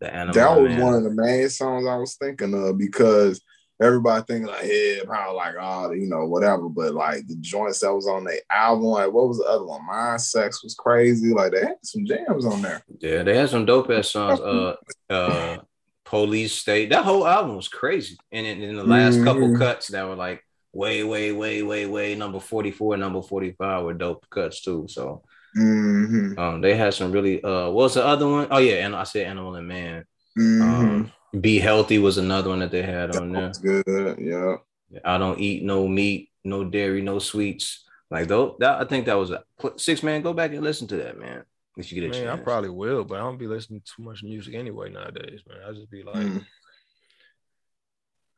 The 0.00 0.12
Animal 0.12 0.34
that 0.34 0.60
was 0.60 0.68
Man. 0.70 0.80
one 0.82 0.94
of 0.94 1.02
the 1.04 1.10
main 1.10 1.48
songs 1.48 1.86
I 1.86 1.96
was 1.96 2.16
thinking 2.16 2.52
of 2.54 2.76
because 2.78 3.40
everybody 3.82 4.22
thinking 4.26 4.46
like 4.46 4.64
yeah, 4.64 5.02
probably 5.04 5.36
like 5.36 5.54
oh 5.60 5.92
you 5.92 6.06
know 6.06 6.26
whatever, 6.26 6.68
but 6.68 6.94
like 6.94 7.26
the 7.26 7.36
joints 7.40 7.80
that 7.80 7.94
was 7.94 8.06
on 8.06 8.24
the 8.24 8.40
album, 8.50 8.84
like 8.86 9.12
what 9.12 9.28
was 9.28 9.38
the 9.38 9.44
other 9.44 9.64
one? 9.64 9.86
Mind 9.86 10.20
Sex 10.20 10.62
was 10.62 10.74
crazy. 10.74 11.32
Like 11.32 11.52
they 11.52 11.60
had 11.60 11.76
some 11.82 12.04
jams 12.04 12.44
on 12.44 12.60
there. 12.62 12.84
Yeah, 13.00 13.22
they 13.22 13.36
had 13.36 13.50
some 13.50 13.64
dope 13.66 13.90
ass 13.90 14.10
songs. 14.10 14.40
Uh 14.40 14.76
uh 15.10 15.58
Police 16.04 16.52
State. 16.52 16.90
That 16.90 17.04
whole 17.04 17.26
album 17.26 17.56
was 17.56 17.68
crazy. 17.68 18.18
And 18.30 18.46
in, 18.46 18.60
in 18.62 18.76
the 18.76 18.84
last 18.84 19.24
couple 19.24 19.48
Mhm. 19.48 19.58
cuts 19.58 19.88
that 19.88 20.06
were 20.06 20.14
like 20.14 20.43
way, 20.74 21.04
way, 21.04 21.32
way, 21.32 21.62
way, 21.62 21.86
way 21.86 22.14
number 22.14 22.40
44, 22.40 22.96
number 22.96 23.22
45 23.22 23.84
were 23.84 23.94
dope 23.94 24.28
cuts 24.30 24.60
too. 24.62 24.86
So 24.88 25.22
Mm-hmm. 25.56 26.36
um 26.36 26.60
they 26.60 26.74
had 26.74 26.94
some 26.94 27.12
really 27.12 27.42
uh 27.44 27.66
what 27.70 27.84
was 27.84 27.94
the 27.94 28.04
other 28.04 28.26
one? 28.28 28.48
Oh 28.50 28.58
yeah, 28.58 28.84
and 28.84 28.94
I 28.96 29.04
said 29.04 29.26
Animal 29.28 29.54
in 29.54 29.66
Man. 29.68 30.04
Mm-hmm. 30.36 30.62
Um 30.62 31.12
Be 31.40 31.60
Healthy 31.60 31.98
was 31.98 32.18
another 32.18 32.50
one 32.50 32.58
that 32.58 32.72
they 32.72 32.82
had 32.82 33.14
on 33.14 33.30
there. 33.32 33.42
That's 33.42 33.58
good. 33.58 34.18
Yeah. 34.18 34.56
I 35.04 35.16
don't 35.18 35.38
eat 35.40 35.62
no 35.62 35.86
meat, 35.86 36.30
no 36.44 36.64
dairy, 36.64 37.02
no 37.02 37.20
sweets. 37.20 37.84
Like 38.10 38.26
though, 38.26 38.56
that 38.58 38.80
I 38.80 38.84
think 38.84 39.06
that 39.06 39.14
was 39.14 39.30
a 39.30 39.44
six 39.76 40.02
man. 40.02 40.22
Go 40.22 40.32
back 40.32 40.52
and 40.52 40.62
listen 40.62 40.88
to 40.88 40.96
that, 40.96 41.18
man. 41.18 41.44
If 41.76 41.90
you 41.92 42.00
get 42.00 42.08
a 42.08 42.10
Man, 42.12 42.26
chance. 42.26 42.40
I 42.40 42.42
probably 42.44 42.70
will, 42.70 43.04
but 43.04 43.16
I 43.16 43.22
don't 43.22 43.38
be 43.38 43.46
listening 43.48 43.80
to 43.80 43.92
too 43.96 44.02
much 44.02 44.22
music 44.22 44.54
anyway 44.54 44.90
nowadays, 44.90 45.40
man. 45.48 45.58
I 45.68 45.72
just 45.72 45.90
be 45.90 46.02
like 46.04 46.16
Mm. 46.16 46.44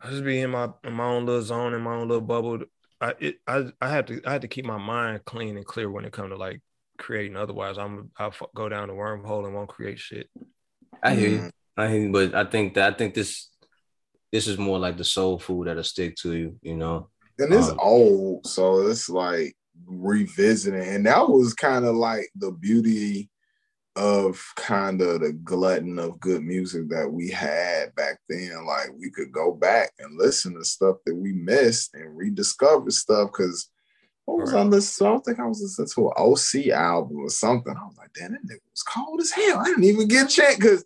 I 0.01 0.11
just 0.11 0.25
be 0.25 0.41
in 0.41 0.51
my 0.51 0.71
in 0.85 0.93
my 0.93 1.07
own 1.07 1.27
little 1.27 1.43
zone, 1.43 1.75
in 1.75 1.83
my 1.83 1.95
own 1.95 2.09
little 2.09 2.21
bubble. 2.21 2.61
I 3.01 3.15
it, 3.19 3.37
I 3.47 3.67
I 3.81 3.91
have 3.91 4.07
to 4.07 4.21
I 4.25 4.33
have 4.33 4.43
to 4.43 4.49
keep 4.49 4.65
my 4.65 4.79
mind 4.79 5.25
clean 5.25 5.57
and 5.57 5.67
clear 5.67 5.91
when 5.91 6.05
it 6.05 6.13
comes 6.13 6.31
to 6.31 6.37
like 6.37 6.61
creating. 6.99 7.37
Otherwise, 7.37 7.79
I'm 7.79 8.11
I'll 8.19 8.29
f- 8.29 8.43
go 8.55 8.69
down 8.69 8.89
the 8.89 8.95
wormhole 8.95 9.45
and 9.45 9.55
won't 9.55 9.69
create 9.69 9.99
shit. 9.99 10.29
I 11.03 11.15
hear 11.15 11.29
you. 11.29 11.39
Mm. 11.39 11.51
I 11.77 11.89
hear 11.89 12.01
you, 12.03 12.13
but 12.13 12.35
I 12.35 12.45
think 12.45 12.75
that 12.75 12.95
I 12.95 12.97
think 12.97 13.15
this 13.15 13.51
this 14.33 14.47
is 14.47 14.59
more 14.59 14.79
like 14.79 14.97
the 14.97 15.05
soul 15.05 15.39
food 15.39 15.67
that'll 15.67 15.83
stick 15.83 16.17
to 16.17 16.35
you. 16.35 16.59
You 16.63 16.77
know. 16.77 17.11
And 17.39 17.53
it's 17.53 17.69
Um, 17.69 17.79
old, 17.81 18.47
so 18.47 18.87
it's 18.87 19.11
like 19.11 19.55
revisiting. 19.87 20.81
And 20.81 21.05
that 21.07 21.29
was 21.29 21.53
kind 21.53 21.85
of 21.85 21.95
like 21.95 22.31
the 22.35 22.51
beauty 22.51 23.29
of 23.97 24.43
kind 24.57 25.01
of 25.01 25.21
the 25.21 25.33
glutton 25.33 25.99
of 25.99 26.21
good 26.21 26.43
music 26.43 26.89
that 26.91 27.11
we 27.11 27.31
had 27.31 27.95
back 27.95 28.19
then. 28.29 28.67
Like 28.67 28.91
we 28.99 29.11
could 29.11 29.33
go 29.33 29.53
back 29.53 29.93
and 29.99 30.19
listen 30.19 30.55
to 30.55 30.65
stuff 30.65 30.97
that 31.07 31.15
we 31.15 31.33
missed 31.33 31.95
and 31.95 32.17
rediscover 32.17 32.91
stuff. 32.91 33.33
Cause 33.33 33.69
what 34.27 34.39
was 34.39 34.53
I 34.55 34.59
Right. 34.59 34.67
listening 34.67 35.13
to? 35.13 35.17
I 35.17 35.21
think 35.23 35.41
I 35.41 35.47
was 35.47 35.63
listening 35.63 35.89
to 35.95 36.09
an 36.09 36.15
OC 36.17 36.73
album 36.73 37.19
or 37.19 37.31
something. 37.31 37.75
I 37.75 37.85
was 37.87 37.97
like, 37.97 38.13
damn, 38.15 38.33
that 38.33 38.45
nigga 38.45 38.61
was 38.71 38.83
cold 38.83 39.21
as 39.21 39.31
hell. 39.31 39.59
I 39.61 39.65
didn't 39.65 39.85
even 39.85 40.09
get 40.09 40.27
a 40.27 40.29
chance 40.29 40.57
because 40.57 40.85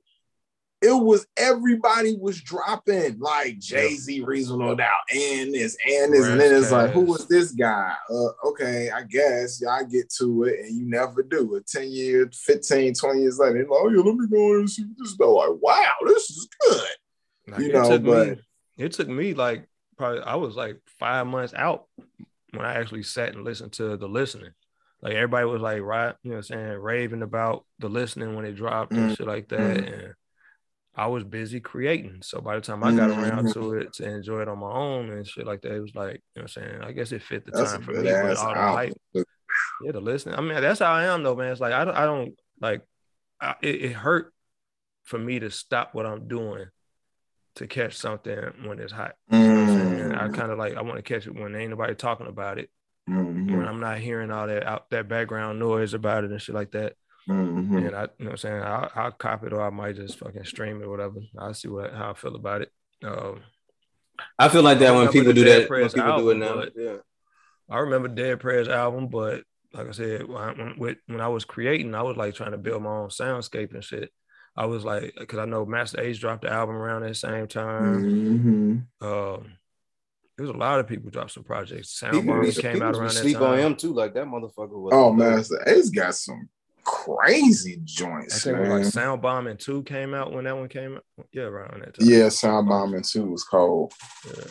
it 0.83 0.93
was 0.93 1.27
everybody 1.37 2.17
was 2.19 2.41
dropping 2.41 3.19
like 3.19 3.59
Jay 3.59 3.95
Z, 3.97 4.23
Reasonable 4.23 4.77
Doubt, 4.77 4.89
and 5.15 5.53
this 5.53 5.77
and 5.87 6.13
this, 6.13 6.27
and 6.27 6.41
then 6.41 6.55
it's 6.55 6.71
like, 6.73 6.91
who 6.91 7.03
was 7.03 7.27
this 7.29 7.53
guy? 7.53 7.95
Uh, 8.11 8.49
okay, 8.49 8.91
I 8.91 9.03
guess 9.03 9.61
y'all 9.61 9.85
get 9.85 10.11
to 10.19 10.45
it, 10.45 10.61
and 10.61 10.75
you 10.79 10.89
never 10.89 11.23
do. 11.23 11.55
it. 11.57 11.67
10 11.67 11.91
years, 11.91 12.41
15, 12.45 12.95
20 12.95 13.21
years 13.21 13.39
later, 13.39 13.59
like, 13.59 13.67
oh 13.71 13.89
yeah, 13.91 14.01
let 14.01 14.15
me 14.17 14.27
go 14.27 14.55
and 14.59 14.71
see 14.71 14.85
this. 14.99 15.17
They're 15.19 15.27
like, 15.29 15.51
wow, 15.61 15.91
this 16.07 16.31
is 16.31 16.49
good. 16.61 16.81
Like, 17.49 17.61
You 17.61 17.69
it 17.69 17.73
know, 17.75 17.89
took 17.91 18.05
but- 18.05 18.29
me, 18.29 18.37
it 18.79 18.93
took 18.93 19.09
me 19.09 19.35
like 19.35 19.67
probably 19.99 20.23
I 20.23 20.37
was 20.37 20.57
like 20.57 20.79
five 20.99 21.27
months 21.27 21.53
out 21.55 21.85
when 22.55 22.65
I 22.65 22.75
actually 22.75 23.03
sat 23.03 23.35
and 23.35 23.45
listened 23.45 23.73
to 23.73 23.99
the 23.99 24.09
listening. 24.09 24.53
Like 25.03 25.13
everybody 25.13 25.45
was 25.45 25.61
like 25.61 25.83
right, 25.83 26.15
you 26.23 26.31
know 26.31 26.37
what 26.39 26.51
I'm 26.51 26.59
saying, 26.59 26.79
raving 26.81 27.23
about 27.23 27.65
the 27.79 27.89
listening 27.91 28.35
when 28.35 28.45
it 28.47 28.53
dropped 28.57 28.93
and 28.93 29.11
Mhm. 29.11 29.17
shit 29.19 29.27
like 29.27 29.49
that. 29.49 29.77
And 29.79 30.15
I 31.01 31.07
was 31.07 31.25
busy 31.25 31.61
creating. 31.61 32.21
So 32.23 32.43
by 32.43 32.57
the 32.57 32.61
time 32.61 32.85
I 32.85 32.93
got 32.93 33.09
around 33.09 33.47
Mhm. 33.47 33.53
to 33.55 33.75
it 33.75 33.93
to 33.95 34.05
enjoy 34.05 34.43
it 34.43 34.49
on 34.49 34.59
my 34.59 34.71
own 34.71 35.09
and 35.11 35.27
shit 35.27 35.47
like 35.47 35.63
that, 35.63 35.73
it 35.75 35.81
was 35.81 35.95
like, 35.95 36.17
you 36.35 36.43
know 36.43 36.43
what 36.43 36.57
I'm 36.57 36.63
saying? 36.63 36.83
I 36.83 36.93
guess 36.93 37.11
it 37.13 37.23
fit 37.23 37.47
the 37.47 37.53
That's 37.53 37.73
time 37.73 37.83
for 37.83 37.93
me 37.93 38.03
with 38.03 38.37
all 38.39 38.55
the 38.55 38.61
hype. 38.61 38.93
Yeah, 39.83 39.93
the 39.93 40.01
listening. 40.01 40.35
I 40.35 40.43
mean, 40.43 40.61
that's 40.61 40.81
how 40.81 40.93
I 40.93 41.05
am 41.05 41.23
though, 41.23 41.35
man. 41.35 41.53
It's 41.53 41.61
like 41.61 41.73
I 41.73 41.87
don't, 41.87 41.97
I 41.97 42.05
don't 42.05 42.35
like 42.61 42.83
I, 43.41 43.55
it, 43.63 43.77
it 43.87 43.93
hurt 43.95 44.35
for 45.05 45.19
me 45.19 45.39
to 45.39 45.51
stop 45.51 45.95
what 45.95 46.05
I'm 46.05 46.29
doing 46.29 46.67
to 47.55 47.67
catch 47.67 47.97
something 47.97 48.37
when 48.65 48.79
it's 48.79 48.93
hot. 48.93 49.15
You 49.31 49.39
know 49.39 49.55
what 49.55 49.61
I'm 49.71 49.77
saying? 49.77 50.13
I 50.13 50.29
Mm. 50.29 50.35
kind 50.35 50.53
of 50.53 50.59
like 50.59 50.77
I 50.77 50.83
want 50.83 50.97
to 50.97 51.03
catch 51.03 51.27
it 51.27 51.35
when 51.35 51.55
ain't 51.57 51.71
nobody 51.71 51.95
talking 51.95 52.27
about 52.27 52.59
it. 52.59 52.71
Mhm, 53.09 53.57
When 53.57 53.67
I'm 53.67 53.81
not 53.81 53.99
hearing 53.99 54.31
all 54.31 54.47
that 54.47 54.67
out 54.67 54.91
that 54.91 55.09
background 55.09 55.59
noise 55.59 55.95
about 55.95 56.25
it 56.25 56.31
and 56.31 56.43
shit 56.43 56.55
like 56.55 56.73
that. 56.73 56.95
Mhm. 57.31 57.87
And 57.87 57.97
I, 57.97 58.03
you 58.03 58.09
know 58.25 58.25
what 58.27 58.31
I'm 58.31 58.37
saying? 58.39 58.63
I'll, 58.63 58.91
I'll 58.95 59.13
cop 59.13 59.45
it 59.45 59.53
or 59.53 59.63
I 59.63 59.71
might 59.71 59.97
just 59.97 60.19
fucking 60.19 60.45
stream 60.45 60.81
it 60.81 60.85
or 60.87 60.91
whatever. 60.91 61.17
I'll 61.39 61.55
see 61.55 61.69
what 61.69 61.93
how 61.93 62.11
I 62.11 62.15
feel 62.15 62.35
about 62.37 62.63
it. 62.63 62.73
Um, 63.05 63.41
I 64.39 64.49
feel 64.49 64.63
like 64.63 64.79
that 64.81 64.95
when 64.95 65.09
people 65.09 65.33
do 65.33 65.45
Dead 65.45 65.63
that. 65.63 65.71
When 65.71 65.81
Prez 65.81 65.95
people 65.95 66.19
do 66.19 66.31
it 66.31 66.35
album, 66.35 66.39
now. 66.41 66.55
but- 66.57 66.73
Yeah. 66.77 66.97
I 67.71 67.79
remember 67.79 68.09
Dead 68.09 68.41
Prez 68.41 68.69
album, 68.69 69.09
but 69.09 69.45
like 69.73 69.87
I 69.89 69.93
said, 69.93 70.27
when, 70.29 70.37
I- 70.43 70.75
when 70.77 70.97
when 71.07 71.21
I 71.21 71.29
was 71.29 71.45
creating, 71.45 71.95
I 71.95 72.03
was 72.03 72.17
like 72.17 72.35
trying 72.35 72.51
to 72.53 72.59
build 72.59 72.83
my 72.83 72.91
own 72.91 73.09
soundscape 73.09 73.73
and 73.75 73.85
shit. 73.85 74.11
I 74.57 74.67
was 74.67 74.85
like, 74.85 75.15
because 75.17 75.39
I 75.39 75.45
know 75.45 75.65
Masta 75.65 76.01
Ace 76.03 76.19
dropped 76.19 76.43
the 76.43 76.51
album 76.51 76.75
around 76.75 77.03
that 77.03 77.15
same 77.17 77.47
time. 77.47 78.85
Mhm. 79.01 79.07
Um, 79.07 79.53
there's 80.37 80.51
a 80.51 80.55
lot 80.55 80.81
of 80.81 80.89
people 80.89 81.11
dropped 81.11 81.31
some 81.31 81.45
projects. 81.45 82.01
People 82.01 82.21
Soundbombs 82.21 82.57
be, 82.57 82.63
came 82.63 82.73
people 82.73 82.89
out 82.89 82.95
around 82.97 83.05
that 83.05 83.11
sleep 83.13 83.37
time. 83.37 83.45
on 83.53 83.59
him 83.59 83.77
too. 83.77 83.93
Like 83.95 84.15
that 84.15 84.27
motherfucker 84.27 84.71
was. 84.71 84.91
Oh 84.93 85.13
man, 85.13 85.45
Ace 85.67 85.91
got 85.91 86.15
some 86.17 86.49
crazy 86.91 87.75
I 87.75 87.81
joints, 87.85 88.43
think 88.43 88.59
man. 88.59 88.71
like 88.71 88.85
Sound 88.85 89.23
Bombing 89.23 89.57
2 89.57 89.85
came 89.85 90.15
out 90.15 90.33
when 90.33 90.45
that 90.45 90.57
one 90.57 90.69
came 90.69 90.97
out. 90.97 91.05
Yeah, 91.33 91.45
around 91.45 91.83
that 91.83 91.99
time. 91.99 92.09
yeah, 92.09 92.29
Sound 92.29 92.69
Bombing 92.69 93.03
2 93.03 93.31
was 93.31 93.45
cold. 93.45 93.93
Yeah. 94.27 94.45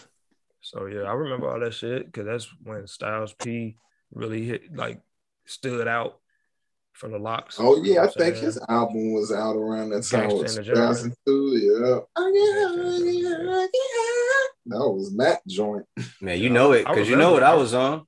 So 0.62 0.86
yeah, 0.86 1.02
I 1.02 1.14
remember 1.14 1.50
all 1.50 1.60
that 1.60 1.74
shit 1.74 2.06
because 2.06 2.26
that's 2.26 2.48
when 2.64 2.88
Styles 2.88 3.34
P 3.34 3.78
really 4.12 4.46
hit 4.46 4.76
like 4.76 5.02
stood 5.46 5.88
out 5.88 6.20
from 6.94 7.12
the 7.12 7.20
LOX. 7.20 7.58
Oh 7.60 7.82
yeah, 7.84 8.04
I 8.04 8.08
think 8.08 8.36
saying? 8.36 8.46
his 8.46 8.60
album 8.70 9.14
was 9.14 9.32
out 9.32 9.56
around 9.56 9.90
that 9.90 10.04
time. 10.04 10.30
Was 10.30 10.58
and 10.58 10.66
the 10.66 10.74
Gentleman. 10.74 11.14
2002, 11.26 11.58
yeah. 11.58 12.00
Gangsta 12.18 12.96
and 12.98 13.08
the 13.08 13.22
Gentleman, 13.22 13.70
That 14.66 14.90
was 14.90 15.12
Matt 15.14 15.42
joint. 15.48 15.86
Man, 16.22 16.40
you 16.40 16.50
know 16.50 16.74
it 16.74 16.86
because 16.86 17.10
you 17.10 17.16
know 17.16 17.32
what. 17.32 17.44
I 17.44 17.56
was 17.56 17.74
on. 17.74 18.06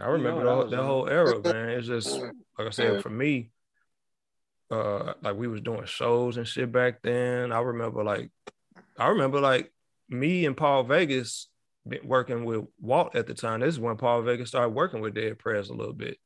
I 0.00 0.06
remember 0.06 0.40
You 0.40 0.44
know, 0.44 0.64
the 0.64 0.76
that 0.76 0.82
whole, 0.82 1.06
that 1.06 1.08
whole 1.08 1.08
era, 1.08 1.40
man. 1.44 1.68
It's 1.70 1.86
just 1.86 2.20
like 2.58 2.66
I 2.66 2.70
said 2.70 3.02
for 3.02 3.10
me. 3.10 3.50
Uh, 4.70 5.14
like 5.22 5.36
we 5.36 5.46
was 5.46 5.60
doing 5.60 5.84
shows 5.84 6.36
and 6.36 6.48
shit 6.48 6.72
back 6.72 7.02
then. 7.02 7.52
I 7.52 7.60
remember 7.60 8.02
like, 8.02 8.30
I 8.98 9.08
remember 9.08 9.40
like 9.40 9.72
me 10.08 10.46
and 10.46 10.56
Paul 10.56 10.84
Vegas 10.84 11.48
been 11.86 12.06
working 12.06 12.44
with 12.44 12.64
Walt 12.80 13.14
at 13.14 13.26
the 13.26 13.34
time. 13.34 13.60
This 13.60 13.74
is 13.74 13.80
when 13.80 13.96
Paul 13.96 14.22
Vegas 14.22 14.48
started 14.48 14.70
working 14.70 15.00
with 15.00 15.14
Dead 15.14 15.38
Prez 15.38 15.68
a 15.68 15.74
little 15.74 15.92
bit. 15.92 16.18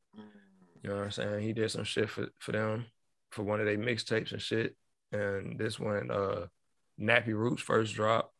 You 0.82 0.90
know 0.90 0.96
what 0.96 1.04
I'm 1.04 1.10
saying? 1.10 1.40
He 1.40 1.52
did 1.52 1.70
some 1.70 1.84
shit 1.84 2.08
for, 2.08 2.28
for 2.38 2.52
them 2.52 2.86
for 3.30 3.42
one 3.42 3.60
of 3.60 3.66
their 3.66 3.76
mixtapes 3.76 4.32
and 4.32 4.40
shit. 4.40 4.76
And 5.12 5.58
this 5.58 5.78
when 5.78 6.10
uh 6.10 6.46
Nappy 7.00 7.34
Roots 7.34 7.62
first 7.62 7.94
dropped. 7.94 8.32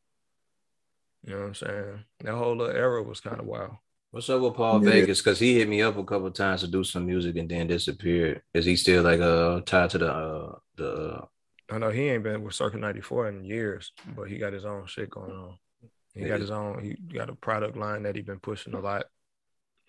You 1.25 1.35
know 1.35 1.41
what 1.41 1.47
I'm 1.47 1.55
saying? 1.55 2.05
That 2.21 2.35
whole 2.35 2.57
little 2.57 2.75
era 2.75 3.03
was 3.03 3.21
kind 3.21 3.41
of 3.41 3.47
wild. 3.47 3.77
What's 4.11 4.31
up 4.31 4.41
with 4.41 4.55
Paul 4.55 4.83
Yeah. 4.85 4.91
Vegas? 4.91 5.21
Because 5.21 5.39
he 5.39 5.59
hit 5.59 5.69
me 5.69 5.83
up 5.83 5.97
a 5.97 6.05
couple 6.05 6.31
times 6.31 6.63
to 6.63 6.67
do 6.69 6.83
some 6.85 7.07
music 7.07 7.37
and 7.37 7.49
then 7.49 7.67
disappeared. 7.67 8.43
Is 8.55 8.65
he 8.65 8.77
still 8.77 9.03
like 9.03 9.21
uh 9.21 9.61
tied 9.63 9.91
to 9.91 9.99
the 9.99 10.13
uh 10.13 10.59
the 10.77 11.29
I 11.71 11.79
know 11.79 11.91
he 11.91 12.09
ain't 12.09 12.23
been 12.23 12.43
with 12.43 12.55
Circuit 12.55 12.79
94 12.81 13.29
in 13.29 13.45
years, 13.45 13.93
but 14.17 14.25
he 14.25 14.39
got 14.39 14.55
his 14.55 14.65
own 14.65 14.87
shit 14.87 15.11
going 15.11 15.33
on. 15.33 15.59
He 16.15 16.25
got 16.25 16.41
his 16.41 16.51
own, 16.51 16.83
he 16.83 16.95
got 17.15 17.29
a 17.29 17.35
product 17.35 17.77
line 17.77 18.03
that 18.05 18.17
he 18.17 18.23
been 18.23 18.41
pushing 18.41 18.75
a 18.75 18.81
lot 18.81 19.05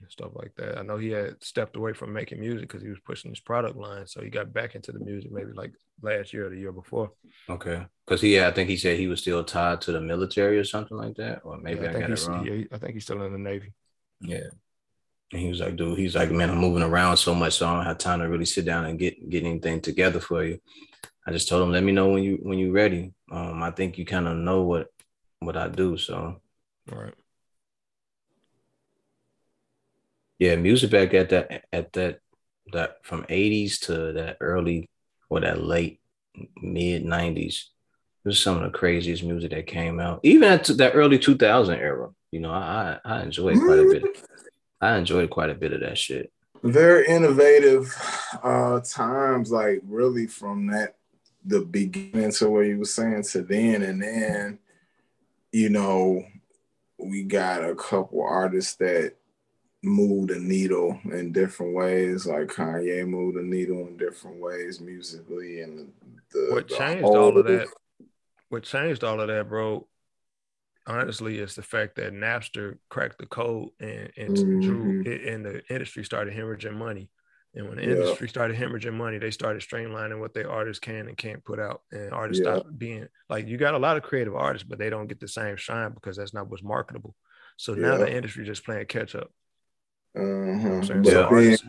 and 0.02 0.12
stuff 0.12 0.32
like 0.36 0.54
that. 0.58 0.78
I 0.78 0.84
know 0.84 0.98
he 0.98 1.10
had 1.10 1.42
stepped 1.44 1.76
away 1.78 1.94
from 1.94 2.14
making 2.14 2.40
music 2.42 2.68
because 2.68 2.82
he 2.84 2.90
was 2.90 3.00
pushing 3.00 3.32
his 3.32 3.40
product 3.40 3.78
line. 3.78 4.08
So 4.08 4.22
he 4.22 4.30
got 4.30 4.54
back 4.54 4.76
into 4.76 4.92
the 4.92 5.00
music 5.00 5.32
maybe 5.32 5.54
like 5.54 5.74
last 6.02 6.34
year 6.34 6.48
or 6.48 6.50
the 6.50 6.60
year 6.60 6.74
before. 6.74 7.12
okay? 7.50 7.86
Because 8.06 8.22
he 8.22 8.42
I 8.42 8.52
think 8.52 8.70
he 8.70 8.78
said 8.78 9.00
he 9.00 9.08
was 9.08 9.22
still 9.22 9.44
tied 9.44 9.82
to 9.82 9.92
the 9.92 10.02
military 10.02 10.58
or 10.60 10.64
something 10.66 10.98
like 10.98 11.16
that, 11.16 11.42
or 11.44 11.58
maybe 11.58 11.82
Yeah, 11.84 11.90
I, 11.92 11.94
think 11.94 12.02
got 12.02 12.12
it 12.12 12.20
wrong. 12.28 12.46
yeah, 12.46 12.64
I 12.72 12.78
think 12.78 12.94
he's 12.96 13.04
still 13.04 13.22
in 13.24 13.32
the 13.32 13.40
Navy. 13.40 13.74
Yeah. 14.22 14.50
And 15.32 15.42
he 15.42 15.50
was 15.50 15.60
like, 15.60 15.76
dude, 15.76 15.98
he's 16.00 16.16
like, 16.16 16.32
man, 16.32 16.50
I'm 16.50 16.58
moving 16.58 16.84
around 16.84 17.18
so 17.18 17.36
much, 17.36 17.54
so 17.54 17.68
I 17.68 17.76
don't 17.76 17.86
have 17.86 18.00
time 18.00 18.20
to 18.20 18.30
really 18.30 18.46
sit 18.46 18.66
down 18.66 18.86
and 18.86 18.98
get 18.98 19.30
get 19.30 19.44
anything 19.44 19.82
together 19.82 20.20
for 20.20 20.44
you. 20.44 20.60
I 21.28 21.32
just 21.32 21.48
told 21.48 21.62
him, 21.64 21.72
let 21.72 21.84
me 21.84 21.92
know 21.92 22.10
when 22.10 22.24
you 22.24 22.40
when 22.42 22.58
you're 22.58 22.72
ready. 22.72 23.14
Um, 23.32 23.62
I 23.62 23.72
think 23.72 23.98
you 23.98 24.06
kind 24.06 24.28
of 24.28 24.38
know 24.38 24.64
what 24.64 24.88
what 25.40 25.56
I 25.56 25.68
do. 25.68 25.98
So 25.98 26.42
All 26.92 26.98
right. 26.98 27.14
yeah, 30.40 30.56
music 30.56 30.90
back 30.90 31.14
at 31.14 31.30
that 31.30 31.66
at 31.72 31.94
that 31.94 32.20
that 32.74 32.98
from 33.04 33.26
80s 33.30 33.80
to 33.82 34.14
that 34.14 34.38
early 34.40 34.90
or 35.30 35.42
that 35.42 35.62
late 35.64 36.02
mid 36.62 37.04
90s. 37.06 37.70
It 38.26 38.28
was 38.30 38.42
some 38.42 38.58
of 38.58 38.64
the 38.64 38.78
craziest 38.78 39.24
music 39.24 39.52
that 39.52 39.68
came 39.68 40.00
out. 40.00 40.20
Even 40.24 40.50
at 40.52 40.66
that 40.78 40.96
early 40.96 41.20
2000 41.20 41.76
era, 41.80 42.10
you 42.32 42.40
know, 42.40 42.52
I 42.52 43.00
I 43.04 43.24
enjoyed 43.24 43.58
quite 43.60 43.80
a 43.80 43.84
bit. 43.92 44.04
I 44.82 44.98
enjoyed 44.98 45.30
quite 45.30 45.50
a 45.50 45.56
bit 45.56 45.74
of 45.74 45.82
that 45.82 45.98
shit. 45.98 46.32
very 46.64 47.08
innovative 47.08 47.94
uh 48.44 48.80
times 48.82 49.50
like 49.52 49.82
really 49.88 50.28
from 50.28 50.68
that 50.68 50.96
the 51.46 51.62
beginning 51.62 52.32
to 52.32 52.50
where 52.50 52.64
you 52.64 52.78
were 52.78 52.86
saying 52.86 53.24
to 53.24 53.42
then 53.42 53.82
and 53.82 54.02
then 54.02 54.60
you 55.54 55.70
know 55.70 56.22
we 56.98 57.24
got 57.24 57.64
a 57.64 57.74
couple 57.76 58.22
artists 58.22 58.76
that 58.76 59.14
moved 59.82 60.30
the 60.32 60.38
needle 60.40 61.00
in 61.06 61.32
different 61.32 61.74
ways 61.74 62.26
like 62.28 62.48
kanye 62.48 63.08
moved 63.08 63.38
the 63.38 63.42
needle 63.42 63.88
in 63.88 63.96
different 63.96 64.38
ways 64.38 64.82
musically 64.82 65.62
and 65.62 65.90
the 66.34 66.48
What 66.52 66.68
changed 66.68 67.04
whole- 67.04 67.18
all 67.18 67.38
of 67.38 67.46
that? 67.48 67.68
What 68.50 68.64
changed 68.64 69.04
all 69.04 69.22
of 69.22 69.28
that, 69.28 69.48
bro? 69.48 69.86
Honestly, 70.90 71.38
is 71.38 71.54
the 71.56 71.62
fact 71.62 71.96
that 71.98 72.14
Napster 72.14 72.80
cracked 72.90 73.20
the 73.20 73.28
code 73.28 73.70
and 73.80 74.12
and 74.18 74.62
drew 74.62 74.94
Mhm. 75.04 75.34
and 75.34 75.46
the 75.46 75.64
industry 75.70 76.04
started 76.04 76.34
hemorrhaging 76.34 76.74
money. 76.74 77.10
And 77.54 77.68
when 77.68 77.78
the 77.78 77.84
Yeah. 77.84 77.92
industry 77.94 78.28
started 78.28 78.58
hemorrhaging 78.58 78.94
money, 78.94 79.20
they 79.20 79.32
started 79.32 79.62
streamlining 79.62 80.20
what 80.20 80.34
their 80.34 80.50
artists 80.50 80.80
can 80.80 81.08
and 81.08 81.16
can't 81.18 81.44
put 81.46 81.60
out. 81.60 81.84
And 81.92 82.12
artists 82.12 82.44
Yeah. 82.44 82.56
stopped 82.58 82.78
being 82.78 83.08
like 83.30 83.48
you 83.48 83.58
got 83.58 83.76
a 83.76 83.80
lot 83.80 83.98
of 83.98 84.04
creative 84.04 84.36
artists, 84.36 84.68
but 84.68 84.80
they 84.80 84.90
don't 84.90 85.08
get 85.08 85.20
the 85.20 85.28
same 85.28 85.56
shine 85.58 85.94
because 85.94 86.18
that's 86.18 86.34
not 86.34 86.50
what's 86.50 86.64
marketable. 86.64 87.16
So 87.58 87.76
now 87.76 87.98
the 87.98 88.12
industry 88.12 88.46
just 88.46 88.66
playing 88.66 88.88
catch 88.88 89.14
up. 89.14 89.32
Uh-huh. 90.16 90.26
You 90.26 90.70
know 90.70 90.76
I'm 90.78 90.84
saying? 90.84 91.04
So 91.06 91.24
artists, 91.26 91.68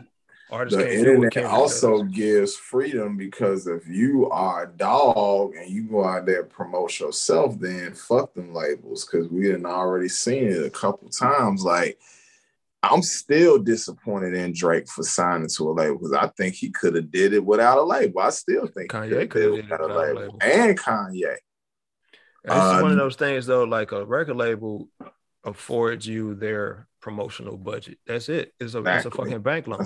artists 0.51 0.77
the 0.77 0.83
can't 0.85 1.03
do 1.05 1.17
what 1.19 1.23
internet 1.25 1.49
also 1.51 2.03
gives 2.03 2.55
freedom 2.55 3.15
because 3.17 3.67
if 3.67 3.87
you 3.87 4.29
are 4.29 4.63
a 4.63 4.67
dog 4.77 5.55
and 5.55 5.69
you 5.69 5.83
go 5.83 6.03
out 6.03 6.25
there 6.25 6.41
and 6.41 6.49
promote 6.49 6.99
yourself, 6.99 7.57
then 7.59 7.93
fuck 7.93 8.33
them 8.33 8.53
labels 8.53 9.05
because 9.05 9.27
we 9.29 9.49
done 9.51 9.65
already 9.65 10.09
seen 10.09 10.45
it 10.45 10.65
a 10.65 10.69
couple 10.69 11.09
times. 11.09 11.63
Like 11.63 11.97
I'm 12.83 13.01
still 13.03 13.59
disappointed 13.59 14.33
in 14.33 14.53
Drake 14.53 14.87
for 14.87 15.03
signing 15.03 15.47
to 15.55 15.69
a 15.69 15.71
label 15.71 15.97
because 15.99 16.13
I 16.13 16.27
think 16.27 16.55
he 16.55 16.69
could 16.71 16.95
have 16.95 17.11
did 17.11 17.33
it 17.33 17.45
without 17.45 17.77
a 17.77 17.83
label. 17.83 18.21
I 18.21 18.31
still 18.31 18.67
think 18.67 18.91
Kanye 18.91 19.09
coulda 19.09 19.27
coulda 19.27 19.61
did 19.61 19.71
it 19.71 19.81
without 19.81 19.89
a 19.89 20.13
label. 20.19 20.37
and 20.41 20.79
Kanye. 20.79 21.35
It's 22.43 22.53
one 22.53 22.85
Um, 22.85 22.91
of 22.91 22.97
those 22.97 23.15
things 23.17 23.45
though, 23.45 23.65
like 23.65 23.91
a 23.91 24.03
record 24.03 24.35
label 24.35 24.89
affords 25.43 26.07
you 26.07 26.33
their 26.35 26.87
promotional 27.01 27.57
budget. 27.57 27.99
That's 28.07 28.29
it. 28.29 28.53
It's 28.59 28.73
a 28.73 28.79
it's 28.83 29.05
a 29.05 29.11
fucking 29.11 29.41
bank 29.41 29.67
loan. 29.67 29.85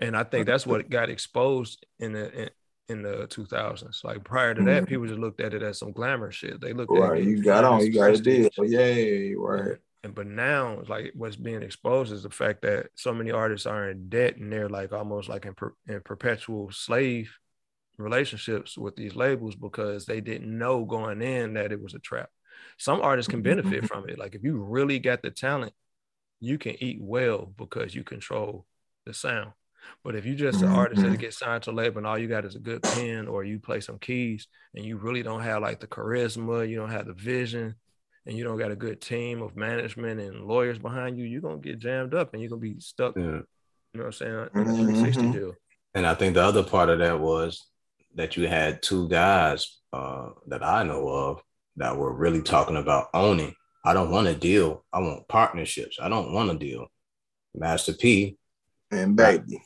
And 0.00 0.16
I 0.16 0.24
think 0.24 0.46
that's 0.46 0.66
what 0.66 0.90
got 0.90 1.10
exposed 1.10 1.84
in 1.98 2.12
the 2.12 2.42
in, 2.42 2.50
in 2.88 3.02
the 3.02 3.26
2000s. 3.28 4.02
Like 4.04 4.24
prior 4.24 4.54
to 4.54 4.62
that, 4.64 4.86
Mhm. 4.86 4.88
people 4.88 5.06
just 5.06 5.18
looked 5.20 5.40
at 5.40 5.54
it 5.54 5.62
as 5.62 5.78
some 5.78 5.92
glamour 5.92 6.30
shit. 6.32 6.60
They 6.60 6.72
looked 6.72 6.94
Right, 6.94 6.96
at 6.96 7.14
it 7.14 7.24
you 7.24 7.42
got 7.42 7.64
on, 7.64 7.84
you 7.84 7.92
got 7.92 8.12
a 8.12 8.18
deal. 8.18 8.48
Yay, 8.58 9.34
right. 9.34 9.76
And 10.04 10.14
but 10.14 10.26
now, 10.26 10.82
like 10.88 11.12
what's 11.14 11.36
being 11.36 11.62
exposed 11.62 12.12
is 12.12 12.22
the 12.22 12.30
fact 12.30 12.62
that 12.62 12.88
so 12.94 13.12
many 13.12 13.30
artists 13.30 13.66
are 13.66 13.90
in 13.90 14.08
debt 14.08 14.36
and 14.36 14.52
they're 14.52 14.68
like 14.68 14.92
almost 14.92 15.28
like 15.28 15.46
in, 15.46 15.54
per, 15.54 15.72
in 15.88 16.00
perpetual 16.00 16.70
slave 16.70 17.36
relationships 17.98 18.78
with 18.78 18.96
these 18.96 19.16
labels 19.16 19.56
because 19.56 20.06
they 20.06 20.20
didn't 20.20 20.56
know 20.58 20.84
going 20.84 21.22
in 21.22 21.54
that 21.54 21.72
it 21.72 21.82
was 21.82 21.94
a 21.94 22.00
trap. 22.00 22.30
Some 22.78 23.00
artists 23.02 23.28
can 23.28 23.42
benefit 23.42 23.84
from 23.86 24.08
it. 24.08 24.18
Like 24.18 24.34
if 24.34 24.44
you 24.44 24.58
really 24.58 24.98
got 25.00 25.22
the 25.22 25.30
talent, 25.30 25.74
you 26.40 26.58
can 26.58 26.76
eat 26.82 26.98
well 27.00 27.46
because 27.58 27.94
you 27.94 28.04
control 28.04 28.66
the 29.06 29.14
sound. 29.14 29.52
But 30.04 30.14
if 30.16 30.24
you're 30.24 30.36
just 30.36 30.62
an 30.62 30.68
artist 30.68 31.02
that 31.02 31.18
gets 31.18 31.38
signed 31.38 31.62
to 31.64 31.72
label 31.72 31.98
and 31.98 32.06
all 32.06 32.18
you 32.18 32.28
got 32.28 32.44
is 32.44 32.56
a 32.56 32.60
good 32.60 32.82
pen 32.82 33.28
or 33.28 33.44
you 33.44 33.58
play 33.58 33.80
some 33.80 33.98
keys 33.98 34.46
and 34.74 34.84
you 34.84 34.96
really 34.96 35.22
don't 35.22 35.42
have 35.42 35.62
like 35.62 35.80
the 35.80 35.86
charisma, 35.86 36.68
you 36.68 36.76
don't 36.76 36.90
have 36.90 37.06
the 37.06 37.12
vision, 37.14 37.74
and 38.26 38.36
you 38.36 38.44
don't 38.44 38.58
got 38.58 38.72
a 38.72 38.76
good 38.76 39.00
team 39.00 39.42
of 39.42 39.56
management 39.56 40.20
and 40.20 40.46
lawyers 40.46 40.78
behind 40.78 41.18
you, 41.18 41.24
you're 41.24 41.40
gonna 41.40 41.58
get 41.58 41.78
jammed 41.78 42.14
up 42.14 42.32
and 42.32 42.42
you're 42.42 42.50
gonna 42.50 42.60
be 42.60 42.80
stuck, 42.80 43.16
you 43.16 43.22
know 43.22 43.44
what 43.92 44.06
I'm 44.06 44.12
saying, 44.12 44.48
in 44.54 44.68
a 44.68 44.72
360 44.74 45.22
Mhm. 45.22 45.32
deal. 45.32 45.52
And 45.94 46.06
I 46.06 46.14
think 46.14 46.34
the 46.34 46.42
other 46.42 46.62
part 46.62 46.90
of 46.90 46.98
that 46.98 47.20
was 47.20 47.68
that 48.14 48.36
you 48.36 48.48
had 48.48 48.82
two 48.82 49.08
guys 49.08 49.80
uh, 49.92 50.30
that 50.48 50.62
I 50.62 50.82
know 50.82 51.08
of 51.08 51.42
that 51.76 51.96
were 51.96 52.12
really 52.12 52.42
talking 52.42 52.76
about 52.76 53.08
owning. 53.14 53.54
I 53.84 53.94
don't 53.94 54.10
want 54.10 54.26
a 54.26 54.34
deal. 54.34 54.84
I 54.92 54.98
want 54.98 55.28
partnerships. 55.28 55.98
I 56.00 56.08
don't 56.08 56.32
want 56.32 56.50
a 56.50 56.58
deal. 56.58 56.88
Master 57.54 57.92
P, 57.94 58.36
And 58.90 59.16
baby. 59.16 59.62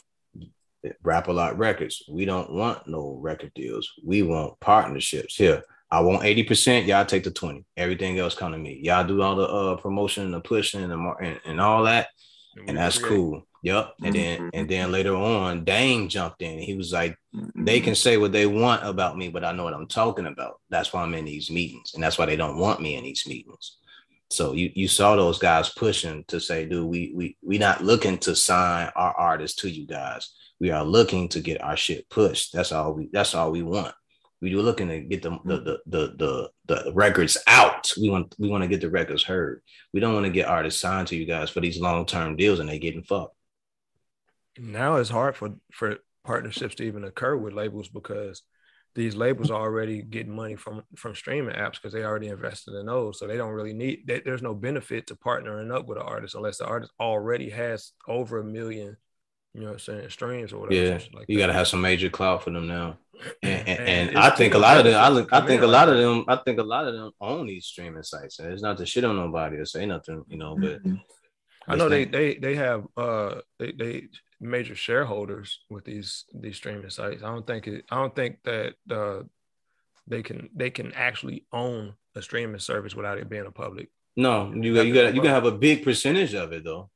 Rap 1.03 1.29
a 1.29 1.33
Lot 1.33 1.59
Records. 1.59 2.03
We 2.09 2.25
don't 2.25 2.53
want 2.53 2.87
no 2.87 3.19
record 3.21 3.53
deals. 3.55 3.91
We 4.03 4.23
want 4.23 4.59
partnerships. 4.61 5.37
Here, 5.37 5.63
I 5.91 6.01
want 6.01 6.23
80%. 6.23 6.87
Y'all 6.87 7.05
take 7.05 7.25
the 7.25 7.31
20. 7.31 7.65
Everything 7.77 8.19
else 8.19 8.35
come 8.35 8.53
to 8.53 8.59
me. 8.59 8.81
Y'all 8.83 9.07
do 9.07 9.21
all 9.21 9.37
the 9.37 9.43
uh, 9.45 9.77
promotion 9.77 10.25
and 10.25 10.33
the 10.33 10.41
pushing 10.41 10.83
and, 10.83 10.91
the, 10.91 10.97
mar- 10.97 11.21
and, 11.21 11.39
and 11.45 11.61
all 11.61 11.83
that. 11.85 12.09
we 12.57 12.63
And 12.69 12.79
that's 12.79 12.97
create- 12.99 13.11
cool. 13.11 13.47
Yep. 13.63 13.93
And 14.03 14.15
then 14.15 14.41
Mhm. 14.41 14.51
and 14.55 14.69
then 14.71 14.91
later 14.91 15.15
on, 15.15 15.65
Dame 15.65 16.09
jumped 16.09 16.41
in. 16.41 16.59
He 16.61 16.75
was 16.75 16.95
like, 16.95 17.15
Mm-hmm. 17.37 17.65
they 17.65 17.79
can 17.81 17.95
say 17.95 18.17
what 18.17 18.33
they 18.33 18.47
want 18.47 18.83
about 18.85 19.19
me, 19.19 19.29
but 19.29 19.45
I 19.45 19.53
know 19.53 19.65
what 19.65 19.75
I'm 19.75 19.87
talking 19.87 20.27
about. 20.27 20.55
That's 20.71 20.93
why 20.95 21.03
I'm 21.03 21.15
in 21.15 21.27
these 21.27 21.51
meetings, 21.51 21.93
and 21.95 22.03
that's 22.03 22.17
why 22.19 22.25
they 22.27 22.37
don't 22.37 22.57
want 22.59 22.81
me 22.81 22.97
in 22.97 23.05
these 23.05 23.25
meetings. 23.27 23.77
So 24.31 24.53
you 24.53 24.71
you 24.75 24.89
saw 24.89 25.17
those 25.17 25.39
guys 25.39 25.71
pushing 25.71 26.25
to 26.29 26.41
say, 26.41 26.67
dude, 26.67 26.87
we 26.89 27.13
we 27.15 27.37
we 27.43 27.59
not 27.59 27.83
looking 27.83 28.19
to 28.19 28.37
sign 28.37 28.91
our 28.97 29.13
artists 29.13 29.61
to 29.63 29.71
you 29.71 29.87
guys. 29.87 30.33
We 30.61 30.71
are 30.71 30.85
looking 30.85 31.29
to 31.31 31.41
get 31.41 31.63
our 31.63 31.77
shit 31.77 32.09
pushed. 32.11 32.53
That's 32.53 32.73
all 32.73 32.95
we 32.95 33.09
that's 33.13 33.35
all 33.35 33.51
we 33.51 33.63
want. 33.63 33.95
We 34.41 34.55
were 34.55 34.63
looking 34.63 34.89
to 34.89 35.01
get 35.01 35.23
the 35.23 35.31
the 35.45 35.59
the 35.87 36.15
the 36.17 36.51
the, 36.67 36.85
the 36.85 36.93
records 36.95 37.37
out. 37.47 37.93
We 38.01 38.09
want 38.11 38.35
we 38.39 38.49
want 38.49 38.63
to 38.63 38.69
get 38.69 38.81
the 38.81 38.91
records 38.91 39.25
heard. 39.25 39.63
We 39.93 40.01
don't 40.01 40.15
want 40.15 40.27
to 40.27 40.33
get 40.33 40.49
artists 40.49 40.81
signed 40.81 41.09
to 41.09 41.17
you 41.17 41.27
guys 41.27 41.51
for 41.51 41.61
these 41.61 41.81
long 41.81 42.07
term 42.07 42.37
deals 42.37 42.61
and 42.61 42.69
they 42.69 42.79
getting 42.79 43.03
fucked. 43.03 43.35
now 44.59 44.97
it's 44.97 45.11
hard 45.11 45.37
for 45.37 45.55
for 45.73 45.99
partnerships 46.25 46.75
to 46.77 46.85
even 46.85 47.05
occur 47.05 47.37
with 47.37 47.55
labels 47.55 47.89
because 47.89 48.43
these 48.95 49.15
labels 49.15 49.51
are 49.51 49.61
already 49.61 50.03
getting 50.03 50.35
money 50.35 50.57
from 50.57 50.83
from 50.97 51.15
streaming 51.15 51.55
apps 51.55 51.75
because 51.75 51.93
they 51.93 52.05
already 52.05 52.29
invested 52.29 52.75
in 52.75 52.87
those 52.87 53.19
so 53.19 53.27
they 53.27 53.37
don't 53.37 53.53
really 53.53 53.73
need 53.73 54.03
they, 54.07 54.21
there's 54.21 54.43
no 54.43 54.55
benefit 54.55 55.07
to 55.07 55.15
partnering 55.15 55.73
up 55.75 55.87
with 55.87 55.99
an 55.99 56.05
artist 56.05 56.35
unless 56.35 56.59
the 56.59 56.67
artist 56.67 56.93
already 56.99 57.51
has 57.51 57.93
over 58.09 58.41
a 58.41 58.45
million 58.45 58.97
you 59.55 59.61
know 59.61 59.69
what 59.69 59.73
i'm 59.75 59.79
saying 59.79 60.11
streams 60.11 60.53
or 60.53 60.61
whatever 60.61 60.81
Yeah, 60.81 60.99
like 61.13 61.27
you 61.29 61.39
got 61.39 61.49
to 61.49 61.53
have 61.53 61.69
some 61.69 61.81
major 61.81 62.09
clout 62.11 62.43
for 62.45 62.51
them 62.51 62.67
now. 62.67 62.99
And, 63.43 63.69
and, 63.69 64.11
and 64.11 64.19
I 64.19 64.31
think 64.31 64.55
a 64.55 64.59
lot 64.59 64.79
of 64.79 64.85
them, 64.85 64.95
I, 64.95 65.09
look, 65.11 65.29
I 65.31 65.43
think 65.43 65.61
a 65.63 65.67
lot 65.67 65.91
of 65.91 65.99
them, 65.99 66.25
I 66.27 66.37
think 66.37 66.59
a 66.59 66.63
lot 66.63 66.87
of 66.87 66.95
them 66.95 67.11
own 67.21 67.47
these 67.47 67.67
streaming 67.67 68.03
sites. 68.03 68.39
And 68.39 68.51
it's 68.51 68.63
not 68.63 68.79
to 68.79 68.87
shit 68.87 69.05
on 69.05 69.17
nobody 69.17 69.57
or 69.57 69.67
say 69.67 69.85
nothing, 69.85 70.25
you 70.29 70.39
know, 70.39 70.57
but 70.57 70.83
Mhm. 70.83 71.01
I 71.69 71.77
know 71.77 71.89
they 71.89 72.05
they 72.05 72.35
they 72.37 72.55
have 72.55 72.87
uh 72.97 73.41
they, 73.59 73.73
they 73.73 74.09
major 74.41 74.75
shareholders 74.75 75.61
with 75.69 75.85
these 75.85 76.25
these 76.35 76.57
streaming 76.57 76.91
sites. 76.91 77.23
I 77.23 77.27
don't 77.29 77.47
think 77.47 77.67
it 77.67 77.85
I 77.91 77.97
don't 77.97 78.15
think 78.17 78.39
that 78.45 78.75
uh 78.91 79.23
they 80.07 80.23
can 80.23 80.51
they 80.55 80.71
can 80.71 80.93
actually 80.93 81.47
own 81.53 81.95
a 82.17 82.23
streaming 82.23 82.59
service 82.61 82.95
without 82.95 83.19
it 83.19 83.29
being 83.29 83.47
a 83.47 83.53
public 83.53 83.91
No, 84.17 84.53
you 84.55 84.75
got 84.75 84.87
you 84.87 84.95
got 84.95 85.15
you 85.15 85.21
can 85.21 85.31
have 85.31 85.45
a 85.47 85.53
big 85.53 85.85
percentage 85.85 86.35
of 86.35 86.53
it 86.53 86.65
though. 86.65 86.91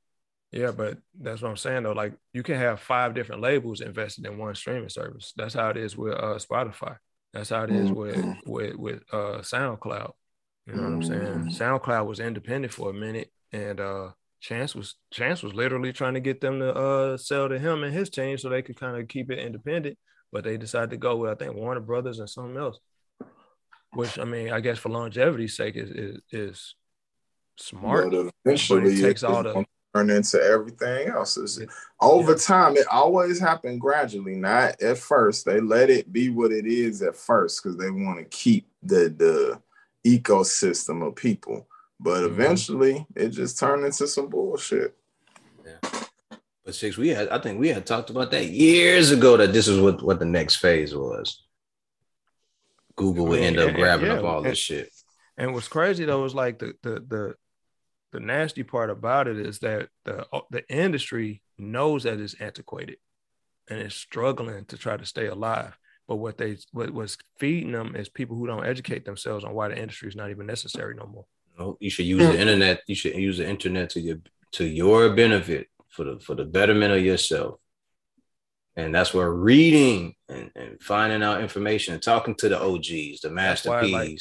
Yeah, 0.52 0.70
but 0.70 0.98
that's 1.20 1.42
what 1.42 1.50
I'm 1.50 1.56
saying 1.56 1.82
though. 1.82 1.92
Like 1.92 2.14
you 2.32 2.42
can 2.42 2.56
have 2.56 2.80
five 2.80 3.14
different 3.14 3.42
labels 3.42 3.80
invested 3.80 4.24
in 4.26 4.38
one 4.38 4.54
streaming 4.54 4.88
service. 4.88 5.32
That's 5.36 5.54
how 5.54 5.68
it 5.70 5.76
is 5.76 5.96
with 5.96 6.14
uh, 6.14 6.38
Spotify. 6.38 6.96
That's 7.32 7.50
how 7.50 7.64
it 7.64 7.70
is 7.70 7.90
with 7.92 8.16
Mm-hmm. 8.16 8.50
with 8.50 8.74
with 8.76 9.02
uh, 9.12 9.38
SoundCloud. 9.42 10.12
You 10.66 10.74
know 10.76 10.82
what 10.84 10.92
I'm 10.92 11.02
saying? 11.02 11.20
Mhm. 11.20 11.56
SoundCloud 11.58 12.06
was 12.06 12.20
independent 12.20 12.72
for 12.72 12.90
a 12.90 12.94
minute, 12.94 13.30
and 13.52 13.80
uh, 13.80 14.10
Chance 14.40 14.74
was 14.74 14.94
Chance 15.10 15.42
was 15.42 15.54
literally 15.54 15.92
trying 15.92 16.14
to 16.14 16.20
get 16.20 16.40
them 16.40 16.58
to 16.60 16.74
uh, 16.74 17.16
sell 17.16 17.48
to 17.48 17.58
him 17.58 17.82
and 17.82 17.94
his 17.94 18.10
team 18.10 18.36
so 18.36 18.48
they 18.48 18.62
could 18.62 18.78
kind 18.78 18.96
of 19.00 19.08
keep 19.08 19.30
it 19.30 19.38
independent. 19.38 19.96
But 20.32 20.44
they 20.44 20.56
decided 20.56 20.90
to 20.90 20.96
go 20.96 21.16
with 21.16 21.30
I 21.30 21.34
think 21.34 21.54
Warner 21.56 21.80
Brothers 21.80 22.18
and 22.18 22.28
something 22.28 22.56
else. 22.56 22.78
Which 23.92 24.18
I 24.18 24.24
mean, 24.24 24.52
I 24.52 24.60
guess 24.60 24.78
for 24.78 24.88
longevity's 24.90 25.56
sake 25.56 25.76
is 25.76 25.90
is, 25.90 26.20
is 26.30 26.74
smart. 27.56 28.10
But 28.10 28.32
eventually, 28.44 28.80
But 28.80 28.88
it 28.88 29.00
takes 29.00 29.22
it's 29.22 29.24
all 29.24 29.42
the- 29.42 29.64
turn 29.94 30.10
into 30.10 30.42
everything 30.42 31.08
else. 31.08 31.36
It- 31.36 31.68
over 32.00 32.32
yeah. 32.32 32.38
time, 32.38 32.76
it 32.76 32.86
always 32.90 33.38
happened 33.38 33.80
gradually, 33.80 34.34
not 34.34 34.82
at 34.82 34.98
first. 34.98 35.46
They 35.46 35.60
let 35.60 35.88
it 35.88 36.12
be 36.12 36.28
what 36.30 36.50
it 36.50 36.66
is 36.66 37.00
at 37.02 37.14
first 37.16 37.62
because 37.62 37.78
they 37.78 37.90
want 37.90 38.18
to 38.18 38.24
keep 38.24 38.66
the 38.82 39.08
the 39.16 39.62
ecosystem 40.04 41.06
of 41.06 41.14
people. 41.14 41.66
But 42.00 42.22
Mhm. 42.22 42.26
eventually, 42.26 43.06
it 43.14 43.28
just 43.30 43.58
turned 43.58 43.84
into 43.84 44.06
some 44.06 44.28
bullshit. 44.28 44.96
But 46.64 46.74
six, 46.74 46.96
we 46.96 47.08
had 47.10 47.28
I 47.28 47.38
think 47.40 47.60
we 47.60 47.68
had 47.68 47.84
talked 47.84 48.08
about 48.08 48.30
that 48.30 48.46
years 48.46 49.10
ago 49.10 49.36
that 49.36 49.52
this 49.52 49.68
is 49.68 49.78
what 49.78 50.02
what 50.02 50.18
the 50.18 50.24
next 50.24 50.56
phase 50.56 50.94
was. 50.94 51.42
Google 52.96 53.26
would 53.26 53.40
end 53.40 53.58
up 53.58 53.74
grabbing 53.74 54.06
yeah, 54.06 54.14
up 54.14 54.24
all 54.24 54.38
and- 54.38 54.46
this 54.46 54.58
shit. 54.58 54.90
And 55.36 55.52
what's 55.52 55.68
crazy 55.68 56.04
though 56.06 56.24
is 56.24 56.34
like 56.34 56.58
the 56.60 56.74
the 56.82 57.00
the 57.06 57.34
the 58.12 58.20
nasty 58.20 58.62
part 58.62 58.88
about 58.88 59.28
it 59.28 59.38
is 59.38 59.58
that 59.58 59.90
the 60.04 60.26
the 60.50 60.66
industry 60.70 61.42
knows 61.58 62.04
that 62.04 62.18
it's 62.18 62.34
antiquated 62.40 62.96
and 63.68 63.80
it's 63.80 63.94
struggling 63.94 64.64
to 64.66 64.78
try 64.78 64.96
to 64.96 65.04
stay 65.04 65.26
alive. 65.26 65.76
But 66.08 66.16
what 66.16 66.38
they 66.38 66.56
what 66.72 66.90
was 66.92 67.18
feeding 67.38 67.72
them 67.72 67.94
is 67.94 68.08
people 68.08 68.36
who 68.36 68.46
don't 68.46 68.64
educate 68.64 69.04
themselves 69.04 69.44
on 69.44 69.52
why 69.52 69.68
the 69.68 69.78
industry 69.78 70.08
is 70.08 70.16
not 70.16 70.30
even 70.30 70.46
necessary 70.46 70.94
no 70.94 71.04
more. 71.06 71.26
No, 71.58 71.76
you 71.80 71.90
should 71.90 72.06
use 72.06 72.26
the 72.26 72.38
internet. 72.38 72.80
You 72.86 72.94
should 72.94 73.14
use 73.14 73.38
the 73.38 73.48
internet 73.48 73.90
to 73.90 74.00
your 74.00 74.18
to 74.52 74.64
your 74.64 75.14
benefit 75.14 75.68
for 75.88 76.04
the 76.04 76.20
for 76.20 76.34
the 76.34 76.44
betterment 76.44 76.92
of 76.92 77.04
yourself. 77.04 77.60
And 78.76 78.92
that's 78.92 79.14
where 79.14 79.30
reading 79.30 80.14
and, 80.28 80.50
and 80.56 80.82
finding 80.82 81.22
out 81.22 81.40
information 81.40 81.94
and 81.94 82.02
talking 82.02 82.34
to 82.36 82.48
the 82.48 82.60
OGs, 82.60 83.20
the 83.20 83.32
That's 83.34 83.64
why, 83.64 83.82
like. 83.82 84.18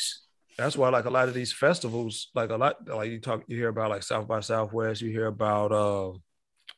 That's 0.55 0.77
why 0.77 0.89
like 0.89 1.05
a 1.05 1.09
lot 1.09 1.27
of 1.27 1.33
these 1.33 1.51
festivals, 1.51 2.29
like 2.35 2.51
a 2.51 2.55
lot 2.57 2.87
like 2.87 3.09
you 3.09 3.19
talk 3.19 3.43
you 3.47 3.57
hear 3.57 3.69
about 3.69 3.89
like 3.89 4.03
South 4.03 4.27
by 4.27 4.39
Southwest, 4.39 5.01
you 5.01 5.09
hear 5.09 5.25
about 5.25 5.71
uh 5.71 6.11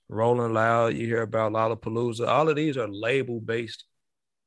Rolling 0.08 0.54
Loud, 0.54 0.94
you 0.94 1.06
hear 1.08 1.24
about 1.24 1.52
Lollapalooza. 1.52 2.26
All 2.26 2.48
of 2.48 2.56
these 2.56 2.78
are 2.78 2.88
label 2.88 3.42
based 3.42 3.84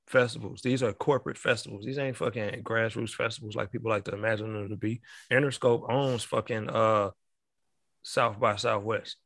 festivals. 0.08 0.62
These 0.62 0.82
are 0.82 0.92
corporate 0.92 1.38
festivals. 1.38 1.84
These 1.84 1.98
ain't 1.98 2.16
fucking 2.16 2.62
grassroots 2.62 3.14
festivals 3.14 3.54
like 3.56 3.72
people 3.72 3.90
like 3.90 4.04
to 4.04 4.14
imagine 4.14 4.52
them 4.52 4.68
to 4.68 4.76
be. 4.76 5.00
Interscope 5.30 5.88
owns 5.90 6.24
fucking 6.24 6.68
uh 6.70 7.10
South 8.02 8.38
by 8.40 8.56
Southwest. 8.56 9.16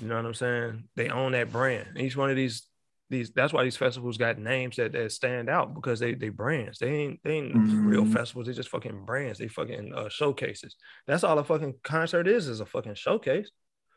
You 0.00 0.08
know 0.08 0.16
what 0.16 0.26
I'm 0.26 0.34
saying? 0.34 0.84
They 0.96 1.08
own 1.08 1.32
that 1.32 1.52
brand. 1.52 1.98
Each 1.98 2.16
one 2.16 2.30
of 2.30 2.36
these 2.36 2.68
these 3.08 3.30
that's 3.30 3.52
why 3.52 3.62
these 3.62 3.76
festivals 3.76 4.18
got 4.18 4.36
names 4.38 4.76
that, 4.76 4.92
that 4.92 5.12
stand 5.12 5.48
out 5.48 5.74
because 5.74 6.00
they 6.00 6.14
they 6.14 6.28
brands. 6.28 6.78
They 6.78 6.90
ain't 6.90 7.20
they 7.22 7.34
ain't 7.34 7.54
real 7.54 8.04
Mhm. 8.04 8.12
festivals. 8.12 8.46
They 8.48 8.52
just 8.52 8.68
fucking 8.68 9.04
brands. 9.04 9.38
They 9.38 9.48
fucking 9.48 9.94
uh, 9.94 10.08
showcases. 10.08 10.76
That's 11.06 11.22
all 11.24 11.38
a 11.38 11.44
fucking 11.44 11.76
concert 11.84 12.26
is 12.26 12.48
is 12.48 12.60
a 12.60 12.66
fucking 12.66 12.94
showcase. 12.96 13.50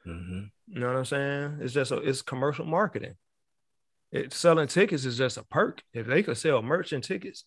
Mhm. 0.06 0.52
You 0.68 0.80
know 0.80 0.88
what 0.88 0.98
I'm 0.98 1.06
saying? 1.06 1.58
It's 1.62 1.74
just 1.74 1.92
a, 1.92 1.98
it's 1.98 2.22
commercial 2.22 2.66
marketing. 2.66 3.16
It 4.12 4.34
selling 4.34 4.68
tickets 4.68 5.06
is 5.06 5.18
just 5.18 5.38
a 5.38 5.44
perk. 5.44 5.84
If 5.94 6.08
they 6.08 6.24
could 6.24 6.38
sell 6.38 6.62
merch 6.62 6.94
and 6.94 7.04
tickets, 7.04 7.44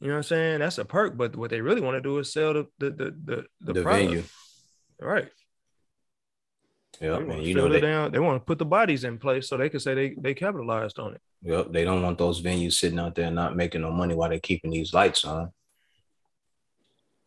you 0.00 0.08
know 0.08 0.14
what 0.14 0.18
I'm 0.18 0.22
saying? 0.24 0.58
That's 0.58 0.78
a 0.78 0.84
perk. 0.84 1.16
But 1.16 1.36
what 1.36 1.50
they 1.50 1.60
really 1.60 1.80
want 1.80 1.96
to 1.96 2.00
do 2.00 2.18
is 2.18 2.32
sell 2.32 2.54
the 2.54 2.66
the 2.78 2.90
the 2.90 3.14
the, 3.24 3.44
the, 3.60 3.72
The 3.72 3.82
product. 3.82 4.04
venue. 4.10 4.22
Right. 5.00 5.28
Yeah, 7.00 7.18
want 7.18 7.42
You 7.42 7.54
know 7.54 7.68
they, 7.68 7.80
down. 7.80 8.12
They 8.12 8.18
want 8.18 8.40
to 8.40 8.44
put 8.44 8.58
the 8.58 8.64
bodies 8.64 9.04
in 9.04 9.18
place 9.18 9.48
so 9.48 9.56
they 9.56 9.68
can 9.68 9.80
say 9.80 9.94
they 9.94 10.14
they 10.20 10.34
capitalized 10.34 10.98
on 10.98 11.14
it. 11.14 11.20
yep, 11.42 11.72
they 11.72 11.84
don't 11.84 12.02
want 12.02 12.18
those 12.18 12.42
venues 12.42 12.74
sitting 12.74 12.98
out 12.98 13.14
there 13.14 13.30
not 13.30 13.56
making 13.56 13.80
no 13.82 13.90
money 13.90 14.14
while 14.14 14.28
they're 14.28 14.38
keeping 14.40 14.70
these 14.70 14.92
lights 14.92 15.24
on. 15.24 15.50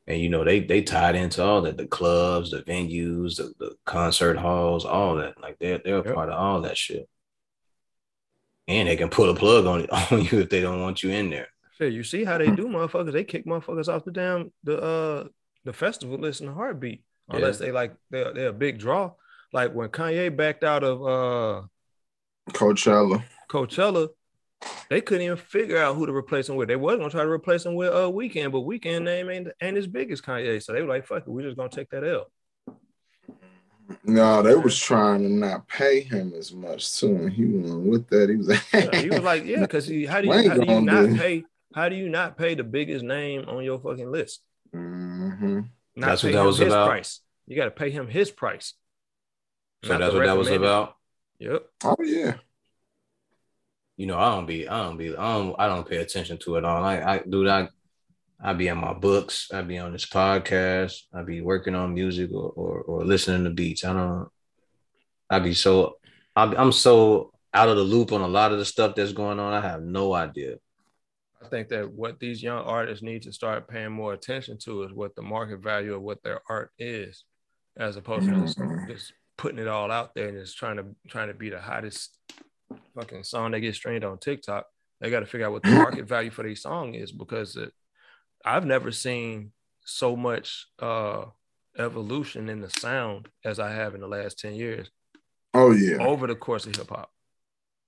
And 0.07 0.21
you 0.21 0.29
know, 0.29 0.43
they 0.43 0.59
they 0.59 0.81
tied 0.83 1.15
into 1.15 1.43
all 1.43 1.61
that, 1.63 1.77
the 1.77 1.87
clubs, 1.87 2.51
the 2.51 2.61
venues, 2.61 3.37
the, 3.37 3.53
the 3.57 3.75
concert 3.85 4.37
halls, 4.37 4.85
all 4.85 5.15
that. 5.15 5.41
Like 5.41 5.57
they're 5.59 5.79
they're 5.83 5.99
a 5.99 6.05
Yep. 6.05 6.13
part 6.13 6.29
of 6.29 6.35
all 6.39 6.61
that 6.61 6.77
shit. 6.77 7.09
And 8.67 8.87
they 8.87 8.95
can 8.95 9.09
pull 9.09 9.29
a 9.29 9.35
plug 9.35 9.65
on 9.65 9.81
it 9.81 9.91
on 10.11 10.23
you 10.23 10.39
if 10.39 10.49
they 10.49 10.61
don't 10.61 10.81
want 10.81 11.03
you 11.03 11.11
in 11.11 11.29
there. 11.29 11.47
Shit, 11.77 11.93
you 11.93 12.03
see 12.03 12.23
how 12.23 12.37
they 12.37 12.49
do, 12.49 12.67
motherfuckers? 12.67 13.11
They 13.11 13.23
kick 13.23 13.45
motherfuckers 13.45 13.89
off 13.89 14.05
the 14.05 14.11
damn 14.11 14.51
the 14.63 14.81
uh 14.81 15.27
the 15.65 15.73
festival 15.73 16.17
list 16.17 16.41
in 16.41 16.47
a 16.47 16.53
heartbeat, 16.53 17.03
unless 17.29 17.57
they 17.57 17.71
like 17.71 17.93
they're 18.09 18.33
they're 18.33 18.49
a 18.49 18.53
big 18.53 18.79
draw. 18.79 19.11
Like 19.51 19.73
when 19.73 19.89
Kanye 19.89 20.35
backed 20.35 20.63
out 20.63 20.83
of 20.83 21.01
uh 21.01 21.67
Coachella. 22.51 23.23
Coachella, 23.49 24.09
they 24.89 25.01
couldn't 25.01 25.23
even 25.23 25.37
figure 25.37 25.77
out 25.77 25.95
who 25.95 26.05
to 26.05 26.13
replace 26.13 26.47
him 26.47 26.55
with. 26.55 26.67
They 26.67 26.75
was 26.75 26.97
gonna 26.97 27.09
try 27.09 27.23
to 27.23 27.29
replace 27.29 27.65
him 27.65 27.75
with 27.75 27.89
uh 27.91 28.09
Weeknd, 28.11 28.51
but 28.51 28.59
Weeknd 28.59 29.03
name 29.03 29.29
ain't 29.29 29.47
ain't 29.61 29.77
as 29.77 29.87
big 29.87 30.11
as 30.11 30.21
Kanye, 30.21 30.63
so 30.63 30.71
they 30.73 30.81
were 30.81 30.87
like, 30.87 31.05
"Fuck 31.05 31.23
it, 31.23 31.27
we're 31.27 31.41
just 31.41 31.57
gonna 31.57 31.69
take 31.69 31.89
that 31.89 32.03
L." 32.03 32.31
No, 34.03 34.41
they 34.41 34.55
was 34.55 34.77
trying 34.79 35.21
to 35.23 35.29
not 35.29 35.67
pay 35.67 36.01
him 36.01 36.33
as 36.33 36.51
much 36.53 36.97
too, 36.97 37.15
and 37.15 37.31
he 37.31 37.45
went 37.45 37.81
with 37.83 38.07
that. 38.09 38.29
He 38.29 38.35
was 38.35 38.47
like, 38.47 38.63
Yeah, 38.73 38.97
he 38.97 39.09
was 39.09 39.23
like, 39.23 39.45
"Yeah, 39.45 39.61
because 39.61 39.87
how 40.09 40.21
do 40.21 40.27
you 40.27 40.43
how 40.43 40.57
do 40.57 40.67
you 40.67 40.81
not 40.81 41.05
do. 41.05 41.15
pay 41.15 41.43
how 41.73 41.89
do 41.89 41.95
you 41.95 42.09
not 42.09 42.37
pay 42.37 42.55
the 42.55 42.63
biggest 42.63 43.03
name 43.03 43.45
on 43.47 43.63
your 43.63 43.79
fucking 43.79 44.11
list? 44.11 44.41
hmm 44.71 45.61
Not 45.95 46.09
That's 46.09 46.23
what 46.23 46.33
that 46.33 46.43
was 46.45 46.57
his 46.57 46.73
about? 46.73 46.87
price. 46.87 47.21
You 47.47 47.55
got 47.55 47.65
to 47.65 47.71
pay 47.71 47.89
him 47.91 48.07
his 48.07 48.31
price. 48.31 48.73
So 49.83 49.97
that's 49.97 50.13
what 50.13 50.23
that 50.25 50.37
was 50.37 50.49
about. 50.49 50.95
Yep. 51.39 51.65
Oh 51.83 51.95
yeah. 52.03 52.35
you 53.97 54.05
know, 54.07 54.17
I 54.17 54.35
don't 54.35 54.45
be, 54.45 54.67
I 54.67 54.83
don't 54.83 54.97
be, 54.97 55.15
I 55.15 55.33
don't, 55.37 55.55
I 55.57 55.67
don't 55.67 55.87
pay 55.87 55.97
attention 55.97 56.37
to 56.39 56.55
it 56.57 56.65
all. 56.65 56.83
I, 56.83 56.97
I, 57.01 57.17
dude, 57.19 57.47
I, 57.47 57.69
I 58.41 58.53
be 58.53 58.67
in 58.67 58.77
my 58.77 58.93
books, 58.93 59.49
I 59.53 59.61
be 59.61 59.77
on 59.77 59.93
this 59.93 60.05
podcast, 60.05 61.03
I 61.13 61.23
be 61.23 61.41
working 61.41 61.75
on 61.75 61.93
music 61.93 62.31
or, 62.33 62.49
or, 62.49 62.81
or 62.81 63.05
listening 63.05 63.43
to 63.45 63.49
beats. 63.49 63.85
I 63.85 63.93
don't, 63.93 64.29
I 65.29 65.39
be 65.39 65.53
so, 65.53 65.97
I, 66.35 66.43
I'm 66.55 66.71
so 66.71 67.31
out 67.53 67.69
of 67.69 67.77
the 67.77 67.83
loop 67.83 68.11
on 68.11 68.21
a 68.21 68.27
lot 68.27 68.51
of 68.51 68.59
the 68.59 68.65
stuff 68.65 68.95
that's 68.95 69.13
going 69.13 69.39
on. 69.39 69.53
I 69.53 69.61
have 69.61 69.81
no 69.81 70.13
idea. 70.13 70.55
I 71.41 71.47
think 71.47 71.69
that 71.69 71.89
what 71.91 72.19
these 72.19 72.43
young 72.43 72.63
artists 72.65 73.03
need 73.03 73.21
to 73.23 73.31
start 73.31 73.67
paying 73.67 73.91
more 73.91 74.13
attention 74.13 74.57
to 74.59 74.83
is 74.83 74.91
what 74.91 75.15
the 75.15 75.21
market 75.21 75.59
value 75.61 75.93
of 75.93 76.01
what 76.01 76.21
their 76.23 76.41
art 76.49 76.71
is, 76.77 77.23
as 77.77 77.95
opposed 77.97 78.27
to 78.27 78.35
just, 78.41 78.57
Mhm. 78.57 78.87
just 78.87 79.13
putting 79.37 79.59
it 79.59 79.67
all 79.67 79.91
out 79.91 80.13
there 80.15 80.29
and 80.29 80.39
just 80.39 80.57
trying 80.57 80.77
to 80.77 80.85
trying 81.07 81.27
to 81.27 81.33
be 81.33 81.49
the 81.49 81.59
hottest 81.59 82.17
fucking 82.95 83.23
song 83.23 83.51
that 83.51 83.59
gets 83.59 83.77
streamed 83.77 84.03
on 84.03 84.17
TikTok. 84.17 84.65
They 84.99 85.09
got 85.09 85.19
to 85.21 85.25
figure 85.25 85.45
out 85.45 85.51
what 85.53 85.63
the 85.63 85.69
market 86.01 86.07
value 86.07 86.31
for 86.31 86.43
their 86.43 86.55
song 86.55 86.95
is 86.95 87.11
because 87.11 87.55
it, 87.57 87.71
I've 88.45 88.65
never 88.65 88.91
seen 88.91 89.51
so 89.83 90.15
much 90.15 90.67
uh, 90.79 91.25
evolution 91.77 92.47
in 92.47 92.61
the 92.61 92.69
sound 92.69 93.27
as 93.43 93.59
I 93.59 93.71
have 93.71 93.95
in 93.95 94.01
the 94.01 94.07
last 94.07 94.39
ten 94.39 94.55
years 94.55 94.89
Oh 95.53 95.71
yeah. 95.71 95.97
over 95.97 96.27
the 96.27 96.35
course 96.35 96.65
of 96.65 96.75
hip 96.75 96.89
hop. 96.89 97.09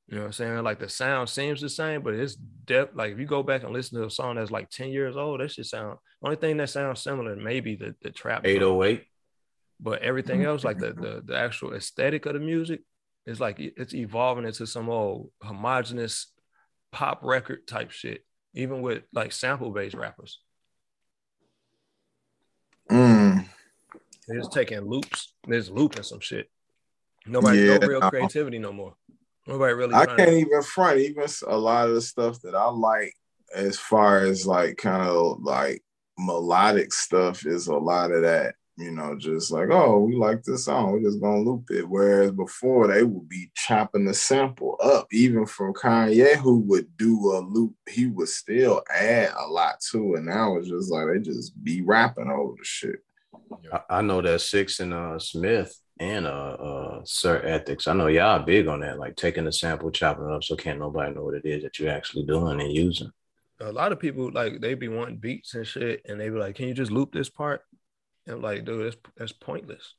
You 0.08 0.16
know 0.16 0.22
what 0.22 0.28
I'm 0.28 0.34
saying? 0.34 0.64
Like 0.64 0.80
the 0.80 0.88
sound 0.90 1.28
seems 1.30 1.60
the 1.60 1.70
same, 1.70 2.02
but 2.02 2.14
it's 2.14 2.36
depth. 2.36 2.96
Like 2.96 3.12
if 3.12 3.20
you 3.20 3.26
go 3.26 3.44
back 3.44 3.64
and 3.64 3.74
listen 3.74 4.00
to 4.00 4.06
a 4.08 4.10
song 4.10 4.36
that's 4.36 4.52
like 4.52 4.70
10 4.70 4.90
years 4.90 5.18
old, 5.18 5.42
that 5.42 5.52
should 5.52 5.66
sound 5.66 5.98
only 6.24 6.38
thing 6.38 6.58
that 6.58 6.70
sounds 6.70 7.02
similar 7.02 7.36
maybe 7.36 7.76
the, 7.76 7.94
the 8.02 8.10
trap. 8.10 8.44
drum. 8.44 8.56
808. 8.56 9.04
But 9.80 10.02
everything 10.02 10.44
else, 10.44 10.64
like 10.64 10.80
the, 10.80 10.94
the 10.94 11.22
the 11.24 11.38
actual 11.38 11.74
aesthetic 11.74 12.26
of 12.26 12.34
the 12.34 12.40
music, 12.40 12.82
is 13.28 13.40
like 13.40 13.60
it's 13.60 13.94
evolving 13.94 14.46
into 14.46 14.66
some 14.66 14.90
old 14.90 15.30
homogenous 15.44 16.32
pop 16.92 17.20
record 17.22 17.68
type 17.68 17.92
shit, 17.92 18.26
even 18.56 18.82
with 18.82 19.04
like 19.14 19.34
sample 19.34 19.72
based 19.72 19.94
rappers. 19.94 20.40
Mm. 22.90 23.46
They're 24.28 24.40
just 24.40 24.52
taking 24.52 24.82
loops. 24.82 25.34
They're 25.48 25.60
just 25.60 25.72
looping 25.72 26.04
some 26.04 26.20
shit. 26.20 26.50
Nobody, 27.26 27.60
Yeah. 27.60 27.78
no 27.78 27.88
real 27.88 28.02
creativity 28.10 28.60
no 28.60 28.72
more. 28.74 28.96
Nobody 29.46 29.74
really. 29.74 29.94
I 29.96 30.06
can't 30.06 30.18
to- 30.20 30.38
even 30.38 30.62
front. 30.62 31.00
Even 31.00 31.26
a 31.48 31.58
lot 31.58 31.88
of 31.88 31.96
the 31.96 32.02
stuff 32.02 32.42
that 32.42 32.56
I 32.56 32.70
like, 32.70 33.14
as 33.54 33.78
far 33.80 34.20
as 34.20 34.46
like 34.46 34.78
kind 34.78 35.08
of 35.08 35.42
like 35.42 35.82
melodic 36.18 36.94
stuff, 36.94 37.46
is 37.46 37.68
a 37.68 37.76
lot 37.76 38.12
of 38.12 38.22
that. 38.24 38.56
You 38.78 38.92
know, 38.92 39.18
just 39.18 39.50
like 39.50 39.70
oh, 39.72 40.02
we 40.02 40.16
like 40.16 40.44
this 40.44 40.66
song, 40.66 40.92
we're 40.92 41.02
just 41.02 41.20
gonna 41.20 41.40
loop 41.40 41.72
it. 41.72 41.90
Whereas 41.90 42.32
before, 42.32 42.88
they 42.88 43.02
would 43.02 43.28
be 43.28 43.50
chopping 43.56 44.06
the 44.06 44.14
sample 44.14 44.78
up. 44.84 45.08
Even 45.12 45.48
from 45.48 45.74
Kanye, 45.74 46.36
who 46.36 46.60
would 46.60 46.96
do 46.96 47.32
a 47.32 47.40
loop, 47.40 47.74
he 47.90 48.06
would 48.06 48.30
still 48.30 48.84
add 48.94 49.34
a 49.36 49.48
lot 49.48 49.80
to 49.92 50.14
it. 50.14 50.24
Now 50.24 50.58
it's 50.58 50.70
just 50.70 50.92
like 50.92 51.08
they 51.08 51.20
just 51.20 51.64
be 51.64 51.82
rapping 51.82 52.30
over 52.30 52.54
the 52.56 52.64
shit. 52.64 53.00
I, 53.74 53.82
I 53.90 54.02
know 54.02 54.22
that 54.22 54.42
Six 54.42 54.80
and 54.80 54.94
uh 54.94 55.18
Smith 55.18 55.76
and 56.00 56.28
uh 56.28 56.30
uh 56.30 57.02
Sir 57.04 57.42
Ethics. 57.44 57.88
I 57.88 57.94
know 57.94 58.06
y'all 58.06 58.44
big 58.44 58.68
on 58.68 58.82
that, 58.82 59.00
like 59.00 59.16
taking 59.16 59.46
the 59.46 59.52
sample, 59.52 59.90
chopping 59.90 60.26
it 60.26 60.32
up, 60.32 60.44
so 60.44 60.56
can't 60.56 60.78
nobody 60.78 61.16
know 61.16 61.24
what 61.24 61.34
it 61.34 61.46
is 61.46 61.64
that 61.64 61.80
you're 61.80 61.90
actually 61.90 62.26
doing 62.26 62.62
and 62.62 62.72
using. 62.72 63.10
A 63.60 63.72
lot 63.72 63.92
of 63.92 64.00
people 64.00 64.30
like 64.32 64.62
they 64.62 64.76
be 64.76 64.88
wanting 64.88 65.18
beats 65.18 65.56
and 65.56 65.66
shit, 65.66 66.04
and 66.08 66.22
they 66.22 66.30
be 66.30 66.38
like, 66.38 66.54
"Can 66.54 66.68
you 66.68 66.76
just 66.76 66.92
loop 66.92 67.12
this 67.12 67.28
part?" 67.30 67.64
I'm 68.28 68.42
like, 68.42 68.66
dude, 68.66 68.86
that's 68.86 68.98
that's 69.18 69.32
pointless 69.34 69.94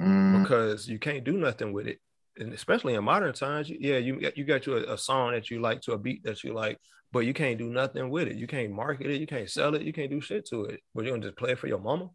Mm, 0.00 0.42
because 0.42 0.88
you 0.88 0.98
can't 0.98 1.24
do 1.24 1.32
nothing 1.34 1.72
with 1.72 1.86
it. 1.86 1.98
And 2.38 2.52
especially 2.54 2.94
in 2.94 3.04
modern 3.04 3.34
times, 3.34 3.70
yeah, 3.70 3.98
you 3.98 4.20
got 4.20 4.38
you 4.38 4.44
got 4.44 4.66
you 4.66 4.76
a, 4.78 4.94
a 4.94 4.98
song 4.98 5.32
that 5.32 5.50
you 5.50 5.60
like 5.60 5.82
to 5.82 5.92
a 5.92 5.98
beat 5.98 6.24
that 6.24 6.42
you 6.44 6.54
like, 6.54 6.78
but 7.12 7.20
you 7.20 7.34
can't 7.34 7.58
do 7.58 7.68
nothing 7.68 8.08
with 8.08 8.28
it. 8.28 8.36
You 8.36 8.46
can't 8.46 8.72
market 8.72 9.08
it, 9.10 9.20
you 9.20 9.26
can't 9.26 9.50
sell 9.50 9.74
it, 9.74 9.82
you 9.82 9.92
can't 9.92 10.10
do 10.10 10.20
shit 10.20 10.46
to 10.46 10.64
it. 10.64 10.80
But 10.94 11.04
you're 11.04 11.12
gonna 11.14 11.26
just 11.26 11.36
play 11.36 11.50
it 11.52 11.58
for 11.58 11.66
your 11.66 11.78
mama. 11.78 12.08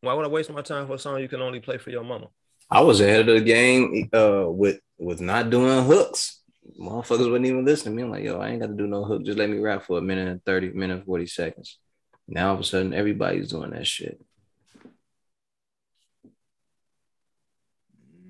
Why 0.00 0.14
would 0.14 0.24
I 0.24 0.28
waste 0.28 0.50
my 0.50 0.62
time 0.62 0.86
for 0.86 0.94
a 0.94 0.98
song 0.98 1.20
you 1.20 1.28
can 1.28 1.42
only 1.42 1.60
play 1.60 1.78
for 1.78 1.90
your 1.90 2.04
mama? 2.04 2.28
I 2.70 2.80
was 2.80 3.00
ahead 3.00 3.28
of 3.28 3.36
the 3.36 3.44
game 3.44 4.08
uh 4.14 4.46
with 4.48 4.80
with 4.98 5.20
not 5.20 5.50
doing 5.50 5.84
hooks. 5.84 6.40
Motherfuckers 6.80 7.30
wouldn't 7.30 7.46
even 7.46 7.64
listen 7.66 7.92
to 7.92 7.96
me. 7.96 8.02
I'm 8.02 8.10
like, 8.10 8.24
yo, 8.24 8.38
I 8.40 8.48
ain't 8.48 8.60
got 8.60 8.68
to 8.68 8.74
do 8.74 8.86
no 8.86 9.04
hook. 9.04 9.24
Just 9.24 9.36
let 9.36 9.50
me 9.50 9.58
rap 9.58 9.82
for 9.84 9.98
a 9.98 10.02
minute 10.02 10.28
and 10.28 10.42
30, 10.46 10.70
minute 10.70 11.04
40 11.04 11.26
seconds. 11.26 11.78
Now 12.26 12.48
all 12.48 12.54
of 12.54 12.60
a 12.60 12.64
sudden 12.64 12.94
everybody's 12.94 13.50
doing 13.50 13.70
that 13.70 13.86
shit. 13.86 14.20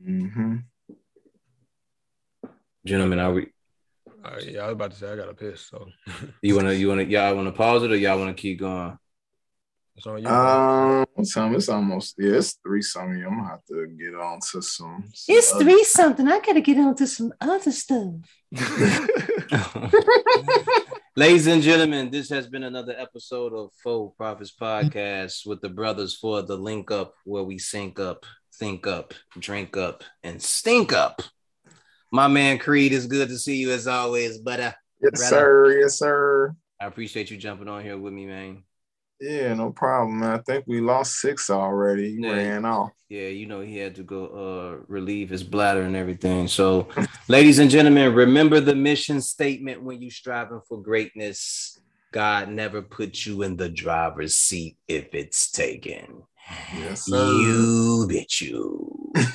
mhm. 0.07 0.65
Gentlemen, 2.85 3.19
are 3.19 3.33
we 3.33 3.47
Uh, 4.23 4.39
yeah, 4.43 4.63
I 4.63 4.67
was 4.67 4.73
about 4.73 4.91
to 4.93 4.97
say 4.99 5.11
I 5.11 5.17
got 5.17 5.29
a 5.31 5.35
piss. 5.35 5.63
So 5.63 5.89
you 6.43 6.55
wanna 6.57 6.73
you 6.73 6.89
wanna 6.89 7.03
y'all 7.05 7.35
wanna 7.35 7.53
pause 7.53 7.83
it 7.83 7.93
or 7.93 7.97
y'all 7.97 8.19
wanna 8.19 8.35
keep 8.35 8.61
going? 8.61 8.99
it's 9.97 10.07
on 10.07 10.21
you. 10.21 10.29
Um, 10.29 11.07
what 11.15 11.29
time? 11.33 11.55
It's 11.55 11.69
almost 11.69 12.17
yeah. 12.19 12.37
It's 12.39 12.53
three 12.63 12.83
something. 12.83 13.25
I'm 13.25 13.37
gonna 13.37 13.49
have 13.49 13.65
to 13.67 13.87
get 13.87 14.15
on 14.15 14.41
to 14.41 14.61
some. 14.61 15.05
some 15.15 15.37
other- 15.55 15.85
something. 15.85 16.29
I 16.29 16.41
gotta 16.41 16.61
get 16.61 16.79
on 16.79 16.95
to 16.97 17.07
some 17.07 17.33
other 17.41 17.73
stuff. 17.73 18.15
Ladies 21.17 21.47
and 21.47 21.63
gentlemen, 21.63 22.11
this 22.11 22.29
has 22.31 22.49
been 22.49 22.65
another 22.65 22.95
episode 22.99 23.53
of 23.53 23.71
Faux 23.83 24.17
Prophets 24.17 24.53
Podcast 24.61 25.47
with 25.47 25.61
the 25.61 25.69
brothers 25.69 26.17
for 26.17 26.43
the 26.43 26.57
link 26.57 26.91
up 26.91 27.15
where 27.25 27.45
we 27.45 27.59
sync 27.59 28.01
up, 28.01 28.27
think 28.59 28.87
up, 28.87 29.15
drink 29.39 29.77
up, 29.77 30.03
and 30.25 30.43
stink 30.43 30.93
up. 30.93 31.23
My 32.11 32.27
man 32.27 32.59
Creed 32.59 32.93
is 32.93 33.07
good 33.07 33.29
to 33.29 33.39
see 33.39 33.57
you 33.57 33.71
as 33.71 33.87
always, 33.87 34.39
but 34.39 34.59
uh, 34.61 34.73
Yes, 35.01 35.21
Brother. 35.21 35.25
sir. 35.37 35.79
Yes, 35.81 35.99
sir. 35.99 36.57
I 36.81 36.87
appreciate 36.87 37.31
you 37.31 37.37
jumping 37.37 37.69
on 37.69 37.83
here 37.83 37.97
with 37.99 38.13
me, 38.13 38.27
man. 38.27 38.65
Yeah, 39.21 39.55
no 39.55 39.71
problem, 39.71 40.21
man. 40.21 40.31
I 40.31 40.43
think 40.43 40.65
we 40.67 40.81
lost 40.81 41.15
six 41.21 41.49
already. 41.51 42.15
He 42.15 42.21
Yeah. 42.23 42.33
ran 42.33 42.65
off. 42.65 42.91
Yeah, 43.09 43.29
you 43.29 43.47
know, 43.47 43.61
he 43.61 43.77
had 43.79 43.95
to 43.97 44.03
go 44.03 44.27
uh 44.27 44.85
relieve 44.89 45.31
his 45.31 45.45
bladder 45.45 45.83
and 45.83 45.95
everything. 45.97 46.49
So, 46.49 46.89
ladies 47.29 47.59
and 47.59 47.71
gentlemen, 47.71 48.15
remember 48.15 48.61
the 48.61 48.75
mission 48.75 49.21
statement 49.21 49.83
when 49.83 50.03
you 50.03 50.11
striving 50.11 50.61
for 50.69 50.83
greatness. 50.83 51.79
God 52.13 52.49
never 52.49 52.81
put 52.81 53.27
you 53.27 53.43
in 53.43 53.57
the 53.57 53.69
driver's 53.69 54.37
seat 54.37 54.77
if 54.87 55.15
it's 55.15 55.51
taken. 55.51 56.23
Yes, 56.73 57.07
sir. 57.07 57.17
You 57.17 58.07
bitch 58.09 58.41
you. 58.49 59.13